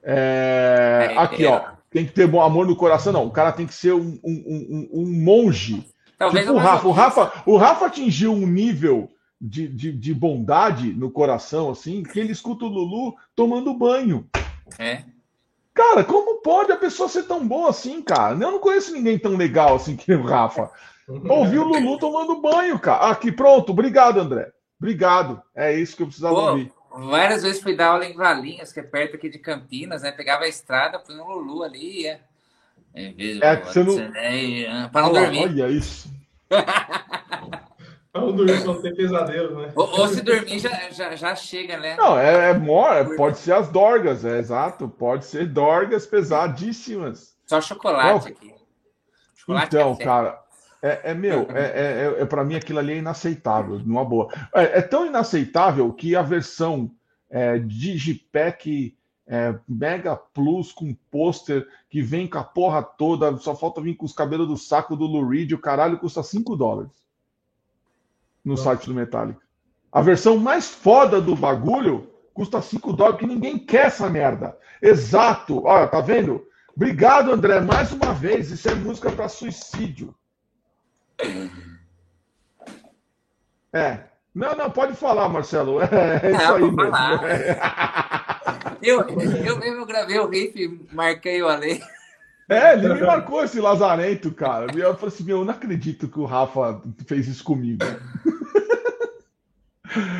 [0.02, 1.14] É...
[1.16, 1.62] Aqui, ó.
[1.90, 3.26] Tem que ter bom amor no coração, não.
[3.26, 5.84] O cara tem que ser um, um, um, um monge.
[6.16, 6.88] Talvez tipo o Rafa.
[6.88, 9.08] O Rafa, o Rafa atingiu um nível
[9.40, 14.28] de, de, de bondade no coração, assim, que ele escuta o Lulu tomando banho.
[14.78, 15.02] É.
[15.74, 18.34] Cara, como pode a pessoa ser tão boa assim, cara?
[18.34, 20.70] Eu não conheço ninguém tão legal assim que o Rafa.
[21.08, 23.10] Ouvi o Lulu tomando banho, cara.
[23.10, 23.72] Aqui, pronto.
[23.72, 24.52] Obrigado, André.
[24.78, 25.42] Obrigado.
[25.54, 26.72] É isso que eu precisava Pô, ouvir.
[26.92, 30.10] Várias vezes fui dar aula em Valinhos, que é perto aqui de Campinas, né?
[30.10, 32.20] Pegava a estrada, fui no Lulu ali, ia.
[32.92, 33.96] É, você não...
[33.96, 34.88] Né?
[34.92, 35.44] Para não dormir.
[35.44, 36.10] Olha isso.
[38.12, 39.72] Para não dormir, não ter pesadelo, né?
[39.76, 41.94] Ou, ou, se dormir, já, já, já chega, né?
[41.96, 44.88] Não, é, é mor, pode ser as dorgas, é exato.
[44.88, 47.36] Pode ser dorgas pesadíssimas.
[47.46, 48.54] Só chocolate não, aqui.
[49.36, 50.42] Chocolate então, cara,
[50.82, 54.28] é, é meu, é, é, é, é para mim aquilo ali é inaceitável, numa boa.
[54.54, 56.90] É, é tão inaceitável que a versão
[57.28, 63.80] é, Digipack é, Mega Plus com pôster que vem com a porra toda, só falta
[63.80, 66.90] vir com os cabelos do saco do Lou Reed, o caralho custa 5 dólares
[68.44, 69.40] no site do Metallica.
[69.92, 74.56] A versão mais foda do bagulho custa 5 dólares, porque ninguém quer essa merda.
[74.80, 75.64] Exato.
[75.64, 76.46] Olha, tá vendo?
[76.74, 78.50] Obrigado, André, mais uma vez.
[78.50, 80.14] Isso é música para suicídio.
[83.72, 83.98] É.
[84.34, 85.80] Não, não, pode falar, Marcelo.
[85.82, 86.80] É, é isso aí mesmo.
[88.82, 91.82] Eu, eu mesmo gravei o riff, marquei o Ale.
[92.48, 94.66] É, ele me marcou esse lazarento, cara.
[94.74, 97.84] Eu falei assim, meu, eu não acredito que o Rafa fez isso comigo.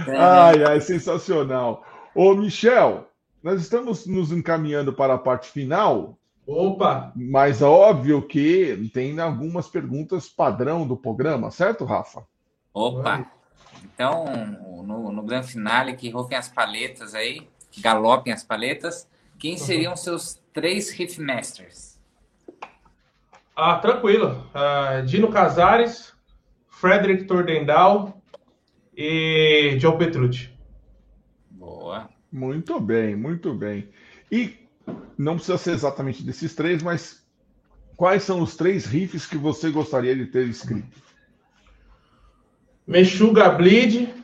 [0.08, 1.86] É, ai, ai, sensacional.
[2.12, 3.08] Ô, Michel,
[3.40, 6.18] nós estamos nos encaminhando para a parte final.
[6.50, 7.12] Opa!
[7.14, 12.26] Mas óbvio que tem algumas perguntas padrão do programa, certo, Rafa?
[12.74, 13.30] Opa!
[13.84, 14.24] Então,
[14.84, 19.58] no, no grande finale, que rufem as paletas aí, que galopem as paletas, quem uhum.
[19.58, 19.96] seriam uhum.
[19.96, 22.00] seus três riffmasters?
[23.54, 24.44] Ah, tranquilo.
[24.52, 26.12] Uh, Dino Casares,
[26.66, 28.20] Frederick Tordendal
[28.96, 30.50] e Joe Petrucci.
[31.48, 32.10] Boa.
[32.32, 33.88] Muito bem, muito bem.
[34.32, 34.59] E
[35.20, 37.22] não precisa ser exatamente desses três, mas
[37.94, 40.98] quais são os três riffs que você gostaria de ter escrito?
[42.86, 44.14] Meshuga Bleed,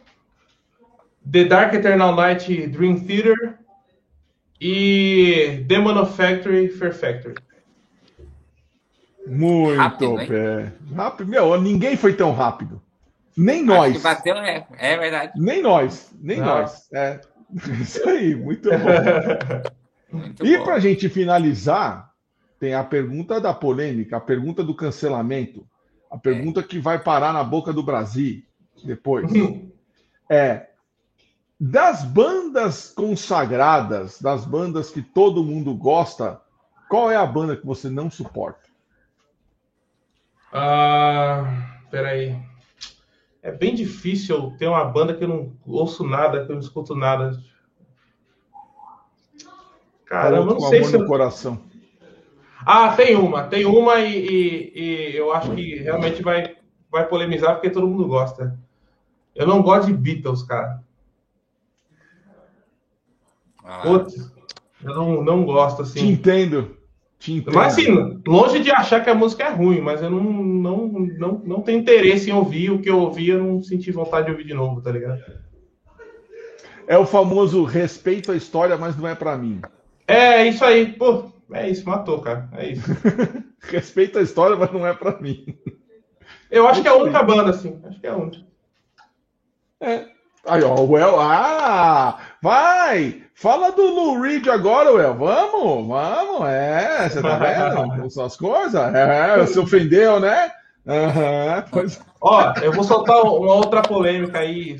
[1.30, 3.58] The Dark Eternal Night Dream Theater
[4.58, 7.34] e The Manufactory Fair Factory.
[9.26, 10.72] Muito rápido, bem.
[10.94, 12.80] Rápido, meu, ninguém foi tão rápido.
[13.36, 14.00] Nem nós.
[14.00, 15.32] bateu, é, é verdade.
[15.36, 16.46] Nem nós, nem Não.
[16.46, 16.88] nós.
[16.90, 17.20] É.
[17.82, 18.78] Isso aí, muito bom.
[20.16, 22.12] muito e para a gente finalizar,
[22.58, 25.66] tem a pergunta da polêmica, a pergunta do cancelamento,
[26.10, 26.62] a pergunta é.
[26.62, 28.42] que vai parar na boca do Brasil
[28.84, 29.30] depois.
[30.28, 30.68] é
[31.58, 36.38] das bandas consagradas, das bandas que todo mundo gosta,
[36.90, 38.68] qual é a banda que você não suporta?
[40.52, 42.36] Ah, peraí
[43.46, 46.96] é bem difícil ter uma banda que eu não ouço nada, que eu não escuto
[46.96, 47.40] nada.
[50.06, 50.94] Caramba, não sei se.
[50.94, 51.06] Eu...
[51.06, 51.60] coração.
[52.64, 56.56] Ah, tem uma, tem uma e, e, e, eu acho que realmente vai,
[56.90, 58.58] vai polemizar porque todo mundo gosta.
[59.34, 60.82] Eu não gosto de Beatles, cara.
[63.62, 63.82] Ah.
[63.82, 64.32] Putz,
[64.82, 66.00] eu não, não gosto assim.
[66.00, 66.76] Te entendo.
[67.52, 71.42] Mas assim, longe de achar que a música é ruim, mas eu não, não, não,
[71.44, 74.44] não tenho interesse em ouvir o que eu ouvi, eu não senti vontade de ouvir
[74.44, 75.20] de novo, tá ligado?
[76.86, 79.60] É o famoso respeito à história, mas não é para mim.
[80.06, 82.84] É, isso aí, pô, é isso, matou, cara, é isso.
[83.62, 85.58] respeito à história, mas não é para mim.
[86.50, 88.44] Eu acho que é a única banda, assim, acho que é a única.
[89.80, 90.04] É.
[90.46, 93.22] Aí, ó, o El, ah, vai!
[93.34, 95.14] Fala do Lou Reed agora, Well.
[95.14, 96.48] Vamos, vamos.
[96.48, 98.06] É, você tá vendo?
[98.06, 98.94] Essas coisas.
[98.94, 100.50] É, se ofendeu, né?
[100.86, 102.00] Uhum, pois...
[102.20, 104.76] Ó, eu vou soltar uma outra polêmica aí,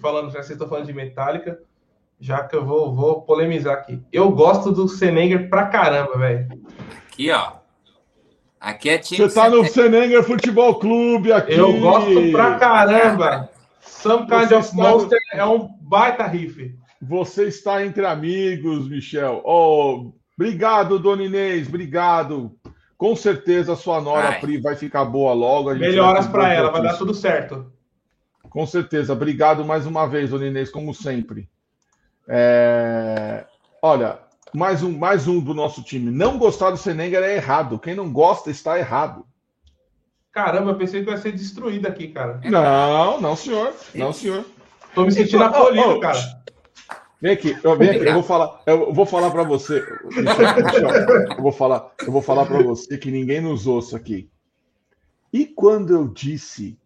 [0.00, 1.60] falando, já vocês estão falando de Metallica,
[2.22, 4.00] já que eu vou, vou polemizar aqui.
[4.12, 6.48] Eu gosto do Senenger pra caramba, velho.
[7.08, 7.54] Aqui, ó.
[8.60, 9.28] Aqui é time.
[9.28, 11.54] Você tá no Senenger Futebol Clube aqui.
[11.54, 13.50] Eu gosto pra caramba.
[13.80, 15.40] Some Kind Você of Monster no...
[15.40, 16.72] é um baita riff.
[17.00, 19.42] Você está entre amigos, Michel.
[19.44, 22.52] Oh, obrigado, Dona Inês, obrigado.
[22.96, 24.40] Com certeza a sua nora Ai.
[24.40, 25.74] Pri vai ficar boa logo.
[25.74, 27.72] Melhoras para ela, vai dar tudo certo.
[28.48, 29.12] Com certeza.
[29.12, 31.50] Obrigado mais uma vez, Dona Inês, como sempre.
[32.28, 33.44] É...
[33.80, 34.18] Olha,
[34.54, 36.10] mais um, mais um do nosso time.
[36.10, 37.78] Não gostar do Senenger é errado.
[37.78, 39.24] Quem não gosta está errado.
[40.30, 42.40] Caramba, eu pensei que ia ser destruído aqui, cara.
[42.44, 43.74] Não, não, senhor.
[43.94, 44.44] Não, senhor.
[44.94, 46.42] Tô me sentindo Então, acolhido, ó, ó, cara.
[47.20, 49.78] Vem aqui, eu, vem aqui, eu vou falar, eu vou falar para você,
[51.36, 54.28] eu vou falar, eu vou falar para você que ninguém nos ouça aqui.
[55.32, 56.76] E quando eu disse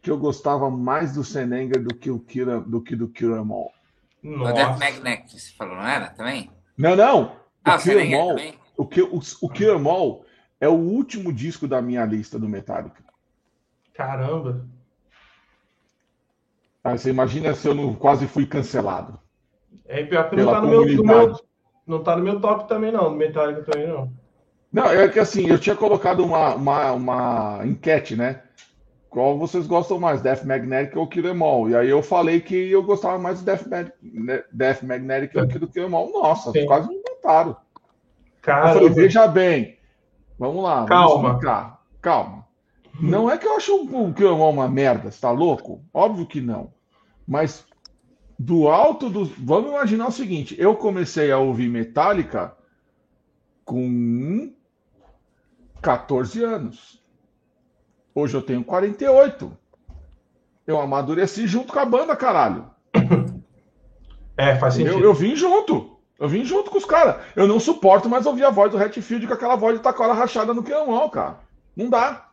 [0.00, 3.72] que eu gostava mais do Senenger do que o Kira, do que do Kiramol?
[4.32, 4.78] O Death Nossa.
[4.78, 6.50] Magnetic, você falou, não era também?
[6.76, 7.36] Não, não.
[7.64, 8.54] Ah, O o Senenger Kiramol, também?
[8.76, 10.24] o que o, o Kiramol
[10.60, 13.02] é o último disco da minha lista do Metallica.
[13.92, 14.66] Caramba.
[16.82, 19.18] Aí você imagina se eu não quase fui cancelado
[19.86, 21.40] É pior que não tá, no meu, no meu,
[21.86, 23.10] não tá no meu top também, não.
[23.10, 24.12] No Metallica também, não.
[24.72, 28.42] Não, é que assim, eu tinha colocado uma, uma, uma enquete, né?
[29.14, 31.70] Qual vocês gostam mais, Death Magnetic ou Kill Em All?
[31.70, 35.46] E aí eu falei que eu gostava mais do Death, Mag né, Death Magnetic do
[35.46, 36.10] que do Kill Em All.
[36.12, 36.66] Nossa, Sim.
[36.66, 37.50] quase me mataram.
[37.50, 37.56] Eu
[38.42, 38.74] Caramba.
[38.74, 39.78] falei, veja bem,
[40.36, 41.28] vamos lá, vamos Calma.
[41.28, 41.82] explicar.
[42.02, 42.44] Calma.
[43.00, 45.80] Não é que eu acho o Kill Em All uma merda, você tá louco?
[45.94, 46.72] Óbvio que não.
[47.24, 47.64] Mas
[48.36, 49.28] do alto dos...
[49.38, 52.56] Vamos imaginar o seguinte, eu comecei a ouvir Metallica
[53.64, 54.52] com
[55.80, 57.03] 14 anos.
[58.14, 59.52] Hoje eu tenho 48.
[60.66, 62.66] Eu amadureci junto com a banda, caralho.
[64.36, 65.04] É, faz Eu, sentido.
[65.04, 65.96] eu vim junto.
[66.18, 67.16] Eu vim junto com os caras.
[67.34, 70.54] Eu não suporto mais ouvir a voz do Hatfield com aquela voz de tacola rachada
[70.54, 71.40] no pianão, cara.
[71.76, 72.28] Não dá.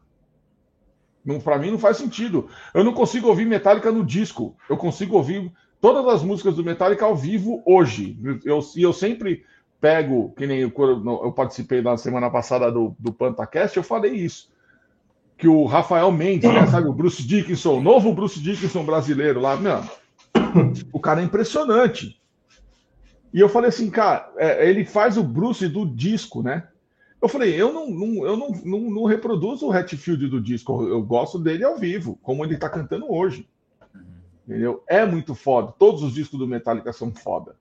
[1.25, 2.47] Não, pra mim não faz sentido.
[2.73, 4.55] Eu não consigo ouvir Metallica no disco.
[4.69, 8.17] Eu consigo ouvir todas as músicas do Metallica ao vivo hoje.
[8.45, 9.43] Eu, e eu sempre
[9.79, 10.71] pego, que nem eu,
[11.23, 14.51] eu participei na semana passada do, do Pantacast, eu falei isso.
[15.41, 19.57] Que o Rafael Mendes, né, sabe, o Bruce Dickinson, o novo Bruce Dickinson brasileiro lá,
[19.57, 19.81] meu,
[20.93, 22.21] o cara é impressionante.
[23.33, 26.67] E eu falei assim, cara, é, ele faz o Bruce do disco, né?
[27.19, 31.01] Eu falei, eu não, não- eu não, não, não reproduzo o Hatfield do disco, eu
[31.01, 33.49] gosto dele ao vivo, como ele tá cantando hoje.
[34.47, 34.83] Entendeu?
[34.87, 35.71] É muito foda.
[35.71, 37.55] Todos os discos do Metallica são foda.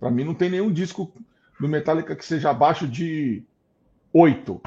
[0.00, 1.12] Pra mim não tem nenhum disco
[1.60, 3.44] do Metallica que seja abaixo de
[4.12, 4.60] oito,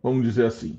[0.00, 0.78] vamos dizer assim.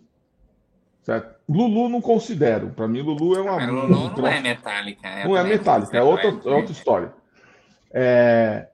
[1.06, 1.36] Certo?
[1.48, 2.70] Lulu não considero.
[2.70, 3.56] Pra mim, Lulu é uma.
[3.58, 5.08] Mas um Lulu não troço- é Metallica.
[5.22, 7.14] eu não é metálica, é outra, é outra história.
[7.94, 8.68] É,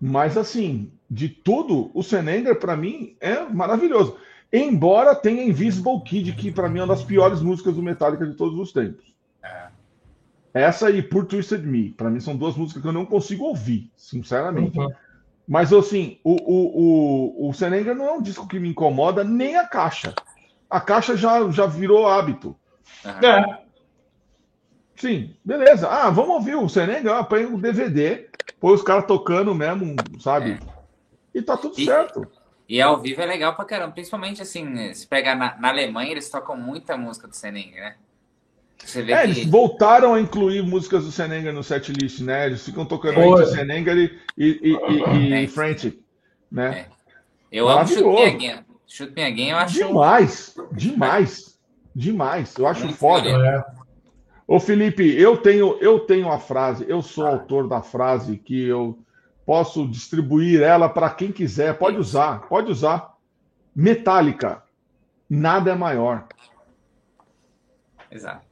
[0.00, 4.16] mas assim, de tudo, o Senenger para mim é maravilhoso.
[4.50, 8.32] Embora tenha Invisible Kid, que para mim é uma das piores músicas do Metallica de
[8.34, 9.14] todos os tempos.
[9.44, 9.66] É.
[10.54, 13.90] Essa e Por Twisted Me, para mim são duas músicas que eu não consigo ouvir,
[13.94, 14.78] sinceramente.
[14.78, 14.88] Uhum.
[15.46, 19.56] Mas assim, o, o, o, o Senenger não é um disco que me incomoda, nem
[19.56, 20.14] a caixa.
[20.68, 22.56] A caixa já, já virou hábito.
[23.04, 23.20] Aham.
[23.26, 23.66] É,
[24.96, 25.88] Sim, beleza.
[25.88, 28.28] Ah, vamos ouvir o Senegal, põe o DVD,
[28.58, 30.58] põe os caras tocando mesmo, sabe?
[31.34, 32.26] E tá tudo E- certo.
[32.68, 33.92] E ao vivo é legal pra caramba.
[33.92, 37.96] Principalmente assim, se pegar na, na Alemanha, eles tocam muita música do Senenger, né?
[38.84, 39.24] Você vê É, que.
[39.24, 42.46] eles voltaram a incluir músicas do Senegal no setlist, né?
[42.46, 45.42] Eles ficam tocando entre Senegal e, e, e, e, É.
[45.42, 46.00] e Frantic,
[46.50, 46.86] né?
[47.52, 47.82] Eu amo.
[48.18, 48.64] Again.
[48.96, 49.74] Shoot Me Again eu acho.
[49.74, 51.58] Demais, demais,
[51.94, 52.56] demais.
[52.56, 53.30] Eu acho Muito foda.
[53.30, 53.58] maneiro.
[53.58, 53.64] é.
[54.48, 58.98] Ô Felipe, eu tenho, eu tenho a frase, eu sou autor da frase que eu
[59.44, 63.14] posso distribuir ela para quem quiser, pode usar, pode usar.
[63.74, 64.62] Metálica,
[65.28, 66.26] nada é maior.
[68.10, 68.46] Exato.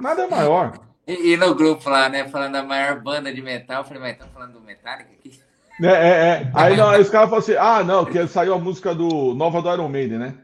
[0.00, 0.80] Nada é maior.
[1.06, 4.12] E, e no grupo lá, né, falando da maior banda de metal, eu falei, mas
[4.12, 5.40] estão falando do Metallica aqui?
[5.82, 6.50] É, é, é.
[6.54, 9.62] Aí, não, aí os caras falam assim: ah, não, que saiu a música do Nova
[9.62, 10.34] do Iron Maiden, né?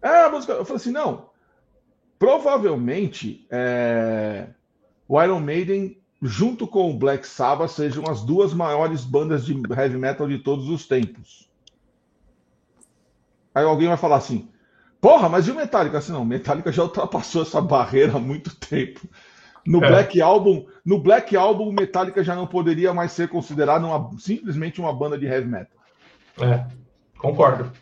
[0.00, 0.52] É, a música.
[0.52, 1.30] Eu falei assim: não.
[2.18, 4.46] Provavelmente é,
[5.06, 9.98] o Iron Maiden, junto com o Black Sabbath, sejam as duas maiores bandas de heavy
[9.98, 11.50] metal de todos os tempos.
[13.54, 14.48] Aí alguém vai falar assim:
[15.00, 15.98] porra, mas e o Metallica?
[15.98, 19.00] Assim, não, Metallica já ultrapassou essa barreira há muito tempo.
[19.66, 19.88] No É.
[19.88, 24.80] Black Album, no Black Album, o Metallica já não poderia mais ser considerado uma- simplesmente
[24.80, 25.76] uma banda de heavy metal.
[26.40, 26.64] É,
[27.18, 27.72] concordo.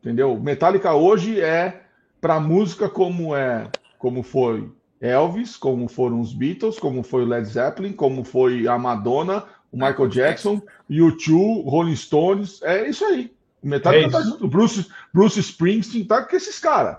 [0.00, 0.38] Entendeu?
[0.38, 1.82] Metallica hoje é
[2.20, 3.64] para música como é,
[3.98, 8.78] como foi Elvis, como foram os Beatles, como foi o Led Zeppelin, como foi a
[8.78, 13.32] Madonna, o Michael Jackson, U2, Rolling Stones, é isso aí.
[13.62, 16.98] O Metallica É tá junto, Bruce, Bruce Springsteen tá com esses caras,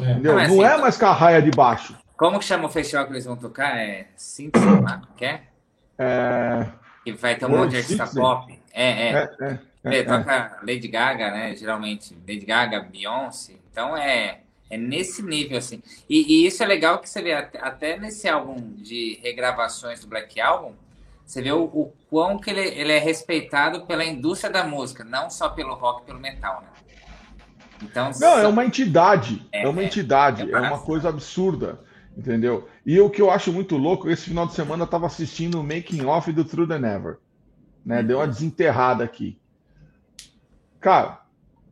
[0.00, 0.12] É.
[0.12, 0.32] entendeu?
[0.34, 1.96] Não, é Não assim, é mais com a raia de baixo.
[2.22, 3.76] Como que chama o festival que eles vão tocar?
[3.76, 4.06] É
[4.80, 5.50] lá, quer?
[5.98, 6.68] É,
[7.04, 8.60] Que vai ter um monte de artista pop.
[8.72, 9.10] É, é.
[9.10, 10.02] é, é, é, É, é.
[10.04, 11.56] toca Lady Gaga, né?
[11.56, 13.54] Geralmente, Lady Gaga, Beyoncé.
[13.68, 15.82] Então é, É nesse nível, assim.
[16.08, 20.06] E, e, isso é legal que você vê até, até, nesse álbum de regravações do
[20.06, 20.74] Black Album,
[21.26, 25.28] você vê o, o quão que ele, ele, é respeitado pela indústria da música, não
[25.28, 26.68] só pelo rock, pelo metal, né?
[27.82, 28.38] Então, não, só...
[28.38, 29.44] é uma entidade.
[29.50, 30.42] É, é uma é, entidade.
[30.42, 31.80] É, é uma coisa absurda.
[32.16, 32.68] Entendeu?
[32.84, 35.64] E o que eu acho muito louco, esse final de semana eu tava assistindo o
[35.64, 37.18] making off do True the Never.
[37.84, 38.02] Né?
[38.02, 39.38] Deu uma desenterrada aqui.
[40.80, 41.22] Cara,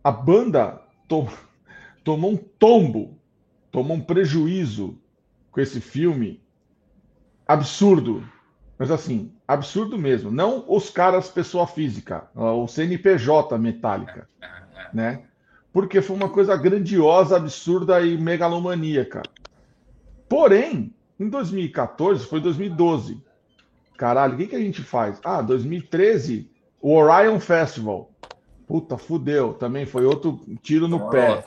[0.02, 1.28] a banda to...
[2.02, 3.18] tomou um tombo,
[3.70, 4.98] tomou um prejuízo
[5.50, 6.42] com esse filme
[7.46, 8.26] absurdo.
[8.78, 10.30] Mas assim, absurdo mesmo.
[10.30, 14.26] Não os caras pessoa física, o CNPJ metálica,
[14.94, 15.24] né?
[15.72, 19.22] Porque foi uma coisa grandiosa, absurda e megalomaníaca.
[20.30, 23.20] Porém, em 2014, foi 2012.
[23.98, 25.20] Caralho, o que, que a gente faz?
[25.24, 26.48] Ah, 2013,
[26.80, 28.12] o Orion Festival.
[28.64, 29.54] Puta, fudeu.
[29.54, 31.44] Também foi outro tiro no pé.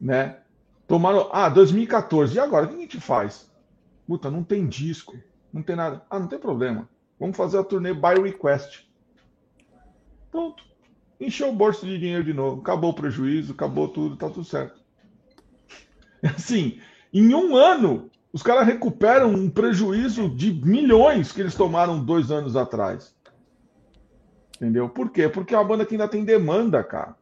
[0.00, 0.38] Né?
[0.86, 1.28] Tomaram.
[1.32, 2.36] Ah, 2014.
[2.36, 2.66] E agora?
[2.66, 3.50] O que a gente faz?
[4.06, 5.18] Puta, não tem disco.
[5.52, 6.00] Não tem nada.
[6.08, 6.88] Ah, não tem problema.
[7.18, 8.88] Vamos fazer a turnê by request.
[10.30, 10.62] Pronto.
[11.20, 12.60] Encheu o bolso de dinheiro de novo.
[12.60, 14.80] Acabou o prejuízo, acabou tudo, tá tudo certo.
[16.22, 16.80] Assim,
[17.12, 22.56] em um ano, os caras recuperam um prejuízo de milhões que eles tomaram dois anos
[22.56, 23.16] atrás.
[24.56, 24.88] Entendeu?
[24.88, 25.28] Por quê?
[25.28, 27.16] Porque é uma banda que ainda tem demanda, cara.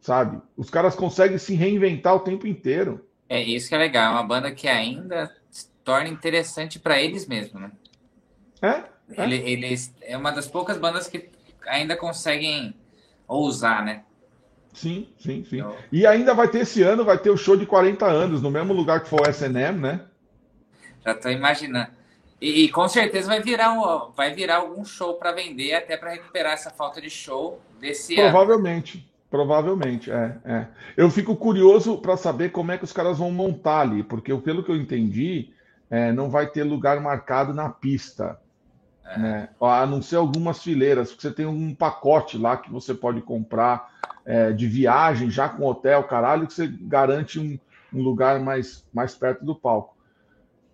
[0.00, 0.40] Sabe?
[0.56, 3.06] Os caras conseguem se reinventar o tempo inteiro.
[3.28, 4.12] É isso que é legal.
[4.12, 7.72] É uma banda que ainda se torna interessante para eles mesmos, né?
[8.62, 8.68] É?
[8.68, 9.24] é?
[9.24, 11.30] Ele, eles é uma das poucas bandas que
[11.66, 12.74] ainda conseguem
[13.26, 14.04] ousar, né?
[14.78, 15.58] Sim, sim, sim.
[15.58, 15.74] Então...
[15.90, 18.72] E ainda vai ter esse ano, vai ter o show de 40 anos, no mesmo
[18.72, 20.00] lugar que foi o SNM, né?
[21.04, 21.90] Já tô imaginando.
[22.40, 26.12] E, e, com certeza vai virar, um, vai virar algum show para vender, até para
[26.12, 28.98] recuperar essa falta de show desse Provavelmente.
[28.98, 29.08] Ano.
[29.30, 30.66] Provavelmente, é, é.
[30.96, 34.62] Eu fico curioso para saber como é que os caras vão montar ali, porque pelo
[34.62, 35.50] que eu entendi,
[35.90, 38.40] é, não vai ter lugar marcado na pista.
[39.08, 39.18] É.
[39.18, 39.48] Né?
[39.60, 43.90] A não ser algumas fileiras, porque você tem um pacote lá que você pode comprar
[44.24, 47.58] é, de viagem, já com hotel, caralho, que você garante um,
[47.92, 49.96] um, lugar mais, mais perto do palco.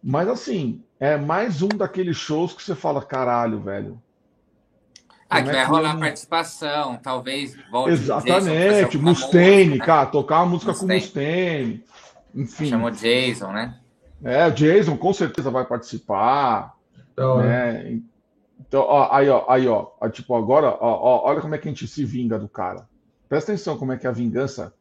[0.03, 4.03] Mas assim, é mais um daqueles shows que você fala, caralho, velho.
[5.31, 10.73] Ah, que vai é rolar participação, talvez volte Exatamente, Mustaine, música, cara, tocar uma música
[10.73, 11.01] Mustaine.
[11.01, 11.85] com Mustaine.
[12.35, 12.67] Enfim.
[12.67, 13.79] Chamou Jason, né?
[14.23, 16.75] É, o Jason com certeza vai participar.
[17.13, 18.01] Então, né?
[18.61, 21.71] Então ó, aí, ó, aí, ó, tipo, agora, ó, ó, olha como é que a
[21.71, 22.89] gente se vinga do cara.
[23.29, 24.75] Presta atenção como é que é a vingança.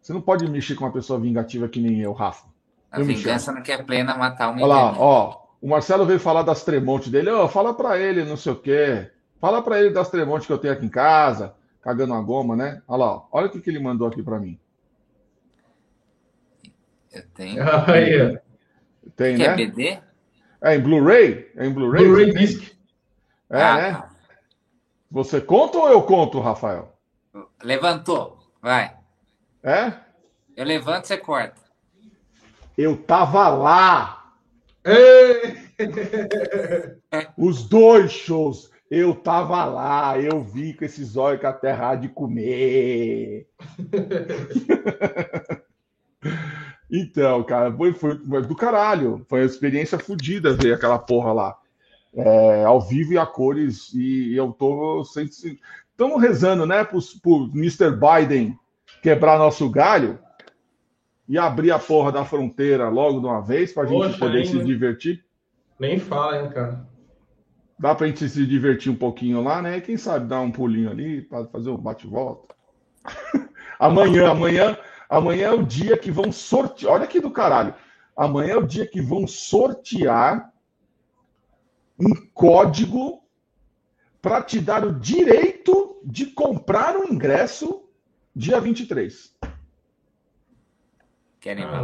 [0.00, 2.48] Você não pode mexer com uma pessoa vingativa que nem eu, Rafa.
[2.90, 5.40] A eu vingança não quer plena matar um Olha lá, ó.
[5.60, 7.30] O Marcelo veio falar das Tremonte dele.
[7.30, 9.10] Ó, fala para ele, não sei o quê.
[9.38, 12.82] Fala para ele das Tremonte que eu tenho aqui em casa, cagando a goma, né?
[12.88, 13.26] Olha lá, ó.
[13.30, 14.58] olha o que, que ele mandou aqui para mim.
[17.12, 17.62] Eu tenho.
[17.86, 18.38] Aí,
[19.16, 19.52] tem, que né?
[19.52, 19.98] É BD?
[20.62, 21.50] É em Blu-ray?
[21.56, 22.04] É em Blu-ray?
[22.04, 22.79] Blu-ray Disc.
[23.50, 23.92] É, ah, né?
[23.92, 24.10] Tá.
[25.10, 26.96] Você conta ou eu conto, Rafael?
[27.62, 28.96] Levantou, vai.
[29.62, 29.92] É?
[30.56, 31.60] Eu levanto, você corta.
[32.78, 34.34] Eu tava lá.
[37.36, 38.70] Os dois shows.
[38.90, 43.46] Eu tava lá, eu vi com esses olhos que a terra há de comer.
[46.90, 49.24] então, cara, foi, foi, foi, do caralho.
[49.28, 51.56] Foi uma experiência fodida ver aquela porra lá.
[52.14, 53.92] É, ao vivo e a cores.
[53.94, 55.58] E, e eu tô sempre
[56.00, 57.90] Estamos rezando, né, para o Mr.
[57.90, 58.58] Biden
[59.02, 60.18] quebrar nosso galho
[61.28, 64.48] e abrir a porra da fronteira logo de uma vez para a gente poder ainda.
[64.48, 65.22] se divertir.
[65.78, 66.88] Nem fala, hein, cara.
[67.78, 69.78] Dá para a gente se divertir um pouquinho lá, né?
[69.82, 72.54] Quem sabe dar um pulinho ali para fazer um bate-volta.
[73.78, 76.94] amanhã, amanhã, amanhã é o dia que vão sortear.
[76.94, 77.74] Olha aqui do caralho.
[78.16, 80.49] Amanhã é o dia que vão sortear
[82.00, 83.22] um código
[84.22, 87.84] para te dar o direito de comprar o ingresso
[88.34, 89.34] dia 23.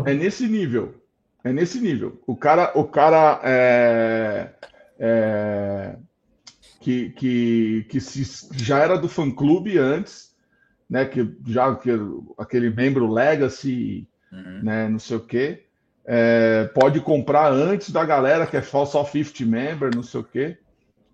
[0.06, 0.94] É nesse nível.
[1.42, 2.20] É nesse nível.
[2.26, 4.54] O cara, o cara é,
[4.98, 5.96] é,
[6.80, 10.34] que, que, que se, já era do fã clube antes,
[10.88, 11.04] né?
[11.04, 11.90] Que já que
[12.38, 14.62] aquele membro Legacy, uhum.
[14.62, 14.88] né?
[14.88, 15.65] Não sei o quê.
[16.06, 20.56] É, pode comprar antes da galera que é só 50 member, não sei o quê.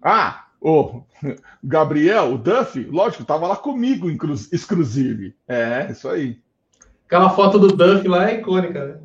[0.02, 1.02] Ah, o
[1.64, 4.10] Gabriel, o Duff, lógico, estava lá comigo,
[4.52, 5.34] exclusive.
[5.48, 6.38] É, isso aí.
[7.06, 8.98] Aquela foto do Duff lá é icônica, né?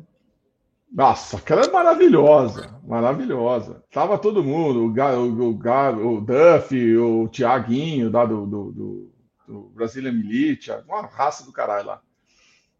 [0.90, 3.82] Nossa, aquela é maravilhosa, maravilhosa.
[3.92, 9.12] Tava todo mundo, o, Ga, o, o, o Duff, o Tiaguinho, lá do, do, do,
[9.46, 12.00] do Brasília Militia, uma raça do caralho lá.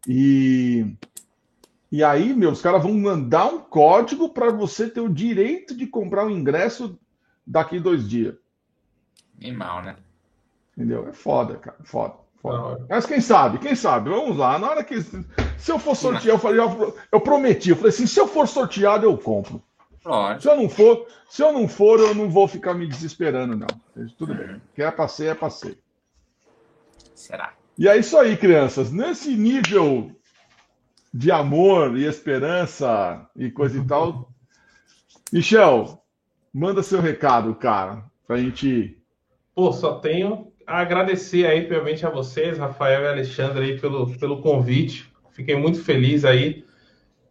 [0.07, 0.87] E,
[1.91, 5.87] E aí, meu, os caras vão mandar um código para você ter o direito de
[5.87, 6.99] comprar o um ingresso
[7.47, 8.35] daqui dois dias.
[9.41, 9.97] E mal, né?
[10.77, 11.09] Entendeu?
[11.09, 11.79] É foda, cara.
[11.83, 12.15] Foda.
[12.43, 12.85] foda.
[12.89, 14.11] Mas quem sabe, quem sabe?
[14.11, 14.59] Vamos lá.
[14.59, 15.01] Na hora que.
[15.01, 16.61] Se eu for sortear, eu falei,
[17.11, 19.63] eu prometi, eu falei assim: se eu for sorteado, eu compro.
[20.05, 20.43] Lógico.
[20.43, 23.67] Se eu não for, se eu não for, eu não vou ficar me desesperando, não.
[24.17, 24.61] Tudo bem.
[24.75, 25.79] Que é pra ser, é pra ser.
[27.15, 27.53] Será?
[27.77, 28.91] E é isso aí, crianças.
[28.91, 30.13] Nesse nível
[31.13, 34.31] de amor e esperança e coisa e tal.
[35.33, 36.03] Michel,
[36.53, 38.97] manda seu recado, cara, pra gente.
[39.55, 44.43] Pô, só tenho a agradecer aí, primeiramente, a vocês, Rafael e Alexandre, aí, pelo, pelo
[44.43, 45.11] convite.
[45.31, 46.65] Fiquei muito feliz aí.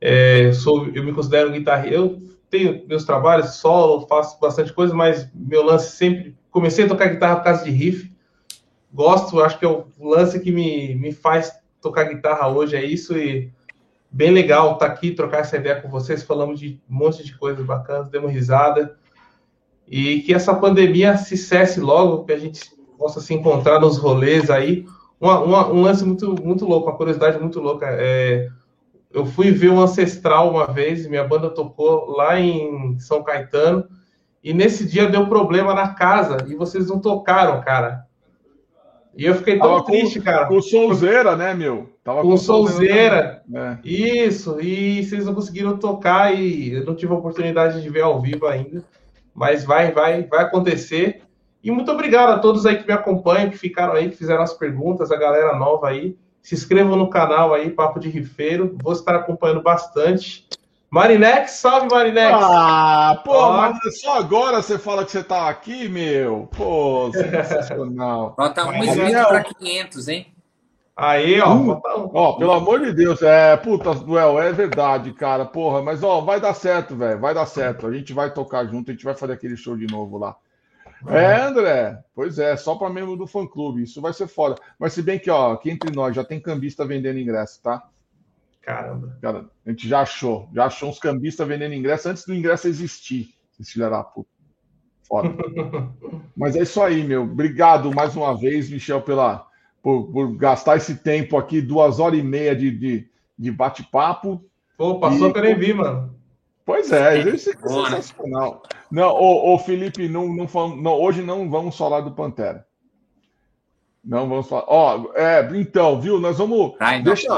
[0.01, 1.95] É, sou, eu me considero guitarrista.
[1.95, 6.35] Eu tenho meus trabalhos solo, faço bastante coisa, mas meu lance sempre.
[6.49, 8.11] Comecei a tocar guitarra por causa de riff.
[8.91, 13.15] Gosto, acho que é o lance que me, me faz tocar guitarra hoje, é isso.
[13.15, 13.51] E
[14.17, 16.23] bem legal estar tá aqui, trocar essa ideia com vocês.
[16.23, 18.97] Falamos de um monte de coisas bacanas, demos risada.
[19.87, 22.61] E que essa pandemia se cesse logo, que a gente
[22.97, 24.85] possa se encontrar nos rolês aí.
[25.21, 27.85] Uma, uma, um lance muito, muito louco, uma curiosidade muito louca.
[27.91, 28.49] É,
[29.11, 33.87] eu fui ver o Ancestral uma vez, minha banda tocou lá em São Caetano,
[34.43, 38.06] e nesse dia deu problema na casa, e vocês não tocaram, cara.
[39.17, 40.45] E eu fiquei tão Tava triste, com, cara.
[40.45, 41.89] Com Souzeira, né, meu?
[42.03, 43.41] Tava com, com Souzeira.
[43.51, 43.77] É.
[43.83, 48.21] Isso, e vocês não conseguiram tocar e eu não tive a oportunidade de ver ao
[48.21, 48.83] vivo ainda.
[49.33, 51.23] Mas vai, vai, vai acontecer.
[51.63, 54.53] E muito obrigado a todos aí que me acompanham, que ficaram aí, que fizeram as
[54.53, 56.15] perguntas, a galera nova aí.
[56.41, 58.77] Se inscrevam no canal aí, Papo de Rifeiro.
[58.81, 60.47] Vou estar acompanhando bastante.
[60.89, 62.33] Marinex, salve Marinex!
[62.33, 63.73] Ah, pô, ah.
[63.83, 66.47] mas só agora você fala que você tá aqui, meu.
[66.55, 68.33] Pô, sensacional.
[68.37, 70.33] Falta um inscrito para 500, hein?
[70.95, 71.53] Aí, ó.
[71.53, 71.81] Um,
[72.13, 76.39] ó, pelo amor de Deus, é, puta, Duel, é verdade, cara, porra, mas ó, vai
[76.39, 77.85] dar certo, velho, vai dar certo.
[77.85, 80.35] A gente vai tocar junto, a gente vai fazer aquele show de novo lá.
[81.05, 84.55] É, André, pois é, só para membro do fã-clube, isso vai ser foda.
[84.79, 87.83] Mas se bem que, ó, aqui entre nós já tem cambista vendendo ingresso, tá?
[88.67, 89.17] Caramba.
[89.21, 93.33] Cara, a gente já achou, já achou uns cambistas vendendo ingresso antes do ingresso existir,
[93.57, 94.29] esse filho da puta.
[95.03, 95.29] Foda.
[96.35, 97.23] Mas é isso aí, meu.
[97.23, 99.47] Obrigado mais uma vez, Michel, pela,
[99.81, 104.43] por, por gastar esse tempo aqui, duas horas e meia de, de, de bate-papo.
[104.77, 106.13] Pô, passou e, que eu nem vi, mano.
[106.65, 108.63] Pois é, isso é sensacional.
[108.91, 112.67] Não, ô, ô Felipe, não, não, não, hoje não vamos falar do Pantera.
[114.03, 114.65] Não vamos falar.
[114.67, 116.19] Ó, é, então, viu?
[116.19, 116.75] Nós vamos.
[116.81, 117.29] Ai, deixa,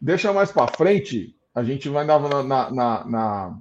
[0.00, 1.36] deixa mais para frente.
[1.54, 3.60] A gente vai na, na, na, na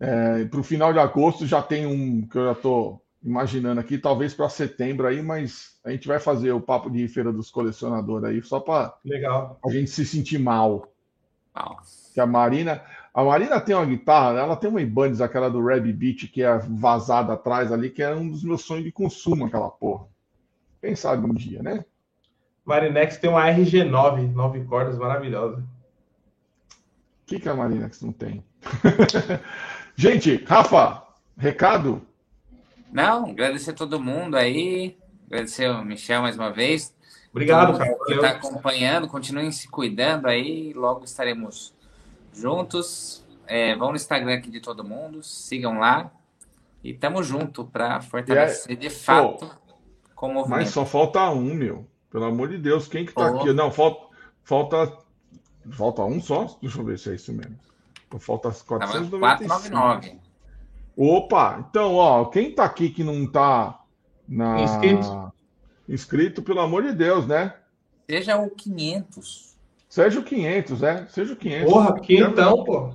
[0.00, 3.96] é, para o final de agosto já tem um que eu já estou imaginando aqui,
[3.96, 8.28] talvez para setembro aí, mas a gente vai fazer o papo de feira dos colecionadores
[8.28, 8.94] aí, só para
[9.64, 10.92] a gente se sentir mal.
[11.54, 12.12] Nossa.
[12.12, 12.82] Que a Marina,
[13.14, 16.58] a Marina tem uma guitarra, ela tem uma Ibanez, aquela do Rab Beat, que é
[16.58, 20.06] vazada atrás ali, que é um dos meus sonhos de consumo, aquela porra.
[20.82, 21.84] Quem sabe um dia, né?
[22.64, 25.58] Marinex tem uma RG9, nove cordas, maravilhosa.
[25.58, 28.44] O que, que a Marinex não tem?
[29.96, 31.02] Gente, Rafa,
[31.36, 32.02] recado?
[32.90, 36.94] Não, agradecer a todo mundo aí, agradecer o Michel mais uma vez.
[37.30, 37.96] Obrigado, cara.
[38.06, 41.74] Que está acompanhando, continuem se cuidando aí, logo estaremos
[42.32, 43.24] juntos.
[43.46, 46.10] É, vão no Instagram aqui de todo mundo, sigam lá.
[46.82, 48.76] E tamo junto para fortalecer é...
[48.76, 49.54] de fato Pô,
[50.14, 50.60] com o movimento.
[50.60, 51.86] Mas só falta um, meu.
[52.14, 53.52] Pelo amor de Deus, quem que tá aqui?
[53.52, 54.06] Não, falta,
[54.44, 54.98] falta.
[55.72, 56.56] Falta um só?
[56.62, 57.58] Deixa eu ver se é isso mesmo.
[58.20, 59.18] Falta 495.
[59.18, 60.20] 499.
[60.96, 61.66] Opa!
[61.68, 63.80] Então, ó, quem tá aqui que não tá
[64.28, 64.60] na...
[64.60, 65.32] inscrito?
[65.88, 67.52] inscrito, pelo amor de Deus, né?
[68.08, 69.56] Seja o 500.
[69.88, 71.06] Seja o 500, é.
[71.06, 71.72] Seja o 500.
[71.72, 72.94] Porra, quentão, pô.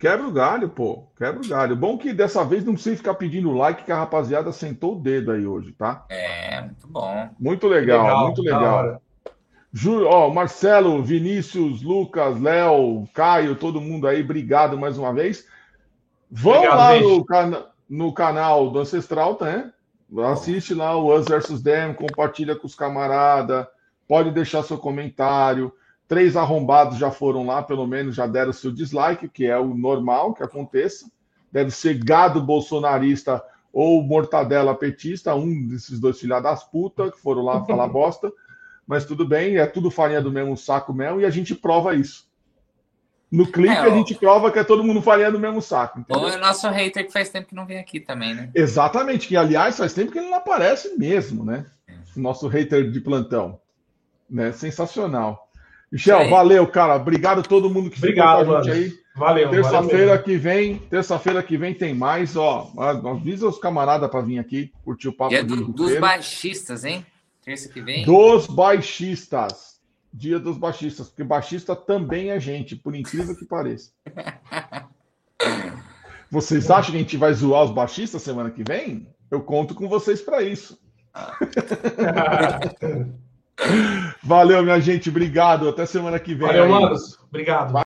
[0.00, 1.04] Quebra o galho, pô.
[1.14, 1.76] Quebra o galho.
[1.76, 5.30] Bom que dessa vez não precisa ficar pedindo like, que a rapaziada sentou o dedo
[5.30, 6.06] aí hoje, tá?
[6.08, 7.28] É, muito bom.
[7.38, 9.02] Muito legal, legal muito legal.
[9.70, 15.46] Ju, ó, Marcelo, Vinícius, Lucas, Léo, Caio, todo mundo aí, obrigado mais uma vez.
[16.30, 19.72] Vão lá no, cana no, canal do Ancestral, tá, né?
[20.32, 23.66] Assiste lá o Us vs Dem, compartilha com os camaradas,
[24.08, 25.70] pode deixar seu comentário.
[26.10, 30.34] Três arrombados já foram lá, pelo menos já deram seu dislike, que é o normal
[30.34, 31.08] que aconteça.
[31.52, 33.40] Deve ser gado bolsonarista
[33.72, 38.28] ou mortadela petista, um desses dois filha das putas que foram lá falar bosta.
[38.84, 42.28] Mas tudo bem, é tudo farinha do mesmo saco mesmo, e a gente prova isso.
[43.30, 46.00] No clipe é, a gente prova que é todo mundo farinha do mesmo saco.
[46.00, 46.24] Entendeu?
[46.24, 48.50] Ou é o nosso hater que faz tempo que não vem aqui também, né?
[48.52, 51.66] Exatamente, que aliás faz tempo que ele não aparece mesmo, né?
[52.16, 53.60] O nosso hater de plantão.
[54.28, 54.50] Né?
[54.50, 55.48] Sensacional.
[55.90, 56.96] Michel, valeu, cara.
[56.96, 58.92] Obrigado a todo mundo que Obrigado, ficou com a gente aí.
[59.16, 59.50] Valeu.
[59.50, 62.72] Terça-feira que vem, terça-feira que vem tem mais, ó.
[62.78, 65.30] Avisa os camaradas para vir aqui curtir o papo.
[65.30, 67.04] Dia do, dos baixistas, hein?
[67.44, 68.04] Terça que vem.
[68.04, 69.80] Dos baixistas.
[70.12, 73.92] Dia dos baixistas, porque baixista também é gente, por incrível que pareça.
[76.30, 79.08] Vocês acham que a gente vai zoar os baixistas semana que vem?
[79.30, 80.78] Eu conto com vocês para isso.
[84.22, 85.08] Valeu, minha gente.
[85.08, 85.68] Obrigado.
[85.68, 86.46] Até semana que vem.
[86.46, 87.18] Valeu, Manos.
[87.28, 87.72] Obrigado.